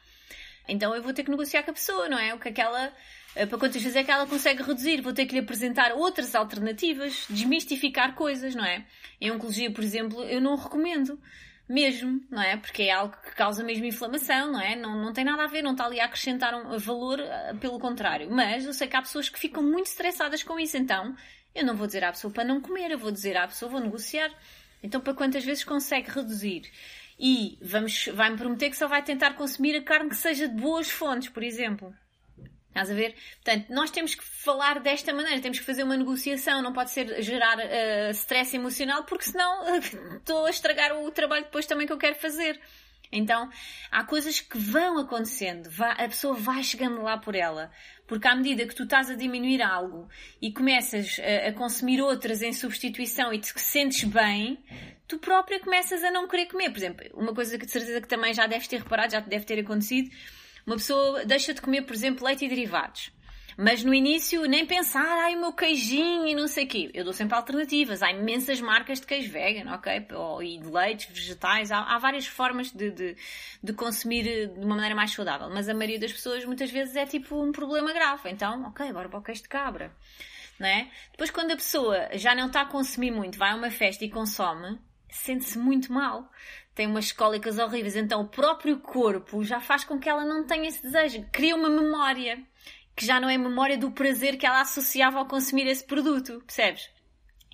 Então 0.68 0.96
eu 0.96 1.04
vou 1.04 1.14
ter 1.14 1.24
que 1.24 1.32
negociar 1.32 1.64
com 1.64 1.72
a 1.72 1.74
pessoa, 1.74 2.08
não 2.08 2.18
é? 2.18 2.34
O 2.34 2.40
que 2.40 2.50
aquela 2.50 2.94
para 3.34 3.58
quantas 3.58 3.82
vezes 3.82 3.96
é 3.96 4.04
que 4.04 4.12
ela 4.12 4.28
consegue 4.28 4.62
reduzir? 4.62 5.02
Vou 5.02 5.14
ter 5.14 5.26
que 5.26 5.34
lhe 5.34 5.40
apresentar 5.40 5.92
outras 5.94 6.36
alternativas, 6.36 7.26
desmistificar 7.30 8.14
coisas, 8.14 8.54
não 8.54 8.64
é? 8.64 8.86
Em 9.20 9.32
oncologia, 9.32 9.72
por 9.72 9.84
exemplo, 9.84 10.24
eu 10.24 10.40
não 10.40 10.56
recomendo 10.56 11.20
mesmo, 11.68 12.22
não 12.30 12.42
é? 12.42 12.58
Porque 12.58 12.84
é 12.84 12.92
algo 12.92 13.16
que 13.24 13.36
causa 13.36 13.64
mesmo 13.64 13.86
inflamação, 13.86 14.52
não 14.52 14.62
é? 14.62 14.76
Não, 14.76 15.02
não 15.02 15.14
tem 15.14 15.24
nada 15.24 15.44
a 15.44 15.48
ver, 15.48 15.62
não 15.62 15.72
está 15.72 15.86
ali 15.86 16.00
a 16.00 16.06
acrescentar 16.06 16.54
um 16.54 16.78
valor, 16.78 17.20
uh, 17.20 17.58
pelo 17.58 17.80
contrário. 17.80 18.30
Mas 18.30 18.66
eu 18.66 18.74
sei 18.74 18.88
que 18.88 18.96
há 18.96 19.02
pessoas 19.02 19.30
que 19.30 19.40
ficam 19.40 19.64
muito 19.64 19.88
estressadas 19.88 20.44
com 20.44 20.60
isso, 20.60 20.78
então 20.78 21.16
eu 21.56 21.66
não 21.66 21.76
vou 21.76 21.88
dizer 21.88 22.04
à 22.04 22.12
pessoa 22.12 22.32
para 22.34 22.44
não 22.44 22.62
comer, 22.62 22.92
eu 22.92 22.98
vou 22.98 23.12
dizer 23.12 23.38
à 23.38 23.48
pessoa, 23.48 23.72
vou 23.72 23.80
negociar. 23.80 24.32
Então, 24.82 25.00
para 25.00 25.14
quantas 25.14 25.46
vezes 25.46 25.64
consegue 25.64 26.10
reduzir? 26.10 26.70
E 27.18 27.58
vamos, 27.62 28.10
vai-me 28.14 28.38
prometer 28.38 28.70
que 28.70 28.76
só 28.76 28.88
vai 28.88 29.02
tentar 29.02 29.34
consumir 29.36 29.76
a 29.78 29.82
carne 29.82 30.10
que 30.10 30.18
seja 30.18 30.48
de 30.48 30.56
boas 30.56 30.90
fontes, 30.90 31.30
por 31.30 31.44
exemplo. 31.44 31.96
Estás 32.74 32.90
a 32.90 32.94
ver? 32.96 33.16
Portanto, 33.44 33.70
nós 33.70 33.92
temos 33.92 34.16
que 34.16 34.24
falar 34.24 34.80
desta 34.80 35.14
maneira, 35.14 35.40
temos 35.40 35.60
que 35.60 35.66
fazer 35.66 35.84
uma 35.84 35.96
negociação, 35.96 36.60
não 36.64 36.74
pode 36.74 36.90
ser 36.90 37.22
gerar 37.22 37.60
uh, 37.60 38.10
stress 38.12 38.56
emocional, 38.56 39.04
porque 39.04 39.26
senão 39.26 39.64
uh, 39.64 40.18
estou 40.18 40.48
a 40.48 40.50
estragar 40.50 40.98
o 40.98 41.12
trabalho 41.12 41.46
depois 41.46 41.68
também 41.68 41.86
que 41.86 41.94
eu 41.94 42.00
quero 42.00 42.16
fazer. 42.16 42.60
Então, 43.12 43.48
há 43.92 44.04
coisas 44.04 44.42
que 44.42 44.58
vão 44.58 44.98
acontecendo, 44.98 45.70
a 45.80 46.08
pessoa 46.08 46.34
vai 46.34 46.64
chegando 46.64 47.04
lá 47.04 47.16
por 47.16 47.36
ela. 47.36 47.70
Porque 48.08 48.28
à 48.28 48.36
medida 48.36 48.66
que 48.66 48.74
tu 48.74 48.84
estás 48.84 49.08
a 49.12 49.14
diminuir 49.14 49.62
algo 49.62 50.10
e 50.42 50.52
começas 50.52 51.20
a, 51.20 51.50
a 51.50 51.54
consumir 51.54 52.02
outras 52.02 52.42
em 52.42 52.52
substituição 52.52 53.32
e 53.32 53.38
te 53.38 53.54
sentes 53.60 54.04
bem, 54.04 54.58
tu 55.08 55.20
própria 55.20 55.60
começas 55.60 56.04
a 56.04 56.10
não 56.10 56.28
querer 56.28 56.48
comer. 56.48 56.72
Por 56.72 56.78
exemplo, 56.80 57.06
uma 57.14 57.36
coisa 57.36 57.56
que 57.60 57.68
de 57.68 57.72
certeza 57.72 58.02
que 58.02 58.08
também 58.08 58.34
já 58.34 58.48
deves 58.48 58.68
ter 58.68 58.78
reparado, 58.78 59.12
já 59.12 59.20
deve 59.20 59.46
ter 59.46 59.60
acontecido, 59.60 60.10
uma 60.66 60.76
pessoa 60.76 61.26
deixa 61.26 61.54
de 61.54 61.62
comer, 61.62 61.84
por 61.84 61.94
exemplo, 61.94 62.26
leite 62.26 62.46
e 62.46 62.50
derivados. 62.50 63.12
Mas 63.58 63.84
no 63.84 63.94
início 63.94 64.46
nem 64.46 64.66
pensar, 64.66 65.06
ai 65.06 65.36
o 65.36 65.40
meu 65.40 65.54
queijinho 65.54 66.26
e 66.26 66.34
não 66.34 66.48
sei 66.48 66.66
o 66.66 66.68
quê. 66.68 66.92
Eu 66.94 67.04
dou 67.04 67.14
sempre 67.14 67.36
alternativas. 67.36 68.02
Há 68.02 68.12
imensas 68.12 68.60
marcas 68.60 69.00
de 69.00 69.06
queijo 69.06 69.32
vegan, 69.32 69.72
ok? 69.74 70.08
E 70.42 70.58
de 70.58 70.68
leites, 70.68 71.08
vegetais. 71.08 71.72
Há, 71.72 71.80
há 71.80 71.98
várias 72.00 72.26
formas 72.26 72.72
de, 72.72 72.90
de, 72.90 73.16
de, 73.62 73.74
consumir 73.74 74.24
de 74.24 74.60
uma 74.60 74.76
maneira 74.76 74.96
mais 74.96 75.12
saudável. 75.12 75.50
Mas 75.50 75.70
a 75.70 75.74
maioria 75.74 76.00
das 76.00 76.12
pessoas 76.12 76.44
muitas 76.46 76.72
vezes 76.72 76.96
é 76.96 77.06
tipo 77.06 77.42
um 77.42 77.52
problema 77.52 77.94
grave. 77.94 78.30
Então, 78.30 78.64
ok, 78.64 78.92
bora 78.92 79.08
para 79.08 79.20
o 79.20 79.24
queijo 79.24 79.44
de 79.44 79.50
cabra. 79.50 79.96
Não 80.60 80.68
é? 80.68 80.90
Depois 81.12 81.30
quando 81.30 81.52
a 81.52 81.56
pessoa 81.56 82.10
já 82.14 82.34
não 82.34 82.48
está 82.48 82.62
a 82.62 82.66
consumir 82.66 83.12
muito, 83.12 83.38
vai 83.38 83.52
a 83.52 83.56
uma 83.56 83.72
festa 83.72 84.06
e 84.06 84.10
consome, 84.10 84.80
sente-se 85.10 85.58
muito 85.58 85.92
mal 85.92 86.30
tem 86.76 86.88
umas 86.88 87.12
cólicas 87.12 87.58
horríveis, 87.58 87.96
então 87.96 88.22
o 88.22 88.28
próprio 88.28 88.80
corpo 88.80 89.44
já 89.44 89.60
faz 89.60 89.84
com 89.84 90.00
que 90.00 90.10
ela 90.10 90.26
não 90.26 90.46
tenha 90.46 90.68
esse 90.68 90.82
desejo, 90.82 91.26
cria 91.32 91.56
uma 91.56 91.70
memória 91.70 92.44
que 92.96 93.06
já 93.06 93.20
não 93.20 93.30
é 93.30 93.38
memória 93.38 93.78
do 93.78 93.92
prazer 93.92 94.38
que 94.38 94.46
ela 94.46 94.62
associava 94.62 95.20
ao 95.20 95.28
consumir 95.28 95.68
esse 95.68 95.84
produto, 95.84 96.42
percebes? 96.46 96.90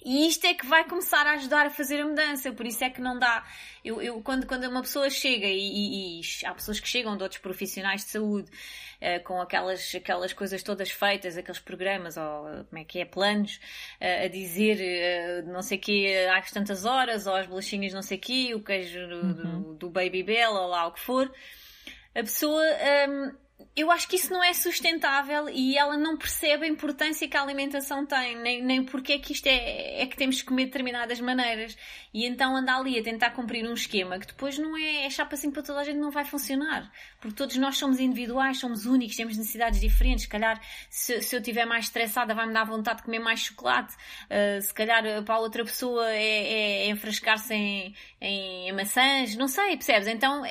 E 0.04 0.28
isto 0.28 0.46
é 0.46 0.54
que 0.54 0.66
vai 0.66 0.88
começar 0.88 1.26
a 1.28 1.34
ajudar 1.34 1.66
a 1.66 1.70
fazer 1.70 2.02
a 2.02 2.06
mudança, 2.06 2.52
por 2.52 2.66
isso 2.66 2.84
é 2.84 2.90
que 2.90 3.02
não 3.02 3.18
dá. 3.18 3.46
Eu, 3.84 4.02
eu 4.02 4.22
quando, 4.22 4.46
quando 4.46 4.64
uma 4.66 4.82
pessoa 4.82 5.10
chega, 5.10 5.48
e, 5.48 5.60
e, 5.60 6.22
e, 6.22 6.46
há 6.46 6.54
pessoas 6.54 6.80
que 6.80 6.88
chegam 6.88 7.18
de 7.18 7.24
outros 7.24 7.42
profissionais 7.42 8.04
de 8.06 8.12
saúde, 8.12 8.50
uh, 9.02 9.24
com 9.24 9.42
aquelas, 9.42 9.94
aquelas 9.96 10.34
coisas 10.34 10.64
todas 10.64 10.90
feitas, 10.90 11.38
aqueles 11.38 11.60
programas, 11.60 12.18
ou 12.18 12.66
como 12.70 12.82
é 12.82 12.84
que 12.84 13.00
é, 13.00 13.06
planos, 13.06 13.60
uh, 14.02 14.26
a 14.26 14.28
dizer 14.28 15.44
uh, 15.44 15.52
não 15.52 15.62
sei 15.62 15.78
o 15.78 15.82
quê 15.82 16.28
às 16.34 16.52
tantas 16.52 16.86
horas, 16.86 17.28
ou 17.28 17.36
as 17.36 17.48
bolachinhas 17.48 17.94
não 17.94 18.02
sei 18.02 18.18
o 18.18 18.22
quê, 18.22 18.52
o 18.56 18.64
queijo 18.64 19.00
uhum. 19.00 19.34
do, 19.34 19.74
do 19.76 19.90
Baby 19.90 20.24
Bell, 20.24 20.52
ou 20.52 20.68
lá 20.68 20.88
o 20.88 20.94
que 20.94 21.00
for, 21.00 21.32
a 22.16 22.20
pessoa. 22.20 22.64
Um, 23.10 23.49
eu 23.76 23.92
acho 23.92 24.08
que 24.08 24.16
isso 24.16 24.32
não 24.32 24.44
é 24.44 24.54
sustentável 24.54 25.50
e 25.50 25.78
ela 25.78 25.98
não 25.98 26.18
percebe 26.18 26.66
a 26.66 26.68
importância 26.68 27.28
que 27.28 27.36
a 27.36 27.42
alimentação 27.42 28.06
tem, 28.06 28.36
nem, 28.38 28.64
nem 28.64 28.84
porque 28.84 29.14
é 29.14 29.20
que 29.20 29.34
isto 29.34 29.48
é, 29.48 30.02
é 30.02 30.06
que 30.06 30.16
temos 30.16 30.42
que 30.42 30.48
comer 30.48 30.66
de 30.66 30.72
determinadas 30.72 31.20
maneiras. 31.20 31.78
E 32.14 32.26
então 32.26 32.56
anda 32.56 32.76
ali 32.76 32.98
a 32.98 33.04
tentar 33.04 33.32
cumprir 33.32 33.66
um 33.66 33.74
esquema 33.74 34.18
que 34.18 34.28
depois 34.28 34.58
não 34.58 34.78
é, 34.78 35.06
é 35.06 35.10
chapa 35.10 35.36
assim 35.36 35.52
para 35.52 35.62
toda 35.62 35.80
a 35.80 35.84
gente, 35.84 35.98
não 35.98 36.10
vai 36.10 36.26
funcionar. 36.26 36.92
Porque 37.20 37.36
todos 37.36 37.56
nós 37.58 37.78
somos 37.78 38.00
individuais, 38.00 38.60
somos 38.60 38.86
únicos, 38.86 39.16
temos 39.16 39.38
necessidades 39.38 39.80
diferentes. 39.80 40.24
Se 40.24 40.30
calhar, 40.30 40.60
se, 40.90 41.22
se 41.22 41.36
eu 41.36 41.40
estiver 41.40 41.66
mais 41.66 41.86
estressada, 41.86 42.34
vai-me 42.34 42.54
dar 42.54 42.64
vontade 42.64 43.00
de 43.00 43.04
comer 43.04 43.20
mais 43.20 43.42
chocolate. 43.42 43.94
Uh, 44.26 44.62
se 44.62 44.74
calhar, 44.74 45.04
para 45.24 45.36
a 45.36 45.40
outra 45.40 45.64
pessoa, 45.64 46.10
é, 46.10 46.18
é, 46.18 46.88
é 46.88 46.90
enfrascar-se 46.90 47.54
em, 47.54 47.96
em 48.22 48.72
maçãs. 48.74 49.36
Não 49.36 49.48
sei, 49.48 49.76
percebes? 49.76 50.08
Então, 50.08 50.44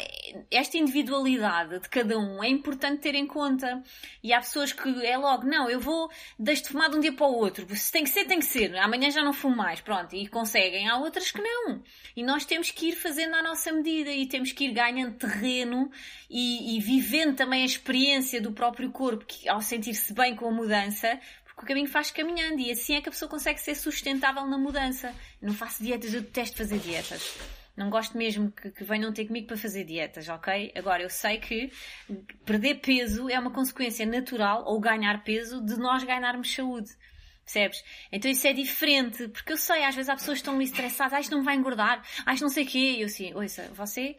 esta 0.51 0.77
individualidade 0.77 1.81
de 1.81 1.89
cada 1.89 2.19
um 2.19 2.43
é 2.43 2.49
importante 2.49 2.98
ter 2.99 3.15
em 3.15 3.27
conta. 3.27 3.83
E 4.23 4.33
há 4.33 4.41
pessoas 4.41 4.73
que 4.73 5.07
é 5.07 5.17
logo, 5.17 5.47
não, 5.47 5.71
eu 5.71 5.81
vou, 5.81 6.11
deixo 6.39 6.65
de 6.65 6.69
fumar 6.71 6.91
de 6.91 6.97
um 6.97 7.01
dia 7.01 7.13
para 7.13 7.27
o 7.27 7.35
outro. 7.35 7.67
Se 7.75 7.91
tem 7.91 8.05
que 8.05 8.11
ser, 8.11 8.25
tem 8.25 8.39
que 8.39 8.45
ser. 8.45 8.77
Amanhã 8.77 9.11
já 9.11 9.23
não 9.23 9.33
fumo 9.33 9.57
mais. 9.57 9.81
Pronto. 9.81 10.15
E 10.15 10.27
conseguem. 10.27 10.89
Há 10.89 10.99
outras 10.99 11.31
que 11.31 11.41
não. 11.41 11.83
E 12.17 12.23
nós 12.23 12.45
temos 12.45 12.71
que 12.71 12.89
ir 12.89 12.97
fazendo 12.97 13.35
à 13.35 13.43
nossa 13.43 13.73
medida 13.73 14.11
e 14.11 14.27
temos 14.27 14.53
que 14.53 14.65
ir 14.65 14.73
ganhando 14.73 15.17
terreno 15.17 15.91
e, 16.29 16.77
e 16.77 16.81
vivendo 16.81 17.37
também 17.37 17.63
a 17.63 17.67
experiência 17.67 18.41
do 18.41 18.53
próprio 18.53 18.91
corpo, 18.91 19.25
que, 19.25 19.49
ao 19.49 19.61
sentir-se 19.61 20.13
bem 20.13 20.35
com 20.37 20.49
a 20.49 20.51
mudança, 20.51 21.19
porque 21.45 21.63
o 21.63 21.67
caminho 21.67 21.89
faz 21.89 22.11
caminhando 22.11 22.61
e 22.61 22.71
assim 22.71 22.95
é 22.95 23.01
que 23.01 23.09
a 23.09 23.13
pessoa 23.13 23.29
consegue 23.29 23.61
ser 23.61 23.75
sustentável 23.75 24.47
na 24.47 24.59
mudança. 24.59 25.15
não 25.41 25.55
faço 25.55 25.83
dietas, 25.83 26.15
eu 26.15 26.21
detesto 26.21 26.57
fazer 26.57 26.79
dietas. 26.79 27.37
Não 27.79 27.91
gosto 27.91 28.19
mesmo 28.19 28.51
que, 28.51 28.73
que, 28.73 28.83
venham 28.83 29.13
ter 29.13 29.27
comigo 29.27 29.47
para 29.47 29.57
fazer 29.57 29.85
dietas, 29.85 30.29
ok? 30.29 30.73
Agora, 30.75 31.01
eu 31.01 31.09
sei 31.09 31.39
que 31.39 31.71
perder 32.45 32.81
peso 32.81 33.31
é 33.31 33.39
uma 33.39 33.53
consequência 33.53 34.05
natural, 34.05 34.65
ou 34.67 34.81
ganhar 34.81 35.23
peso, 35.23 35.65
de 35.65 35.79
nós 35.79 36.03
ganharmos 36.03 36.53
saúde. 36.53 36.91
Percebes? 37.45 37.85
Então 38.11 38.29
isso 38.29 38.49
é 38.49 38.53
diferente, 38.53 39.29
porque 39.29 39.53
eu 39.53 39.57
sei, 39.57 39.85
às 39.85 39.95
vezes 39.95 40.09
há 40.09 40.17
pessoas 40.17 40.39
que 40.39 40.49
estão 40.49 40.61
estressadas, 40.61 41.21
isto 41.21 41.37
não 41.37 41.45
vai 41.45 41.55
engordar, 41.55 42.05
isto 42.33 42.43
não 42.43 42.49
sei 42.49 42.65
o 42.65 42.67
quê. 42.67 42.97
E 42.97 43.03
eu 43.03 43.07
assim, 43.07 43.33
ouça, 43.33 43.71
você, 43.73 44.17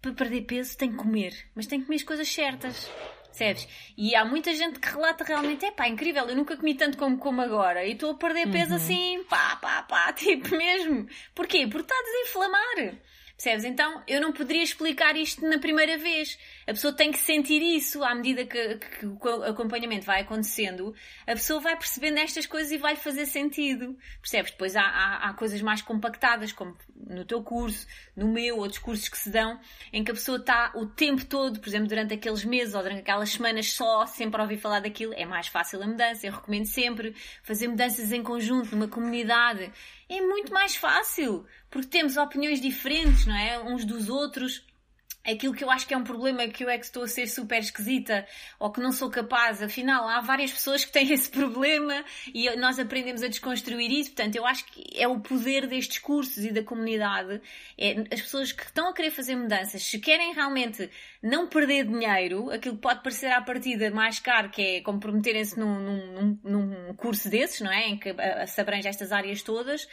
para 0.00 0.12
perder 0.12 0.42
peso, 0.42 0.78
tem 0.78 0.92
que 0.92 0.96
comer, 0.96 1.34
mas 1.52 1.66
tem 1.66 1.80
que 1.80 1.86
comer 1.86 1.96
as 1.96 2.04
coisas 2.04 2.28
certas. 2.28 2.88
Percebes? 3.30 3.68
E 3.96 4.14
há 4.14 4.24
muita 4.24 4.54
gente 4.54 4.78
que 4.78 4.88
relata 4.88 5.24
realmente, 5.24 5.64
é 5.64 5.70
pá, 5.70 5.88
incrível, 5.88 6.28
eu 6.28 6.36
nunca 6.36 6.56
comi 6.56 6.74
tanto 6.74 6.98
como 6.98 7.16
como 7.18 7.40
agora 7.40 7.84
e 7.84 7.92
estou 7.92 8.10
a 8.10 8.14
perder 8.14 8.50
peso 8.50 8.70
uhum. 8.70 8.76
assim, 8.76 9.24
pá, 9.28 9.56
pá, 9.56 9.82
pá, 9.82 10.12
tipo 10.14 10.56
mesmo. 10.56 11.06
Porquê? 11.34 11.66
Porque 11.66 11.92
está 11.92 11.94
a 11.94 12.02
desinflamar. 12.02 12.98
Percebes? 13.40 13.64
Então 13.64 14.02
eu 14.06 14.20
não 14.20 14.34
poderia 14.34 14.62
explicar 14.62 15.16
isto 15.16 15.48
na 15.48 15.58
primeira 15.58 15.96
vez. 15.96 16.38
A 16.66 16.72
pessoa 16.72 16.92
tem 16.92 17.10
que 17.10 17.18
sentir 17.18 17.62
isso 17.62 18.04
à 18.04 18.14
medida 18.14 18.44
que, 18.44 18.74
que, 18.76 18.98
que 18.98 19.06
o 19.06 19.42
acompanhamento 19.44 20.04
vai 20.04 20.20
acontecendo. 20.20 20.94
A 21.26 21.32
pessoa 21.32 21.58
vai 21.58 21.74
percebendo 21.74 22.18
estas 22.18 22.44
coisas 22.44 22.70
e 22.70 22.76
vai 22.76 22.96
fazer 22.96 23.24
sentido. 23.24 23.96
Percebes? 24.20 24.50
Depois 24.50 24.76
há, 24.76 24.82
há, 24.82 25.30
há, 25.30 25.32
coisas 25.32 25.62
mais 25.62 25.80
compactadas, 25.80 26.52
como 26.52 26.76
no 26.94 27.24
teu 27.24 27.42
curso, 27.42 27.86
no 28.14 28.28
meu, 28.28 28.58
outros 28.58 28.78
cursos 28.78 29.08
que 29.08 29.16
se 29.16 29.30
dão, 29.30 29.58
em 29.90 30.04
que 30.04 30.10
a 30.10 30.14
pessoa 30.14 30.36
está 30.36 30.72
o 30.74 30.84
tempo 30.84 31.24
todo, 31.24 31.60
por 31.60 31.68
exemplo, 31.70 31.88
durante 31.88 32.12
aqueles 32.12 32.44
meses 32.44 32.74
ou 32.74 32.82
durante 32.82 33.00
aquelas 33.00 33.30
semanas 33.30 33.72
só, 33.72 34.04
sempre 34.04 34.38
a 34.38 34.44
ouvir 34.44 34.58
falar 34.58 34.80
daquilo. 34.80 35.14
É 35.14 35.24
mais 35.24 35.46
fácil 35.46 35.82
a 35.82 35.86
mudança. 35.86 36.26
Eu 36.26 36.34
recomendo 36.34 36.66
sempre 36.66 37.14
fazer 37.42 37.68
mudanças 37.68 38.12
em 38.12 38.22
conjunto, 38.22 38.76
numa 38.76 38.86
comunidade 38.88 39.72
é 40.10 40.20
muito 40.20 40.52
mais 40.52 40.74
fácil, 40.74 41.46
porque 41.70 41.86
temos 41.86 42.16
opiniões 42.16 42.60
diferentes, 42.60 43.26
não 43.26 43.36
é? 43.36 43.58
Uns 43.62 43.84
dos 43.84 44.08
outros. 44.08 44.66
Aquilo 45.24 45.52
que 45.52 45.62
eu 45.62 45.70
acho 45.70 45.86
que 45.86 45.92
é 45.92 45.96
um 45.96 46.04
problema 46.04 46.48
que 46.48 46.64
eu 46.64 46.70
é 46.70 46.78
que 46.78 46.84
estou 46.84 47.02
a 47.02 47.08
ser 47.08 47.26
super 47.26 47.58
esquisita 47.58 48.26
ou 48.58 48.72
que 48.72 48.80
não 48.80 48.90
sou 48.90 49.10
capaz, 49.10 49.62
afinal 49.62 50.08
há 50.08 50.20
várias 50.20 50.50
pessoas 50.50 50.84
que 50.84 50.90
têm 50.90 51.12
esse 51.12 51.28
problema 51.28 52.02
e 52.32 52.48
nós 52.56 52.78
aprendemos 52.78 53.22
a 53.22 53.28
desconstruir 53.28 53.90
isso. 53.90 54.12
Portanto, 54.12 54.36
eu 54.36 54.46
acho 54.46 54.64
que 54.66 54.82
é 54.96 55.06
o 55.06 55.20
poder 55.20 55.66
destes 55.66 55.98
cursos 55.98 56.44
e 56.44 56.50
da 56.50 56.62
comunidade. 56.62 57.40
É, 57.76 58.04
as 58.10 58.22
pessoas 58.22 58.50
que 58.50 58.62
estão 58.62 58.88
a 58.88 58.94
querer 58.94 59.10
fazer 59.10 59.36
mudanças, 59.36 59.82
se 59.82 59.98
querem 59.98 60.32
realmente 60.32 60.88
não 61.22 61.46
perder 61.46 61.84
dinheiro, 61.84 62.50
aquilo 62.50 62.76
que 62.76 62.82
pode 62.82 63.02
parecer 63.02 63.30
à 63.30 63.42
partida 63.42 63.90
mais 63.90 64.18
caro, 64.18 64.48
que 64.48 64.62
é 64.62 64.80
comprometerem-se 64.80 65.58
num, 65.58 65.78
num, 65.78 66.38
num, 66.42 66.94
curso 66.94 67.28
desses, 67.28 67.60
não 67.60 67.70
é? 67.70 67.88
Em 67.88 67.98
que 67.98 68.14
se 68.46 68.60
abrange 68.60 68.88
estas 68.88 69.12
áreas 69.12 69.42
todas 69.42 69.86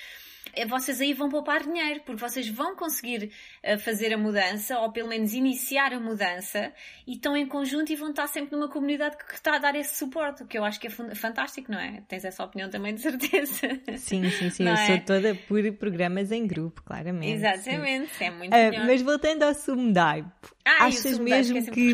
vocês 0.68 1.02
aí 1.02 1.14
vão 1.14 1.30
poupar 1.30 1.64
dinheiro, 1.64 2.02
porque 2.06 2.20
vocês 2.20 2.48
vão 2.48 2.76
conseguir 2.76 3.32
uh, 3.64 3.78
fazer 3.80 4.14
a 4.14 4.18
mudança, 4.18 4.80
ou 4.80 4.92
pelo 4.92 5.10
menos 5.10 5.34
iniciar 5.34 5.94
a 5.94 6.00
mudança, 6.00 6.72
e 7.06 7.14
estão 7.14 7.36
em 7.36 7.48
conjunto 7.48 7.92
e 7.92 7.96
vão 7.96 8.10
estar 8.10 8.28
sempre 8.28 8.56
numa 8.56 8.70
comunidade 8.70 9.18
que, 9.18 9.34
está 9.34 9.56
a 9.56 9.60
dar 9.60 9.76
esse 9.76 9.96
suporte, 9.96 10.44
o 10.44 10.48
que 10.48 10.58
eu 10.58 10.64
acho 10.64 10.80
que 10.80 10.88
é 10.88 10.90
fantástico, 10.90 11.72
não 11.72 11.80
é? 11.80 12.02
Tens 12.08 12.26
essa 12.26 12.44
opinião 12.44 12.70
também, 12.70 12.96
de 12.96 13.02
certeza. 13.02 13.68
Sim, 13.98 14.30
sim, 14.30 14.50
sim. 14.50 14.64
Não 14.64 14.72
eu 14.72 14.78
é? 14.78 14.86
sou 14.86 15.00
toda 15.00 15.36
por 15.48 15.72
programas 15.74 16.32
em 16.32 16.46
grupo, 16.46 16.82
claramente. 16.84 17.34
Exatamente, 17.34 18.14
sim. 18.16 18.26
é 18.26 18.32
muito 18.32 18.54
uh, 18.54 18.86
Mas 18.86 19.02
voltando 19.02 19.44
ao 19.44 19.54
Sumdai, 19.54 20.26
ah, 20.66 20.86
achas 20.86 21.18
mesmo 21.18 21.64
que, 21.72 21.94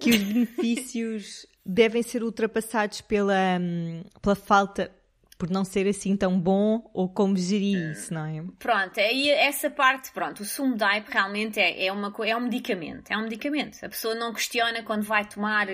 que 0.00 0.10
os 0.10 0.22
benefícios 0.22 1.46
devem 1.66 2.02
ser 2.02 2.22
ultrapassados 2.22 3.00
pela, 3.00 3.58
hum, 3.60 4.04
pela 4.22 4.36
falta 4.36 4.90
por 5.38 5.50
não 5.50 5.64
ser 5.64 5.86
assim 5.86 6.16
tão 6.16 6.38
bom 6.38 6.90
ou 6.94 7.08
como 7.08 7.36
gerir 7.36 7.92
isso, 7.92 8.12
não 8.12 8.24
é? 8.24 8.42
Pronto, 8.58 8.98
aí 8.98 9.28
essa 9.28 9.70
parte, 9.70 10.10
pronto, 10.12 10.40
o 10.40 10.44
sumo 10.44 10.76
realmente 11.10 11.60
é, 11.60 11.86
é, 11.86 11.92
uma, 11.92 12.12
é 12.24 12.36
um 12.36 12.40
medicamento, 12.40 13.10
é 13.10 13.16
um 13.16 13.22
medicamento. 13.22 13.76
A 13.84 13.88
pessoa 13.88 14.14
não 14.14 14.32
questiona 14.32 14.82
quando 14.82 15.02
vai 15.02 15.24
tomar 15.26 15.68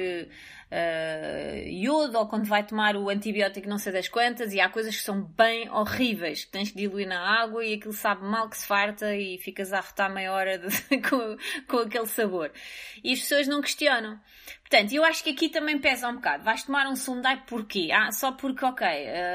uh, 0.72 1.62
uh, 1.62 1.68
iodo 1.68 2.18
ou 2.18 2.26
quando 2.26 2.46
vai 2.46 2.64
tomar 2.64 2.96
o 2.96 3.08
antibiótico 3.08 3.68
não 3.68 3.78
sei 3.78 3.92
das 3.92 4.08
quantas 4.08 4.52
e 4.54 4.60
há 4.60 4.68
coisas 4.68 4.96
que 4.96 5.02
são 5.02 5.22
bem 5.22 5.68
horríveis, 5.70 6.44
que 6.44 6.50
tens 6.50 6.70
que 6.70 6.76
diluir 6.76 7.06
na 7.06 7.20
água 7.20 7.64
e 7.64 7.74
aquilo 7.74 7.92
sabe 7.92 8.24
mal 8.24 8.48
que 8.48 8.56
se 8.56 8.66
farta 8.66 9.14
e 9.14 9.38
ficas 9.38 9.72
a 9.72 9.78
arrotar 9.78 10.12
meia 10.12 10.32
hora 10.32 10.58
de, 10.58 10.68
com, 11.08 11.36
com 11.68 11.78
aquele 11.78 12.06
sabor. 12.06 12.50
E 13.04 13.12
as 13.12 13.20
pessoas 13.20 13.46
não 13.46 13.60
questionam. 13.60 14.18
Portanto, 14.60 14.92
eu 14.92 15.04
acho 15.04 15.22
que 15.22 15.30
aqui 15.30 15.48
também 15.50 15.78
pesa 15.78 16.08
um 16.08 16.14
bocado. 16.14 16.44
Vais 16.44 16.62
tomar 16.62 16.86
um 16.86 16.96
Sundai 16.96 17.42
porquê? 17.46 17.90
Ah, 17.92 18.10
só 18.10 18.32
porque, 18.32 18.64
ok, 18.64 18.86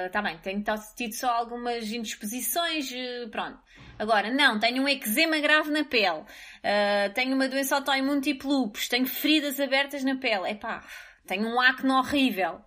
está 0.08 0.20
uh, 0.20 0.24
bem, 0.24 0.38
tenho 0.40 0.64
tido 0.96 1.14
só 1.14 1.30
algumas 1.30 1.92
indisposições, 1.92 2.90
uh, 2.92 3.30
pronto. 3.30 3.60
Agora, 4.00 4.32
não, 4.32 4.60
tenho 4.60 4.84
um 4.84 4.88
eczema 4.88 5.40
grave 5.40 5.72
na 5.72 5.84
pele, 5.84 6.20
uh, 6.20 7.14
tenho 7.16 7.36
uma 7.36 7.48
doença 7.48 7.76
autoimune 7.76 8.22
tipo 8.22 8.48
lupus, 8.48 8.88
tenho 8.88 9.08
feridas 9.08 9.60
abertas 9.60 10.04
na 10.04 10.16
pele. 10.16 10.52
Epá, 10.52 10.84
tenho 11.28 11.48
um 11.48 11.60
acne 11.62 11.92
horrível. 11.92 12.62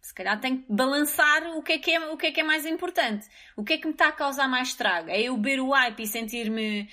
Se 0.00 0.12
calhar 0.12 0.40
tenho 0.40 0.58
que 0.58 0.72
balançar 0.72 1.44
o 1.56 1.62
que, 1.62 1.72
é 1.72 1.78
que 1.78 1.90
é, 1.92 2.00
o 2.10 2.16
que 2.16 2.26
é 2.26 2.32
que 2.32 2.40
é 2.40 2.44
mais 2.44 2.66
importante. 2.66 3.26
O 3.56 3.64
que 3.64 3.74
é 3.74 3.78
que 3.78 3.86
me 3.86 3.92
está 3.92 4.08
a 4.08 4.12
causar 4.12 4.48
mais 4.48 4.68
estrago? 4.68 5.08
É 5.08 5.22
eu 5.22 5.36
beber 5.36 5.60
o 5.60 5.70
hype 5.70 6.00
e 6.00 6.06
sentir-me 6.06 6.88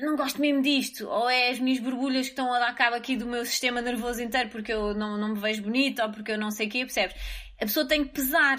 não 0.00 0.16
gosto 0.16 0.40
mesmo 0.40 0.62
disto, 0.62 1.08
ou 1.08 1.28
é 1.28 1.50
as 1.50 1.58
minhas 1.58 1.78
borbulhas 1.80 2.26
que 2.26 2.32
estão 2.32 2.52
a 2.52 2.58
dar 2.58 2.74
cabo 2.74 2.96
aqui 2.96 3.16
do 3.16 3.26
meu 3.26 3.44
sistema 3.44 3.80
nervoso 3.80 4.22
inteiro 4.22 4.50
porque 4.50 4.72
eu 4.72 4.94
não, 4.94 5.16
não 5.16 5.28
me 5.28 5.38
vejo 5.38 5.62
bonito 5.62 6.02
ou 6.02 6.10
porque 6.10 6.32
eu 6.32 6.38
não 6.38 6.50
sei 6.50 6.66
o 6.66 6.70
quê, 6.70 6.80
percebes? 6.80 7.16
A 7.60 7.64
pessoa 7.64 7.86
tem 7.86 8.04
que 8.04 8.12
pesar. 8.12 8.58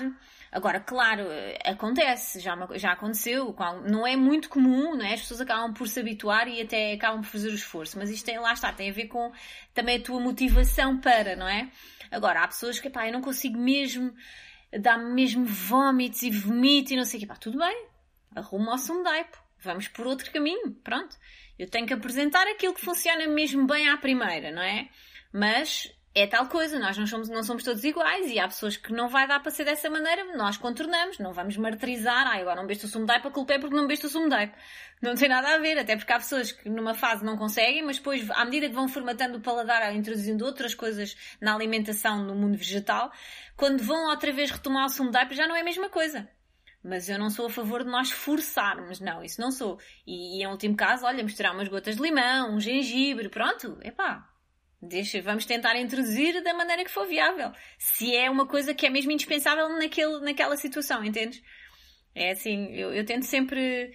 Agora, 0.52 0.80
claro, 0.80 1.24
acontece, 1.66 2.40
já, 2.40 2.56
já 2.76 2.94
aconteceu, 2.94 3.56
não 3.86 4.08
é 4.08 4.16
muito 4.16 4.50
comum, 4.50 4.96
não 4.96 5.06
é? 5.06 5.14
As 5.14 5.22
pessoas 5.22 5.42
acabam 5.42 5.74
por 5.74 5.88
se 5.88 6.00
habituar 6.00 6.48
e 6.48 6.62
até 6.62 6.94
acabam 6.94 7.22
por 7.22 7.28
fazer 7.28 7.50
o 7.50 7.56
esforço, 7.56 7.98
mas 7.98 8.10
isto 8.10 8.26
tem, 8.26 8.40
lá 8.40 8.54
está, 8.54 8.72
tem 8.72 8.90
a 8.90 8.94
ver 8.94 9.08
com 9.08 9.32
também 9.74 9.98
a 9.98 10.02
tua 10.02 10.20
motivação 10.20 11.00
para, 11.00 11.36
não 11.36 11.48
é? 11.48 11.70
Agora, 12.10 12.44
há 12.44 12.48
pessoas 12.48 12.80
que, 12.80 12.90
pá, 12.90 13.08
eu 13.08 13.14
não 13.14 13.22
consigo 13.22 13.58
mesmo, 13.58 14.14
dar-me 14.80 15.14
mesmo 15.14 15.46
vómitos 15.46 16.24
e 16.24 16.32
vomito 16.32 16.94
e 16.94 16.96
não 16.96 17.04
sei 17.04 17.18
o 17.18 17.22
quê, 17.22 17.28
pá, 17.28 17.36
tudo 17.36 17.58
bem, 17.58 17.88
arruma 18.36 18.72
ao 18.72 18.78
sundaipo 18.78 19.48
vamos 19.60 19.88
por 19.88 20.08
outro 20.08 20.32
caminho, 20.32 20.74
pronto. 20.84 21.16
Eu 21.58 21.70
tenho 21.70 21.88
que 21.88 21.94
apresentar 21.94 22.48
aquilo 22.48 22.74
que 22.74 22.82
funciona 22.82 23.28
mesmo 23.28 23.66
bem 23.66 23.90
à 23.90 23.98
primeira, 23.98 24.52
não 24.52 24.62
é? 24.62 24.90
Mas 25.34 25.92
é 26.20 26.26
tal 26.26 26.48
coisa, 26.48 26.80
nós 26.80 26.98
não 26.98 27.06
somos, 27.06 27.30
não 27.30 27.44
somos 27.44 27.64
todos 27.64 27.84
iguais 27.84 28.32
e 28.32 28.40
há 28.40 28.48
pessoas 28.48 28.76
que 28.76 28.92
não 28.92 29.08
vai 29.08 29.28
dar 29.28 29.40
para 29.40 29.52
ser 29.52 29.66
dessa 29.66 29.88
maneira, 29.88 30.24
nós 30.36 30.58
contornamos, 30.58 31.20
não 31.20 31.32
vamos 31.32 31.56
martirizar, 31.58 32.26
ah, 32.26 32.40
agora 32.40 32.56
não 32.56 32.64
bebeste 32.64 32.86
o 32.86 32.90
sumo 32.90 33.06
de 33.06 33.20
para 33.20 33.30
culpa 33.30 33.54
é 33.54 33.60
porque 33.60 33.76
não 33.76 33.84
bebeste 33.84 34.08
o 34.08 34.10
sumo 34.10 34.28
de 34.28 34.52
Não 35.00 35.14
tem 35.14 35.30
nada 35.30 35.54
a 35.54 35.58
ver, 35.60 35.78
até 35.78 35.96
porque 35.96 36.12
há 36.12 36.18
pessoas 36.18 36.52
que 36.52 36.68
numa 36.70 36.96
fase 36.96 37.24
não 37.24 37.38
conseguem, 37.38 37.84
mas 37.84 37.98
depois, 37.98 38.28
à 38.32 38.44
medida 38.46 38.68
que 38.68 38.74
vão 38.74 38.88
formatando 38.88 39.38
o 39.38 39.42
paladar, 39.42 39.96
introduzindo 39.96 40.44
outras 40.44 40.74
coisas 40.74 41.16
na 41.40 41.54
alimentação 41.54 42.24
no 42.24 42.34
mundo 42.34 42.58
vegetal, 42.58 43.12
quando 43.56 43.84
vão 43.84 44.10
outra 44.10 44.32
vez 44.32 44.50
retomar 44.50 44.86
o 44.86 44.90
sumo 44.90 45.12
de 45.12 45.36
já 45.36 45.48
não 45.48 45.56
é 45.56 45.62
a 45.62 45.66
mesma 45.66 45.88
coisa. 45.88 46.28
Mas 46.84 47.10
eu 47.10 47.20
não 47.20 47.30
sou 47.30 47.46
a 47.46 47.50
favor 47.50 47.84
de 47.84 47.92
nós 47.92 48.10
forçarmos, 48.10 49.00
não, 49.00 49.24
isso 49.24 49.40
não 49.40 49.52
sou. 49.52 49.80
E, 50.06 50.40
e 50.40 50.44
em 50.44 50.48
último 50.48 50.76
caso, 50.76 51.06
olha, 51.06 51.24
misturar 51.24 51.54
umas 51.54 51.68
gotas 51.68 51.96
de 51.96 52.02
limão, 52.02 52.56
um 52.56 52.60
gengibre, 52.60 53.30
pronto, 53.30 53.78
epá, 53.84 54.28
Deixa, 54.82 55.22
vamos 55.22 55.46
tentar 55.46 55.76
introduzir 55.76 56.42
da 56.44 56.54
maneira 56.54 56.84
que 56.84 56.92
for 56.92 57.08
viável. 57.08 57.52
Se 57.80 58.16
é 58.16 58.30
uma 58.30 58.48
coisa 58.48 58.74
que 58.74 58.86
é 58.86 58.90
mesmo 58.90 59.12
indispensável 59.12 59.70
naquele, 59.70 60.20
naquela 60.20 60.56
situação, 60.56 61.04
entendes? 61.04 61.42
É 62.14 62.32
assim, 62.32 62.74
eu, 62.74 62.94
eu 62.94 63.06
tento 63.06 63.24
sempre 63.24 63.92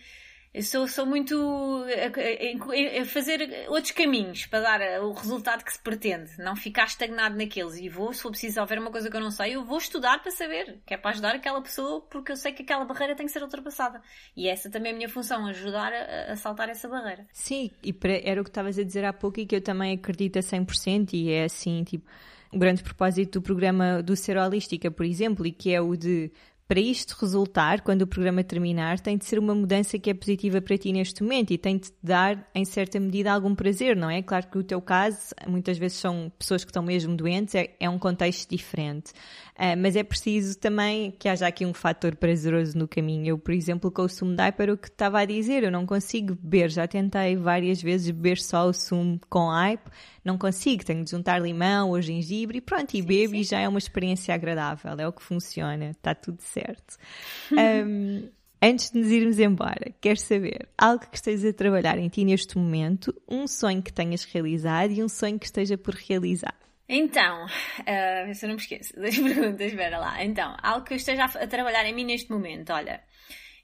eu 0.55 0.63
sou, 0.63 0.87
sou 0.87 1.07
muito 1.07 1.35
a, 1.35 3.01
a, 3.01 3.05
fazer 3.07 3.67
outros 3.69 3.93
caminhos 3.93 4.45
para 4.45 4.61
dar 4.61 5.03
o 5.03 5.13
resultado 5.13 5.65
que 5.65 5.73
se 5.73 5.79
pretende, 5.79 6.31
não 6.39 6.55
ficar 6.55 6.85
estagnado 6.85 7.39
naqueles. 7.39 7.79
E 7.79 7.89
vou, 7.89 8.13
se 8.13 8.21
for 8.21 8.31
preciso 8.31 8.61
houver 8.61 8.79
uma 8.79 8.91
coisa 8.91 9.11
que 9.11 9.17
eu 9.17 9.21
não 9.21 9.31
sei, 9.31 9.55
eu 9.55 9.65
vou 9.65 9.79
estudar 9.79 10.21
para 10.21 10.31
saber, 10.31 10.79
que 10.85 10.93
é 10.93 10.99
para 10.99 11.13
ajudar 11.13 11.35
aquela 11.35 11.63
pessoa, 11.63 12.03
porque 12.03 12.33
eu 12.33 12.37
sei 12.37 12.53
que 12.53 12.63
aquela 12.63 12.85
barreira 12.85 13.17
tem 13.17 13.25
que 13.25 13.33
ser 13.33 13.43
ultrapassada. 13.43 14.03
E 14.37 14.47
essa 14.47 14.69
também 14.69 14.93
é 14.93 14.95
a 14.95 14.97
minha 14.99 15.09
função, 15.09 15.47
ajudar 15.47 15.91
a, 15.91 16.33
a 16.33 16.37
saltar 16.37 16.69
essa 16.69 16.87
barreira. 16.87 17.27
Sim, 17.33 17.71
e 17.83 17.91
para, 17.91 18.21
era 18.23 18.39
o 18.39 18.45
que 18.45 18.51
estavas 18.51 18.79
a 18.79 18.83
dizer 18.83 19.07
há 19.07 19.13
pouco 19.13 19.41
e 19.41 19.47
que 19.47 19.57
eu 19.57 19.63
também 19.63 19.95
acredito 19.95 20.39
a 20.39 20.43
100%, 20.43 21.15
e 21.15 21.31
é 21.31 21.45
assim, 21.45 21.83
tipo, 21.83 22.07
o 22.53 22.59
grande 22.59 22.83
propósito 22.83 23.41
do 23.41 23.43
programa 23.43 24.03
do 24.03 24.15
Ser 24.15 24.37
Holística, 24.37 24.91
por 24.91 25.07
exemplo, 25.07 25.47
e 25.47 25.51
que 25.51 25.75
é 25.75 25.81
o 25.81 25.97
de 25.97 26.31
para 26.73 26.81
isto 26.81 27.15
resultar, 27.21 27.83
quando 27.83 28.01
o 28.01 28.07
programa 28.07 28.43
terminar, 28.43 28.99
tem 28.99 29.19
de 29.19 29.27
ser 29.27 29.39
uma 29.39 29.55
mudança 29.55 29.99
que 29.99 30.09
é 30.09 30.15
positiva 30.15 30.59
para 30.59 30.79
ti 30.79 30.91
neste 30.91 31.23
momento 31.23 31.51
e 31.51 31.59
tem 31.59 31.77
de 31.77 31.91
te 31.91 31.95
dar, 32.03 32.49
em 32.55 32.65
certa 32.65 32.99
medida, 32.99 33.31
algum 33.31 33.55
prazer, 33.55 33.95
não 33.95 34.09
é? 34.09 34.23
Claro 34.23 34.47
que 34.47 34.57
o 34.57 34.65
teu 34.65 34.81
caso, 34.81 35.19
muitas 35.47 35.77
vezes 35.77 35.99
são 35.99 36.33
pessoas 36.39 36.65
que 36.65 36.71
estão 36.71 36.83
mesmo 36.83 37.15
doentes, 37.15 37.55
é, 37.55 37.77
é 37.79 37.91
um 37.91 37.99
contexto 37.99 38.49
diferente. 38.49 39.13
Uh, 39.55 39.77
mas 39.77 39.97
é 39.97 40.03
preciso 40.03 40.59
também 40.59 41.11
que 41.11 41.29
haja 41.29 41.47
aqui 41.47 41.67
um 41.67 41.75
fator 41.75 42.17
prazeroso 42.17 42.79
no 42.79 42.89
caminho. 42.89 43.27
Eu, 43.27 43.39
por 43.39 43.53
exemplo, 43.53 43.91
com 43.91 44.01
o 44.05 44.09
sumo 44.09 44.35
de 44.35 44.53
para 44.53 44.73
o 44.73 44.79
que 44.79 44.89
estava 44.89 45.21
a 45.21 45.27
dizer, 45.27 45.65
eu 45.65 45.71
não 45.71 45.85
consigo 45.85 46.35
beber, 46.35 46.71
já 46.71 46.89
tentei 46.89 47.37
várias 47.37 47.83
vezes 47.83 48.11
beber 48.11 48.39
só 48.39 48.67
o 48.67 48.73
sumo 48.73 49.21
com 49.29 49.51
aipo, 49.51 49.91
não 50.25 50.39
consigo, 50.39 50.85
tenho 50.85 51.05
de 51.05 51.11
juntar 51.11 51.41
limão 51.41 51.91
ou 51.91 52.01
gengibre 52.01 52.59
e 52.59 52.61
pronto, 52.61 52.95
e 52.95 53.01
sim, 53.01 53.07
bebo 53.07 53.35
sim. 53.35 53.41
e 53.41 53.45
já 53.45 53.61
é 53.61 53.69
uma 53.69 53.79
experiência 53.79 54.35
agradável, 54.35 54.95
é 54.99 55.07
o 55.07 55.13
que 55.13 55.23
funciona, 55.23 55.91
está 55.91 56.15
tudo 56.15 56.41
certo. 56.41 56.97
um, 57.53 58.29
antes 58.63 58.91
de 58.91 58.99
nos 58.99 59.09
irmos 59.11 59.39
embora, 59.39 59.93
quero 60.01 60.19
saber 60.19 60.69
algo 60.79 61.07
que 61.07 61.17
estejas 61.17 61.45
a 61.45 61.53
trabalhar 61.53 61.99
em 61.99 62.09
ti 62.09 62.25
neste 62.25 62.57
momento, 62.57 63.15
um 63.29 63.47
sonho 63.47 63.83
que 63.83 63.93
tenhas 63.93 64.25
realizado 64.25 64.93
e 64.93 65.03
um 65.03 65.09
sonho 65.09 65.39
que 65.39 65.47
esteja 65.47 65.77
por 65.77 65.95
realizar. 65.95 66.55
Então, 66.89 67.47
uh, 67.47 68.35
se 68.35 68.45
eu 68.45 68.49
não 68.49 68.57
me 68.57 68.61
esqueço 68.61 68.95
das 69.01 69.17
perguntas, 69.19 69.67
espera 69.67 69.99
lá. 69.99 70.23
Então, 70.23 70.55
algo 70.63 70.85
que 70.85 70.93
eu 70.93 70.97
esteja 70.97 71.25
a, 71.25 71.45
a 71.45 71.47
trabalhar 71.47 71.87
em 71.87 71.95
mim 71.95 72.05
neste 72.05 72.31
momento, 72.31 72.73
olha, 72.73 73.03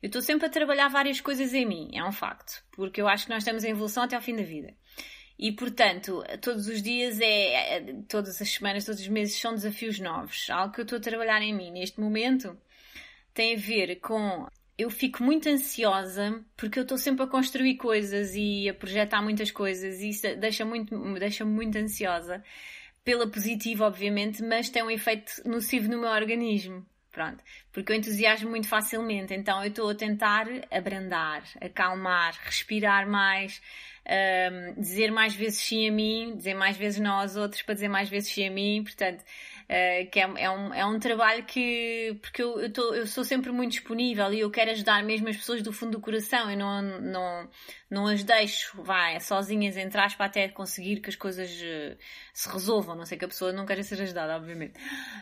eu 0.03 0.07
estou 0.07 0.23
sempre 0.23 0.47
a 0.47 0.51
trabalhar 0.51 0.89
várias 0.89 1.21
coisas 1.21 1.53
em 1.53 1.67
mim, 1.67 1.91
é 1.93 2.05
um 2.05 2.13
facto, 2.13 2.63
porque 2.73 3.03
eu 3.03 3.09
acho 3.09 3.25
que 3.27 3.31
nós 3.31 3.43
estamos 3.43 3.65
em 3.65 3.71
evolução 3.71 4.05
até 4.05 4.15
ao 4.15 4.23
fim 4.23 4.35
da 4.35 4.45
vida. 4.45 4.73
E, 5.39 5.53
portanto, 5.53 6.25
todos 6.41 6.67
os 6.67 6.83
dias, 6.83 7.21
é, 7.21 7.77
é, 7.77 7.95
todas 8.09 8.43
as 8.43 8.51
semanas, 8.51 8.85
todos 8.85 9.01
os 9.01 9.09
meses 9.09 9.37
são 9.39 9.55
desafios 9.55 10.01
novos. 10.01 10.51
Algo 10.51 10.75
que 10.75 10.81
eu 10.81 10.83
estou 10.83 10.99
a 10.99 11.01
trabalhar 11.01 11.41
em 11.43 11.55
mim 11.55 11.71
neste 11.71 12.01
momento 12.01 12.59
tem 13.33 13.55
a 13.55 13.59
ver 13.59 13.97
com. 14.01 14.49
Eu 14.77 14.91
fico 14.91 15.23
muito 15.23 15.49
ansiosa 15.49 16.45
porque 16.57 16.79
eu 16.79 16.83
estou 16.83 16.99
sempre 16.99 17.25
a 17.25 17.27
construir 17.27 17.77
coisas 17.77 18.35
e 18.35 18.69
a 18.69 18.75
projetar 18.75 19.23
muitas 19.23 19.51
coisas 19.51 20.01
e 20.01 20.11
isso 20.11 20.37
deixa-me 20.37 20.71
muito, 20.71 21.15
deixa 21.15 21.45
muito 21.45 21.77
ansiosa. 21.79 22.43
Pela 23.05 23.29
positiva, 23.29 23.87
obviamente, 23.87 24.43
mas 24.43 24.69
tem 24.71 24.83
um 24.83 24.91
efeito 24.91 25.33
nocivo 25.47 25.89
no 25.89 26.01
meu 26.01 26.11
organismo. 26.11 26.87
Pronto. 27.19 27.43
Porque 27.73 27.91
eu 27.91 27.97
entusiasmo 27.97 28.49
muito 28.49 28.69
facilmente. 28.69 29.35
Então 29.35 29.61
eu 29.65 29.71
estou 29.71 29.91
a 29.91 29.95
tentar 29.95 30.47
abrandar, 30.71 31.43
acalmar, 31.61 32.39
respirar 32.45 33.09
mais 33.09 33.61
um, 34.07 34.81
dizer 34.81 35.11
mais 35.11 35.35
vezes 35.35 35.59
sim 35.59 35.89
a 35.89 35.93
mim, 35.93 36.37
dizer 36.37 36.55
mais 36.55 36.77
vezes 36.77 37.01
não 37.01 37.15
aos 37.15 37.35
outros 37.35 37.63
para 37.63 37.75
dizer 37.75 37.89
mais 37.89 38.09
vezes 38.09 38.31
sim 38.33 38.47
a 38.47 38.51
mim, 38.53 38.85
portanto, 38.85 39.25
uh, 39.69 40.11
que 40.11 40.19
é, 40.19 40.31
é, 40.37 40.51
um, 40.51 40.75
é 40.75 40.85
um 40.85 40.99
trabalho 40.99 41.45
que, 41.45 42.19
porque 42.23 42.43
eu, 42.43 42.61
eu, 42.61 42.73
tô, 42.73 42.95
eu 42.95 43.07
sou 43.07 43.23
sempre 43.23 43.53
muito 43.53 43.73
disponível 43.73 44.33
e 44.33 44.41
eu 44.41 44.51
quero 44.51 44.71
ajudar 44.71 45.03
mesmo 45.05 45.29
as 45.29 45.37
pessoas 45.37 45.63
do 45.63 45.73
fundo 45.73 45.93
do 45.93 46.01
coração, 46.01 46.51
eu 46.51 46.57
não, 46.57 46.83
não, 46.83 47.49
não 47.91 48.07
as 48.07 48.25
deixo, 48.25 48.83
vai, 48.83 49.21
sozinhas, 49.21 49.77
entre 49.77 50.01
aspas, 50.01 50.27
até 50.27 50.49
conseguir 50.49 51.01
que 51.01 51.11
as 51.11 51.17
coisas 51.17 51.51
uh, 51.51 51.97
se 52.33 52.49
resolvam, 52.49 52.97
não 52.97 53.05
sei 53.05 53.19
que 53.19 53.25
a 53.25 53.29
pessoa 53.29 53.53
não 53.53 53.67
queira 53.67 53.83
ser 53.83 54.01
ajudada, 54.01 54.37
obviamente. 54.37 54.75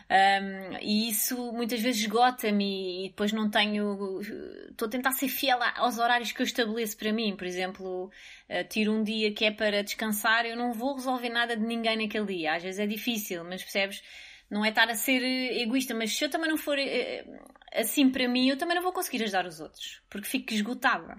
Um, 0.09 0.77
e 0.81 1.09
isso 1.09 1.51
muitas 1.51 1.81
vezes 1.81 2.01
esgota-me 2.01 3.05
e 3.05 3.09
depois 3.09 3.33
não 3.33 3.49
tenho, 3.49 4.21
estou 4.69 4.87
a 4.87 4.91
tentar 4.91 5.11
ser 5.11 5.27
fiel 5.27 5.59
aos 5.75 5.97
horários 5.97 6.31
que 6.31 6.41
eu 6.41 6.45
estabeleço 6.45 6.97
para 6.97 7.11
mim, 7.11 7.35
por 7.35 7.45
exemplo, 7.45 8.05
uh, 8.05 8.63
tiro 8.69 8.93
um 8.93 9.03
dia 9.03 9.33
que 9.33 9.45
é 9.45 9.51
para 9.51 9.83
descansar, 9.83 10.45
eu 10.45 10.55
não 10.55 10.73
vou 10.73 10.95
resolver 10.95 11.29
nada 11.29 11.55
de 11.57 11.65
ninguém 11.65 11.97
naquele 11.97 12.25
dia. 12.25 12.55
Às 12.55 12.63
vezes 12.63 12.79
é 12.79 12.87
difícil, 12.87 13.43
mas 13.43 13.61
percebes? 13.61 14.01
Não 14.49 14.63
é 14.63 14.69
estar 14.69 14.89
a 14.89 14.95
ser 14.95 15.21
eh, 15.21 15.61
egoísta, 15.61 15.93
mas 15.93 16.15
se 16.15 16.23
eu 16.23 16.29
também 16.29 16.49
não 16.49 16.57
for 16.57 16.77
uh, 16.77 17.39
assim 17.73 18.09
para 18.09 18.27
mim, 18.27 18.49
eu 18.49 18.57
também 18.57 18.75
não 18.75 18.83
vou 18.83 18.93
conseguir 18.93 19.23
ajudar 19.23 19.45
os 19.45 19.59
outros, 19.59 20.01
porque 20.09 20.27
fico 20.27 20.53
esgotada. 20.53 21.17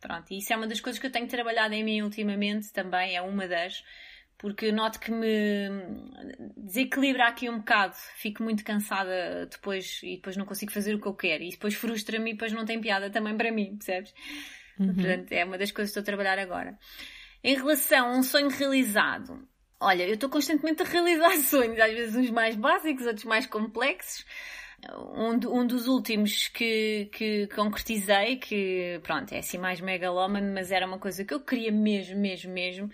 Pronto, 0.00 0.32
e 0.32 0.38
isso 0.38 0.52
é 0.52 0.56
uma 0.56 0.66
das 0.66 0.80
coisas 0.80 0.98
que 0.98 1.06
eu 1.06 1.12
tenho 1.12 1.28
trabalhado 1.28 1.74
em 1.74 1.84
mim 1.84 2.00
ultimamente 2.00 2.72
também, 2.72 3.16
é 3.16 3.20
uma 3.20 3.46
das, 3.46 3.84
porque 4.38 4.72
noto 4.72 4.98
que 4.98 5.10
me 5.10 5.68
desequilibra 6.56 7.28
aqui 7.28 7.50
um 7.50 7.58
bocado, 7.58 7.94
fico 8.16 8.42
muito 8.42 8.64
cansada 8.64 9.44
depois 9.44 10.00
e 10.02 10.16
depois 10.16 10.38
não 10.38 10.46
consigo 10.46 10.72
fazer 10.72 10.94
o 10.94 11.00
que 11.00 11.06
eu 11.06 11.14
quero 11.14 11.44
e 11.44 11.50
depois 11.50 11.74
frustra-me 11.74 12.30
e 12.30 12.32
depois 12.32 12.50
não 12.50 12.64
tem 12.64 12.80
piada 12.80 13.10
também 13.10 13.36
para 13.36 13.52
mim, 13.52 13.76
percebes? 13.76 14.14
Uhum. 14.78 14.94
Portanto, 14.94 15.32
é 15.32 15.44
uma 15.44 15.58
das 15.58 15.70
coisas 15.70 15.92
que 15.92 16.00
estou 16.00 16.00
a 16.00 16.16
trabalhar 16.16 16.38
agora. 16.38 16.78
Em 17.44 17.54
relação 17.54 18.08
a 18.08 18.16
um 18.16 18.22
sonho 18.22 18.48
realizado, 18.48 19.46
olha, 19.80 20.06
eu 20.06 20.14
estou 20.14 20.28
constantemente 20.28 20.82
a 20.82 20.84
realizar 20.84 21.36
sonhos, 21.40 21.80
às 21.80 21.92
vezes 21.92 22.14
uns 22.14 22.30
mais 22.30 22.54
básicos, 22.54 23.06
outros 23.06 23.24
mais 23.24 23.46
complexos. 23.46 24.24
Um, 25.14 25.60
um 25.60 25.66
dos 25.66 25.88
últimos 25.88 26.48
que, 26.48 27.10
que 27.12 27.46
concretizei, 27.48 28.36
que 28.36 28.98
pronto, 29.02 29.32
é 29.34 29.38
assim 29.38 29.58
mais 29.58 29.80
megalómano, 29.80 30.54
mas 30.54 30.70
era 30.70 30.86
uma 30.86 30.98
coisa 30.98 31.24
que 31.24 31.34
eu 31.34 31.40
queria 31.40 31.70
mesmo, 31.70 32.18
mesmo, 32.18 32.50
mesmo. 32.50 32.90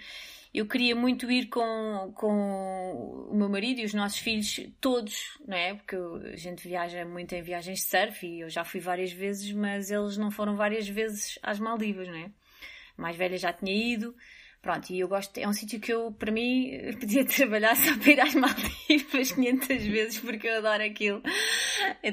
eu 0.52 0.66
queria 0.66 0.96
muito 0.96 1.30
ir 1.30 1.46
com, 1.46 2.12
com 2.14 3.28
o 3.30 3.36
meu 3.36 3.48
marido 3.48 3.80
e 3.80 3.84
os 3.84 3.94
nossos 3.94 4.18
filhos, 4.18 4.60
todos, 4.80 5.38
não 5.46 5.56
é? 5.56 5.74
Porque 5.74 5.94
a 5.94 6.36
gente 6.36 6.66
viaja 6.66 7.04
muito 7.04 7.32
em 7.34 7.42
viagens 7.42 7.78
de 7.78 7.84
surf 7.84 8.26
e 8.26 8.40
eu 8.40 8.50
já 8.50 8.64
fui 8.64 8.80
várias 8.80 9.12
vezes, 9.12 9.52
mas 9.52 9.88
eles 9.90 10.16
não 10.16 10.30
foram 10.30 10.56
várias 10.56 10.88
vezes 10.88 11.38
às 11.40 11.60
Maldivas, 11.60 12.08
não 12.08 12.16
é? 12.16 12.30
A 12.98 13.02
mais 13.02 13.16
velha 13.16 13.36
já 13.38 13.52
tinha 13.52 13.72
ido. 13.72 14.12
Pronto, 14.62 14.90
e 14.90 14.98
eu 14.98 15.06
gosto, 15.06 15.38
é 15.38 15.46
um 15.46 15.52
sítio 15.52 15.78
que 15.78 15.92
eu, 15.92 16.10
para 16.10 16.32
mim, 16.32 16.72
podia 16.98 17.24
trabalhar 17.24 17.76
só 17.76 17.96
para 17.96 18.10
ir 18.10 18.20
às 18.20 18.34
Maldivas 18.34 19.30
500 19.32 19.68
vezes 19.86 20.18
porque 20.18 20.48
eu 20.48 20.58
adoro 20.58 20.82
aquilo. 20.82 21.22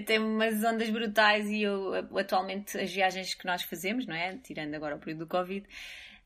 Tenho 0.06 0.28
umas 0.28 0.64
ondas 0.64 0.90
brutais 0.90 1.50
e 1.50 1.64
eu, 1.64 1.94
atualmente, 2.18 2.78
as 2.78 2.92
viagens 2.92 3.34
que 3.34 3.46
nós 3.46 3.64
fazemos, 3.64 4.06
não 4.06 4.16
é? 4.16 4.38
Tirando 4.38 4.76
agora 4.76 4.96
o 4.96 5.00
período 5.00 5.20
do 5.20 5.28
Covid, 5.28 5.66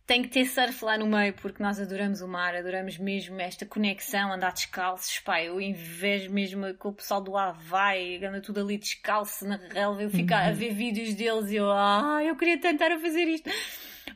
tem 0.08 0.22
que 0.22 0.30
ter 0.30 0.46
surf 0.46 0.86
lá 0.86 0.98
no 0.98 1.06
meio 1.06 1.34
porque 1.34 1.62
nós 1.62 1.82
adoramos 1.82 2.22
o 2.22 2.28
mar, 2.30 2.56
adoramos 2.56 2.98
mesmo 2.98 3.42
esta 3.42 3.66
conexão, 3.66 4.32
andar 4.32 4.54
descalços, 4.54 5.20
pá, 5.20 5.44
eu 5.44 5.60
invejo 5.60 6.32
mesmo 6.32 6.74
com 6.76 6.90
o 6.90 6.94
pessoal 6.94 7.22
do 7.22 7.36
Havaí, 7.36 8.24
anda 8.26 8.40
tudo 8.40 8.62
ali 8.62 8.78
descalço 8.78 9.46
na 9.46 9.58
relva, 9.58 10.02
eu 10.02 10.10
fico 10.10 10.34
uhum. 10.34 10.40
a 10.40 10.52
ver 10.52 10.74
vídeos 10.74 11.14
deles 11.14 11.52
e 11.52 11.58
eu, 11.58 11.70
ah, 11.70 12.22
eu 12.24 12.38
queria 12.38 12.58
tentar 12.58 12.98
fazer 12.98 13.26
isto. 13.26 13.50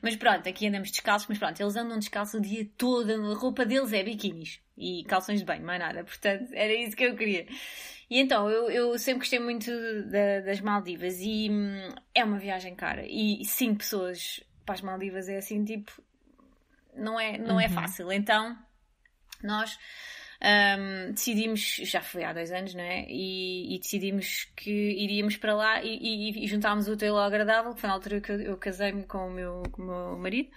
Mas 0.01 0.15
pronto, 0.15 0.47
aqui 0.47 0.67
andamos 0.67 0.91
descalços, 0.91 1.27
mas 1.27 1.37
pronto, 1.37 1.59
eles 1.59 1.75
andam 1.75 1.99
descalços 1.99 2.35
o 2.35 2.41
dia 2.41 2.67
todo, 2.77 3.11
a 3.11 3.35
roupa 3.35 3.65
deles 3.65 3.93
é 3.93 4.03
biquínis 4.03 4.59
e 4.77 5.03
calções 5.05 5.39
de 5.39 5.45
banho, 5.45 5.63
mais 5.63 5.79
nada. 5.79 6.03
Portanto, 6.03 6.49
era 6.53 6.73
isso 6.73 6.95
que 6.95 7.03
eu 7.03 7.15
queria. 7.15 7.45
E 8.09 8.19
então, 8.19 8.49
eu, 8.49 8.69
eu 8.69 8.99
sempre 8.99 9.19
gostei 9.19 9.39
muito 9.39 9.71
da, 10.09 10.41
das 10.41 10.59
Maldivas 10.59 11.19
e 11.21 11.49
hum, 11.49 11.93
é 12.13 12.23
uma 12.23 12.37
viagem 12.37 12.75
cara. 12.75 13.05
E 13.05 13.43
cinco 13.45 13.79
pessoas 13.79 14.43
para 14.65 14.75
as 14.75 14.81
Maldivas 14.81 15.29
é 15.29 15.37
assim, 15.37 15.63
tipo, 15.63 15.91
não 16.95 17.19
é, 17.19 17.37
não 17.37 17.59
é 17.59 17.67
uhum. 17.67 17.69
é 17.69 17.69
fácil. 17.69 18.11
Então, 18.11 18.57
nós 19.41 19.77
um, 20.43 21.11
decidimos, 21.11 21.77
já 21.83 22.01
foi 22.01 22.23
há 22.23 22.33
dois 22.33 22.51
anos, 22.51 22.73
não 22.73 22.83
é? 22.83 23.05
E, 23.07 23.75
e 23.75 23.79
decidimos 23.79 24.45
que 24.55 24.71
iríamos 24.71 25.37
para 25.37 25.53
lá 25.53 25.83
e, 25.83 25.97
e, 25.97 26.43
e 26.43 26.47
juntámos 26.47 26.87
o 26.87 26.97
teu 26.97 27.17
agradável, 27.17 27.75
que 27.75 27.81
foi 27.81 27.87
na 27.87 27.93
altura 27.93 28.19
que 28.21 28.31
eu, 28.31 28.41
eu 28.41 28.57
casei-me 28.57 29.03
com, 29.03 29.27
o 29.27 29.31
meu, 29.31 29.63
com 29.71 29.83
o 29.83 29.85
meu 29.85 30.17
marido. 30.17 30.49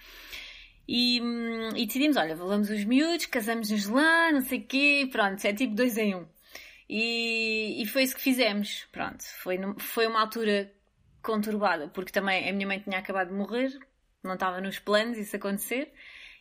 E, 0.87 1.21
hum, 1.21 1.69
e 1.75 1.85
decidimos, 1.85 2.17
olha, 2.17 2.29
levamos 2.35 2.69
os 2.69 2.83
miúdos, 2.83 3.27
casamos-nos 3.27 3.87
lá, 3.87 4.31
não 4.31 4.41
sei 4.41 4.59
o 4.59 4.65
quê, 4.65 5.09
pronto, 5.11 5.45
é 5.45 5.53
tipo 5.53 5.75
dois 5.75 5.97
em 5.97 6.15
um. 6.15 6.25
E, 6.89 7.81
e 7.81 7.85
foi 7.87 8.03
isso 8.03 8.15
que 8.15 8.21
fizemos, 8.21 8.87
pronto. 8.91 9.23
Foi, 9.43 9.57
foi 9.79 10.07
uma 10.07 10.21
altura 10.21 10.71
conturbada, 11.21 11.89
porque 11.89 12.11
também 12.11 12.49
a 12.49 12.53
minha 12.53 12.67
mãe 12.67 12.79
tinha 12.79 12.99
acabado 12.99 13.29
de 13.29 13.33
morrer, 13.35 13.71
não 14.23 14.33
estava 14.33 14.61
nos 14.61 14.79
planos 14.79 15.17
isso 15.17 15.35
acontecer 15.35 15.91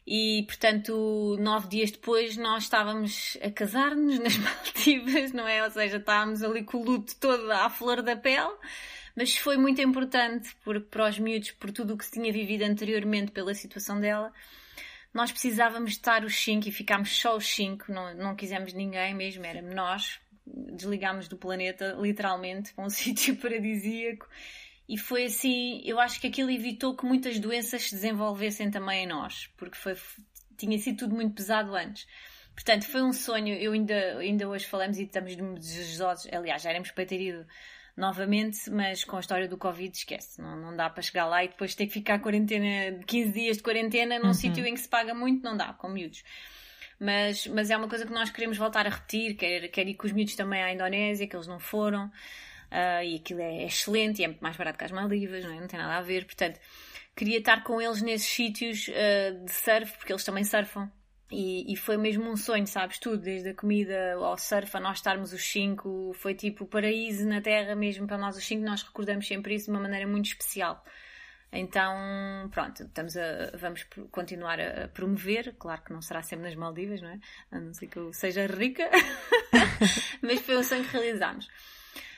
e 0.07 0.45
portanto 0.47 1.37
nove 1.41 1.69
dias 1.69 1.91
depois 1.91 2.37
nós 2.37 2.65
estávamos 2.65 3.39
a 3.43 3.51
casar-nos 3.51 4.19
nas 4.21 4.37
Maldivas, 4.37 5.33
não 5.33 5.47
é? 5.49 5.65
Ou 5.65 5.71
seja, 5.71 5.97
estávamos 5.97 6.43
ali 6.43 6.63
com 6.63 6.79
o 6.79 6.85
luto 6.85 7.17
todo 7.17 7.51
à 7.51 7.71
flor 7.71 8.03
da 8.03 8.15
pele, 8.15 8.55
mas 9.17 9.37
foi 9.37 9.57
muito 9.57 9.81
importante 9.81 10.55
porque 10.63 10.89
para 10.89 11.09
os 11.09 11.19
miúdos, 11.19 11.53
por 11.53 11.71
tudo 11.71 11.95
o 11.95 11.99
que 11.99 12.05
se 12.05 12.13
tinha 12.13 12.33
vivido 12.33 12.63
anteriormente 12.63 13.33
pela 13.33 13.55
situação 13.55 14.01
dela, 14.01 14.33
nós 15.13 15.31
precisávamos 15.31 15.93
estar 15.93 16.25
os 16.25 16.35
cinco 16.37 16.69
e 16.69 16.73
ficámos 16.73 17.17
só 17.17 17.37
os 17.37 17.47
cinco, 17.47 17.93
não, 17.93 18.15
não 18.15 18.35
quisemos 18.35 18.73
ninguém 18.73 19.15
mesmo, 19.15 19.47
éramos 19.47 19.75
nós, 19.75 20.21
desligámos 20.47 21.29
do 21.29 21.37
planeta 21.37 21.97
literalmente 21.99 22.75
para 22.75 22.85
um 22.85 22.91
sítio 22.91 23.37
paradisíaco 23.37 24.29
e 24.89 24.99
foi 24.99 25.25
assim, 25.25 25.81
eu 25.85 25.99
acho 25.99 26.21
que 26.21 26.27
aquilo 26.27 26.51
evitou 26.51 26.95
que 26.95 27.07
muitas 27.07 27.39
doenças 27.39 27.85
se 27.85 27.95
desenvolvessem 27.95 28.71
também 28.71 29.05
em 29.05 29.07
nós, 29.07 29.49
porque 29.57 29.77
foi, 29.77 29.97
tinha 30.59 30.79
sido 30.79 30.99
tudo 30.99 31.15
muito 31.15 31.35
pesado 31.35 31.75
antes. 31.75 32.07
Portanto, 32.55 32.85
foi 32.85 33.03
um 33.03 33.13
sonho, 33.13 33.55
eu 33.55 33.73
ainda, 33.73 34.19
ainda 34.19 34.49
hoje 34.49 34.67
falamos 34.67 34.99
e 34.99 35.05
estamos 35.05 35.35
desejosos, 35.35 36.31
aliás, 36.33 36.63
já 36.63 36.71
éramos 36.71 36.91
para 36.91 37.07
ter 37.07 37.21
ido 37.21 37.47
novamente, 37.97 38.71
mas 38.71 39.05
com 39.05 39.17
a 39.17 39.21
história 39.21 39.49
do 39.49 39.57
Covid, 39.57 39.97
esquece, 39.97 40.41
não, 40.41 40.57
não 40.57 40.77
dá 40.77 40.91
para 40.91 41.03
chegar 41.03 41.27
lá 41.27 41.43
e 41.43 41.49
depois 41.49 41.75
ter 41.75 41.87
que 41.87 41.93
ficar 41.93 42.19
quarentena, 42.19 42.99
15 43.07 43.33
dias 43.33 43.57
de 43.57 43.63
quarentena 43.63 44.19
num 44.19 44.27
uhum. 44.27 44.35
sítio 44.35 44.67
em 44.67 44.75
que 44.75 44.81
se 44.81 44.89
paga 44.89 45.15
muito, 45.15 45.43
não 45.43 45.57
dá, 45.57 45.73
com 45.73 45.89
miúdos. 45.89 46.23
Mas, 47.01 47.47
mas 47.47 47.71
é 47.71 47.77
uma 47.77 47.89
coisa 47.89 48.07
que 48.07 48.13
nós 48.13 48.31
queremos 48.31 48.57
voltar 48.57 48.87
a 48.87 48.91
repetir, 48.91 49.35
quer, 49.35 49.69
quer 49.69 49.89
ir 49.89 49.95
com 49.95 50.07
os 50.07 50.13
miúdos 50.13 50.35
também 50.35 50.63
à 50.63 50.73
Indonésia, 50.73 51.27
que 51.27 51.35
eles 51.35 51.47
não 51.47 51.59
foram 51.59 52.11
uh, 52.75 53.05
e 53.05 53.17
aquilo 53.17 53.41
é 53.41 53.65
excelente 53.65 54.21
e 54.21 54.25
é 54.25 54.35
mais 54.41 54.57
barato 54.57 54.77
que 54.79 54.85
as 54.85 54.91
Maldivas, 54.91 55.45
não, 55.45 55.53
é? 55.53 55.61
não 55.61 55.69
tem 55.69 55.79
nada 55.79 55.97
a 55.97 56.03
ver. 56.03 56.25
Portanto, 56.25 56.59
queria 57.15 57.39
estar 57.39 57.63
com 57.63 57.81
eles 57.81 58.03
nesses 58.03 58.29
sítios 58.29 58.89
uh, 58.89 59.45
de 59.45 59.53
surf, 59.53 59.97
porque 59.97 60.13
eles 60.13 60.25
também 60.25 60.45
surfam. 60.45 60.91
E, 61.31 61.73
e, 61.73 61.77
foi 61.77 61.97
mesmo 61.97 62.31
um 62.31 62.37
sonho, 62.37 62.67
sabes? 62.67 62.99
Tudo, 62.99 63.19
desde 63.19 63.49
a 63.49 63.55
comida 63.55 64.15
ao 64.15 64.37
surf, 64.37 64.77
a 64.77 64.81
nós 64.81 64.99
estarmos 64.99 65.33
os 65.33 65.43
cinco, 65.43 66.13
foi 66.15 66.35
tipo 66.35 66.65
o 66.65 66.67
paraíso 66.67 67.27
na 67.27 67.41
Terra 67.41 67.75
mesmo 67.75 68.07
para 68.07 68.19
nós 68.19 68.37
os 68.37 68.45
cinco. 68.45 68.65
Nós 68.65 68.83
recordamos 68.83 69.27
sempre 69.27 69.55
isso 69.55 69.67
de 69.67 69.71
uma 69.71 69.81
maneira 69.81 70.07
muito 70.07 70.27
especial. 70.27 70.85
Então, 71.51 72.49
pronto, 72.51 72.83
estamos 72.83 73.17
a, 73.17 73.57
vamos 73.57 73.85
continuar 74.11 74.61
a 74.61 74.89
promover. 74.89 75.55
Claro 75.59 75.83
que 75.83 75.93
não 75.93 76.03
será 76.03 76.23
sempre 76.23 76.47
nas 76.47 76.57
Maldivas, 76.57 77.01
não 77.01 77.09
é? 77.09 77.19
A 77.53 77.61
não 77.61 77.73
ser 77.73 77.87
que 77.87 77.97
eu 77.97 78.13
seja 78.13 78.47
rica, 78.47 78.89
mas 80.21 80.41
foi 80.41 80.57
um 80.57 80.63
sonho 80.63 80.85
que 80.85 80.97
realizámos. 80.97 81.49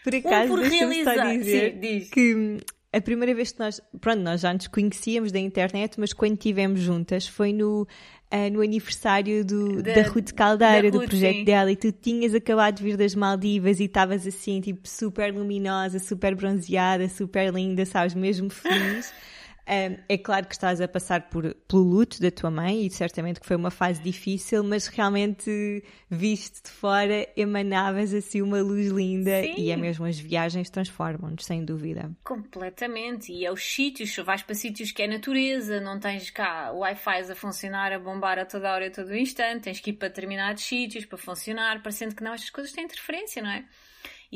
Por 0.06 0.14
acaso, 0.14 0.52
um 0.52 0.56
por 0.56 0.64
realizar. 0.64 1.36
Dizer 1.36 1.78
Sim, 1.82 2.08
que 2.12 2.58
a 2.92 3.00
primeira 3.00 3.34
vez 3.34 3.50
que 3.50 3.58
nós, 3.58 3.80
pronto, 4.00 4.20
nós 4.20 4.40
já 4.40 4.54
nos 4.54 4.68
conhecíamos 4.68 5.32
da 5.32 5.40
internet, 5.40 5.98
mas 5.98 6.12
quando 6.12 6.34
estivemos 6.34 6.78
juntas 6.78 7.26
foi 7.26 7.52
no, 7.52 7.82
uh, 7.82 8.52
no 8.52 8.62
aniversário 8.62 9.44
do, 9.44 9.82
da, 9.82 9.94
da 9.94 10.02
Ruth 10.02 10.32
Caldeira, 10.32 10.88
da 10.88 10.96
Ruth, 10.96 11.06
do 11.06 11.08
projeto 11.08 11.38
sim. 11.38 11.44
dela, 11.44 11.72
e 11.72 11.76
tu 11.76 11.90
tinhas 11.90 12.36
acabado 12.36 12.76
de 12.76 12.84
vir 12.84 12.96
das 12.96 13.16
Maldivas 13.16 13.80
e 13.80 13.84
estavas 13.86 14.24
assim, 14.24 14.60
tipo, 14.60 14.88
super 14.88 15.34
luminosa, 15.34 15.98
super 15.98 16.36
bronzeada, 16.36 17.08
super 17.08 17.52
linda, 17.52 17.84
sabes, 17.84 18.14
mesmo 18.14 18.48
feliz. 18.48 19.12
É 19.66 20.16
claro 20.16 20.46
que 20.46 20.54
estás 20.54 20.80
a 20.80 20.86
passar 20.86 21.28
por, 21.28 21.52
pelo 21.66 21.82
luto 21.82 22.20
da 22.20 22.30
tua 22.30 22.52
mãe 22.52 22.86
e 22.86 22.90
certamente 22.90 23.40
que 23.40 23.46
foi 23.46 23.56
uma 23.56 23.70
fase 23.70 24.00
difícil, 24.00 24.62
mas 24.62 24.86
realmente, 24.86 25.82
visto 26.08 26.64
de 26.64 26.70
fora, 26.70 27.28
emanavas 27.36 28.14
assim 28.14 28.40
uma 28.42 28.60
luz 28.60 28.92
linda 28.92 29.42
Sim. 29.42 29.54
e 29.58 29.70
é 29.72 29.76
mesmo 29.76 30.06
as 30.06 30.18
viagens 30.18 30.70
transformam-nos, 30.70 31.44
sem 31.44 31.64
dúvida. 31.64 32.12
Completamente. 32.22 33.32
E 33.32 33.44
é 33.44 33.50
os 33.50 33.64
sítios, 33.64 34.14
vais 34.18 34.42
para 34.42 34.54
sítios 34.54 34.92
que 34.92 35.02
é 35.02 35.08
natureza, 35.08 35.80
não 35.80 35.98
tens 35.98 36.30
cá 36.30 36.70
Wi-Fi 36.72 37.32
a 37.32 37.34
funcionar, 37.34 37.92
a 37.92 37.98
bombar 37.98 38.38
a 38.38 38.44
toda 38.44 38.72
hora 38.72 38.84
e 38.84 38.88
a 38.88 38.92
todo 38.92 39.16
instante, 39.16 39.64
tens 39.64 39.80
que 39.80 39.90
ir 39.90 39.94
para 39.94 40.08
determinados 40.08 40.62
sítios 40.62 41.04
para 41.04 41.18
funcionar, 41.18 41.82
parecendo 41.82 42.14
que 42.14 42.22
não, 42.22 42.32
estas 42.32 42.50
coisas 42.50 42.72
têm 42.72 42.84
interferência, 42.84 43.42
não 43.42 43.50
é? 43.50 43.64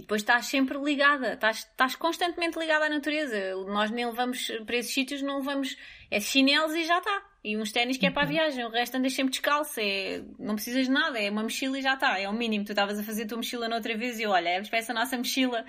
E 0.01 0.03
depois 0.03 0.23
estás 0.23 0.47
sempre 0.47 0.79
ligada, 0.79 1.35
estás, 1.35 1.59
estás 1.59 1.95
constantemente 1.95 2.59
ligada 2.59 2.87
à 2.87 2.89
natureza. 2.89 3.55
Nós 3.67 3.91
nem 3.91 4.07
levamos 4.07 4.51
para 4.65 4.77
esses 4.77 4.95
sítios, 4.95 5.21
não 5.21 5.41
levamos. 5.41 5.77
É 6.11 6.19
chinelos 6.19 6.75
e 6.75 6.85
já 6.85 6.97
está. 6.97 7.23
E 7.45 7.55
uns 7.55 7.71
ténis 7.71 7.99
que 7.99 8.07
é 8.07 8.11
para 8.11 8.23
a 8.23 8.25
uhum. 8.25 8.33
viagem, 8.33 8.65
o 8.65 8.71
resto 8.71 8.97
andas 8.97 9.13
sempre 9.13 9.33
descalço, 9.33 9.79
é, 9.79 10.23
não 10.39 10.55
precisas 10.55 10.87
de 10.87 10.91
nada, 10.91 11.19
é 11.19 11.31
uma 11.31 11.43
mochila 11.43 11.79
e 11.79 11.83
já 11.83 11.93
está, 11.93 12.19
é 12.19 12.27
o 12.27 12.33
mínimo. 12.33 12.65
Tu 12.65 12.73
estavas 12.73 12.99
a 12.99 13.03
fazer 13.03 13.25
a 13.25 13.27
tua 13.27 13.37
mochila 13.37 13.69
noutra 13.69 13.95
vez 13.95 14.19
e 14.19 14.25
olha, 14.25 14.49
é 14.49 14.63
essa 14.73 14.95
nossa 14.95 15.19
mochila 15.19 15.67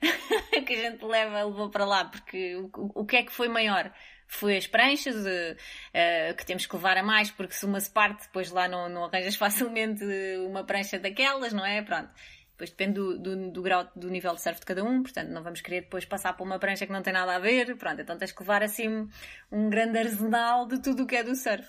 que 0.66 0.72
a 0.72 0.76
gente 0.76 1.04
leva, 1.04 1.44
levou 1.44 1.68
para 1.68 1.84
lá, 1.84 2.06
porque 2.06 2.56
o, 2.56 2.70
o 2.94 3.04
que 3.04 3.16
é 3.16 3.22
que 3.24 3.32
foi 3.32 3.48
maior? 3.48 3.92
Foi 4.26 4.56
as 4.56 4.66
pranchas, 4.66 5.16
uh, 5.16 5.54
uh, 5.54 6.34
que 6.34 6.46
temos 6.46 6.64
que 6.64 6.74
levar 6.74 6.96
a 6.96 7.02
mais, 7.02 7.30
porque 7.30 7.52
se 7.52 7.66
uma 7.66 7.78
se 7.78 7.90
parte, 7.90 8.22
depois 8.22 8.50
lá 8.50 8.66
não, 8.66 8.88
não 8.88 9.04
arranjas 9.04 9.36
facilmente 9.36 10.02
uma 10.46 10.64
prancha 10.64 10.98
daquelas, 10.98 11.52
não 11.52 11.64
é? 11.64 11.82
Pronto. 11.82 12.10
Depois 12.56 12.70
depende 12.70 12.94
do, 12.94 13.18
do, 13.18 13.50
do, 13.50 13.62
grau, 13.62 13.86
do 13.94 14.08
nível 14.08 14.34
de 14.34 14.40
surf 14.40 14.60
de 14.60 14.64
cada 14.64 14.82
um, 14.82 15.02
portanto 15.02 15.28
não 15.28 15.42
vamos 15.42 15.60
querer 15.60 15.82
depois 15.82 16.06
passar 16.06 16.32
por 16.32 16.44
uma 16.44 16.58
prancha 16.58 16.86
que 16.86 16.92
não 16.92 17.02
tem 17.02 17.12
nada 17.12 17.36
a 17.36 17.38
ver. 17.38 17.76
Pronto, 17.76 18.00
então 18.00 18.16
tens 18.16 18.32
que 18.32 18.40
levar 18.40 18.62
assim 18.62 19.06
um 19.52 19.68
grande 19.68 19.98
arsenal 19.98 20.66
de 20.66 20.80
tudo 20.80 21.02
o 21.02 21.06
que 21.06 21.16
é 21.16 21.22
do 21.22 21.34
surf. 21.34 21.68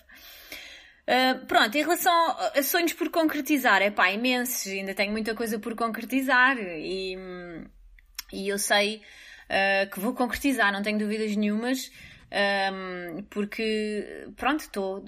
Uh, 1.04 1.46
pronto, 1.46 1.76
em 1.76 1.82
relação 1.82 2.14
a 2.56 2.64
sonhos 2.64 2.94
por 2.94 3.10
concretizar, 3.10 3.82
é 3.82 3.92
pá, 3.92 4.10
imensos, 4.12 4.72
ainda 4.72 4.94
tenho 4.94 5.12
muita 5.12 5.36
coisa 5.36 5.60
por 5.60 5.76
concretizar 5.76 6.58
e, 6.58 7.18
e 8.32 8.48
eu 8.48 8.58
sei 8.58 9.02
uh, 9.50 9.90
que 9.92 10.00
vou 10.00 10.14
concretizar, 10.14 10.72
não 10.72 10.82
tenho 10.82 11.00
dúvidas 11.00 11.36
nenhumas, 11.36 11.92
um, 12.32 13.24
porque 13.24 14.30
pronto, 14.38 14.62
estou 14.62 15.04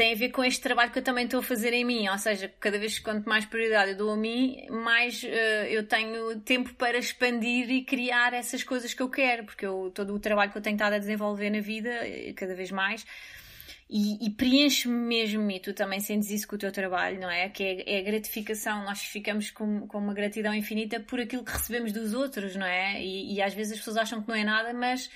tem 0.00 0.14
a 0.14 0.16
ver 0.16 0.30
com 0.30 0.42
este 0.42 0.62
trabalho 0.62 0.90
que 0.90 0.98
eu 0.98 1.02
também 1.02 1.26
estou 1.26 1.40
a 1.40 1.42
fazer 1.42 1.74
em 1.74 1.84
mim, 1.84 2.08
ou 2.08 2.16
seja, 2.16 2.50
cada 2.58 2.78
vez 2.78 2.98
quanto 2.98 3.28
mais 3.28 3.44
prioridade 3.44 3.90
eu 3.90 3.98
dou 3.98 4.10
a 4.10 4.16
mim, 4.16 4.66
mais 4.70 5.22
uh, 5.22 5.26
eu 5.68 5.86
tenho 5.86 6.40
tempo 6.40 6.72
para 6.72 6.96
expandir 6.96 7.70
e 7.70 7.84
criar 7.84 8.32
essas 8.32 8.62
coisas 8.64 8.94
que 8.94 9.02
eu 9.02 9.10
quero, 9.10 9.44
porque 9.44 9.66
eu, 9.66 9.92
todo 9.94 10.14
o 10.14 10.18
trabalho 10.18 10.50
que 10.50 10.56
eu 10.56 10.62
tenho 10.62 10.76
estado 10.76 10.94
a 10.94 10.98
desenvolver 10.98 11.50
na 11.50 11.60
vida, 11.60 11.90
eh, 11.90 12.32
cada 12.34 12.54
vez 12.54 12.70
mais, 12.70 13.04
e, 13.90 14.26
e 14.26 14.30
preenche-me 14.30 14.94
mesmo, 14.94 15.50
e 15.50 15.60
tu 15.60 15.74
também 15.74 16.00
sentes 16.00 16.30
isso 16.30 16.48
com 16.48 16.56
o 16.56 16.58
teu 16.58 16.72
trabalho, 16.72 17.20
não 17.20 17.28
é? 17.28 17.50
Que 17.50 17.62
é, 17.62 17.96
é, 17.96 17.98
a 17.98 18.02
gratificação, 18.02 18.82
nós 18.84 19.02
ficamos 19.02 19.50
com, 19.50 19.86
com 19.86 19.98
uma 19.98 20.14
gratidão 20.14 20.54
infinita 20.54 20.98
por 21.00 21.20
aquilo 21.20 21.44
que 21.44 21.52
recebemos 21.52 21.92
dos 21.92 22.14
outros, 22.14 22.56
não 22.56 22.66
é? 22.66 23.02
E, 23.02 23.34
e 23.34 23.42
às 23.42 23.52
vezes 23.52 23.74
as 23.74 23.78
pessoas 23.80 23.98
acham 23.98 24.22
que 24.22 24.28
não 24.28 24.34
é 24.34 24.44
nada, 24.44 24.72
mas 24.72 25.10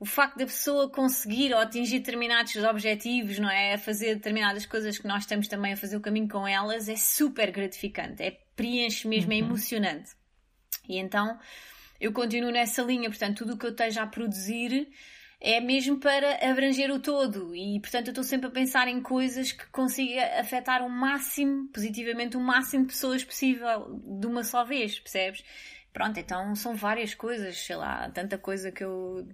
o 0.00 0.06
facto 0.06 0.38
da 0.38 0.46
pessoa 0.46 0.90
conseguir 0.90 1.52
ou 1.52 1.60
atingir 1.60 1.98
determinados 1.98 2.56
objetivos, 2.56 3.38
não 3.38 3.50
é? 3.50 3.74
A 3.74 3.78
fazer 3.78 4.14
determinadas 4.14 4.64
coisas 4.64 4.98
que 4.98 5.06
nós 5.06 5.24
estamos 5.24 5.46
também 5.46 5.74
a 5.74 5.76
fazer 5.76 5.96
o 5.96 6.00
caminho 6.00 6.26
com 6.26 6.48
elas 6.48 6.88
é 6.88 6.96
super 6.96 7.52
gratificante, 7.52 8.22
é 8.22 8.30
preenche 8.56 9.06
mesmo, 9.06 9.32
é 9.32 9.36
uhum. 9.36 9.42
é 9.42 9.44
emocionante. 9.44 10.10
E 10.88 10.96
então 10.96 11.38
eu 12.00 12.12
continuo 12.12 12.50
nessa 12.50 12.82
linha, 12.82 13.10
portanto, 13.10 13.38
tudo 13.38 13.54
o 13.54 13.58
que 13.58 13.66
eu 13.66 13.70
esteja 13.70 14.02
a 14.02 14.06
produzir 14.06 14.88
é 15.38 15.60
mesmo 15.60 15.98
para 15.98 16.50
abranger 16.50 16.90
o 16.90 16.98
todo 16.98 17.54
e, 17.54 17.78
portanto, 17.80 18.08
eu 18.08 18.12
estou 18.12 18.24
sempre 18.24 18.48
a 18.48 18.50
pensar 18.50 18.88
em 18.88 19.00
coisas 19.02 19.52
que 19.52 19.66
consiga 19.70 20.40
afetar 20.40 20.82
o 20.84 20.88
máximo, 20.88 21.68
positivamente, 21.68 22.36
o 22.36 22.40
máximo 22.40 22.84
de 22.84 22.92
pessoas 22.92 23.24
possível 23.24 24.00
de 24.02 24.26
uma 24.26 24.44
só 24.44 24.64
vez, 24.64 24.98
percebes? 24.98 25.42
Pronto, 25.92 26.18
então 26.20 26.54
são 26.54 26.74
várias 26.74 27.14
coisas, 27.14 27.56
sei 27.56 27.76
lá, 27.76 28.08
tanta 28.10 28.38
coisa 28.38 28.70
que 28.70 28.84
eu. 28.84 29.26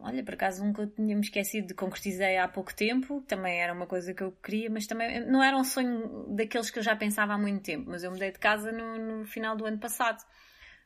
Olha, 0.00 0.22
por 0.22 0.34
acaso 0.34 0.64
nunca 0.64 0.86
tinha 0.86 1.14
me 1.14 1.22
esquecido 1.22 1.74
concretizei 1.74 2.36
há 2.36 2.46
pouco 2.48 2.74
tempo, 2.74 3.22
também 3.22 3.60
era 3.60 3.72
uma 3.72 3.86
coisa 3.86 4.12
que 4.12 4.22
eu 4.22 4.32
queria, 4.32 4.68
mas 4.68 4.86
também 4.86 5.24
não 5.26 5.42
era 5.42 5.56
um 5.56 5.64
sonho 5.64 6.26
daqueles 6.34 6.70
que 6.70 6.78
eu 6.78 6.82
já 6.82 6.94
pensava 6.94 7.32
há 7.34 7.38
muito 7.38 7.62
tempo, 7.62 7.88
mas 7.88 8.02
eu 8.02 8.10
mudei 8.10 8.32
de 8.32 8.38
casa 8.38 8.72
no, 8.72 8.98
no 8.98 9.24
final 9.24 9.56
do 9.56 9.64
ano 9.64 9.78
passado. 9.78 10.22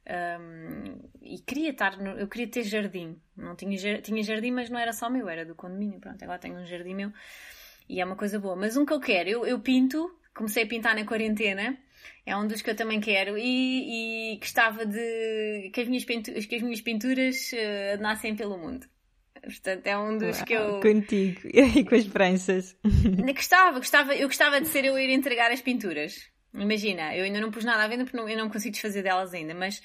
Um, 0.08 1.00
e 1.20 1.40
queria 1.40 1.70
estar, 1.70 1.96
no, 1.96 2.10
eu 2.10 2.28
queria 2.28 2.46
ter 2.46 2.62
jardim. 2.62 3.20
Não 3.36 3.56
tinha, 3.56 4.00
tinha 4.00 4.22
jardim, 4.22 4.52
mas 4.52 4.70
não 4.70 4.78
era 4.78 4.92
só 4.92 5.10
meu, 5.10 5.28
era 5.28 5.44
do 5.44 5.54
condomínio. 5.54 5.98
Pronto, 5.98 6.22
agora 6.22 6.38
tenho 6.38 6.56
um 6.56 6.64
jardim 6.64 6.94
meu 6.94 7.12
e 7.88 8.00
é 8.00 8.04
uma 8.04 8.16
coisa 8.16 8.38
boa. 8.38 8.54
Mas 8.54 8.76
um 8.76 8.84
que 8.84 8.92
eu 8.92 9.00
quero, 9.00 9.28
eu, 9.28 9.46
eu 9.46 9.60
pinto, 9.60 10.14
comecei 10.34 10.64
a 10.64 10.66
pintar 10.66 10.94
na 10.94 11.04
quarentena, 11.04 11.76
é 12.24 12.37
um 12.37 12.47
dos 12.47 12.62
que 12.62 12.70
eu 12.70 12.77
também 12.77 13.01
quero 13.01 13.37
e, 13.39 14.35
e 14.35 14.39
gostava 14.39 14.85
de 14.85 15.70
que 15.73 15.81
as 15.81 15.89
minhas 15.89 16.05
pinturas, 16.05 16.47
que 16.47 16.55
as 16.57 16.62
minhas 16.62 16.81
pinturas 16.81 17.53
uh, 17.53 18.01
nascem 18.01 18.35
pelo 18.35 18.59
mundo. 18.59 18.87
Portanto, 19.43 19.87
é 19.87 19.97
um 19.97 20.19
dos 20.19 20.39
Uau, 20.39 20.47
que 20.47 20.53
eu. 20.53 20.81
Contigo 20.81 21.41
e 21.53 21.85
com 21.85 21.95
as 21.95 22.03
esperanças. 22.03 22.77
Gostava, 23.35 23.78
gostava, 23.78 24.15
eu 24.15 24.27
gostava 24.27 24.61
de 24.61 24.69
ser 24.69 24.85
eu 24.85 24.99
ir 24.99 25.11
entregar 25.11 25.53
as 25.53 25.61
pinturas. 25.61 26.28
Imagina, 26.53 27.15
eu 27.15 27.24
ainda 27.24 27.41
não 27.41 27.51
pus 27.51 27.65
nada 27.65 27.85
à 27.85 27.89
venda 27.89 28.05
porque 28.05 28.16
não, 28.16 28.28
eu 28.28 28.37
não 28.37 28.49
consigo 28.49 28.73
desfazer 28.73 29.03
delas 29.03 29.35
ainda, 29.35 29.55
mas, 29.55 29.83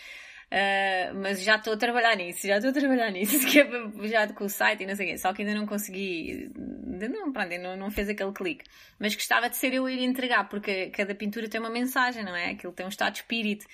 uh, 0.52 1.16
mas 1.16 1.42
já 1.44 1.56
estou 1.56 1.74
a 1.74 1.78
trabalhar 1.78 2.16
nisso, 2.16 2.48
já 2.48 2.58
estou 2.58 2.72
a 2.72 2.74
trabalhar 2.74 3.10
nisso, 3.12 3.36
é 4.04 4.08
já 4.08 4.28
com 4.34 4.46
o 4.46 4.50
site 4.50 4.84
e 4.84 4.86
não 4.86 4.96
sei 4.96 5.08
o 5.08 5.10
quê, 5.12 5.18
só 5.18 5.34
que 5.34 5.42
ainda 5.42 5.56
não 5.56 5.66
consegui, 5.66 6.52
ainda 6.86 7.08
não, 7.10 7.32
pronto, 7.32 7.52
ainda 7.52 7.70
não, 7.70 7.78
não 7.78 7.92
fez 7.92 8.10
aquele 8.10 8.32
clique. 8.32 8.66
Mas 9.00 9.16
gostava 9.16 9.50
de 9.50 9.56
ser 9.56 9.74
eu 9.74 9.88
ir 9.90 10.04
entregar, 10.04 10.50
porque 10.50 10.90
cada 10.90 11.16
pintura 11.16 11.50
tem 11.50 11.60
uma 11.60 11.70
mensagem, 11.70 12.24
não 12.24 12.36
é? 12.36 12.52
Aquilo 12.52 12.74
tem 12.74 12.86
um 12.86 12.90
estado 12.90 13.14
de 13.14 13.20
espírito. 13.20 13.66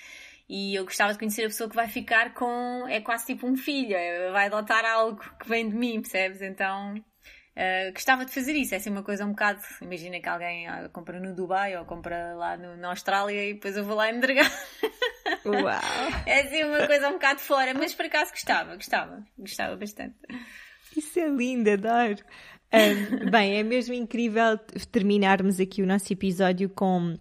E 0.48 0.74
eu 0.74 0.84
gostava 0.84 1.12
de 1.12 1.18
conhecer 1.18 1.42
a 1.42 1.48
pessoa 1.48 1.68
que 1.68 1.76
vai 1.76 1.88
ficar 1.88 2.32
com. 2.32 2.86
É 2.88 3.02
quase 3.02 3.26
tipo 3.26 3.46
um 3.46 3.54
filho, 3.54 3.94
é, 3.94 4.30
vai 4.30 4.46
adotar 4.46 4.82
algo 4.82 5.20
que 5.38 5.46
vem 5.46 5.68
de 5.68 5.76
mim, 5.76 6.00
percebes? 6.00 6.40
Então 6.40 6.94
Uh, 7.58 7.92
gostava 7.92 8.24
de 8.24 8.32
fazer 8.32 8.52
isso, 8.52 8.72
é 8.72 8.76
assim 8.76 8.88
uma 8.88 9.02
coisa 9.02 9.24
um 9.24 9.30
bocado. 9.30 9.60
Imagina 9.82 10.20
que 10.20 10.28
alguém 10.28 10.70
uh, 10.70 10.88
compra 10.90 11.18
no 11.18 11.34
Dubai 11.34 11.76
ou 11.76 11.84
compra 11.84 12.32
lá 12.34 12.56
no, 12.56 12.76
na 12.76 12.90
Austrália 12.90 13.50
e 13.50 13.54
depois 13.54 13.76
eu 13.76 13.84
vou 13.84 13.96
lá 13.96 14.08
entregar. 14.08 14.48
Uau! 15.44 15.80
é 16.26 16.40
assim 16.40 16.64
uma 16.64 16.86
coisa 16.86 17.08
um 17.08 17.12
bocado 17.12 17.40
fora, 17.40 17.74
mas 17.74 17.94
por 17.94 18.06
acaso 18.06 18.30
gostava, 18.30 18.74
gostava, 18.74 19.24
gostava 19.38 19.76
bastante. 19.76 20.14
Isso 20.96 21.18
é 21.20 21.28
lindo, 21.28 21.70
adoro. 21.70 22.22
Um, 22.72 23.30
bem, 23.30 23.58
é 23.58 23.62
mesmo 23.62 23.94
incrível 23.94 24.58
terminarmos 24.92 25.58
aqui 25.58 25.82
o 25.82 25.86
nosso 25.86 26.12
episódio 26.12 26.68
com 26.68 27.18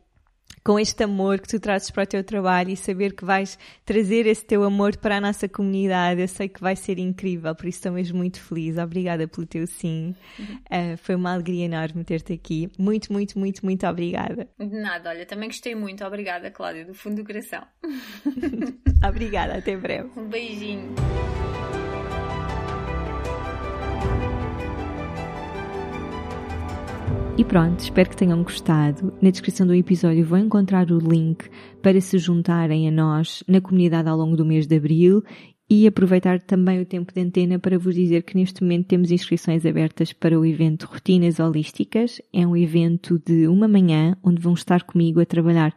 com 0.67 0.77
este 0.77 1.01
amor 1.01 1.39
que 1.39 1.47
tu 1.47 1.61
trazes 1.61 1.89
para 1.89 2.03
o 2.03 2.05
teu 2.05 2.21
trabalho 2.25 2.71
e 2.71 2.75
saber 2.75 3.15
que 3.15 3.23
vais 3.23 3.57
trazer 3.85 4.25
esse 4.25 4.43
teu 4.43 4.65
amor 4.65 4.97
para 4.97 5.15
a 5.15 5.21
nossa 5.21 5.47
comunidade. 5.47 6.19
Eu 6.19 6.27
sei 6.27 6.49
que 6.49 6.59
vai 6.59 6.75
ser 6.75 6.99
incrível, 6.99 7.55
por 7.55 7.67
isso 7.67 7.77
estou 7.77 7.93
mesmo 7.93 8.17
muito 8.17 8.41
feliz. 8.41 8.77
Obrigada 8.77 9.29
pelo 9.29 9.47
teu 9.47 9.65
sim. 9.65 10.13
Uh, 10.37 10.97
foi 10.97 11.15
uma 11.15 11.31
alegria 11.31 11.63
enorme 11.63 12.03
ter-te 12.03 12.33
aqui. 12.33 12.69
Muito, 12.77 13.13
muito, 13.13 13.39
muito, 13.39 13.63
muito 13.63 13.87
obrigada. 13.87 14.49
De 14.59 14.77
nada, 14.77 15.11
olha, 15.11 15.25
também 15.25 15.47
gostei 15.47 15.73
muito. 15.73 16.03
Obrigada, 16.03 16.51
Cláudia, 16.51 16.83
do 16.83 16.93
fundo 16.93 17.15
do 17.15 17.23
coração. 17.23 17.63
obrigada, 19.07 19.59
até 19.59 19.77
breve. 19.77 20.09
Um 20.17 20.27
beijinho. 20.27 20.93
E 27.37 27.45
pronto, 27.45 27.79
espero 27.81 28.09
que 28.09 28.17
tenham 28.17 28.41
gostado. 28.41 29.13
Na 29.21 29.29
descrição 29.29 29.67
do 29.67 29.75
episódio 29.75 30.25
vão 30.25 30.39
encontrar 30.39 30.89
o 30.89 30.97
link 30.97 31.47
para 31.83 32.01
se 32.01 32.17
juntarem 32.17 32.87
a 32.87 32.91
nós 32.91 33.43
na 33.47 33.61
comunidade 33.61 34.09
ao 34.09 34.17
longo 34.17 34.35
do 34.35 34.43
mês 34.43 34.65
de 34.65 34.75
abril 34.75 35.23
e 35.69 35.85
aproveitar 35.85 36.41
também 36.41 36.81
o 36.81 36.85
tempo 36.85 37.13
de 37.13 37.21
antena 37.21 37.59
para 37.59 37.77
vos 37.77 37.93
dizer 37.93 38.23
que 38.23 38.35
neste 38.35 38.63
momento 38.63 38.87
temos 38.87 39.11
inscrições 39.11 39.67
abertas 39.67 40.13
para 40.13 40.39
o 40.39 40.43
evento 40.43 40.87
Rotinas 40.91 41.39
Holísticas. 41.39 42.19
É 42.33 42.47
um 42.47 42.57
evento 42.57 43.21
de 43.23 43.47
uma 43.47 43.67
manhã 43.67 44.17
onde 44.23 44.41
vão 44.41 44.55
estar 44.55 44.81
comigo 44.81 45.19
a 45.19 45.25
trabalhar 45.25 45.75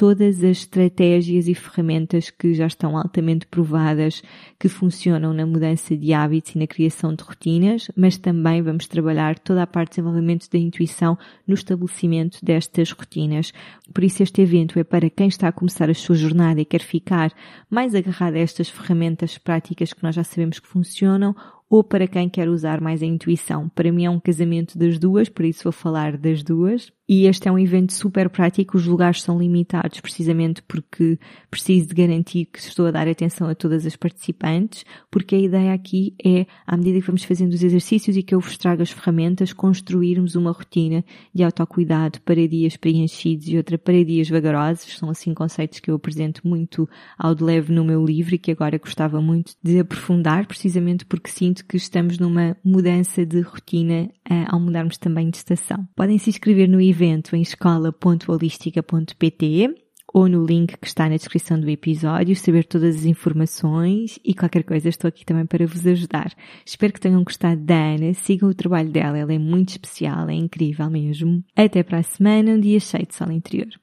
todas 0.00 0.38
as 0.38 0.56
estratégias 0.56 1.46
e 1.46 1.54
ferramentas 1.54 2.30
que 2.30 2.54
já 2.54 2.66
estão 2.66 2.96
altamente 2.96 3.46
provadas 3.46 4.22
que 4.58 4.66
funcionam 4.66 5.34
na 5.34 5.44
mudança 5.44 5.94
de 5.94 6.14
hábitos 6.14 6.54
e 6.54 6.58
na 6.58 6.66
criação 6.66 7.14
de 7.14 7.22
rotinas, 7.22 7.90
mas 7.94 8.16
também 8.16 8.62
vamos 8.62 8.86
trabalhar 8.86 9.38
toda 9.38 9.62
a 9.62 9.66
parte 9.66 9.90
de 9.90 9.96
desenvolvimento 9.96 10.48
da 10.50 10.58
intuição 10.58 11.18
no 11.46 11.52
estabelecimento 11.52 12.38
destas 12.42 12.92
rotinas. 12.92 13.52
Por 13.92 14.02
isso 14.02 14.22
este 14.22 14.40
evento 14.40 14.78
é 14.78 14.84
para 14.84 15.10
quem 15.10 15.28
está 15.28 15.48
a 15.48 15.52
começar 15.52 15.90
a 15.90 15.94
sua 15.94 16.16
jornada 16.16 16.62
e 16.62 16.64
quer 16.64 16.80
ficar 16.80 17.30
mais 17.68 17.94
agarrado 17.94 18.36
a 18.36 18.40
estas 18.40 18.70
ferramentas 18.70 19.36
práticas 19.36 19.92
que 19.92 20.02
nós 20.02 20.14
já 20.14 20.24
sabemos 20.24 20.58
que 20.58 20.66
funcionam 20.66 21.36
ou 21.70 21.84
para 21.84 22.08
quem 22.08 22.28
quer 22.28 22.48
usar 22.48 22.80
mais 22.80 23.00
a 23.00 23.06
intuição. 23.06 23.68
Para 23.68 23.92
mim 23.92 24.04
é 24.04 24.10
um 24.10 24.18
casamento 24.18 24.76
das 24.76 24.98
duas, 24.98 25.28
por 25.28 25.44
isso 25.44 25.62
vou 25.62 25.72
falar 25.72 26.16
das 26.16 26.42
duas. 26.42 26.90
E 27.12 27.26
este 27.26 27.48
é 27.48 27.50
um 27.50 27.58
evento 27.58 27.92
super 27.92 28.30
prático, 28.30 28.76
os 28.76 28.86
lugares 28.86 29.20
são 29.20 29.36
limitados 29.36 29.98
precisamente 29.98 30.62
porque 30.62 31.18
preciso 31.50 31.88
de 31.88 31.94
garantir 31.96 32.44
que 32.44 32.60
estou 32.60 32.86
a 32.86 32.92
dar 32.92 33.08
atenção 33.08 33.48
a 33.48 33.54
todas 33.56 33.84
as 33.84 33.96
participantes, 33.96 34.84
porque 35.10 35.34
a 35.34 35.40
ideia 35.40 35.74
aqui 35.74 36.14
é, 36.24 36.46
à 36.64 36.76
medida 36.76 37.00
que 37.00 37.06
vamos 37.08 37.24
fazendo 37.24 37.52
os 37.52 37.64
exercícios 37.64 38.16
e 38.16 38.22
que 38.22 38.32
eu 38.32 38.38
vos 38.38 38.56
trago 38.56 38.82
as 38.82 38.92
ferramentas, 38.92 39.52
construirmos 39.52 40.36
uma 40.36 40.52
rotina 40.52 41.04
de 41.34 41.42
autocuidado 41.42 42.20
para 42.20 42.46
dias 42.46 42.76
preenchidos 42.76 43.48
e 43.48 43.56
outra 43.56 43.76
para 43.76 44.04
dias 44.04 44.28
vagarosos. 44.28 44.96
São 44.96 45.10
assim 45.10 45.34
conceitos 45.34 45.80
que 45.80 45.90
eu 45.90 45.96
apresento 45.96 46.46
muito 46.46 46.88
ao 47.18 47.34
de 47.34 47.42
leve 47.42 47.72
no 47.72 47.84
meu 47.84 48.04
livro 48.04 48.36
e 48.36 48.38
que 48.38 48.52
agora 48.52 48.78
gostava 48.78 49.20
muito 49.20 49.54
de 49.60 49.80
aprofundar, 49.80 50.46
precisamente 50.46 51.04
porque 51.04 51.28
sinto 51.28 51.66
que 51.66 51.76
estamos 51.76 52.20
numa 52.20 52.56
mudança 52.64 53.26
de 53.26 53.40
rotina 53.40 54.08
uh, 54.30 54.46
ao 54.46 54.60
mudarmos 54.60 54.96
também 54.96 55.28
de 55.28 55.38
estação. 55.38 55.88
Podem 55.96 56.16
se 56.16 56.30
inscrever 56.30 56.68
no 56.68 56.80
evento 56.80 56.99
evento 57.00 57.34
em 57.34 57.40
escola.holística.pt 57.40 59.74
ou 60.12 60.28
no 60.28 60.44
link 60.44 60.76
que 60.76 60.86
está 60.86 61.08
na 61.08 61.16
descrição 61.16 61.58
do 61.58 61.70
episódio, 61.70 62.34
saber 62.34 62.64
todas 62.64 62.96
as 62.96 63.04
informações 63.04 64.18
e 64.24 64.34
qualquer 64.34 64.64
coisa 64.64 64.88
estou 64.88 65.08
aqui 65.08 65.24
também 65.24 65.46
para 65.46 65.66
vos 65.66 65.86
ajudar. 65.86 66.34
Espero 66.66 66.92
que 66.92 67.00
tenham 67.00 67.22
gostado 67.22 67.60
da 67.60 67.94
Ana, 67.94 68.12
sigam 68.12 68.50
o 68.50 68.54
trabalho 68.54 68.90
dela, 68.90 69.16
ela 69.16 69.32
é 69.32 69.38
muito 69.38 69.70
especial, 69.70 70.28
é 70.28 70.34
incrível 70.34 70.90
mesmo. 70.90 71.44
Até 71.56 71.82
para 71.82 71.98
a 71.98 72.02
semana, 72.02 72.52
um 72.52 72.60
dia 72.60 72.80
cheio 72.80 73.06
de 73.06 73.14
sol 73.14 73.30
interior. 73.30 73.79